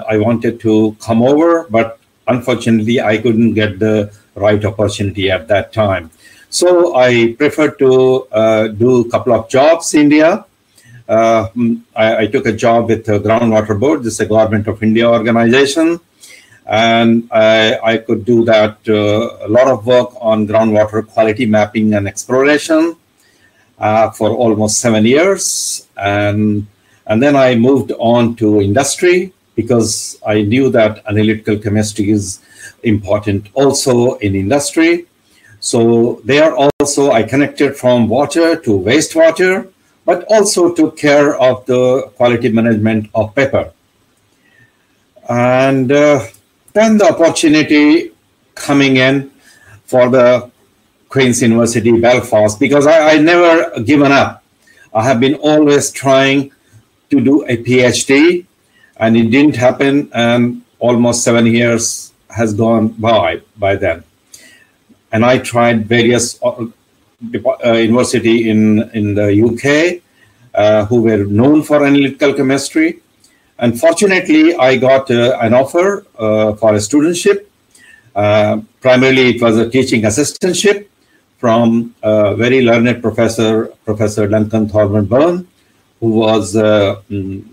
I 0.08 0.18
wanted 0.18 0.60
to 0.60 0.96
come 1.00 1.22
over, 1.22 1.66
but 1.70 1.98
unfortunately 2.26 3.00
I 3.00 3.18
couldn't 3.18 3.54
get 3.54 3.78
the 3.78 4.12
right 4.34 4.62
opportunity 4.64 5.30
at 5.30 5.48
that 5.48 5.72
time. 5.72 6.10
So 6.50 6.96
I 6.96 7.34
preferred 7.38 7.78
to 7.78 8.26
uh, 8.32 8.68
do 8.68 9.00
a 9.00 9.10
couple 9.10 9.32
of 9.32 9.48
jobs 9.48 9.94
in 9.94 10.02
India 10.02 10.44
uh, 11.08 11.48
I, 11.94 12.16
I, 12.22 12.26
took 12.26 12.46
a 12.46 12.52
job 12.52 12.88
with 12.88 13.06
the 13.06 13.20
Groundwater 13.20 13.78
Board. 13.78 14.02
This 14.02 14.14
is 14.14 14.20
a 14.20 14.26
Government 14.26 14.66
of 14.66 14.82
India 14.82 15.08
organization. 15.08 16.00
And 16.66 17.28
I, 17.30 17.78
I 17.78 17.98
could 17.98 18.24
do 18.24 18.44
that, 18.44 18.78
uh, 18.88 19.46
a 19.46 19.48
lot 19.48 19.68
of 19.68 19.86
work 19.86 20.10
on 20.20 20.48
groundwater 20.48 21.06
quality 21.06 21.46
mapping 21.46 21.94
and 21.94 22.08
exploration 22.08 22.96
uh, 23.78 24.10
for 24.10 24.30
almost 24.30 24.80
seven 24.80 25.04
years. 25.04 25.86
And, 25.96 26.66
and 27.06 27.22
then 27.22 27.36
I 27.36 27.54
moved 27.54 27.92
on 28.00 28.34
to 28.36 28.60
industry 28.60 29.32
because 29.56 30.18
I 30.24 30.42
knew 30.42 30.70
that 30.70 31.02
analytical 31.08 31.58
chemistry 31.58 32.10
is 32.10 32.40
important 32.84 33.48
also 33.54 34.14
in 34.18 34.36
industry. 34.36 35.06
So 35.58 36.20
there 36.24 36.54
also 36.54 37.10
I 37.10 37.24
connected 37.24 37.76
from 37.76 38.08
water 38.08 38.54
to 38.54 38.70
wastewater 38.70 39.72
but 40.04 40.24
also 40.30 40.72
took 40.72 40.96
care 40.96 41.36
of 41.40 41.66
the 41.66 42.02
quality 42.14 42.48
management 42.48 43.10
of 43.14 43.34
paper. 43.34 43.72
And 45.28 45.90
uh, 45.90 46.26
then 46.72 46.98
the 46.98 47.06
opportunity 47.12 48.12
coming 48.54 48.98
in 48.98 49.32
for 49.84 50.08
the 50.08 50.50
Queen's 51.08 51.42
University 51.42 51.98
Belfast 52.00 52.60
because 52.60 52.86
I, 52.86 53.14
I 53.14 53.18
never 53.18 53.80
given 53.80 54.12
up. 54.12 54.44
I 54.94 55.02
have 55.04 55.18
been 55.18 55.34
always 55.34 55.90
trying 55.90 56.52
to 57.10 57.20
do 57.20 57.44
a 57.46 57.56
PhD, 57.56 58.46
and 58.98 59.16
it 59.16 59.30
didn't 59.30 59.56
happen. 59.56 60.10
And 60.14 60.62
almost 60.78 61.24
seven 61.24 61.46
years 61.46 62.12
has 62.30 62.52
gone 62.54 62.88
by 62.88 63.40
by 63.56 63.76
then. 63.76 64.04
And 65.12 65.24
I 65.24 65.38
tried 65.38 65.86
various 65.86 66.38
uh, 66.42 66.66
uh, 67.64 67.72
university 67.72 68.50
in, 68.50 68.90
in 68.90 69.14
the 69.14 69.28
UK 69.48 70.02
uh, 70.54 70.84
who 70.86 71.02
were 71.02 71.24
known 71.24 71.62
for 71.62 71.84
analytical 71.84 72.34
chemistry. 72.34 73.00
Unfortunately, 73.58 74.54
I 74.54 74.76
got 74.76 75.10
uh, 75.10 75.38
an 75.40 75.54
offer 75.54 76.06
uh, 76.18 76.54
for 76.54 76.74
a 76.74 76.78
studentship. 76.78 77.46
Uh, 78.14 78.60
primarily, 78.80 79.36
it 79.36 79.42
was 79.42 79.56
a 79.58 79.70
teaching 79.70 80.02
assistantship 80.02 80.86
from 81.38 81.94
a 82.02 82.34
very 82.34 82.62
learned 82.62 83.00
professor, 83.02 83.66
Professor 83.84 84.26
Duncan 84.26 84.68
Thorburn 84.68 85.46
who 86.00 86.10
was 86.10 86.54
mm, 86.54 87.44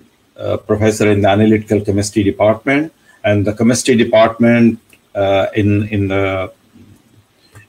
professor 0.58 1.10
in 1.12 1.22
the 1.22 1.30
analytical 1.30 1.82
chemistry 1.82 2.24
department. 2.24 2.94
And 3.24 3.46
the 3.46 3.54
chemistry 3.54 3.96
department 3.96 4.80
uh, 5.16 5.48
in, 5.56 5.88
in 5.90 6.08
the 6.08 6.52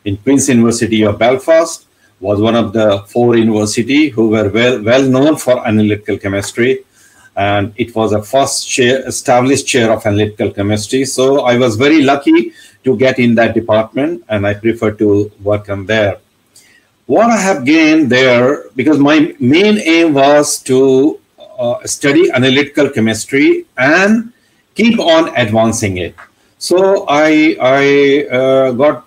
in 0.05 0.17
Queen's 0.19 0.49
University 0.49 1.03
of 1.03 1.19
Belfast 1.19 1.87
was 2.21 2.41
one 2.41 2.55
of 2.55 2.73
the 2.73 3.05
four 3.09 3.37
university 3.37 4.09
who 4.09 4.29
were 4.31 4.49
well, 4.51 4.83
well 4.83 5.03
known 5.03 5.37
for 5.37 5.67
analytical 5.67 6.19
chemistry. 6.19 6.85
And 7.37 7.73
it 7.77 7.95
was 7.95 8.13
a 8.13 8.23
first 8.23 8.69
chair, 8.69 9.07
established 9.09 9.67
chair 9.67 9.91
of 9.91 10.07
analytical 10.07 10.53
chemistry. 10.53 11.05
So 11.05 11.41
I 11.41 11.59
was 11.59 11.77
very 11.77 12.03
lucky 12.03 12.53
to 12.85 12.97
get 12.97 13.19
in 13.19 13.35
that 13.37 13.55
department 13.55 14.25
and 14.29 14.47
I 14.47 14.55
prefer 14.55 14.93
to 14.93 15.33
work 15.43 15.69
on 15.69 15.87
there. 15.87 16.19
What 17.07 17.31
I 17.31 17.37
have 17.37 17.65
gained 17.65 18.11
there, 18.11 18.65
because 18.77 18.99
my 18.99 19.35
main 19.41 19.79
aim 19.79 20.15
was 20.15 20.59
to 20.63 21.21
uh, 21.59 21.87
study 21.87 22.31
analytical 22.31 22.91
chemistry 22.91 23.67
and 23.77 24.33
keep 24.75 24.99
on 24.99 25.35
advancing 25.37 25.99
it. 25.99 26.15
So 26.59 27.05
I, 27.09 27.57
I 27.61 28.27
uh, 28.29 28.73
got 28.73 29.07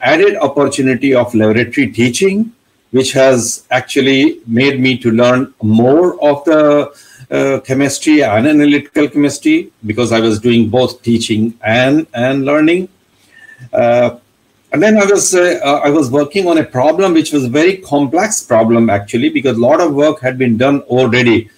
added 0.00 0.36
opportunity 0.36 1.14
of 1.14 1.34
laboratory 1.34 1.90
teaching, 1.90 2.52
which 2.92 3.12
has 3.12 3.66
actually 3.70 4.40
made 4.46 4.80
me 4.80 4.96
to 4.98 5.10
learn 5.10 5.52
more 5.62 6.22
of 6.24 6.44
the 6.44 6.94
uh, 7.30 7.60
chemistry 7.60 8.22
and 8.22 8.46
analytical 8.46 9.08
chemistry 9.08 9.72
because 9.84 10.12
I 10.12 10.20
was 10.20 10.40
doing 10.40 10.70
both 10.70 11.02
teaching 11.02 11.58
and, 11.62 12.06
and 12.14 12.44
learning. 12.44 12.88
Uh, 13.72 14.18
and 14.72 14.82
then 14.82 14.98
I 14.98 15.04
was 15.04 15.36
uh, 15.36 15.80
I 15.84 15.90
was 15.90 16.10
working 16.10 16.48
on 16.48 16.58
a 16.58 16.64
problem 16.64 17.12
which 17.14 17.32
was 17.32 17.44
a 17.44 17.48
very 17.48 17.76
complex 17.76 18.42
problem 18.42 18.90
actually 18.90 19.28
because 19.28 19.56
a 19.56 19.60
lot 19.60 19.80
of 19.80 19.94
work 19.94 20.20
had 20.20 20.36
been 20.36 20.56
done 20.56 20.80
already 20.82 21.48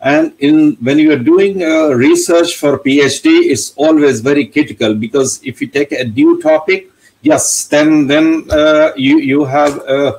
and 0.00 0.32
in 0.38 0.76
when 0.80 0.98
you 0.98 1.12
are 1.12 1.18
doing 1.18 1.62
uh, 1.62 1.88
research 1.88 2.56
for 2.56 2.78
phd 2.78 3.26
it's 3.26 3.74
always 3.76 4.20
very 4.20 4.46
critical 4.46 4.94
because 4.94 5.40
if 5.42 5.60
you 5.60 5.66
take 5.66 5.90
a 5.92 6.04
new 6.04 6.40
topic 6.40 6.90
yes 7.22 7.66
then 7.66 8.06
then 8.06 8.46
uh, 8.50 8.92
you 8.96 9.18
you 9.18 9.44
have 9.44 9.78
uh, 9.86 10.18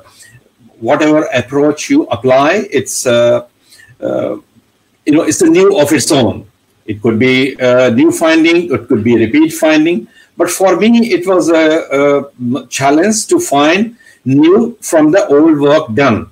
whatever 0.80 1.24
approach 1.32 1.88
you 1.88 2.04
apply 2.06 2.68
it's 2.70 3.06
uh, 3.06 3.46
uh, 4.02 4.36
you 5.06 5.12
know 5.12 5.22
it's 5.22 5.42
a 5.42 5.46
new 5.46 5.78
of 5.78 5.92
its 5.92 6.10
own. 6.12 6.46
It 6.86 7.02
could 7.02 7.18
be 7.18 7.56
a 7.58 7.90
new 7.90 8.10
finding 8.10 8.72
it 8.72 8.88
could 8.88 9.04
be 9.04 9.16
repeat 9.16 9.50
finding. 9.52 10.08
But 10.36 10.50
for 10.50 10.76
me 10.76 11.12
it 11.12 11.26
was 11.26 11.50
a, 11.50 11.64
a 12.00 12.66
challenge 12.68 13.26
to 13.26 13.38
find 13.38 13.96
new 14.24 14.76
from 14.80 15.10
the 15.10 15.26
old 15.26 15.58
work 15.58 15.94
done 15.94 16.29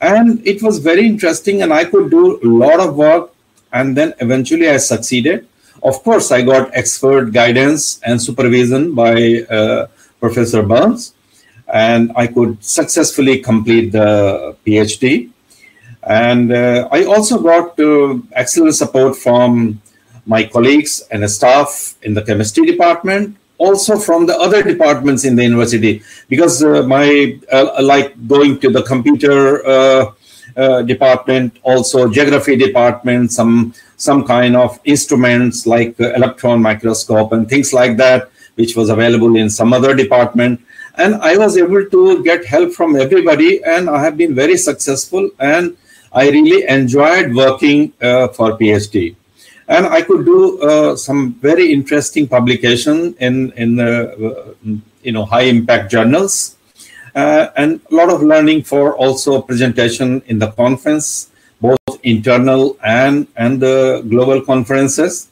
and 0.00 0.46
it 0.46 0.62
was 0.62 0.78
very 0.78 1.06
interesting 1.06 1.62
and 1.62 1.72
i 1.72 1.84
could 1.84 2.10
do 2.10 2.40
a 2.42 2.46
lot 2.46 2.80
of 2.80 2.96
work. 2.96 3.32
And 3.72 3.96
then 3.96 4.14
eventually 4.18 4.68
i 4.68 4.78
succeeded. 4.78 5.46
Of 5.82 6.02
course 6.02 6.32
i 6.32 6.42
got 6.42 6.74
expert 6.74 7.32
guidance 7.32 8.00
and 8.02 8.20
supervision 8.20 8.94
by 8.94 9.42
uh, 9.42 9.86
professor 10.18 10.62
burns. 10.62 11.14
And 11.72 12.12
i 12.16 12.26
could 12.26 12.62
successfully 12.64 13.38
complete 13.38 13.92
the 13.92 14.56
phd 14.66 15.30
and 16.02 16.52
uh, 16.52 16.88
i 16.90 17.04
also 17.04 17.38
got 17.38 17.78
uh, 17.78 18.18
excellent 18.32 18.74
support 18.74 19.14
from 19.14 19.80
my 20.26 20.44
colleagues 20.44 21.02
and 21.10 21.28
staff 21.30 21.94
in 22.02 22.14
the 22.14 22.22
chemistry 22.22 22.66
department 22.66 23.36
also 23.66 23.98
from 24.06 24.26
the 24.30 24.36
other 24.46 24.62
departments 24.62 25.24
in 25.28 25.36
the 25.36 25.44
university 25.44 26.02
because 26.28 26.62
uh, 26.64 26.82
my 26.94 27.38
uh, 27.52 27.82
like 27.92 28.10
going 28.26 28.58
to 28.64 28.70
the 28.76 28.82
computer 28.92 29.64
uh, 29.66 30.12
uh, 30.56 30.82
department 30.82 31.58
also 31.62 32.08
geography 32.08 32.56
department 32.56 33.30
some 33.38 33.72
some 34.08 34.20
kind 34.34 34.56
of 34.56 34.80
instruments 34.84 35.66
like 35.74 35.94
electron 36.00 36.60
microscope 36.68 37.32
and 37.32 37.48
things 37.48 37.72
like 37.80 37.96
that 38.04 38.30
which 38.60 38.76
was 38.76 38.90
available 38.90 39.36
in 39.36 39.48
some 39.48 39.72
other 39.72 39.94
department. 39.94 40.60
And 40.96 41.14
I 41.16 41.36
was 41.36 41.56
able 41.56 41.84
to 41.94 42.22
get 42.22 42.44
help 42.44 42.72
from 42.72 42.96
everybody, 42.96 43.62
and 43.64 43.88
I 43.88 44.02
have 44.02 44.16
been 44.16 44.34
very 44.34 44.56
successful. 44.56 45.30
And 45.38 45.76
I 46.12 46.28
really 46.30 46.66
enjoyed 46.68 47.34
working 47.34 47.92
uh, 48.02 48.28
for 48.28 48.58
PhD. 48.58 49.16
And 49.70 49.86
I 49.86 50.02
could 50.02 50.24
do 50.26 50.60
uh, 50.60 50.96
some 50.96 51.34
very 51.34 51.72
interesting 51.72 52.26
publication 52.26 53.14
in 53.20 53.52
in 53.52 53.78
uh, 53.78 54.10
you 55.06 55.12
know 55.12 55.24
high 55.24 55.46
impact 55.46 55.92
journals, 55.92 56.56
uh, 57.14 57.54
and 57.56 57.80
a 57.88 57.94
lot 57.94 58.10
of 58.10 58.20
learning 58.20 58.64
for 58.64 58.96
also 58.96 59.40
presentation 59.40 60.22
in 60.26 60.40
the 60.40 60.50
conference, 60.50 61.30
both 61.60 61.78
internal 62.02 62.76
and 62.82 63.28
and 63.36 63.62
the 63.62 64.02
global 64.10 64.42
conferences. 64.42 65.28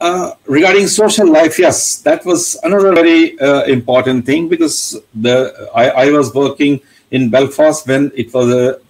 Uh, 0.00 0.34
regarding 0.44 0.86
social 0.86 1.26
life, 1.26 1.58
yes, 1.58 2.04
that 2.04 2.26
was 2.26 2.60
another 2.62 2.92
very 2.92 3.40
uh, 3.40 3.64
important 3.64 4.26
thing 4.26 4.50
because 4.50 5.00
the 5.14 5.70
I, 5.74 5.88
I, 5.88 6.10
was 6.10 6.34
working 6.34 6.82
in 7.10 7.30
Belfast 7.30 7.88
when 7.88 8.12
it 8.14 8.34
was 8.34 8.52
a 8.52 8.80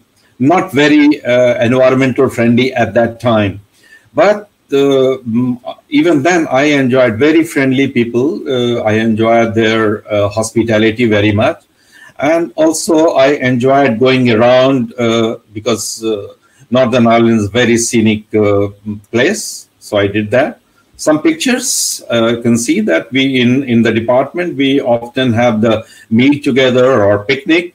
not 0.40 0.72
very 0.72 1.22
uh, 1.22 1.62
environmental 1.62 2.28
friendly 2.28 2.72
at 2.72 2.94
that 2.94 3.20
time. 3.20 3.60
But 4.14 4.48
uh, 4.72 5.18
even 5.88 6.22
then, 6.22 6.46
I 6.48 6.64
enjoyed 6.64 7.18
very 7.18 7.44
friendly 7.44 7.88
people. 7.88 8.48
Uh, 8.48 8.82
I 8.82 8.92
enjoyed 8.92 9.54
their 9.54 10.06
uh, 10.10 10.28
hospitality 10.28 11.06
very 11.06 11.32
much. 11.32 11.64
And 12.18 12.52
also, 12.56 13.14
I 13.14 13.32
enjoyed 13.50 13.98
going 13.98 14.30
around 14.30 14.94
uh, 14.98 15.38
because 15.52 16.04
uh, 16.04 16.34
Northern 16.70 17.06
Ireland 17.06 17.40
is 17.40 17.46
a 17.46 17.50
very 17.50 17.76
scenic 17.76 18.30
place. 19.10 19.68
So 19.80 19.98
I 19.98 20.06
did 20.06 20.30
that. 20.30 20.60
Some 20.96 21.22
pictures, 21.22 22.02
you 22.10 22.40
can 22.40 22.56
see 22.56 22.80
that 22.80 23.10
we 23.10 23.40
in, 23.40 23.64
in 23.64 23.82
the 23.82 23.92
department, 23.92 24.56
we 24.56 24.80
often 24.80 25.32
have 25.32 25.60
the 25.60 25.84
meal 26.08 26.40
together 26.40 27.02
or 27.02 27.24
picnic 27.24 27.74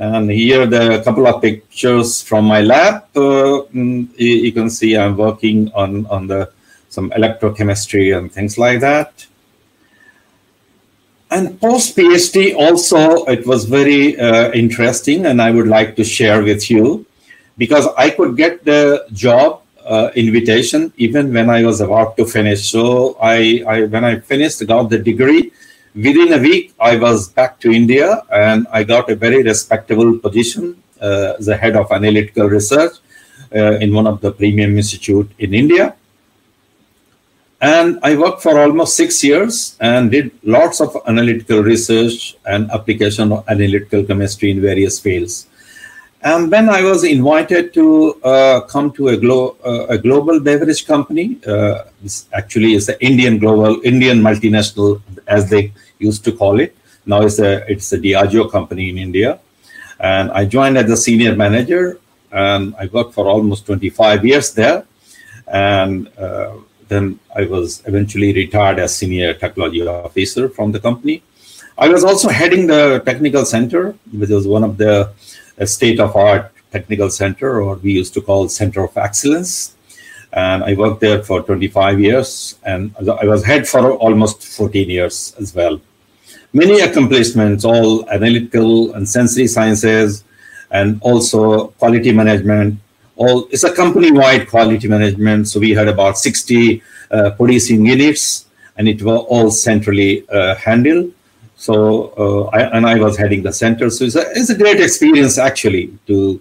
and 0.00 0.30
here 0.30 0.62
a 0.62 1.04
couple 1.04 1.26
of 1.26 1.42
pictures 1.42 2.22
from 2.22 2.46
my 2.46 2.62
lab. 2.62 3.04
Uh, 3.14 3.68
mm, 3.68 4.08
you, 4.18 4.34
you, 4.48 4.52
can 4.52 4.70
see 4.70 4.96
I'm 4.96 5.14
working 5.14 5.70
on, 5.74 6.06
on 6.06 6.26
the 6.26 6.50
some 6.88 7.10
electrochemistry 7.10 8.16
and 8.16 8.32
things 8.32 8.56
like 8.56 8.80
that. 8.80 9.26
And 11.30 11.60
post 11.60 11.96
PhD 11.96 12.56
also, 12.56 13.24
it 13.26 13.46
was 13.46 13.66
very 13.66 14.18
uh, 14.18 14.50
interesting, 14.52 15.26
and 15.26 15.40
I 15.40 15.50
would 15.50 15.68
like 15.68 15.96
to 15.96 16.02
share 16.02 16.42
with 16.42 16.70
you 16.70 17.04
because 17.58 17.86
I 17.98 18.08
could 18.08 18.38
get 18.38 18.64
the 18.64 19.06
job 19.12 19.62
uh, 19.84 20.10
invitation 20.14 20.92
even 20.96 21.32
when 21.32 21.50
I 21.50 21.62
was 21.62 21.82
about 21.82 22.16
to 22.16 22.24
finish. 22.24 22.70
So 22.70 23.18
I, 23.20 23.62
I 23.68 23.82
when 23.84 24.04
I 24.04 24.20
finished, 24.20 24.66
got 24.66 24.88
the 24.88 24.98
degree 24.98 25.52
Within 25.94 26.32
a 26.32 26.38
week, 26.38 26.72
I 26.78 26.96
was 26.96 27.28
back 27.28 27.58
to 27.60 27.72
India 27.72 28.22
and 28.30 28.68
I 28.70 28.84
got 28.84 29.10
a 29.10 29.16
very 29.16 29.42
respectable 29.42 30.18
position 30.18 30.80
uh, 31.02 31.34
as 31.36 31.46
the 31.46 31.56
head 31.56 31.74
of 31.74 31.90
analytical 31.90 32.48
research 32.48 32.92
uh, 33.52 33.72
in 33.78 33.92
one 33.92 34.06
of 34.06 34.20
the 34.20 34.30
premium 34.30 34.76
institute 34.76 35.28
in 35.40 35.52
India. 35.52 35.96
And 37.60 37.98
I 38.04 38.16
worked 38.16 38.40
for 38.40 38.58
almost 38.60 38.96
six 38.96 39.22
years 39.24 39.76
and 39.80 40.12
did 40.12 40.30
lots 40.44 40.80
of 40.80 40.96
analytical 41.08 41.60
research 41.60 42.36
and 42.46 42.70
application 42.70 43.32
of 43.32 43.44
analytical 43.48 44.04
chemistry 44.04 44.52
in 44.52 44.60
various 44.60 45.00
fields. 45.00 45.48
And 46.22 46.52
then 46.52 46.68
I 46.68 46.82
was 46.82 47.02
invited 47.04 47.72
to 47.74 48.20
uh, 48.22 48.60
come 48.62 48.92
to 48.92 49.08
a, 49.08 49.16
glo- 49.16 49.56
uh, 49.64 49.86
a, 49.86 49.96
global 49.96 50.38
beverage 50.38 50.86
company. 50.86 51.38
Uh, 51.46 51.84
this 52.02 52.26
actually 52.34 52.74
is 52.74 52.86
the 52.86 53.02
Indian 53.02 53.38
global, 53.38 53.80
Indian 53.84 54.20
multinational, 54.20 55.00
as 55.26 55.48
they 55.48 55.72
used 55.98 56.22
to 56.24 56.32
call 56.32 56.60
it. 56.60 56.76
Now 57.06 57.22
it's 57.22 57.38
a 57.38 57.64
it's 57.72 57.90
a 57.94 57.98
Diageo 57.98 58.50
company 58.50 58.90
in 58.90 58.98
India. 58.98 59.40
And 59.98 60.30
I 60.32 60.44
joined 60.44 60.76
as 60.76 60.90
a 60.90 60.96
senior 60.96 61.34
manager, 61.34 61.98
and 62.30 62.74
I 62.78 62.86
worked 62.92 63.14
for 63.14 63.26
almost 63.26 63.64
25 63.64 64.24
years 64.26 64.52
there. 64.52 64.84
And 65.46 66.08
uh, 66.18 66.52
then 66.88 67.18
I 67.34 67.46
was 67.46 67.82
eventually 67.86 68.34
retired 68.34 68.78
as 68.78 68.94
senior 68.94 69.32
technology 69.32 69.86
officer 69.86 70.50
from 70.50 70.72
the 70.72 70.80
company. 70.80 71.22
I 71.78 71.88
was 71.88 72.04
also 72.04 72.28
heading 72.28 72.66
the 72.66 73.02
technical 73.06 73.46
center, 73.46 73.94
which 74.12 74.28
was 74.28 74.46
one 74.46 74.64
of 74.64 74.76
the 74.76 75.12
a 75.60 75.66
state 75.66 76.00
of 76.00 76.16
art 76.16 76.50
technical 76.72 77.10
center, 77.10 77.62
or 77.62 77.76
we 77.76 77.92
used 77.92 78.14
to 78.14 78.20
call 78.20 78.48
Center 78.48 78.84
of 78.84 78.96
Excellence. 78.96 79.76
And 80.32 80.64
I 80.64 80.74
worked 80.74 81.00
there 81.00 81.22
for 81.22 81.42
25 81.42 82.00
years, 82.00 82.56
and 82.64 82.94
I 82.98 83.26
was 83.26 83.44
head 83.44 83.68
for 83.68 83.92
almost 83.94 84.42
14 84.44 84.88
years 84.88 85.34
as 85.40 85.54
well. 85.54 85.80
Many 86.52 86.80
accomplishments, 86.80 87.64
all 87.64 88.08
analytical 88.08 88.94
and 88.94 89.08
sensory 89.08 89.46
sciences, 89.46 90.24
and 90.70 91.00
also 91.02 91.68
quality 91.78 92.12
management. 92.12 92.78
All 93.16 93.48
it's 93.50 93.64
a 93.64 93.74
company-wide 93.74 94.48
quality 94.48 94.88
management. 94.88 95.48
So 95.48 95.60
we 95.60 95.70
had 95.70 95.88
about 95.88 96.16
60 96.16 96.82
uh, 97.10 97.30
policing 97.30 97.84
units, 97.84 98.46
and 98.76 98.88
it 98.88 99.02
was 99.02 99.26
all 99.28 99.50
centrally 99.50 100.28
uh, 100.28 100.54
handled. 100.54 101.12
So, 101.66 101.74
uh, 102.24 102.56
I, 102.56 102.60
and 102.74 102.86
I 102.86 102.96
was 103.04 103.18
heading 103.18 103.42
the 103.42 103.52
center. 103.52 103.90
So 103.90 104.04
it's 104.04 104.16
a, 104.16 104.24
it's 104.38 104.48
a 104.48 104.56
great 104.56 104.80
experience 104.80 105.36
actually 105.36 105.84
to, 106.06 106.40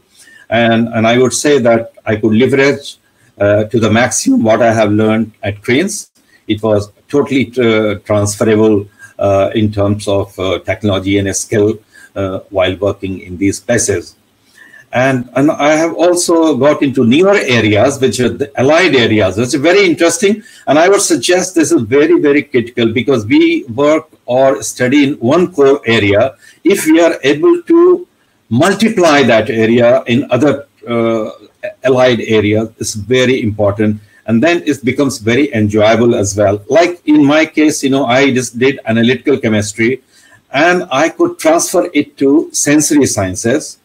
and, 0.50 0.88
and 0.96 1.06
I 1.06 1.18
would 1.18 1.34
say 1.34 1.60
that 1.60 1.92
I 2.06 2.16
could 2.16 2.34
leverage 2.34 2.98
uh, 3.38 3.66
to 3.66 3.80
the 3.82 3.92
maximum 3.92 4.44
what 4.44 4.62
I 4.62 4.72
have 4.74 4.92
learned 4.92 5.34
at 5.44 5.62
Queen's. 5.62 6.10
It 6.48 6.64
was 6.64 6.90
totally 7.10 7.52
uh, 7.58 8.00
transferable 8.10 8.88
in 9.54 9.74
terms 9.74 10.08
of 10.08 10.34
technology 10.64 11.18
and 11.18 11.36
skill 11.36 11.78
while 12.50 12.76
working 12.78 13.20
in 13.20 13.36
these 13.36 13.60
places. 13.60 14.16
And, 14.92 15.30
and 15.36 15.52
I 15.52 15.74
have 15.76 15.94
also 15.94 16.58
got 16.58 16.82
into 16.82 17.06
newer 17.06 17.36
areas, 17.36 18.00
which 18.00 18.20
are 18.20 18.30
the 18.30 18.52
allied 18.60 18.96
areas. 18.96 19.38
It's 19.38 19.54
very 19.54 19.86
interesting. 19.86 20.44
And 20.66 20.80
I 20.80 20.90
would 20.90 21.02
suggest 21.02 21.54
this 21.54 21.72
is 21.72 21.84
very, 21.84 22.20
very 22.20 22.42
critical 22.42 22.92
because 22.92 23.26
we 23.26 23.66
work 23.66 24.10
or 24.26 24.64
study 24.64 25.04
in 25.04 25.14
one 25.16 25.54
core 25.54 25.82
area. 25.86 26.36
If 26.64 26.86
we 26.86 27.00
are 27.02 27.20
able 27.24 27.62
to 27.64 28.08
multiply 28.50 29.22
that 29.24 29.52
area 29.52 30.04
in 30.08 30.28
other 30.32 30.66
uh, 30.88 31.30
allied 31.84 32.22
areas, 32.22 32.70
it's 32.80 32.96
very 32.96 33.44
important. 33.44 34.02
And 34.26 34.42
then 34.42 34.64
it 34.66 34.84
becomes 34.84 35.20
very 35.20 35.54
enjoyable 35.54 36.16
as 36.16 36.36
well. 36.36 36.64
Like 36.68 37.02
in 37.08 37.26
my 37.26 37.46
case, 37.46 37.84
you 37.84 37.92
know, 37.92 38.06
I 38.06 38.34
just 38.34 38.58
did 38.58 38.80
analytical 38.86 39.40
chemistry 39.40 40.04
and 40.52 40.88
I 40.92 41.10
could 41.10 41.38
transfer 41.38 41.90
it 41.94 42.18
to 42.18 42.50
sensory 42.52 43.06
sciences 43.06 43.79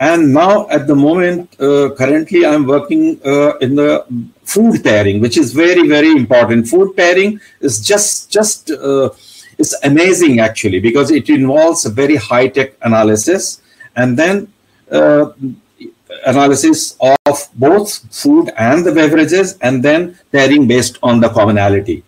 and 0.00 0.32
now 0.32 0.68
at 0.68 0.86
the 0.86 0.94
moment, 0.94 1.54
uh, 1.60 1.90
currently 1.96 2.46
I'm 2.46 2.66
working 2.66 3.20
uh, 3.24 3.56
in 3.58 3.74
the 3.74 4.04
food 4.44 4.82
pairing, 4.84 5.20
which 5.20 5.36
is 5.36 5.52
very, 5.52 5.88
very 5.88 6.12
important. 6.12 6.68
Food 6.68 6.96
pairing 6.96 7.40
is 7.60 7.80
just, 7.80 8.30
just, 8.30 8.70
uh, 8.70 9.10
it's 9.58 9.74
amazing 9.82 10.40
actually, 10.40 10.78
because 10.78 11.10
it 11.10 11.28
involves 11.28 11.84
a 11.84 11.90
very 11.90 12.16
high 12.16 12.48
tech 12.48 12.74
analysis 12.82 13.60
and 13.96 14.16
then 14.16 14.52
uh, 14.90 15.32
analysis 16.26 16.96
of 17.00 17.48
both 17.54 17.90
food 18.14 18.50
and 18.56 18.84
the 18.84 18.92
beverages 18.92 19.58
and 19.62 19.82
then 19.82 20.18
pairing 20.30 20.68
based 20.68 20.98
on 21.02 21.20
the 21.20 21.28
commonality. 21.28 22.04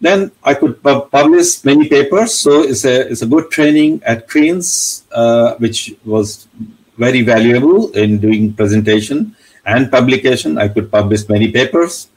Then 0.00 0.32
I 0.42 0.54
could 0.54 0.82
pu- 0.82 1.06
publish 1.12 1.62
many 1.64 1.88
papers. 1.88 2.34
So 2.34 2.62
it's 2.62 2.84
a, 2.84 3.10
it's 3.10 3.22
a 3.22 3.26
good 3.26 3.50
training 3.50 4.02
at 4.04 4.28
Queen's, 4.28 5.04
uh, 5.12 5.54
which 5.56 5.94
was 6.04 6.48
very 6.96 7.22
valuable 7.22 7.90
in 7.92 8.18
doing 8.18 8.54
presentation 8.54 9.36
and 9.66 9.90
publication. 9.90 10.58
I 10.58 10.68
could 10.68 10.90
publish 10.90 11.28
many 11.28 11.52
papers. 11.52 12.08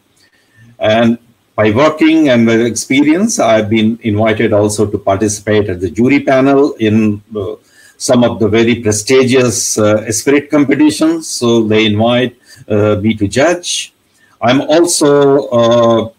And 0.80 1.18
by 1.56 1.72
working 1.72 2.30
and 2.30 2.48
with 2.48 2.66
experience, 2.66 3.40
I've 3.40 3.70
been 3.70 4.00
invited 4.02 4.54
also 4.54 4.90
to 4.90 4.98
participate 4.98 5.70
at 5.70 5.80
the 5.82 5.92
jury 5.92 6.22
panel 6.22 6.74
in 6.80 7.22
uh, 7.36 7.56
some 7.98 8.24
of 8.24 8.40
the 8.40 8.48
very 8.48 8.82
prestigious 8.82 9.78
uh, 9.78 10.10
spirit 10.12 10.50
competitions. 10.50 11.28
So 11.28 11.64
they 11.64 11.86
invite 11.86 12.38
uh, 12.68 12.96
me 12.96 13.14
to 13.16 13.28
judge. 13.28 13.94
I'm 14.42 14.62
also 14.62 15.48
uh, 15.48 16.10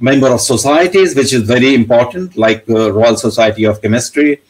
member 0.00 0.28
of 0.28 0.40
societies, 0.40 1.14
which 1.14 1.32
is 1.32 1.42
very 1.42 1.74
important, 1.74 2.36
like 2.36 2.64
uh, 2.68 2.92
Royal 2.92 3.16
Society 3.16 3.64
of 3.64 3.80
Chemistry, 3.82 4.42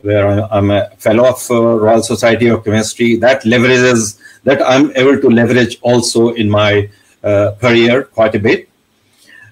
where 0.00 0.26
I'm 0.52 0.70
a 0.70 0.90
fellow 0.98 1.28
of 1.28 1.50
uh, 1.50 1.78
Royal 1.78 2.02
Society 2.02 2.48
of 2.48 2.64
Chemistry. 2.64 3.16
That 3.16 3.42
leverages 3.42 4.18
that 4.44 4.62
I'm 4.62 4.90
able 4.96 5.20
to 5.20 5.28
leverage 5.28 5.78
also 5.82 6.30
in 6.34 6.50
my 6.50 6.88
uh, 7.22 7.52
career 7.60 8.04
quite 8.04 8.34
a 8.34 8.40
bit. 8.40 8.68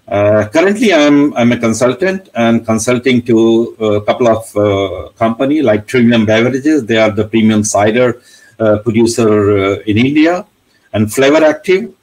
Uh, 0.08 0.48
currently, 0.48 0.92
I'm 0.92 1.32
I'm 1.34 1.52
a 1.52 1.58
consultant 1.58 2.28
and 2.34 2.66
consulting 2.66 3.22
to 3.22 3.76
a 3.78 4.00
couple 4.00 4.26
of 4.26 4.56
uh, 4.56 5.10
company 5.10 5.62
like 5.62 5.86
Trivium 5.86 6.26
Beverages. 6.26 6.84
They 6.84 6.96
are 6.96 7.12
the 7.12 7.26
premium 7.28 7.62
cider 7.62 8.20
uh, 8.58 8.78
producer 8.78 9.30
uh, 9.56 9.76
in 9.86 9.96
India, 9.98 10.44
and 10.92 11.06
FlavorActiV 11.06 11.94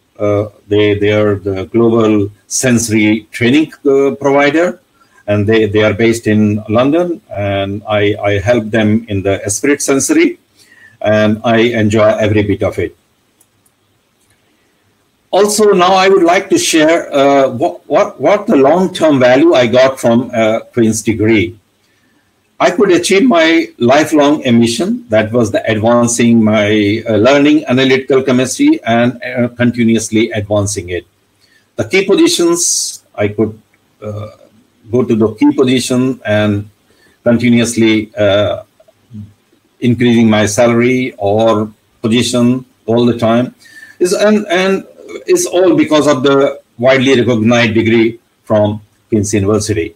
they 0.68 0.96
they 0.96 1.12
are 1.12 1.36
the 1.36 1.66
global 1.66 2.30
sensory 2.48 3.28
training 3.32 3.74
uh, 3.86 4.16
provider, 4.16 4.80
and 5.28 5.48
they 5.48 5.66
they 5.66 5.84
are 5.84 5.94
based 5.94 6.28
in 6.28 6.64
London, 6.70 7.22
and 7.30 7.84
I 7.88 8.16
I 8.22 8.40
help 8.40 8.72
them 8.72 9.06
in 9.08 9.22
the 9.22 9.44
Esprit 9.46 9.82
Sensory, 9.82 10.40
and 11.02 11.42
I 11.44 11.58
enjoy 11.58 12.08
every 12.18 12.44
bit 12.44 12.64
of 12.64 12.80
it. 12.80 12.96
Also, 15.30 15.72
now 15.74 15.94
I 15.94 16.08
would 16.08 16.24
like 16.24 16.50
to 16.50 16.58
share 16.58 17.14
uh, 17.14 17.50
what, 17.50 17.86
what, 17.86 18.20
what 18.20 18.48
the 18.48 18.56
long-term 18.56 19.20
value 19.20 19.54
I 19.54 19.68
got 19.68 20.00
from 20.00 20.32
uh, 20.34 20.62
Queen's 20.72 21.02
degree. 21.02 21.57
I 22.60 22.72
could 22.72 22.92
achieve 22.92 23.24
my 23.24 23.70
lifelong 23.78 24.44
ambition, 24.46 25.08
that 25.10 25.32
was 25.32 25.52
the 25.52 25.64
advancing 25.70 26.44
my 26.44 27.04
uh, 27.08 27.18
learning 27.18 27.66
analytical 27.66 28.24
chemistry 28.24 28.80
and 28.84 29.22
uh, 29.22 29.50
continuously 29.50 30.32
advancing 30.32 30.90
it. 30.90 31.06
The 31.76 31.84
key 31.84 32.06
positions, 32.06 33.06
I 33.14 33.28
could 33.28 33.62
uh, 34.02 34.30
go 34.92 35.04
to 35.04 35.16
the 35.16 35.36
key 35.36 35.52
position 35.54 36.20
and 36.26 36.68
continuously 37.24 38.16
uh, 38.16 38.64
increasing 39.80 40.28
my 40.28 40.48
salary 40.48 41.14
or 41.20 41.72
position 42.02 42.66
all 42.88 43.06
the 43.06 43.20
time. 43.20 43.54
Is, 44.00 44.14
and, 44.14 44.48
and 44.48 44.88
is 45.28 45.46
all 45.46 45.76
because 45.76 46.08
of 46.08 46.24
the 46.24 46.60
widely 46.80 47.20
recognized 47.20 47.76
degree 47.76 48.20
from 48.44 48.82
Queen's 49.10 49.32
University. 49.32 49.96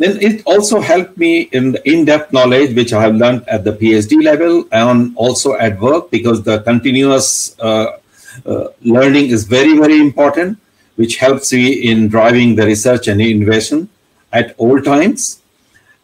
Then 0.00 0.16
it 0.22 0.42
also 0.46 0.80
helped 0.80 1.18
me 1.18 1.42
in 1.52 1.72
the 1.72 1.80
in-depth 1.86 2.32
knowledge 2.32 2.74
which 2.74 2.94
I 2.94 3.02
have 3.02 3.16
learned 3.16 3.46
at 3.46 3.64
the 3.64 3.72
PhD 3.72 4.22
level 4.24 4.64
and 4.72 5.12
also 5.14 5.56
at 5.56 5.78
work 5.78 6.10
because 6.10 6.42
the 6.42 6.60
continuous 6.60 7.54
uh, 7.60 7.98
uh, 8.46 8.68
learning 8.80 9.26
is 9.28 9.44
very, 9.44 9.76
very 9.76 10.00
important, 10.00 10.56
which 10.96 11.18
helps 11.18 11.52
me 11.52 11.90
in 11.90 12.08
driving 12.08 12.54
the 12.56 12.64
research 12.64 13.08
and 13.08 13.20
innovation 13.20 13.90
at 14.32 14.54
all 14.56 14.80
times. 14.80 15.42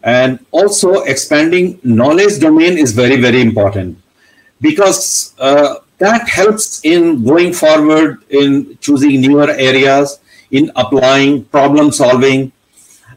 And 0.02 0.44
also 0.50 1.04
expanding 1.04 1.80
knowledge 1.82 2.38
domain 2.38 2.76
is 2.76 2.92
very, 2.92 3.18
very 3.18 3.40
important 3.40 3.98
because 4.60 5.34
uh, 5.38 5.76
that 6.04 6.28
helps 6.28 6.84
in 6.84 7.24
going 7.24 7.54
forward 7.54 8.22
in 8.28 8.76
choosing 8.82 9.22
newer 9.22 9.50
areas, 9.52 10.20
in 10.50 10.70
applying 10.76 11.46
problem 11.46 11.90
solving 11.92 12.52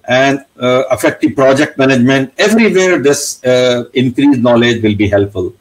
and 0.09 0.43
uh, 0.59 0.83
effective 0.91 1.35
project 1.35 1.77
management. 1.77 2.33
Everywhere 2.37 2.97
this 3.01 3.43
uh, 3.45 3.83
increased 3.93 4.41
knowledge 4.41 4.81
will 4.81 4.95
be 4.95 5.07
helpful. 5.07 5.53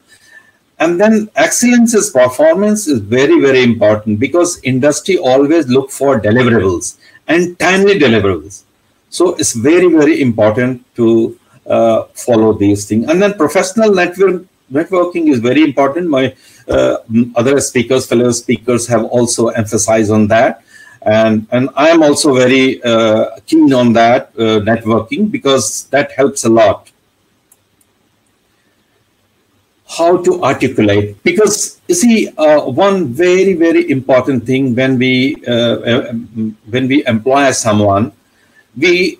And 0.81 0.99
then 1.01 1.29
excellence 1.37 1.95
is 1.95 2.11
performance 2.11 2.87
is 2.87 3.01
very, 3.01 3.41
very 3.41 3.63
important 3.63 4.19
because 4.19 4.61
industry 4.63 5.19
always 5.19 5.69
look 5.69 5.91
for 5.91 6.21
deliverables 6.21 6.97
and 7.27 7.59
timely 7.59 7.99
deliverables. 7.99 8.63
So 9.11 9.35
it's 9.35 9.53
very, 9.53 9.89
very 9.89 10.23
important 10.23 10.85
to 10.97 11.39
uh, 11.67 12.05
follow 12.15 12.53
these 12.55 12.87
things. 12.87 13.09
And 13.11 13.21
then 13.21 13.35
professional 13.35 13.93
network 13.95 14.45
networking 14.73 15.29
is 15.29 15.41
very 15.41 15.63
important. 15.65 16.09
My 16.09 16.35
uh, 16.69 16.99
other 17.35 17.61
speakers, 17.61 18.07
fellow 18.07 18.31
speakers 18.31 18.87
have 18.87 19.05
also 19.05 19.49
emphasized 19.49 20.11
on 20.11 20.29
that. 20.29 20.63
And, 21.03 21.47
and 21.51 21.71
I 21.77 21.89
am 21.91 22.03
also 22.03 22.35
very 22.35 22.83
uh, 22.83 23.39
keen 23.47 23.73
on 23.73 23.93
that 23.95 24.33
uh, 24.37 24.61
networking 24.61 25.31
because 25.31 25.85
that 25.87 26.13
helps 26.13 26.45
a 26.45 26.49
lot. 26.49 26.91
How 29.97 30.23
to 30.23 30.43
articulate? 30.45 31.23
Because 31.23 31.81
you 31.89 31.95
see, 31.95 32.29
uh, 32.37 32.61
one 32.67 33.07
very 33.07 33.55
very 33.55 33.91
important 33.91 34.45
thing 34.45 34.75
when 34.75 34.99
we 34.99 35.37
uh, 35.47 35.53
uh, 35.53 36.13
when 36.69 36.89
we 36.89 37.07
employ 37.07 37.53
someone, 37.53 38.13
we 38.77 39.19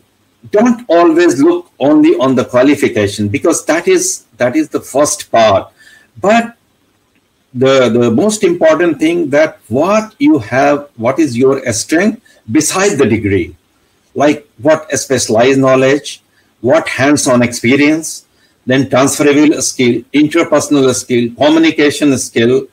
don't 0.51 0.85
always 0.89 1.41
look 1.43 1.71
only 1.79 2.15
on 2.17 2.35
the 2.35 2.45
qualification 2.45 3.29
because 3.29 3.65
that 3.67 3.89
is 3.89 4.27
that 4.37 4.57
is 4.57 4.69
the 4.69 4.81
first 4.81 5.31
part 5.33 5.73
but 6.21 6.57
the 7.55 7.89
the 7.89 8.11
most 8.11 8.45
important 8.45 8.99
thing 8.99 9.31
that 9.31 9.59
what 9.69 10.15
you 10.19 10.39
have 10.39 10.89
what 10.97 11.19
is 11.19 11.37
your 11.37 11.61
strength 11.73 12.21
beside 12.51 12.99
the 12.99 13.07
degree. 13.07 13.57
Like 14.15 14.49
what 14.59 14.91
specialized 14.99 15.59
knowledge 15.59 16.23
what 16.61 16.89
hands-on 16.89 17.43
experience 17.43 18.27
then 18.67 18.89
transferable 18.91 19.61
skill 19.63 20.03
interpersonal 20.13 20.93
skill 20.95 21.31
communication 21.37 22.17
skill 22.19 22.67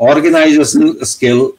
organizational 0.00 1.04
skill 1.04 1.52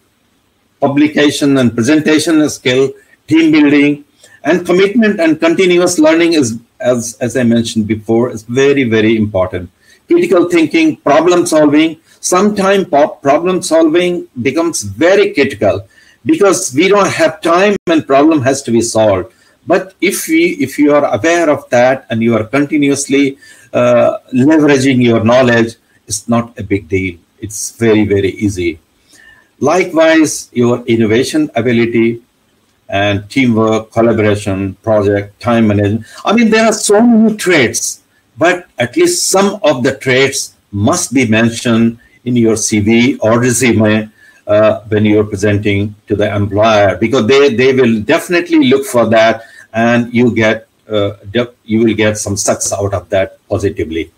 publication 0.79 1.57
and 1.57 1.73
presentation 1.73 2.47
skill 2.49 2.91
team 3.27 3.51
building 3.51 4.03
and 4.43 4.65
commitment 4.65 5.19
and 5.19 5.39
continuous 5.39 5.99
learning 5.99 6.33
is 6.33 6.57
as 6.79 7.17
as 7.19 7.35
i 7.35 7.43
mentioned 7.43 7.87
before 7.87 8.29
is 8.29 8.43
very 8.43 8.83
very 8.83 9.17
important. 9.17 9.69
Critical 10.07 10.49
thinking 10.49 10.95
problem 10.97 11.45
solving 11.45 11.97
sometimes 12.19 12.87
problem 12.87 13.61
solving 13.61 14.27
becomes 14.41 14.81
very 14.81 15.33
critical 15.33 15.87
because 16.25 16.73
we 16.73 16.87
don't 16.87 17.07
have 17.07 17.41
time 17.41 17.75
and 17.87 18.05
problem 18.05 18.41
has 18.41 18.61
to 18.63 18.71
be 18.71 18.81
solved. 18.81 19.33
But 19.65 19.93
if 20.01 20.27
we 20.27 20.57
if 20.59 20.79
you 20.79 20.93
are 20.93 21.05
aware 21.13 21.49
of 21.49 21.69
that 21.69 22.05
and 22.09 22.21
you 22.21 22.35
are 22.35 22.43
continuously 22.43 23.37
uh, 23.73 24.17
leveraging 24.33 25.03
your 25.03 25.23
knowledge 25.23 25.75
it's 26.07 26.27
not 26.27 26.57
a 26.57 26.63
big 26.63 26.89
deal. 26.89 27.17
It's 27.39 27.71
very 27.77 28.05
very 28.05 28.31
easy. 28.31 28.79
Likewise 29.59 30.49
your 30.53 30.83
innovation 30.85 31.51
ability 31.55 32.23
and 32.89 33.29
teamwork 33.29 33.91
collaboration 33.91 34.73
project 34.81 35.39
time 35.39 35.67
management. 35.67 36.05
I 36.25 36.33
mean 36.33 36.49
there 36.49 36.65
are 36.65 36.73
so 36.73 36.99
many 37.01 37.37
traits 37.37 38.01
but 38.37 38.67
at 38.79 38.95
least 38.95 39.29
some 39.29 39.59
of 39.63 39.83
the 39.83 39.95
traits 39.95 40.55
must 40.71 41.13
be 41.13 41.27
mentioned 41.27 41.99
in 42.25 42.35
your 42.35 42.55
CV 42.55 43.17
or 43.21 43.39
resume 43.39 44.11
uh, 44.47 44.81
when 44.87 45.05
you're 45.05 45.25
presenting 45.25 45.95
to 46.07 46.15
the 46.15 46.33
employer 46.35 46.97
because 46.97 47.27
they, 47.27 47.53
they 47.53 47.73
will 47.73 48.01
definitely 48.01 48.67
look 48.69 48.85
for 48.85 49.05
that 49.07 49.43
and 49.73 50.13
you 50.13 50.33
get 50.33 50.67
uh, 50.89 51.13
you 51.63 51.79
will 51.83 51.93
get 51.93 52.17
some 52.17 52.35
success 52.35 52.73
out 52.73 52.93
of 52.93 53.07
that 53.09 53.37
positively. 53.47 54.11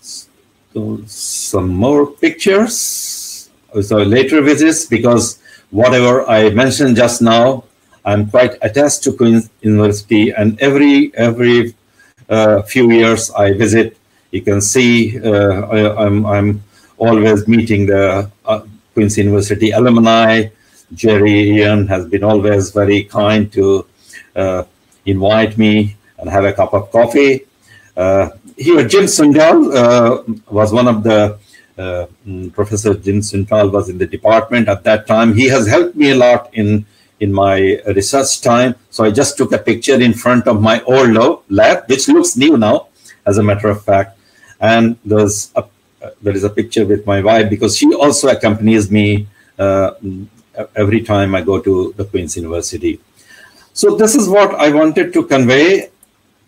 So 0.00 1.02
some 1.06 1.68
more 1.68 2.06
pictures. 2.06 3.50
So 3.82 3.98
later 3.98 4.40
visits 4.40 4.86
because 4.86 5.38
whatever 5.70 6.28
I 6.28 6.50
mentioned 6.50 6.96
just 6.96 7.20
now, 7.20 7.64
I'm 8.04 8.30
quite 8.30 8.56
attached 8.62 9.02
to 9.04 9.12
Queen's 9.12 9.50
University 9.60 10.30
and 10.30 10.58
every 10.60 11.12
every 11.14 11.74
uh, 12.28 12.62
few 12.62 12.90
years 12.90 13.30
I 13.32 13.52
visit. 13.52 13.96
You 14.30 14.42
can 14.42 14.60
see 14.60 15.20
uh, 15.20 15.66
I, 15.66 16.06
I'm, 16.06 16.24
I'm 16.24 16.62
always 17.00 17.48
meeting 17.48 17.86
the 17.86 18.30
uh, 18.44 18.60
Queen's 18.94 19.16
University 19.16 19.70
alumni. 19.70 20.48
Jerry 20.92 21.50
Ian 21.56 21.86
has 21.88 22.06
been 22.06 22.24
always 22.24 22.70
very 22.70 23.04
kind 23.04 23.50
to 23.52 23.86
uh, 24.36 24.64
invite 25.06 25.56
me 25.56 25.96
and 26.18 26.28
have 26.28 26.44
a 26.44 26.52
cup 26.52 26.74
of 26.74 26.90
coffee. 26.92 27.46
Uh, 27.96 28.30
here, 28.56 28.86
Jim 28.86 29.04
Sundal 29.04 29.58
uh, 29.74 30.22
was 30.50 30.72
one 30.72 30.88
of 30.88 31.02
the 31.02 31.38
uh, 31.78 32.06
mm, 32.26 32.52
Professor 32.52 32.94
Jim 32.94 33.20
Sundal 33.20 33.72
was 33.72 33.88
in 33.88 33.96
the 33.96 34.06
department 34.06 34.68
at 34.68 34.84
that 34.84 35.06
time. 35.06 35.34
He 35.34 35.48
has 35.48 35.66
helped 35.66 35.96
me 35.96 36.10
a 36.10 36.16
lot 36.16 36.50
in 36.52 36.84
in 37.20 37.32
my 37.32 37.80
research 37.98 38.40
time. 38.40 38.74
So 38.90 39.04
I 39.04 39.10
just 39.10 39.36
took 39.36 39.52
a 39.52 39.58
picture 39.58 40.00
in 40.00 40.14
front 40.14 40.46
of 40.48 40.60
my 40.60 40.82
old 40.82 41.44
lab, 41.48 41.88
which 41.88 42.08
looks 42.08 42.36
new 42.36 42.56
now, 42.56 42.88
as 43.26 43.36
a 43.38 43.42
matter 43.42 43.68
of 43.68 43.84
fact. 43.84 44.18
And 44.60 44.96
there's 45.04 45.52
a 45.54 45.64
there 46.22 46.34
is 46.34 46.44
a 46.44 46.50
picture 46.50 46.84
with 46.86 47.06
my 47.06 47.20
wife 47.20 47.50
because 47.50 47.76
she 47.76 47.92
also 47.94 48.28
accompanies 48.28 48.90
me 48.90 49.26
uh, 49.58 49.92
every 50.74 51.02
time 51.02 51.34
I 51.34 51.42
go 51.42 51.60
to 51.60 51.94
the 51.96 52.04
Queen's 52.04 52.36
University. 52.36 53.00
So 53.72 53.96
this 53.96 54.14
is 54.14 54.28
what 54.28 54.54
I 54.54 54.70
wanted 54.70 55.12
to 55.12 55.24
convey. 55.24 55.90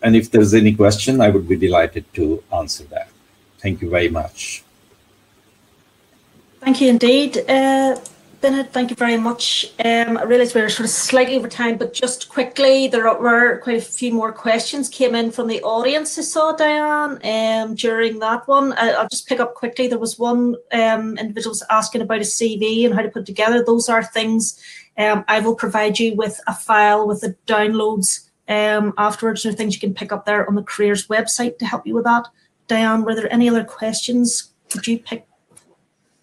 And 0.01 0.15
if 0.15 0.29
there's 0.29 0.53
any 0.53 0.73
question, 0.73 1.21
I 1.21 1.29
would 1.29 1.47
be 1.47 1.55
delighted 1.55 2.05
to 2.15 2.43
answer 2.53 2.83
that. 2.85 3.09
Thank 3.59 3.81
you 3.81 3.89
very 3.89 4.09
much. 4.09 4.63
Thank 6.59 6.81
you 6.81 6.89
indeed. 6.89 7.37
Uh, 7.49 7.97
Bennett, 8.43 8.73
thank 8.73 8.89
you 8.89 8.97
very 8.97 9.15
much. 9.15 9.71
Um, 9.85 10.17
I 10.17 10.23
realise 10.23 10.53
we're 10.53 10.67
sort 10.67 10.83
of 10.83 10.89
slightly 10.89 11.37
over 11.37 11.47
time, 11.47 11.77
but 11.77 11.93
just 11.93 12.27
quickly, 12.27 12.89
there 12.89 13.05
were 13.17 13.59
quite 13.59 13.77
a 13.77 13.81
few 13.81 14.11
more 14.11 14.33
questions 14.33 14.89
came 14.89 15.15
in 15.15 15.31
from 15.31 15.47
the 15.47 15.61
audience. 15.61 16.19
I 16.19 16.23
saw 16.23 16.51
Diane 16.51 17.21
um, 17.23 17.75
during 17.75 18.19
that 18.19 18.45
one. 18.45 18.73
I, 18.73 19.01
will 19.01 19.07
just 19.07 19.29
pick 19.29 19.39
up 19.39 19.55
quickly. 19.55 19.87
There 19.87 19.97
was 19.97 20.19
one 20.19 20.57
um, 20.73 21.17
individual 21.17 21.51
was 21.51 21.63
asking 21.69 22.01
about 22.01 22.17
a 22.17 22.25
CV 22.25 22.85
and 22.85 22.93
how 22.93 23.01
to 23.01 23.09
put 23.09 23.25
together. 23.25 23.63
Those 23.63 23.87
are 23.87 24.03
things 24.03 24.61
um, 24.97 25.23
I 25.29 25.39
will 25.39 25.55
provide 25.55 25.97
you 25.97 26.13
with 26.13 26.41
a 26.45 26.53
file 26.53 27.07
with 27.07 27.21
the 27.21 27.37
downloads 27.47 28.27
um, 28.49 28.93
afterwards. 28.97 29.43
There 29.43 29.53
are 29.53 29.55
things 29.55 29.73
you 29.73 29.79
can 29.79 29.93
pick 29.93 30.11
up 30.11 30.25
there 30.25 30.45
on 30.49 30.55
the 30.55 30.63
careers 30.63 31.07
website 31.07 31.59
to 31.59 31.65
help 31.65 31.87
you 31.87 31.95
with 31.95 32.03
that. 32.03 32.27
Diane, 32.67 33.05
were 33.05 33.15
there 33.15 33.31
any 33.31 33.47
other 33.47 33.63
questions? 33.63 34.51
Could 34.69 34.85
you 34.85 34.99
pick 34.99 35.27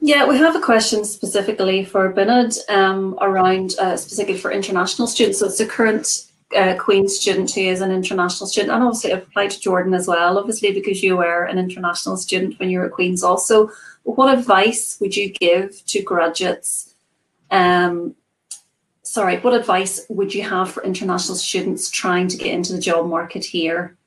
Yeah, 0.03 0.27
we 0.27 0.39
have 0.39 0.57
a 0.57 0.61
question 0.61 1.05
specifically 1.05 1.85
for 1.85 2.11
Binod 2.11 2.59
um, 2.71 3.19
around 3.21 3.75
uh, 3.79 3.99
specifically 3.99 4.39
for 4.39 4.51
international 4.51 5.07
students. 5.07 5.39
So 5.39 5.47
it's 5.47 5.61
a 5.61 5.67
current 5.67 6.27
uh, 6.57 6.75
Queen's 6.79 7.17
student 7.17 7.51
who 7.51 7.61
is 7.61 7.83
an 7.83 7.93
international 7.93 8.47
student, 8.47 8.73
and 8.73 8.83
obviously 8.83 9.13
I've 9.13 9.25
applied 9.25 9.51
to 9.51 9.61
Jordan 9.61 9.93
as 9.93 10.07
well, 10.09 10.39
obviously 10.39 10.73
because 10.73 11.03
you 11.03 11.19
were 11.19 11.45
an 11.45 11.59
international 11.59 12.17
student 12.17 12.59
when 12.59 12.71
you 12.71 12.79
were 12.79 12.87
at 12.87 12.93
Queen's 12.93 13.23
also. 13.23 13.71
What 14.05 14.37
advice 14.37 14.97
would 15.01 15.15
you 15.15 15.31
give 15.31 15.85
to 15.87 16.03
graduates? 16.03 16.95
Um, 17.51 18.15
sorry, 19.03 19.39
what 19.41 19.53
advice 19.53 20.07
would 20.09 20.33
you 20.33 20.45
have 20.45 20.71
for 20.71 20.83
international 20.83 21.37
students 21.37 21.91
trying 21.91 22.29
to 22.29 22.39
get 22.39 22.55
into 22.55 22.73
the 22.73 22.81
job 22.81 23.07
market 23.07 23.45
here? 23.45 23.99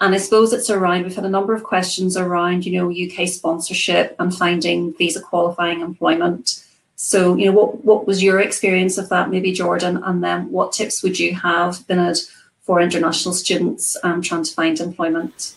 And 0.00 0.14
I 0.14 0.18
suppose 0.18 0.52
it's 0.52 0.70
around, 0.70 1.02
we've 1.02 1.14
had 1.14 1.24
a 1.24 1.30
number 1.30 1.54
of 1.54 1.64
questions 1.64 2.16
around, 2.16 2.64
you 2.64 2.72
know, 2.78 2.90
UK 2.90 3.28
sponsorship 3.28 4.14
and 4.20 4.34
finding 4.34 4.94
visa 4.94 5.20
qualifying 5.20 5.80
employment. 5.80 6.64
So, 6.94 7.34
you 7.36 7.46
know, 7.46 7.52
what, 7.52 7.84
what 7.84 8.06
was 8.06 8.22
your 8.22 8.40
experience 8.40 8.96
of 8.96 9.08
that, 9.08 9.30
maybe 9.30 9.52
Jordan? 9.52 10.00
And 10.04 10.22
then 10.22 10.50
what 10.50 10.72
tips 10.72 11.02
would 11.02 11.18
you 11.18 11.34
have, 11.34 11.78
Binod, 11.88 12.30
for 12.62 12.80
international 12.80 13.34
students 13.34 13.96
um, 14.04 14.22
trying 14.22 14.44
to 14.44 14.52
find 14.52 14.78
employment? 14.78 15.56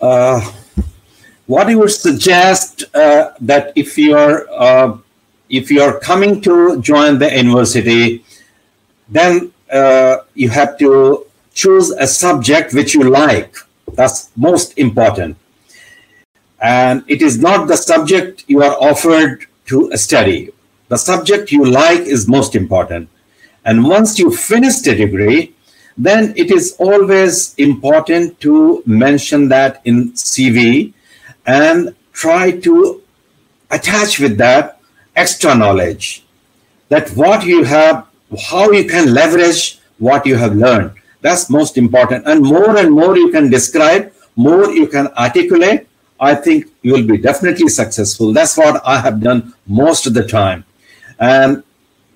Uh, 0.00 0.40
what 1.46 1.68
I 1.68 1.74
would 1.74 1.90
suggest 1.90 2.84
uh, 2.94 3.32
that 3.40 3.72
if 3.76 3.98
you're 3.98 4.46
uh, 4.50 4.96
if 5.48 5.70
you're 5.70 5.98
coming 5.98 6.40
to 6.42 6.80
join 6.80 7.18
the 7.18 7.28
university, 7.36 8.24
then 9.08 9.52
uh, 9.70 10.18
you 10.34 10.48
have 10.48 10.78
to 10.78 11.26
choose 11.52 11.90
a 11.90 12.06
subject 12.06 12.74
which 12.74 12.94
you 12.94 13.04
like. 13.04 13.56
That's 13.92 14.30
most 14.36 14.78
important. 14.78 15.36
And 16.60 17.04
it 17.08 17.22
is 17.22 17.38
not 17.38 17.68
the 17.68 17.76
subject 17.76 18.44
you 18.46 18.62
are 18.62 18.76
offered 18.80 19.46
to 19.66 19.96
study. 19.96 20.50
The 20.88 20.96
subject 20.96 21.52
you 21.52 21.64
like 21.64 22.00
is 22.00 22.28
most 22.28 22.54
important. 22.54 23.08
And 23.64 23.84
once 23.84 24.18
you 24.18 24.34
finish 24.34 24.80
the 24.80 24.94
degree, 24.94 25.54
then 25.96 26.32
it 26.36 26.50
is 26.50 26.76
always 26.78 27.54
important 27.56 28.40
to 28.40 28.82
mention 28.86 29.48
that 29.48 29.80
in 29.84 30.12
CV 30.12 30.92
and 31.46 31.94
try 32.12 32.52
to 32.52 33.02
attach 33.70 34.18
with 34.18 34.36
that 34.38 34.80
extra 35.16 35.54
knowledge 35.54 36.24
that 36.88 37.10
what 37.10 37.44
you 37.44 37.64
have, 37.64 38.06
how 38.50 38.70
you 38.70 38.84
can 38.84 39.14
leverage 39.14 39.78
what 39.98 40.26
you 40.26 40.36
have 40.36 40.54
learned. 40.54 40.92
That's 41.20 41.50
most 41.50 41.76
important. 41.76 42.26
And 42.26 42.42
more 42.42 42.76
and 42.76 42.90
more 42.92 43.16
you 43.16 43.30
can 43.30 43.50
describe, 43.50 44.12
more 44.36 44.70
you 44.70 44.86
can 44.86 45.08
articulate, 45.08 45.86
I 46.18 46.34
think 46.34 46.66
you 46.82 46.92
will 46.92 47.06
be 47.06 47.18
definitely 47.18 47.68
successful. 47.68 48.32
That's 48.32 48.56
what 48.56 48.82
I 48.84 49.00
have 49.00 49.20
done 49.20 49.54
most 49.66 50.06
of 50.06 50.14
the 50.14 50.26
time. 50.26 50.64
And 51.18 51.62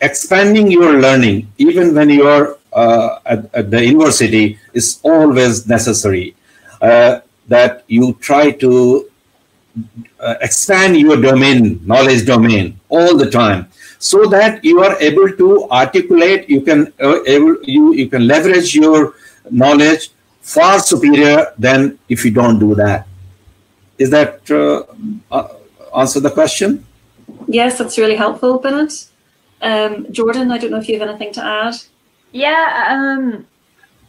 expanding 0.00 0.70
your 0.70 1.00
learning, 1.00 1.52
even 1.58 1.94
when 1.94 2.10
you're 2.10 2.58
uh, 2.72 3.18
at, 3.24 3.54
at, 3.54 3.70
the 3.70 3.84
university, 3.84 4.58
is 4.72 5.00
always 5.02 5.66
necessary. 5.66 6.34
Uh, 6.80 7.20
that 7.48 7.84
you 7.88 8.14
try 8.20 8.50
to 8.50 9.10
uh, 10.20 10.34
expand 10.40 10.96
your 10.96 11.20
domain, 11.20 11.80
knowledge 11.84 12.26
domain, 12.26 12.80
all 12.88 13.16
the 13.16 13.30
time, 13.30 13.68
so 14.04 14.26
that 14.26 14.62
you 14.62 14.80
are 14.84 14.96
able 15.00 15.30
to 15.40 15.68
articulate. 15.70 16.48
You 16.48 16.60
can 16.60 16.92
uh, 17.00 17.22
able 17.34 17.56
you 17.74 17.94
you 17.94 18.08
can 18.14 18.26
leverage 18.26 18.74
your 18.74 19.14
knowledge 19.50 20.10
far 20.42 20.78
superior 20.78 21.52
than 21.58 21.98
if 22.08 22.24
you 22.24 22.30
don't 22.30 22.58
do 22.58 22.74
that. 22.74 23.06
Is 23.98 24.10
that 24.10 24.50
uh, 24.50 24.82
uh 25.34 25.48
answer 26.02 26.20
the 26.20 26.30
question? 26.30 26.84
Yes, 27.46 27.78
that's 27.78 27.96
really 27.96 28.16
helpful, 28.16 28.58
Bennett. 28.58 28.94
Um, 29.62 30.12
Jordan, 30.12 30.50
I 30.50 30.58
don't 30.58 30.70
know 30.70 30.82
if 30.84 30.88
you 30.88 30.98
have 30.98 31.08
anything 31.08 31.32
to 31.38 31.42
add. 31.42 31.74
Yeah, 32.32 32.64
um, 32.94 33.46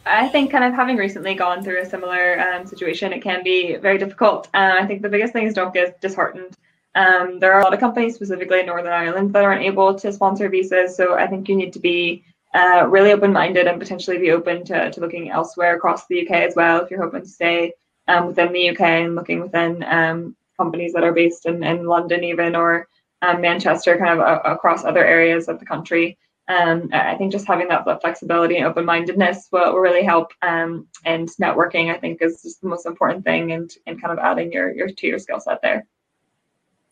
I 0.04 0.28
think 0.28 0.50
kind 0.50 0.64
of 0.64 0.74
having 0.74 0.96
recently 0.96 1.34
gone 1.34 1.62
through 1.64 1.80
a 1.80 1.86
similar 1.86 2.38
um, 2.46 2.66
situation, 2.66 3.14
it 3.14 3.22
can 3.22 3.42
be 3.42 3.76
very 3.76 3.98
difficult. 3.98 4.48
Uh, 4.52 4.74
I 4.80 4.86
think 4.86 5.00
the 5.00 5.08
biggest 5.08 5.32
thing 5.32 5.46
is 5.46 5.54
don't 5.54 5.72
get 5.72 6.00
disheartened. 6.02 6.56
Um, 6.96 7.38
there 7.38 7.52
are 7.52 7.60
a 7.60 7.64
lot 7.64 7.74
of 7.74 7.80
companies, 7.80 8.14
specifically 8.14 8.60
in 8.60 8.66
Northern 8.66 8.92
Ireland, 8.92 9.32
that 9.34 9.44
aren't 9.44 9.62
able 9.62 9.94
to 9.94 10.12
sponsor 10.12 10.48
visas. 10.48 10.96
So 10.96 11.14
I 11.14 11.26
think 11.26 11.46
you 11.46 11.54
need 11.54 11.74
to 11.74 11.78
be 11.78 12.24
uh, 12.54 12.86
really 12.88 13.12
open-minded 13.12 13.66
and 13.66 13.78
potentially 13.78 14.16
be 14.16 14.30
open 14.30 14.64
to, 14.64 14.90
to 14.90 15.00
looking 15.00 15.30
elsewhere 15.30 15.76
across 15.76 16.06
the 16.06 16.26
UK 16.26 16.36
as 16.36 16.56
well 16.56 16.80
if 16.80 16.90
you're 16.90 17.02
hoping 17.02 17.20
to 17.20 17.28
stay 17.28 17.74
um, 18.08 18.28
within 18.28 18.50
the 18.50 18.70
UK 18.70 18.80
and 18.80 19.14
looking 19.14 19.40
within 19.40 19.82
um, 19.84 20.34
companies 20.58 20.94
that 20.94 21.04
are 21.04 21.12
based 21.12 21.44
in, 21.44 21.62
in 21.62 21.84
London 21.84 22.24
even 22.24 22.56
or 22.56 22.88
um, 23.20 23.42
Manchester, 23.42 23.98
kind 23.98 24.18
of 24.18 24.20
uh, 24.20 24.40
across 24.44 24.84
other 24.84 25.04
areas 25.04 25.48
of 25.48 25.60
the 25.60 25.66
country. 25.66 26.16
Um, 26.48 26.88
I 26.92 27.16
think 27.16 27.32
just 27.32 27.46
having 27.46 27.68
that 27.68 27.84
flexibility 28.00 28.56
and 28.56 28.66
open-mindedness 28.66 29.48
will, 29.52 29.72
will 29.72 29.80
really 29.80 30.04
help. 30.04 30.32
Um, 30.40 30.86
and 31.04 31.28
networking, 31.42 31.94
I 31.94 31.98
think, 31.98 32.22
is 32.22 32.40
just 32.42 32.62
the 32.62 32.68
most 32.68 32.86
important 32.86 33.24
thing, 33.24 33.50
and 33.50 33.68
and 33.86 34.00
kind 34.00 34.16
of 34.16 34.24
adding 34.24 34.52
your 34.52 34.72
your 34.72 34.88
to 34.88 35.06
your 35.08 35.18
skill 35.18 35.40
set 35.40 35.60
there. 35.60 35.86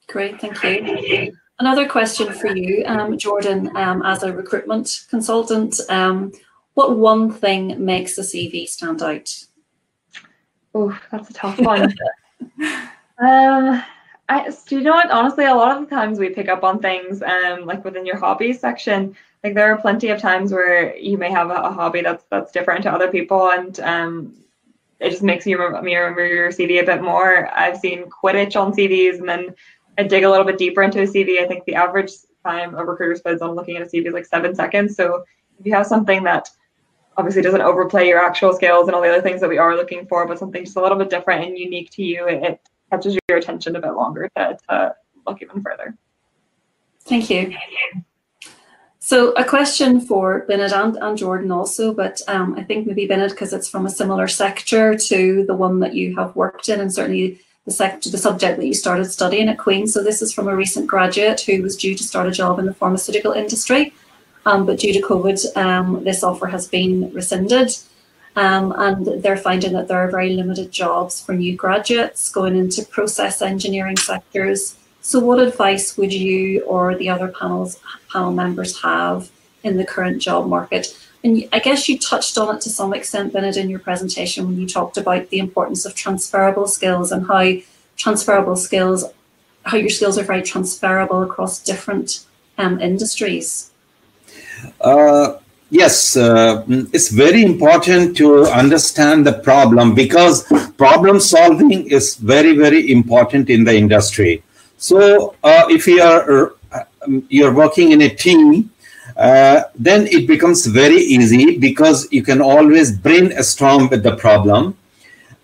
Great, 0.08 0.40
thank 0.40 0.62
you. 0.62 1.36
Another 1.58 1.88
question 1.88 2.32
for 2.32 2.54
you, 2.54 2.84
um, 2.86 3.16
Jordan, 3.16 3.74
um, 3.76 4.02
as 4.02 4.22
a 4.22 4.32
recruitment 4.32 5.04
consultant. 5.08 5.78
Um, 5.88 6.32
what 6.74 6.96
one 6.96 7.32
thing 7.32 7.84
makes 7.84 8.16
the 8.16 8.22
CV 8.22 8.66
stand 8.66 9.02
out? 9.02 9.32
Oh, 10.74 10.98
that's 11.12 11.30
a 11.30 11.32
tough 11.32 11.58
one. 11.60 11.94
um, 13.18 13.82
I, 14.28 14.50
do 14.66 14.78
you 14.78 14.82
know 14.82 14.92
what? 14.92 15.10
Honestly, 15.10 15.44
a 15.44 15.54
lot 15.54 15.76
of 15.76 15.88
the 15.88 15.94
times 15.94 16.18
we 16.18 16.30
pick 16.30 16.48
up 16.48 16.64
on 16.64 16.80
things 16.80 17.22
um, 17.22 17.66
like 17.66 17.84
within 17.84 18.04
your 18.06 18.18
hobbies 18.18 18.60
section. 18.60 19.16
Like 19.44 19.54
there 19.54 19.72
are 19.72 19.78
plenty 19.78 20.08
of 20.08 20.20
times 20.20 20.52
where 20.52 20.96
you 20.96 21.18
may 21.18 21.30
have 21.30 21.50
a, 21.50 21.70
hobby 21.70 22.00
that's 22.00 22.24
that's 22.30 22.50
different 22.50 22.82
to 22.84 22.92
other 22.92 23.10
people, 23.10 23.50
and 23.50 23.78
um, 23.80 24.34
it 24.98 25.10
just 25.10 25.22
makes 25.22 25.46
you 25.46 25.58
me 25.82 25.94
remember 25.94 26.26
your 26.26 26.48
CV 26.48 26.82
a 26.82 26.86
bit 26.86 27.02
more. 27.02 27.48
I've 27.54 27.76
seen 27.76 28.10
Quidditch 28.10 28.60
on 28.60 28.72
CVs, 28.72 29.18
and 29.18 29.28
then 29.28 29.54
I 29.98 30.02
dig 30.04 30.24
a 30.24 30.30
little 30.30 30.44
bit 30.44 30.58
deeper 30.58 30.82
into 30.82 31.00
a 31.00 31.06
CV. 31.06 31.40
I 31.40 31.46
think 31.46 31.64
the 31.64 31.74
average 31.74 32.12
time 32.44 32.74
a 32.74 32.84
recruiter 32.84 33.16
spends 33.16 33.42
on 33.42 33.54
looking 33.54 33.76
at 33.76 33.82
a 33.82 33.86
CV 33.86 34.06
is 34.06 34.14
like 34.14 34.26
seven 34.26 34.54
seconds. 34.54 34.96
So 34.96 35.24
if 35.58 35.66
you 35.66 35.74
have 35.74 35.86
something 35.86 36.24
that 36.24 36.50
obviously 37.16 37.42
doesn't 37.42 37.60
overplay 37.60 38.08
your 38.08 38.18
actual 38.18 38.52
skills 38.54 38.88
and 38.88 38.94
all 38.94 39.02
the 39.02 39.08
other 39.08 39.22
things 39.22 39.40
that 39.40 39.48
we 39.48 39.58
are 39.58 39.76
looking 39.76 40.06
for, 40.06 40.26
but 40.26 40.38
something 40.38 40.64
just 40.64 40.76
a 40.76 40.82
little 40.82 40.98
bit 40.98 41.10
different 41.10 41.44
and 41.44 41.56
unique 41.56 41.90
to 41.90 42.02
you, 42.02 42.26
it, 42.26 42.42
it 42.42 42.60
catches 42.90 43.16
your 43.28 43.38
attention 43.38 43.76
a 43.76 43.80
bit 43.80 43.92
longer 43.92 44.28
to, 44.36 44.58
to 44.68 44.94
look 45.26 45.40
even 45.40 45.62
further. 45.62 45.96
Thank 47.02 47.30
you. 47.30 47.54
So 48.98 49.32
a 49.32 49.44
question 49.44 50.00
for 50.00 50.46
Bennett 50.48 50.72
and, 50.72 50.96
and 50.96 51.18
Jordan 51.18 51.52
also, 51.52 51.92
but 51.92 52.22
um, 52.26 52.54
I 52.58 52.64
think 52.64 52.86
maybe 52.86 53.06
Bennett, 53.06 53.32
because 53.32 53.52
it's 53.52 53.68
from 53.68 53.84
a 53.84 53.90
similar 53.90 54.26
sector 54.26 54.96
to 54.96 55.44
the 55.46 55.54
one 55.54 55.80
that 55.80 55.94
you 55.94 56.16
have 56.16 56.34
worked 56.34 56.70
in 56.70 56.80
and 56.80 56.92
certainly 56.92 57.38
the 57.66 58.08
the 58.10 58.18
subject 58.18 58.58
that 58.58 58.66
you 58.66 58.74
started 58.74 59.06
studying 59.06 59.48
at 59.48 59.58
Queen. 59.58 59.86
So 59.86 60.02
this 60.02 60.20
is 60.20 60.32
from 60.32 60.48
a 60.48 60.56
recent 60.56 60.86
graduate 60.86 61.40
who 61.40 61.62
was 61.62 61.76
due 61.76 61.94
to 61.94 62.04
start 62.04 62.26
a 62.26 62.30
job 62.30 62.58
in 62.58 62.66
the 62.66 62.74
pharmaceutical 62.74 63.32
industry, 63.32 63.94
um, 64.44 64.66
but 64.66 64.78
due 64.78 64.92
to 64.92 65.00
COVID, 65.00 65.56
um, 65.56 66.04
this 66.04 66.22
offer 66.22 66.46
has 66.46 66.68
been 66.68 67.12
rescinded. 67.12 67.76
Um, 68.36 68.74
and 68.76 69.22
they're 69.22 69.36
finding 69.36 69.72
that 69.74 69.86
there 69.86 69.98
are 69.98 70.10
very 70.10 70.30
limited 70.30 70.72
jobs 70.72 71.20
for 71.20 71.34
new 71.34 71.54
graduates 71.54 72.28
going 72.30 72.56
into 72.56 72.84
process 72.84 73.40
engineering 73.40 73.96
sectors. 73.96 74.76
So, 75.02 75.20
what 75.20 75.38
advice 75.38 75.96
would 75.96 76.12
you 76.12 76.62
or 76.62 76.96
the 76.96 77.08
other 77.08 77.28
panels 77.28 77.78
panel 78.10 78.32
members 78.32 78.82
have 78.82 79.30
in 79.62 79.76
the 79.76 79.84
current 79.84 80.20
job 80.20 80.48
market? 80.48 80.98
And 81.24 81.48
I 81.52 81.58
guess 81.58 81.88
you 81.88 81.98
touched 81.98 82.36
on 82.36 82.54
it 82.54 82.60
to 82.62 82.70
some 82.70 82.92
extent, 82.92 83.32
Bennett, 83.32 83.56
in 83.56 83.70
your 83.70 83.78
presentation 83.78 84.46
when 84.46 84.60
you 84.60 84.68
talked 84.68 84.98
about 84.98 85.30
the 85.30 85.38
importance 85.38 85.86
of 85.86 85.94
transferable 85.94 86.68
skills 86.68 87.10
and 87.10 87.26
how 87.26 87.54
transferable 87.96 88.56
skills, 88.56 89.06
how 89.64 89.78
your 89.78 89.88
skills 89.88 90.18
are 90.18 90.22
very 90.22 90.42
transferable 90.42 91.22
across 91.22 91.60
different 91.60 92.26
um, 92.58 92.78
industries. 92.78 93.70
Uh, 94.82 95.38
yes, 95.70 96.14
uh, 96.14 96.62
it's 96.92 97.08
very 97.08 97.42
important 97.42 98.14
to 98.18 98.44
understand 98.44 99.26
the 99.26 99.32
problem 99.32 99.94
because 99.94 100.46
problem 100.76 101.20
solving 101.20 101.88
is 101.88 102.16
very, 102.16 102.54
very 102.54 102.92
important 102.92 103.48
in 103.48 103.64
the 103.64 103.74
industry. 103.74 104.42
So, 104.76 105.36
uh, 105.42 105.64
if 105.70 105.86
you 105.86 106.02
are 106.02 106.54
uh, 106.72 106.84
you're 107.28 107.54
working 107.54 107.92
in 107.92 108.02
a 108.02 108.08
team, 108.08 108.70
uh, 109.16 109.62
then 109.74 110.06
it 110.08 110.26
becomes 110.26 110.66
very 110.66 110.96
easy 110.96 111.58
because 111.58 112.08
you 112.10 112.22
can 112.22 112.40
always 112.40 112.90
brainstorm 112.92 113.88
with 113.88 114.02
the 114.02 114.16
problem 114.16 114.76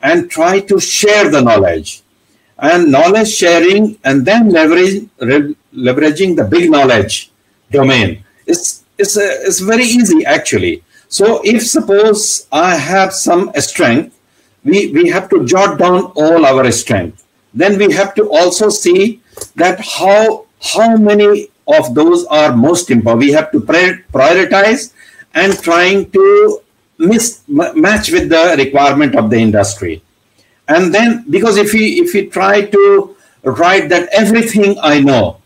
and 0.02 0.30
try 0.30 0.60
to 0.60 0.80
share 0.80 1.30
the 1.30 1.40
knowledge 1.40 2.02
and 2.58 2.90
knowledge 2.90 3.28
sharing 3.28 3.98
and 4.04 4.26
then 4.26 4.50
leverage, 4.50 5.08
leveraging 5.74 6.36
the 6.36 6.44
big 6.44 6.70
knowledge 6.70 7.30
domain 7.70 8.24
it's, 8.50 8.84
is, 8.98 9.16
uh, 9.16 9.48
is 9.50 9.60
very 9.60 9.84
easy 9.84 10.24
actually. 10.24 10.82
So 11.08 11.40
if 11.44 11.66
suppose 11.66 12.46
I 12.52 12.76
have 12.76 13.12
some 13.12 13.52
strength, 13.56 14.16
we, 14.64 14.92
we 14.92 15.08
have 15.08 15.28
to 15.30 15.44
jot 15.46 15.78
down 15.78 16.12
all 16.14 16.44
our 16.46 16.70
strength. 16.70 17.24
Then 17.54 17.78
we 17.78 17.92
have 17.92 18.14
to 18.14 18.30
also 18.30 18.68
see 18.68 19.20
that 19.56 19.80
how 19.80 20.46
how 20.62 20.96
many 20.96 21.49
of 21.78 21.94
those 21.94 22.26
are 22.26 22.56
most 22.56 22.90
important. 22.90 23.20
We 23.20 23.32
have 23.32 23.50
to 23.52 23.60
prioritize 23.60 24.92
and 25.34 25.56
trying 25.62 26.10
to 26.10 26.60
miss, 26.98 27.42
match 27.48 28.10
with 28.10 28.28
the 28.28 28.54
requirement 28.58 29.14
of 29.16 29.30
the 29.30 29.36
industry. 29.36 30.02
And 30.68 30.94
then 30.94 31.24
because 31.28 31.56
if 31.56 31.72
we 31.72 32.00
if 32.00 32.14
we 32.14 32.26
try 32.26 32.62
to 32.62 33.16
write 33.42 33.88
that 33.88 34.08
everything 34.12 34.76
I 34.80 35.00
know 35.00 35.38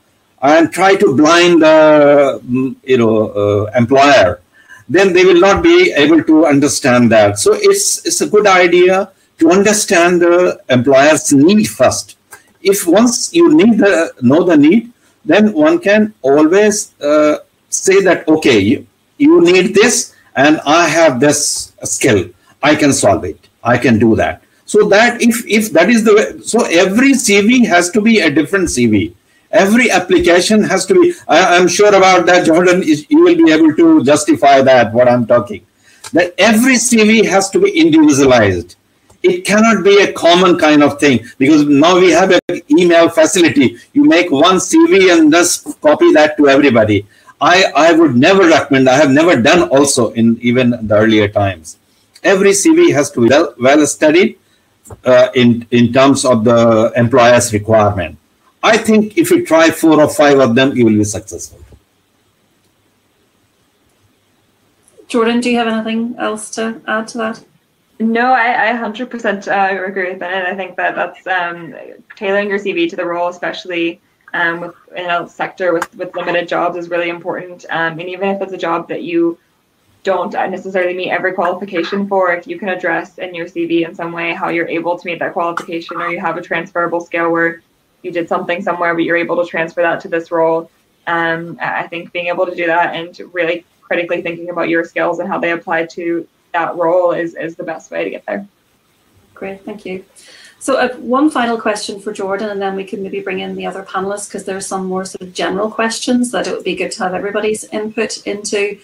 and 0.42 0.70
try 0.70 0.96
to 0.96 1.16
blind 1.16 1.62
the 1.62 2.40
you 2.84 2.98
know 2.98 3.28
uh, 3.32 3.70
employer, 3.74 4.40
then 4.88 5.12
they 5.14 5.24
will 5.24 5.40
not 5.40 5.62
be 5.62 5.92
able 5.92 6.22
to 6.24 6.46
understand 6.46 7.10
that. 7.12 7.38
So 7.38 7.54
it's 7.54 8.04
it's 8.04 8.20
a 8.20 8.28
good 8.28 8.46
idea 8.46 9.10
to 9.38 9.50
understand 9.50 10.20
the 10.20 10.60
employer's 10.68 11.32
need 11.32 11.64
first. 11.64 12.16
If 12.60 12.86
once 12.86 13.32
you 13.32 13.54
need 13.54 13.78
the 13.78 14.12
know 14.20 14.44
the 14.44 14.56
need, 14.56 14.92
then 15.24 15.52
one 15.52 15.78
can 15.78 16.14
always 16.22 16.94
uh, 17.00 17.38
say 17.68 18.00
that 18.02 18.28
okay, 18.28 18.58
you, 18.58 18.86
you 19.18 19.40
need 19.40 19.74
this, 19.74 20.14
and 20.36 20.60
I 20.66 20.88
have 20.88 21.20
this 21.20 21.72
skill. 21.84 22.30
I 22.62 22.74
can 22.74 22.92
solve 22.92 23.24
it. 23.24 23.48
I 23.62 23.78
can 23.78 23.98
do 23.98 24.16
that. 24.16 24.42
So 24.66 24.88
that 24.88 25.20
if 25.20 25.46
if 25.46 25.72
that 25.72 25.90
is 25.90 26.04
the 26.04 26.14
way, 26.14 26.40
so 26.42 26.64
every 26.64 27.12
CV 27.12 27.66
has 27.66 27.90
to 27.90 28.00
be 28.00 28.20
a 28.20 28.30
different 28.30 28.68
CV 28.68 29.14
every 29.54 29.90
application 29.90 30.62
has 30.62 30.84
to 30.84 30.94
be 30.94 31.14
I, 31.28 31.56
am 31.56 31.68
sure 31.68 31.94
about 31.94 32.26
that 32.26 32.44
jordan 32.44 32.82
is 32.82 33.06
you 33.08 33.22
will 33.22 33.36
be 33.36 33.52
able 33.52 33.74
to 33.74 34.04
justify 34.04 34.60
that 34.62 34.92
what 34.92 35.08
i'm 35.08 35.26
talking 35.26 35.64
that 36.12 36.34
every 36.36 36.74
cv 36.74 37.24
has 37.24 37.50
to 37.50 37.60
be 37.60 37.70
individualized 37.70 38.76
it 39.30 39.44
cannot 39.44 39.82
be 39.84 39.94
a 40.02 40.12
common 40.12 40.58
kind 40.58 40.82
of 40.82 40.98
thing 41.00 41.18
because 41.38 41.64
now 41.64 41.98
we 41.98 42.10
have 42.10 42.30
an 42.30 42.60
email 42.78 43.08
facility 43.08 43.76
you 43.92 44.04
make 44.04 44.30
one 44.30 44.56
cv 44.56 45.10
and 45.16 45.32
just 45.32 45.80
copy 45.80 46.12
that 46.12 46.36
to 46.36 46.48
everybody 46.48 47.06
i 47.40 47.56
i 47.86 47.92
would 47.92 48.16
never 48.16 48.48
recommend 48.48 48.88
i 48.88 48.96
have 49.02 49.10
never 49.20 49.36
done 49.50 49.68
also 49.68 50.10
in 50.12 50.38
even 50.40 50.70
the 50.88 50.94
earlier 50.94 51.28
times 51.28 51.78
every 52.22 52.50
cv 52.50 52.92
has 52.92 53.10
to 53.10 53.22
be 53.22 53.28
well, 53.28 53.54
well 53.58 53.86
studied 53.86 54.38
uh, 55.04 55.28
in 55.34 55.66
in 55.70 55.92
terms 55.92 56.24
of 56.24 56.44
the 56.44 56.92
employer's 56.96 57.52
requirement 57.52 58.18
I 58.64 58.78
think 58.78 59.18
if 59.18 59.30
you 59.30 59.44
try 59.44 59.70
four 59.70 60.00
or 60.00 60.08
five 60.08 60.38
of 60.38 60.54
them, 60.54 60.74
you 60.74 60.86
will 60.86 60.96
be 60.96 61.04
successful. 61.04 61.60
Jordan, 65.06 65.40
do 65.40 65.50
you 65.50 65.58
have 65.58 65.68
anything 65.68 66.14
else 66.18 66.48
to 66.52 66.80
add 66.86 67.06
to 67.08 67.18
that? 67.18 67.44
No, 68.00 68.32
I, 68.32 68.70
I 68.70 68.72
100% 68.72 69.48
uh, 69.48 69.84
agree 69.84 70.10
with 70.10 70.18
Bennett. 70.18 70.46
I 70.46 70.56
think 70.56 70.76
that 70.76 70.96
that's 70.96 71.26
um, 71.26 71.74
tailoring 72.16 72.48
your 72.48 72.58
CV 72.58 72.90
to 72.90 72.96
the 72.96 73.04
role, 73.04 73.28
especially 73.28 74.00
um, 74.32 74.60
with 74.60 74.74
in 74.96 75.08
a 75.08 75.28
sector 75.28 75.72
with, 75.72 75.94
with 75.94 76.14
limited 76.16 76.48
jobs, 76.48 76.76
is 76.76 76.90
really 76.90 77.08
important. 77.08 77.64
Um, 77.70 78.00
and 78.00 78.08
even 78.08 78.30
if 78.30 78.42
it's 78.42 78.52
a 78.52 78.58
job 78.58 78.88
that 78.88 79.02
you 79.02 79.38
don't 80.02 80.32
necessarily 80.32 80.92
meet 80.92 81.10
every 81.10 81.32
qualification 81.32 82.08
for, 82.08 82.32
if 82.32 82.46
you 82.46 82.58
can 82.58 82.68
address 82.68 83.18
in 83.18 83.34
your 83.34 83.46
CV 83.46 83.86
in 83.88 83.94
some 83.94 84.12
way 84.12 84.34
how 84.34 84.48
you're 84.48 84.68
able 84.68 84.98
to 84.98 85.06
meet 85.06 85.20
that 85.20 85.32
qualification, 85.32 85.96
or 85.96 86.10
you 86.10 86.20
have 86.20 86.36
a 86.36 86.42
transferable 86.42 87.00
skill 87.00 87.30
where 87.30 87.62
you 88.02 88.10
did 88.10 88.28
something 88.28 88.60
somewhere, 88.60 88.94
but 88.94 89.04
you're 89.04 89.16
able 89.16 89.42
to 89.42 89.48
transfer 89.48 89.82
that 89.82 90.00
to 90.00 90.08
this 90.08 90.30
role. 90.30 90.70
Um, 91.06 91.58
I 91.60 91.86
think 91.86 92.12
being 92.12 92.26
able 92.26 92.46
to 92.46 92.54
do 92.54 92.66
that 92.66 92.94
and 92.94 93.18
really 93.32 93.64
critically 93.82 94.20
thinking 94.20 94.50
about 94.50 94.68
your 94.68 94.84
skills 94.84 95.20
and 95.20 95.28
how 95.28 95.38
they 95.38 95.52
apply 95.52 95.86
to 95.86 96.26
that 96.54 96.76
role 96.76 97.12
is, 97.12 97.34
is 97.34 97.56
the 97.56 97.64
best 97.64 97.90
way 97.90 98.04
to 98.04 98.10
get 98.10 98.24
there. 98.26 98.48
Great, 99.34 99.64
thank 99.64 99.84
you. 99.84 100.04
So 100.58 100.78
uh, 100.78 100.94
one 100.96 101.28
final 101.28 101.60
question 101.60 102.00
for 102.00 102.10
Jordan, 102.10 102.48
and 102.48 102.62
then 102.62 102.74
we 102.74 102.84
can 102.84 103.02
maybe 103.02 103.20
bring 103.20 103.40
in 103.40 103.54
the 103.54 103.66
other 103.66 103.82
panelists 103.82 104.28
because 104.28 104.44
there 104.44 104.56
are 104.56 104.62
some 104.62 104.86
more 104.86 105.04
sort 105.04 105.20
of 105.20 105.34
general 105.34 105.70
questions 105.70 106.30
that 106.30 106.46
it 106.46 106.52
would 106.52 106.64
be 106.64 106.74
good 106.74 106.92
to 106.92 107.02
have 107.02 107.12
everybody's 107.12 107.64
input 107.64 108.26
into. 108.26 108.78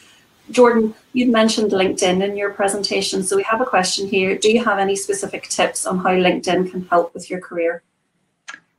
Jordan, 0.50 0.94
you'd 1.14 1.30
mentioned 1.30 1.70
LinkedIn 1.70 2.22
in 2.22 2.36
your 2.36 2.50
presentation, 2.50 3.22
so 3.22 3.36
we 3.36 3.44
have 3.44 3.60
a 3.60 3.64
question 3.64 4.08
here. 4.08 4.36
Do 4.36 4.52
you 4.52 4.62
have 4.62 4.78
any 4.78 4.96
specific 4.96 5.48
tips 5.48 5.86
on 5.86 5.98
how 5.98 6.10
LinkedIn 6.10 6.70
can 6.70 6.84
help 6.86 7.14
with 7.14 7.30
your 7.30 7.40
career? 7.40 7.82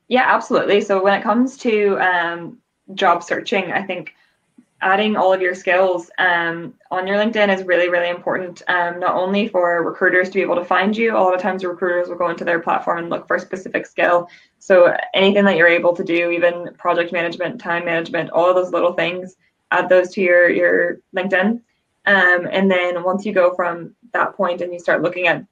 Yeah, 0.09 0.25
absolutely. 0.27 0.81
So 0.81 1.01
when 1.01 1.17
it 1.17 1.23
comes 1.23 1.57
to 1.59 1.97
um, 1.99 2.59
job 2.93 3.23
searching, 3.23 3.71
I 3.71 3.81
think 3.81 4.13
adding 4.81 5.15
all 5.15 5.31
of 5.31 5.41
your 5.41 5.53
skills 5.53 6.09
um, 6.17 6.73
on 6.89 7.05
your 7.07 7.17
LinkedIn 7.17 7.53
is 7.55 7.63
really, 7.65 7.89
really 7.89 8.09
important. 8.09 8.61
Um, 8.67 8.99
not 8.99 9.15
only 9.15 9.47
for 9.47 9.83
recruiters 9.83 10.29
to 10.29 10.33
be 10.33 10.41
able 10.41 10.55
to 10.55 10.65
find 10.65 10.97
you, 10.97 11.15
a 11.15 11.19
lot 11.19 11.35
of 11.35 11.41
times 11.41 11.63
recruiters 11.63 12.09
will 12.09 12.17
go 12.17 12.29
into 12.29 12.43
their 12.43 12.59
platform 12.59 12.97
and 12.97 13.09
look 13.09 13.27
for 13.27 13.35
a 13.35 13.39
specific 13.39 13.85
skill. 13.85 14.27
So 14.59 14.95
anything 15.13 15.45
that 15.45 15.55
you're 15.55 15.67
able 15.67 15.95
to 15.95 16.03
do, 16.03 16.31
even 16.31 16.73
project 16.77 17.11
management, 17.11 17.61
time 17.61 17.85
management, 17.85 18.31
all 18.31 18.49
of 18.49 18.55
those 18.55 18.71
little 18.71 18.93
things, 18.93 19.35
add 19.69 19.87
those 19.87 20.09
to 20.13 20.21
your 20.21 20.49
your 20.49 20.99
LinkedIn. 21.15 21.61
Um, 22.05 22.47
and 22.51 22.69
then 22.69 23.03
once 23.03 23.25
you 23.25 23.33
go 23.33 23.53
from 23.53 23.95
that 24.13 24.35
point 24.35 24.61
and 24.61 24.73
you 24.73 24.79
start 24.79 25.03
looking 25.03 25.27
at 25.27 25.45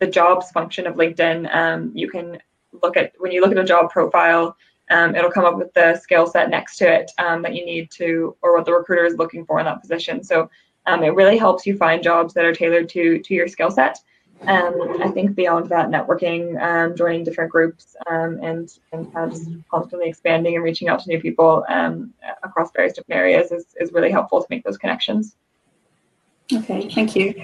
the 0.00 0.06
jobs 0.08 0.50
function 0.50 0.86
of 0.86 0.96
LinkedIn, 0.96 1.54
um, 1.54 1.92
you 1.94 2.10
can 2.10 2.38
look 2.82 2.96
at 2.96 3.12
when 3.18 3.30
you 3.32 3.40
look 3.40 3.52
at 3.52 3.58
a 3.58 3.64
job 3.64 3.90
profile, 3.90 4.56
um, 4.90 5.14
it'll 5.14 5.30
come 5.30 5.44
up 5.44 5.56
with 5.56 5.72
the 5.74 5.96
skill 5.96 6.26
set 6.26 6.50
next 6.50 6.76
to 6.78 6.92
it 6.92 7.10
um, 7.18 7.42
that 7.42 7.54
you 7.54 7.64
need 7.64 7.90
to, 7.92 8.36
or 8.42 8.56
what 8.56 8.64
the 8.64 8.72
recruiter 8.72 9.04
is 9.04 9.16
looking 9.16 9.44
for 9.44 9.58
in 9.58 9.66
that 9.66 9.80
position. 9.80 10.22
So 10.22 10.50
um, 10.86 11.02
it 11.02 11.14
really 11.14 11.38
helps 11.38 11.66
you 11.66 11.76
find 11.76 12.02
jobs 12.02 12.34
that 12.34 12.44
are 12.44 12.54
tailored 12.54 12.88
to 12.90 13.18
to 13.20 13.34
your 13.34 13.48
skill 13.48 13.70
set. 13.70 13.98
Um, 14.42 15.00
I 15.00 15.08
think 15.08 15.36
beyond 15.36 15.68
that, 15.68 15.88
networking, 15.88 16.60
um, 16.60 16.96
joining 16.96 17.22
different 17.22 17.52
groups, 17.52 17.94
um, 18.10 18.40
and 18.42 18.68
and 18.92 19.12
kind 19.12 19.30
of 19.30 19.38
just 19.38 19.48
constantly 19.70 20.08
expanding 20.08 20.56
and 20.56 20.64
reaching 20.64 20.88
out 20.88 20.98
to 21.00 21.08
new 21.08 21.20
people 21.20 21.64
across 22.42 22.70
various 22.74 22.94
different 22.94 23.18
areas 23.18 23.52
is, 23.52 23.66
is 23.80 23.92
really 23.92 24.10
helpful 24.10 24.40
to 24.40 24.46
make 24.50 24.64
those 24.64 24.78
connections. 24.78 25.36
Okay, 26.52 26.88
thank 26.88 27.14
you. 27.14 27.34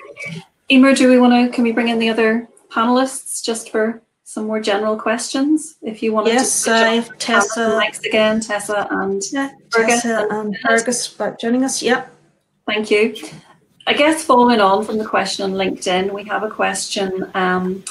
Emer, 0.70 0.94
do 0.94 1.08
we 1.08 1.18
want 1.20 1.32
to? 1.32 1.54
Can 1.54 1.62
we 1.62 1.70
bring 1.70 1.88
in 1.88 2.00
the 2.00 2.10
other 2.10 2.48
panelists 2.68 3.42
just 3.44 3.70
for 3.70 4.02
some 4.28 4.46
more 4.46 4.60
general 4.60 4.94
questions 4.94 5.76
if 5.80 6.02
you 6.02 6.12
want 6.12 6.26
yes, 6.26 6.64
to. 6.64 6.70
Yes, 6.70 7.08
uh, 7.08 7.12
Tessa. 7.18 7.78
Thanks 7.80 8.00
again, 8.00 8.40
Tessa 8.42 8.86
and 8.90 9.22
yeah, 9.32 9.48
Fergus. 9.70 10.02
Tessa 10.02 10.28
and 10.30 10.54
Fergus 10.58 11.06
for 11.06 11.34
joining 11.40 11.64
us. 11.64 11.82
Yep. 11.82 12.14
Thank 12.66 12.90
you. 12.90 13.16
I 13.86 13.94
guess 13.94 14.22
following 14.22 14.60
on 14.60 14.84
from 14.84 14.98
the 14.98 15.06
question 15.06 15.50
on 15.50 15.52
LinkedIn, 15.52 16.12
we 16.12 16.24
have 16.24 16.42
a 16.42 16.50
question 16.50 17.30
um, 17.32 17.82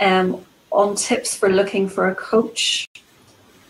um, 0.00 0.44
on 0.72 0.96
tips 0.96 1.36
for 1.36 1.48
looking 1.48 1.88
for 1.88 2.08
a 2.08 2.16
coach. 2.16 2.88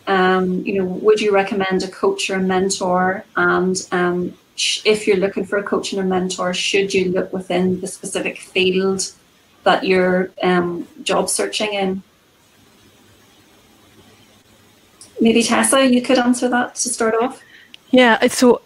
Um, 0.07 0.65
you 0.65 0.79
know, 0.79 0.87
would 0.87 1.21
you 1.21 1.35
recommend 1.35 1.83
a 1.83 1.89
coach 1.89 2.31
or 2.31 2.37
a 2.37 2.41
mentor? 2.41 3.27
And 3.37 3.77
um, 3.93 4.33
if 4.87 5.07
you're 5.07 5.19
looking 5.19 5.45
for 5.45 5.59
a 5.59 5.63
coach 5.63 5.93
and 5.93 6.01
a 6.01 6.05
mentor, 6.05 6.55
should 6.55 6.95
you 6.95 7.13
look 7.13 7.31
within 7.31 7.79
the 7.83 7.87
specific 7.87 8.39
field 8.39 9.13
that 9.65 9.85
you're 9.85 10.31
um, 10.43 10.87
job 11.03 11.29
searching 11.29 11.75
in? 11.75 12.03
Maybe 15.21 15.43
Tessa, 15.43 15.87
you 15.87 16.01
could 16.01 16.19
answer 16.19 16.49
that 16.49 16.75
to 16.77 16.89
start 16.89 17.15
off. 17.15 17.43
Yeah, 17.91 18.27
so 18.29 18.63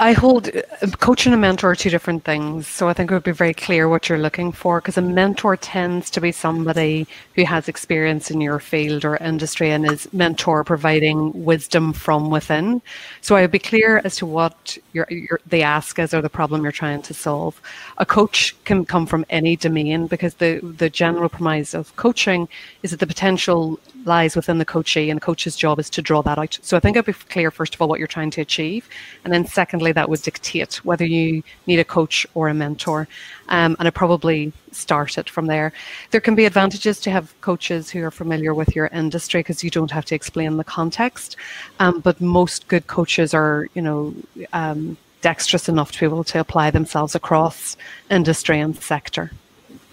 I 0.00 0.12
hold 0.12 0.48
uh, 0.48 0.62
a 0.82 0.88
coach 0.88 1.24
and 1.24 1.34
a 1.34 1.38
mentor 1.38 1.70
are 1.70 1.76
two 1.76 1.90
different 1.90 2.24
things. 2.24 2.66
So 2.66 2.88
I 2.88 2.92
think 2.94 3.10
it 3.10 3.14
would 3.14 3.22
be 3.22 3.30
very 3.30 3.54
clear 3.54 3.88
what 3.88 4.08
you're 4.08 4.18
looking 4.18 4.50
for 4.50 4.80
because 4.80 4.96
a 4.96 5.02
mentor 5.02 5.56
tends 5.56 6.10
to 6.10 6.20
be 6.20 6.32
somebody 6.32 7.06
who 7.36 7.44
has 7.44 7.68
experience 7.68 8.28
in 8.30 8.40
your 8.40 8.58
field 8.58 9.04
or 9.04 9.16
industry 9.18 9.70
and 9.70 9.88
is 9.88 10.12
mentor 10.12 10.64
providing 10.64 11.44
wisdom 11.44 11.92
from 11.92 12.28
within. 12.28 12.82
So 13.20 13.36
I 13.36 13.42
would 13.42 13.52
be 13.52 13.60
clear 13.60 14.00
as 14.04 14.16
to 14.16 14.26
what 14.26 14.76
your, 14.94 15.06
your 15.10 15.40
the 15.46 15.62
ask 15.62 15.98
is 16.00 16.12
or 16.12 16.20
the 16.20 16.28
problem 16.28 16.64
you're 16.64 16.72
trying 16.72 17.02
to 17.02 17.14
solve. 17.14 17.60
A 17.98 18.06
coach 18.06 18.56
can 18.64 18.84
come 18.84 19.06
from 19.06 19.24
any 19.30 19.54
domain 19.54 20.08
because 20.08 20.34
the 20.34 20.58
the 20.76 20.90
general 20.90 21.28
premise 21.28 21.72
of 21.72 21.94
coaching 21.94 22.48
is 22.82 22.90
that 22.90 22.98
the 22.98 23.06
potential 23.06 23.78
lies 24.04 24.36
within 24.36 24.58
the 24.58 24.64
coachee 24.64 25.08
and 25.08 25.18
the 25.18 25.24
coach's 25.24 25.56
job 25.56 25.78
is 25.78 25.88
to 25.90 26.02
draw 26.02 26.20
that 26.22 26.38
out. 26.38 26.58
So 26.62 26.76
I 26.76 26.80
think 26.80 26.96
I'd 26.96 27.06
be 27.06 27.12
clear 27.12 27.50
first 27.50 27.74
of 27.74 27.80
all 27.80 27.88
what 27.88 27.98
you're 27.98 28.08
trying 28.08 28.30
to 28.32 28.40
achieve 28.40 28.88
and 29.24 29.32
then 29.32 29.46
secondly 29.46 29.83
that 29.92 30.08
would 30.08 30.22
dictate 30.22 30.76
whether 30.84 31.04
you 31.04 31.42
need 31.66 31.78
a 31.78 31.84
coach 31.84 32.26
or 32.34 32.48
a 32.48 32.54
mentor. 32.54 33.08
Um, 33.48 33.76
and 33.78 33.88
I 33.88 33.90
probably 33.90 34.52
started 34.72 35.28
from 35.28 35.46
there. 35.46 35.72
There 36.10 36.20
can 36.20 36.34
be 36.34 36.44
advantages 36.44 37.00
to 37.00 37.10
have 37.10 37.38
coaches 37.40 37.90
who 37.90 38.02
are 38.02 38.10
familiar 38.10 38.54
with 38.54 38.74
your 38.74 38.86
industry 38.86 39.40
because 39.40 39.62
you 39.62 39.70
don't 39.70 39.90
have 39.90 40.04
to 40.06 40.14
explain 40.14 40.56
the 40.56 40.64
context. 40.64 41.36
Um, 41.78 42.00
but 42.00 42.20
most 42.20 42.68
good 42.68 42.86
coaches 42.86 43.34
are, 43.34 43.68
you 43.74 43.82
know, 43.82 44.14
um, 44.52 44.96
dexterous 45.20 45.68
enough 45.68 45.92
to 45.92 46.00
be 46.00 46.06
able 46.06 46.24
to 46.24 46.40
apply 46.40 46.70
themselves 46.70 47.14
across 47.14 47.76
industry 48.10 48.60
and 48.60 48.76
sector. 48.76 49.30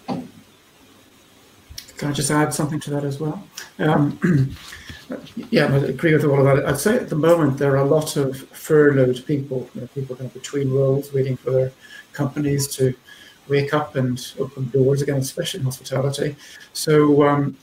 Can 0.08 2.10
I 2.10 2.14
just 2.14 2.32
add 2.32 2.54
something 2.54 2.80
to 2.82 2.90
that 2.90 3.04
as 3.04 3.20
well? 3.20 3.44
Um, 3.78 4.20
Yeah, 5.50 5.66
I 5.66 5.78
agree 5.78 6.14
with 6.14 6.26
all 6.26 6.40
of 6.40 6.46
that. 6.46 6.66
I'd 6.66 6.80
say 6.80 6.96
at 6.96 7.10
the 7.10 7.16
moment 7.16 7.58
there 7.58 7.72
are 7.74 7.86
a 7.86 7.86
lot 7.86 8.18
of 8.18 8.38
furloughed 8.38 9.26
people, 9.26 9.70
you 9.74 9.82
know, 9.82 9.88
people 9.88 10.16
kind 10.16 10.28
of 10.28 10.34
between 10.34 10.72
roles, 10.72 11.14
waiting 11.14 11.38
for 11.38 11.52
their 11.52 11.72
companies 12.14 12.68
to 12.76 12.94
wake 13.48 13.74
up 13.74 13.96
and 13.96 14.34
open 14.40 14.70
doors 14.70 15.02
again, 15.02 15.18
especially 15.18 15.60
in 15.60 15.66
hospitality. 15.66 16.36
So 16.74 17.28
um, 17.28 17.58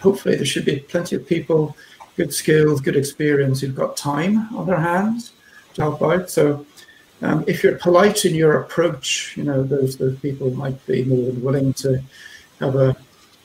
hopefully 0.00 0.36
there 0.36 0.44
should 0.44 0.64
be 0.64 0.80
plenty 0.80 1.16
of 1.16 1.26
people 1.26 1.76
good 2.16 2.32
skills, 2.32 2.80
good 2.80 2.96
experience, 2.96 3.60
who've 3.60 3.74
got 3.74 3.96
time 3.96 4.54
on 4.54 4.66
their 4.66 4.78
hands 4.78 5.32
to 5.74 5.82
help 5.82 6.02
out. 6.02 6.28
So 6.28 6.66
um, 7.22 7.44
if 7.46 7.62
you're 7.62 7.78
polite 7.78 8.24
in 8.24 8.34
your 8.34 8.60
approach, 8.60 9.34
you 9.36 9.44
know, 9.44 9.62
those, 9.62 9.96
those 9.96 10.18
people 10.18 10.50
might 10.50 10.84
be 10.86 11.04
more 11.04 11.24
than 11.24 11.42
willing 11.42 11.72
to 11.74 12.02
have 12.60 12.76
a, 12.76 12.90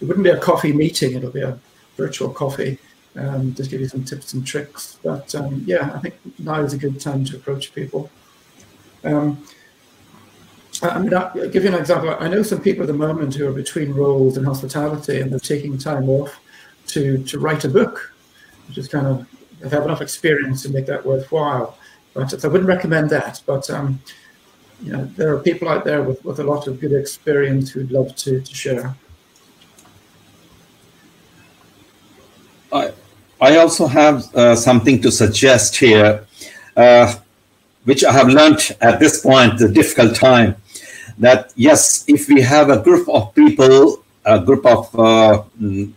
it 0.02 0.06
wouldn't 0.06 0.24
be 0.24 0.30
a 0.30 0.40
coffee 0.40 0.74
meeting, 0.74 1.16
it'll 1.16 1.32
be 1.32 1.42
a 1.42 1.58
virtual 1.96 2.30
coffee, 2.30 2.78
um, 3.18 3.54
just 3.54 3.70
give 3.72 3.82
you 3.82 3.88
some 3.88 4.04
tips 4.04 4.34
and 4.34 4.46
tricks. 4.46 5.00
But 5.04 5.34
um, 5.36 5.64
yeah, 5.66 5.92
I 5.94 6.00
think 6.00 6.16
now 6.40 6.62
is 6.62 6.74
a 6.74 6.78
good 6.78 7.00
time 7.00 7.26
to 7.26 7.36
approach 7.36 7.74
people. 7.74 8.10
Um, 9.04 9.44
I 10.84 11.00
mean, 11.00 11.14
I'll 11.14 11.50
give 11.50 11.64
you 11.64 11.70
an 11.70 11.76
example. 11.76 12.16
I 12.20 12.28
know 12.28 12.44
some 12.44 12.62
people 12.62 12.84
at 12.84 12.88
the 12.88 12.94
moment 12.94 13.34
who 13.34 13.48
are 13.48 13.54
between 13.54 13.94
roles 13.94 14.38
in 14.38 14.44
hospitality 14.44 15.20
and 15.22 15.32
they're 15.32 15.40
taking 15.40 15.78
time 15.78 16.08
off 16.08 16.40
to, 16.88 17.24
to 17.24 17.40
write 17.40 17.66
a 17.66 17.70
book, 17.70 18.14
which 18.68 18.78
is 18.78 18.88
kind 18.88 19.08
of, 19.08 19.28
they 19.60 19.70
have 19.70 19.84
enough 19.84 20.02
experience 20.02 20.62
to 20.64 20.70
make 20.70 20.86
that 20.86 21.04
worthwhile. 21.04 21.78
But 22.14 22.46
I 22.46 22.48
wouldn't 22.48 22.68
recommend 22.68 23.10
that. 23.10 23.42
But, 23.46 23.70
um, 23.72 24.00
you 24.84 24.92
know, 24.92 25.06
there 25.16 25.34
are 25.34 25.40
people 25.40 25.68
out 25.68 25.84
there 25.84 26.04
with, 26.04 26.24
with 26.24 26.40
a 26.40 26.44
lot 26.44 26.68
of 26.68 26.80
good 26.80 26.94
experience 26.94 27.72
who'd 27.72 27.92
love 27.92 28.16
to, 28.18 28.42
to 28.42 28.56
share. 28.56 28.96
I 33.40 33.58
also 33.58 33.86
have 33.86 34.34
uh, 34.36 34.56
something 34.56 35.00
to 35.02 35.12
suggest 35.12 35.76
here, 35.76 36.26
uh, 36.76 37.14
which 37.84 38.04
I 38.04 38.12
have 38.12 38.30
learned 38.30 38.76
at 38.82 39.00
this 39.00 39.22
point, 39.22 39.60
the 39.60 39.70
difficult 39.70 40.16
time, 40.16 40.56
that 41.20 41.54
yes, 41.56 42.04
if 42.08 42.28
we 42.28 42.42
have 42.42 42.70
a 42.70 42.80
group 42.82 43.08
of 43.08 43.34
people, 43.36 44.04
a 44.26 44.40
group 44.40 44.66
of 44.66 45.00
uh, 45.00 45.44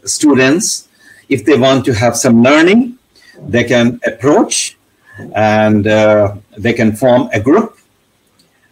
students, 0.05 0.89
if 1.29 1.45
they 1.45 1.57
want 1.57 1.85
to 1.87 1.95
have 1.95 2.17
some 2.17 2.43
learning, 2.43 2.99
they 3.49 3.65
can 3.65 4.01
approach 4.07 4.77
and 5.35 5.87
uh, 5.87 6.35
they 6.59 6.75
can 6.75 6.95
form 6.95 7.31
a 7.33 7.41
group 7.41 7.79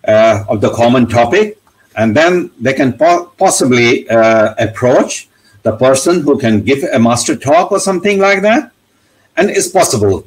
uh, 0.06 0.44
of 0.48 0.60
the 0.60 0.70
common 0.70 1.06
topic, 1.06 1.58
and 1.96 2.14
then 2.14 2.50
they 2.60 2.74
can 2.74 2.92
po- 2.92 3.32
possibly 3.38 4.08
uh, 4.10 4.54
approach 4.58 5.27
the 5.62 5.76
person 5.76 6.22
who 6.22 6.38
can 6.38 6.62
give 6.62 6.82
a 6.84 6.98
master 6.98 7.36
talk 7.36 7.72
or 7.72 7.80
something 7.80 8.18
like 8.18 8.42
that, 8.42 8.72
and 9.36 9.50
it's 9.50 9.68
possible. 9.68 10.24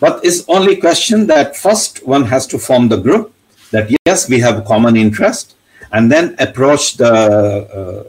But 0.00 0.24
it's 0.24 0.44
only 0.48 0.76
question 0.76 1.26
that 1.28 1.56
first 1.56 2.04
one 2.06 2.24
has 2.24 2.46
to 2.48 2.58
form 2.58 2.88
the 2.88 2.96
group. 2.96 3.32
That 3.70 3.90
yes, 4.06 4.28
we 4.28 4.40
have 4.40 4.64
common 4.64 4.96
interest, 4.96 5.54
and 5.92 6.10
then 6.10 6.34
approach 6.38 6.96
the 6.96 7.12
uh, 7.12 8.04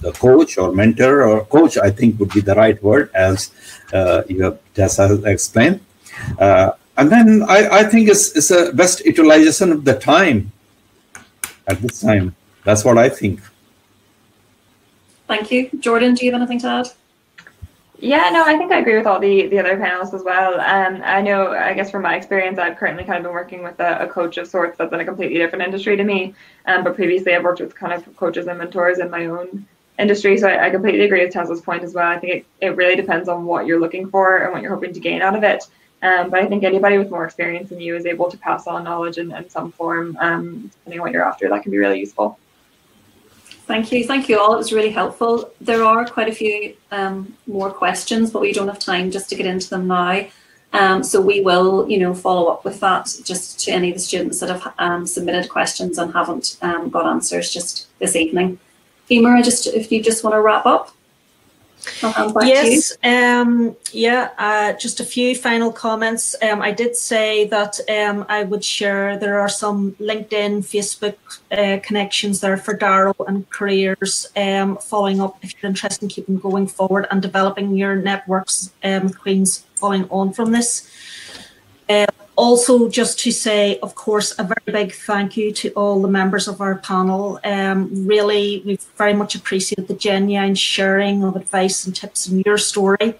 the 0.00 0.12
coach 0.12 0.58
or 0.58 0.72
mentor 0.72 1.24
or 1.24 1.44
coach. 1.46 1.78
I 1.78 1.90
think 1.90 2.18
would 2.20 2.30
be 2.30 2.40
the 2.40 2.54
right 2.54 2.82
word, 2.82 3.10
as 3.14 3.50
uh, 3.92 4.22
you 4.28 4.42
have 4.42 4.58
Tessa 4.74 5.22
explained. 5.24 5.80
Uh, 6.38 6.72
and 6.96 7.10
then 7.10 7.42
I, 7.48 7.80
I 7.80 7.84
think 7.84 8.08
it's, 8.08 8.34
it's 8.36 8.50
a 8.50 8.72
best 8.72 9.04
utilization 9.04 9.72
of 9.72 9.84
the 9.84 9.98
time 9.98 10.52
at 11.66 11.80
this 11.82 12.00
time. 12.00 12.34
That's 12.64 12.84
what 12.84 12.98
I 12.98 13.08
think. 13.08 13.40
Thank 15.26 15.50
you. 15.50 15.70
Jordan, 15.80 16.14
do 16.14 16.24
you 16.24 16.32
have 16.32 16.40
anything 16.40 16.60
to 16.60 16.68
add? 16.68 16.88
Yeah, 17.98 18.28
no, 18.30 18.44
I 18.44 18.58
think 18.58 18.72
I 18.72 18.78
agree 18.78 18.96
with 18.96 19.06
all 19.06 19.18
the, 19.18 19.46
the 19.46 19.58
other 19.58 19.76
panelists 19.76 20.12
as 20.12 20.22
well. 20.22 20.60
Um, 20.60 21.00
I 21.02 21.22
know, 21.22 21.52
I 21.52 21.72
guess 21.72 21.90
from 21.90 22.02
my 22.02 22.14
experience, 22.16 22.58
I've 22.58 22.76
currently 22.76 23.04
kind 23.04 23.16
of 23.16 23.22
been 23.22 23.32
working 23.32 23.62
with 23.62 23.80
a, 23.80 24.04
a 24.04 24.06
coach 24.06 24.36
of 24.36 24.46
sorts 24.46 24.76
that's 24.76 24.92
in 24.92 25.00
a 25.00 25.04
completely 25.04 25.38
different 25.38 25.64
industry 25.64 25.96
to 25.96 26.04
me. 26.04 26.34
Um, 26.66 26.84
but 26.84 26.94
previously, 26.94 27.34
I've 27.34 27.42
worked 27.42 27.60
with 27.60 27.74
kind 27.74 27.94
of 27.94 28.16
coaches 28.16 28.46
and 28.46 28.58
mentors 28.58 28.98
in 28.98 29.10
my 29.10 29.26
own 29.26 29.66
industry. 29.98 30.36
So 30.36 30.46
I, 30.46 30.66
I 30.66 30.70
completely 30.70 31.06
agree 31.06 31.24
with 31.24 31.32
Tessa's 31.32 31.62
point 31.62 31.84
as 31.84 31.94
well. 31.94 32.06
I 32.06 32.18
think 32.18 32.32
it, 32.34 32.46
it 32.60 32.76
really 32.76 32.96
depends 32.96 33.30
on 33.30 33.46
what 33.46 33.66
you're 33.66 33.80
looking 33.80 34.10
for 34.10 34.38
and 34.38 34.52
what 34.52 34.60
you're 34.60 34.74
hoping 34.74 34.92
to 34.92 35.00
gain 35.00 35.22
out 35.22 35.34
of 35.34 35.42
it. 35.42 35.64
Um, 36.02 36.28
but 36.28 36.40
I 36.40 36.46
think 36.46 36.64
anybody 36.64 36.98
with 36.98 37.10
more 37.10 37.24
experience 37.24 37.70
than 37.70 37.80
you 37.80 37.96
is 37.96 38.04
able 38.04 38.30
to 38.30 38.36
pass 38.36 38.66
on 38.66 38.84
knowledge 38.84 39.16
in, 39.16 39.32
in 39.32 39.48
some 39.48 39.72
form, 39.72 40.18
um, 40.20 40.70
depending 40.70 41.00
on 41.00 41.04
what 41.04 41.12
you're 41.12 41.26
after. 41.26 41.48
That 41.48 41.62
can 41.62 41.72
be 41.72 41.78
really 41.78 41.98
useful. 41.98 42.38
Thank 43.66 43.90
you. 43.90 44.04
Thank 44.04 44.28
you 44.28 44.38
all. 44.38 44.54
It 44.54 44.58
was 44.58 44.72
really 44.72 44.90
helpful. 44.90 45.50
There 45.60 45.82
are 45.82 46.06
quite 46.06 46.28
a 46.28 46.32
few 46.32 46.76
um, 46.92 47.36
more 47.48 47.70
questions, 47.70 48.30
but 48.30 48.40
we 48.40 48.52
don't 48.52 48.68
have 48.68 48.78
time 48.78 49.10
just 49.10 49.28
to 49.30 49.34
get 49.34 49.46
into 49.46 49.68
them 49.68 49.88
now. 49.88 50.26
Um, 50.72 51.02
so 51.02 51.20
we 51.20 51.40
will, 51.40 51.88
you 51.88 51.98
know, 51.98 52.14
follow 52.14 52.46
up 52.52 52.64
with 52.64 52.80
that 52.80 53.12
just 53.24 53.58
to 53.60 53.72
any 53.72 53.88
of 53.88 53.94
the 53.94 54.00
students 54.00 54.40
that 54.40 54.50
have 54.50 54.74
um, 54.78 55.06
submitted 55.06 55.48
questions 55.50 55.98
and 55.98 56.12
haven't 56.12 56.58
um, 56.62 56.90
got 56.90 57.06
answers 57.06 57.52
just 57.52 57.88
this 57.98 58.14
evening. 58.14 58.58
Emer, 59.10 59.42
just 59.42 59.66
if 59.66 59.90
you 59.90 60.02
just 60.02 60.22
want 60.22 60.34
to 60.34 60.40
wrap 60.40 60.66
up 60.66 60.95
yes, 62.42 62.96
um, 63.04 63.76
yeah, 63.92 64.30
uh, 64.38 64.72
just 64.74 65.00
a 65.00 65.04
few 65.04 65.36
final 65.36 65.72
comments. 65.72 66.34
Um, 66.42 66.60
I 66.60 66.72
did 66.72 66.96
say 66.96 67.46
that 67.48 67.78
um, 67.88 68.26
I 68.28 68.42
would 68.42 68.64
share, 68.64 69.18
there 69.18 69.38
are 69.40 69.48
some 69.48 69.92
LinkedIn, 69.92 70.64
Facebook 70.64 71.16
uh, 71.52 71.80
connections 71.82 72.40
there 72.40 72.56
for 72.56 72.74
DARO 72.74 73.14
and 73.26 73.48
careers, 73.50 74.26
um, 74.36 74.76
following 74.78 75.20
up 75.20 75.38
if 75.42 75.54
you're 75.62 75.68
interested 75.68 76.02
in 76.02 76.08
keeping 76.08 76.38
going 76.38 76.66
forward 76.66 77.06
and 77.10 77.22
developing 77.22 77.76
your 77.76 77.96
networks, 77.96 78.72
um, 78.82 79.10
Queens, 79.10 79.64
following 79.74 80.08
on 80.10 80.32
from 80.32 80.52
this. 80.52 80.90
Uh, 81.88 82.06
also, 82.36 82.88
just 82.88 83.18
to 83.20 83.32
say, 83.32 83.78
of 83.80 83.94
course, 83.94 84.38
a 84.38 84.44
very 84.44 84.84
big 84.84 84.92
thank 84.92 85.36
you 85.36 85.52
to 85.52 85.70
all 85.70 86.00
the 86.02 86.08
members 86.08 86.46
of 86.46 86.60
our 86.60 86.76
panel. 86.76 87.40
Um, 87.44 88.06
really, 88.06 88.62
we've 88.64 88.82
very 88.96 89.14
much 89.14 89.34
appreciated 89.34 89.88
the 89.88 89.94
genuine 89.94 90.54
sharing 90.54 91.24
of 91.24 91.34
advice 91.34 91.86
and 91.86 91.96
tips 91.96 92.28
in 92.28 92.40
your 92.40 92.58
story. 92.58 93.14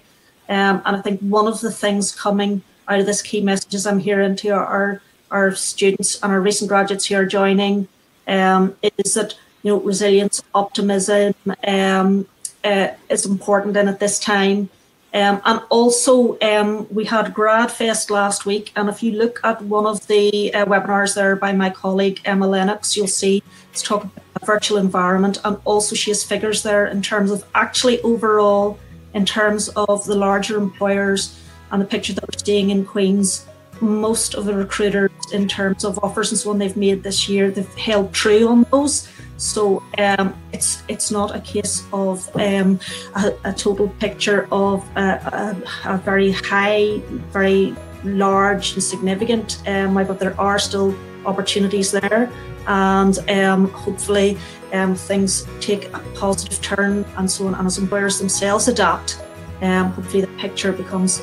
Um, 0.49 0.81
and 0.85 0.95
I 0.95 1.01
think 1.01 1.19
one 1.21 1.47
of 1.47 1.61
the 1.61 1.71
things 1.71 2.13
coming 2.13 2.61
out 2.87 2.99
of 2.99 3.05
this 3.05 3.21
key 3.21 3.41
messages 3.41 3.85
I'm 3.85 3.99
hearing 3.99 4.35
to 4.37 4.49
our, 4.49 5.01
our 5.31 5.53
students 5.55 6.21
and 6.21 6.31
our 6.31 6.39
recent 6.39 6.69
graduates 6.69 7.05
who 7.05 7.15
are 7.15 7.25
joining 7.25 7.87
um, 8.27 8.75
is 8.81 9.15
that 9.15 9.35
you 9.63 9.71
know 9.71 9.79
resilience, 9.79 10.43
optimism 10.53 11.33
um, 11.67 12.27
uh, 12.63 12.89
is 13.09 13.25
important 13.25 13.75
in 13.75 13.87
at 13.87 13.99
this 13.99 14.19
time. 14.19 14.69
Um, 15.17 15.41
and 15.45 15.61
also, 15.69 16.37
um, 16.41 16.87
we 16.93 17.03
had 17.03 17.33
GradFest 17.33 18.11
last 18.11 18.45
week, 18.45 18.71
and 18.75 18.87
if 18.87 19.01
you 19.01 19.13
look 19.13 19.39
at 19.43 19.59
one 19.63 19.87
of 19.87 20.05
the 20.05 20.53
uh, 20.53 20.65
webinars 20.65 21.15
there 21.15 21.35
by 21.35 21.53
my 21.53 21.71
colleague 21.71 22.21
Emma 22.23 22.47
Lennox, 22.47 22.95
you'll 22.95 23.07
see 23.07 23.41
it's 23.71 23.81
talking 23.81 24.11
about 24.35 24.45
virtual 24.45 24.77
environment, 24.77 25.39
and 25.43 25.57
also 25.65 25.95
she 25.95 26.11
has 26.11 26.23
figures 26.23 26.61
there 26.61 26.85
in 26.85 27.01
terms 27.01 27.31
of 27.31 27.43
actually 27.55 27.99
overall, 28.01 28.77
in 29.15 29.25
terms 29.25 29.69
of 29.69 30.05
the 30.05 30.13
larger 30.13 30.55
employers 30.55 31.41
and 31.71 31.81
the 31.81 31.85
picture 31.85 32.13
that 32.13 32.23
we're 32.23 32.45
seeing 32.45 32.69
in 32.69 32.85
Queens. 32.85 33.47
Most 33.81 34.35
of 34.35 34.45
the 34.45 34.53
recruiters, 34.53 35.09
in 35.33 35.47
terms 35.47 35.83
of 35.83 35.97
offers 36.03 36.31
and 36.31 36.39
so 36.39 36.51
on, 36.51 36.59
they've 36.59 36.77
made 36.77 37.01
this 37.01 37.27
year, 37.27 37.49
they've 37.49 37.75
held 37.75 38.13
true 38.13 38.47
on 38.47 38.67
those. 38.71 39.07
So 39.37 39.83
um, 39.99 40.35
it's 40.51 40.83
it's 40.87 41.11
not 41.11 41.35
a 41.35 41.39
case 41.39 41.85
of 41.93 42.29
um, 42.35 42.79
a, 43.15 43.33
a, 43.45 43.53
total 43.53 43.87
picture 43.99 44.47
of 44.51 44.83
a, 44.97 45.55
a, 45.85 45.93
a, 45.93 45.97
very 45.99 46.31
high, 46.31 46.97
very 47.31 47.75
large 48.03 48.73
and 48.73 48.83
significant, 48.83 49.61
um, 49.67 49.93
but 49.93 50.19
there 50.19 50.39
are 50.41 50.57
still 50.57 50.95
opportunities 51.25 51.91
there, 51.91 52.31
and 52.67 53.17
um, 53.29 53.69
hopefully 53.69 54.37
um, 54.73 54.95
things 54.95 55.45
take 55.59 55.93
a 55.93 55.99
positive 56.15 56.59
turn 56.61 57.05
and 57.17 57.29
so 57.29 57.47
on. 57.47 57.53
And 57.53 57.67
as 57.67 57.77
employers 57.77 58.17
themselves 58.17 58.67
adapt, 58.67 59.21
um, 59.61 59.91
hopefully 59.91 60.21
the 60.21 60.35
picture 60.37 60.71
becomes 60.71 61.21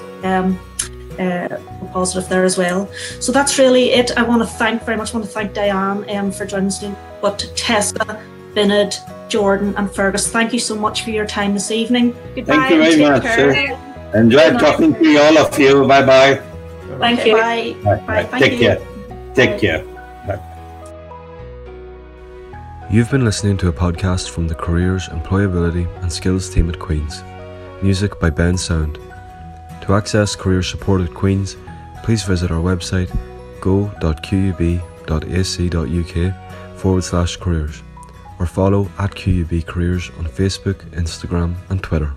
uh, 1.19 1.59
positive 1.93 2.29
there 2.29 2.45
as 2.45 2.59
well. 2.59 2.89
So 3.21 3.33
that's 3.33 3.59
really 3.59 3.91
it. 3.91 4.17
I 4.17 4.23
want 4.23 4.43
to 4.43 4.49
thank 4.49 4.83
very 4.85 4.97
much. 4.97 5.13
I 5.15 5.19
want 5.19 5.27
to 5.27 5.33
thank 5.33 5.53
Diane 5.53 6.09
um, 6.11 6.31
for 6.31 6.47
joining 6.47 6.69
us. 6.69 6.85
But 7.25 7.51
Tessa, 7.57 8.21
Binod, 8.53 8.95
Jordan, 9.31 9.75
and 9.79 9.91
Fergus, 9.91 10.31
thank 10.31 10.53
you 10.53 10.59
so 10.59 10.75
much 10.75 11.05
for 11.05 11.11
your 11.11 11.25
time 11.25 11.55
this 11.55 11.71
evening. 11.71 12.15
Goodbye. 12.35 12.69
Thank 12.69 12.71
you 12.71 12.79
very 12.79 13.01
much. 13.01 13.23
Sir. 13.23 13.79
Enjoyed 14.15 14.61
talking 14.61 14.93
to 14.93 15.09
you, 15.09 15.23
all 15.23 15.39
of 15.39 15.59
you. 15.59 15.89
Bye 15.89 16.05
bye. 16.05 16.43
Thank 16.99 17.25
you. 17.25 17.33
Bye. 17.33 17.77
Bye. 17.83 18.25
Bye. 18.25 18.39
Take 18.39 18.53
you. 18.53 18.59
care. 18.59 18.79
Take 19.35 19.53
Bye. 19.53 19.59
care. 19.59 19.83
Bye. 20.27 20.39
You've 22.91 23.11
been 23.11 23.25
listening 23.25 23.57
to 23.57 23.69
a 23.69 23.73
podcast 23.73 24.29
from 24.29 24.47
the 24.47 24.55
Careers, 24.55 25.09
Employability 25.09 25.89
and 26.03 26.13
Skills 26.13 26.51
team 26.51 26.69
at 26.69 26.79
Queen's. 26.79 27.25
Music 27.83 28.21
by 28.21 28.29
Bensound. 28.29 28.99
To 29.87 29.95
access 29.95 30.37
career 30.37 30.63
support 30.63 31.01
at 31.01 31.15
Queen's, 31.15 31.57
please 32.03 32.23
visit 32.23 32.51
our 32.51 32.61
website 32.61 33.09
go.qub.ac.uk 33.63 34.85
forward 36.85 37.03
slash 37.03 37.39
careers 37.39 37.83
or 38.39 38.45
follow 38.45 38.83
at 38.99 39.11
QUB 39.15 39.65
Careers 39.65 40.11
on 40.19 40.27
Facebook, 40.27 40.85
Instagram, 40.91 41.55
and 41.71 41.83
Twitter. 41.83 42.13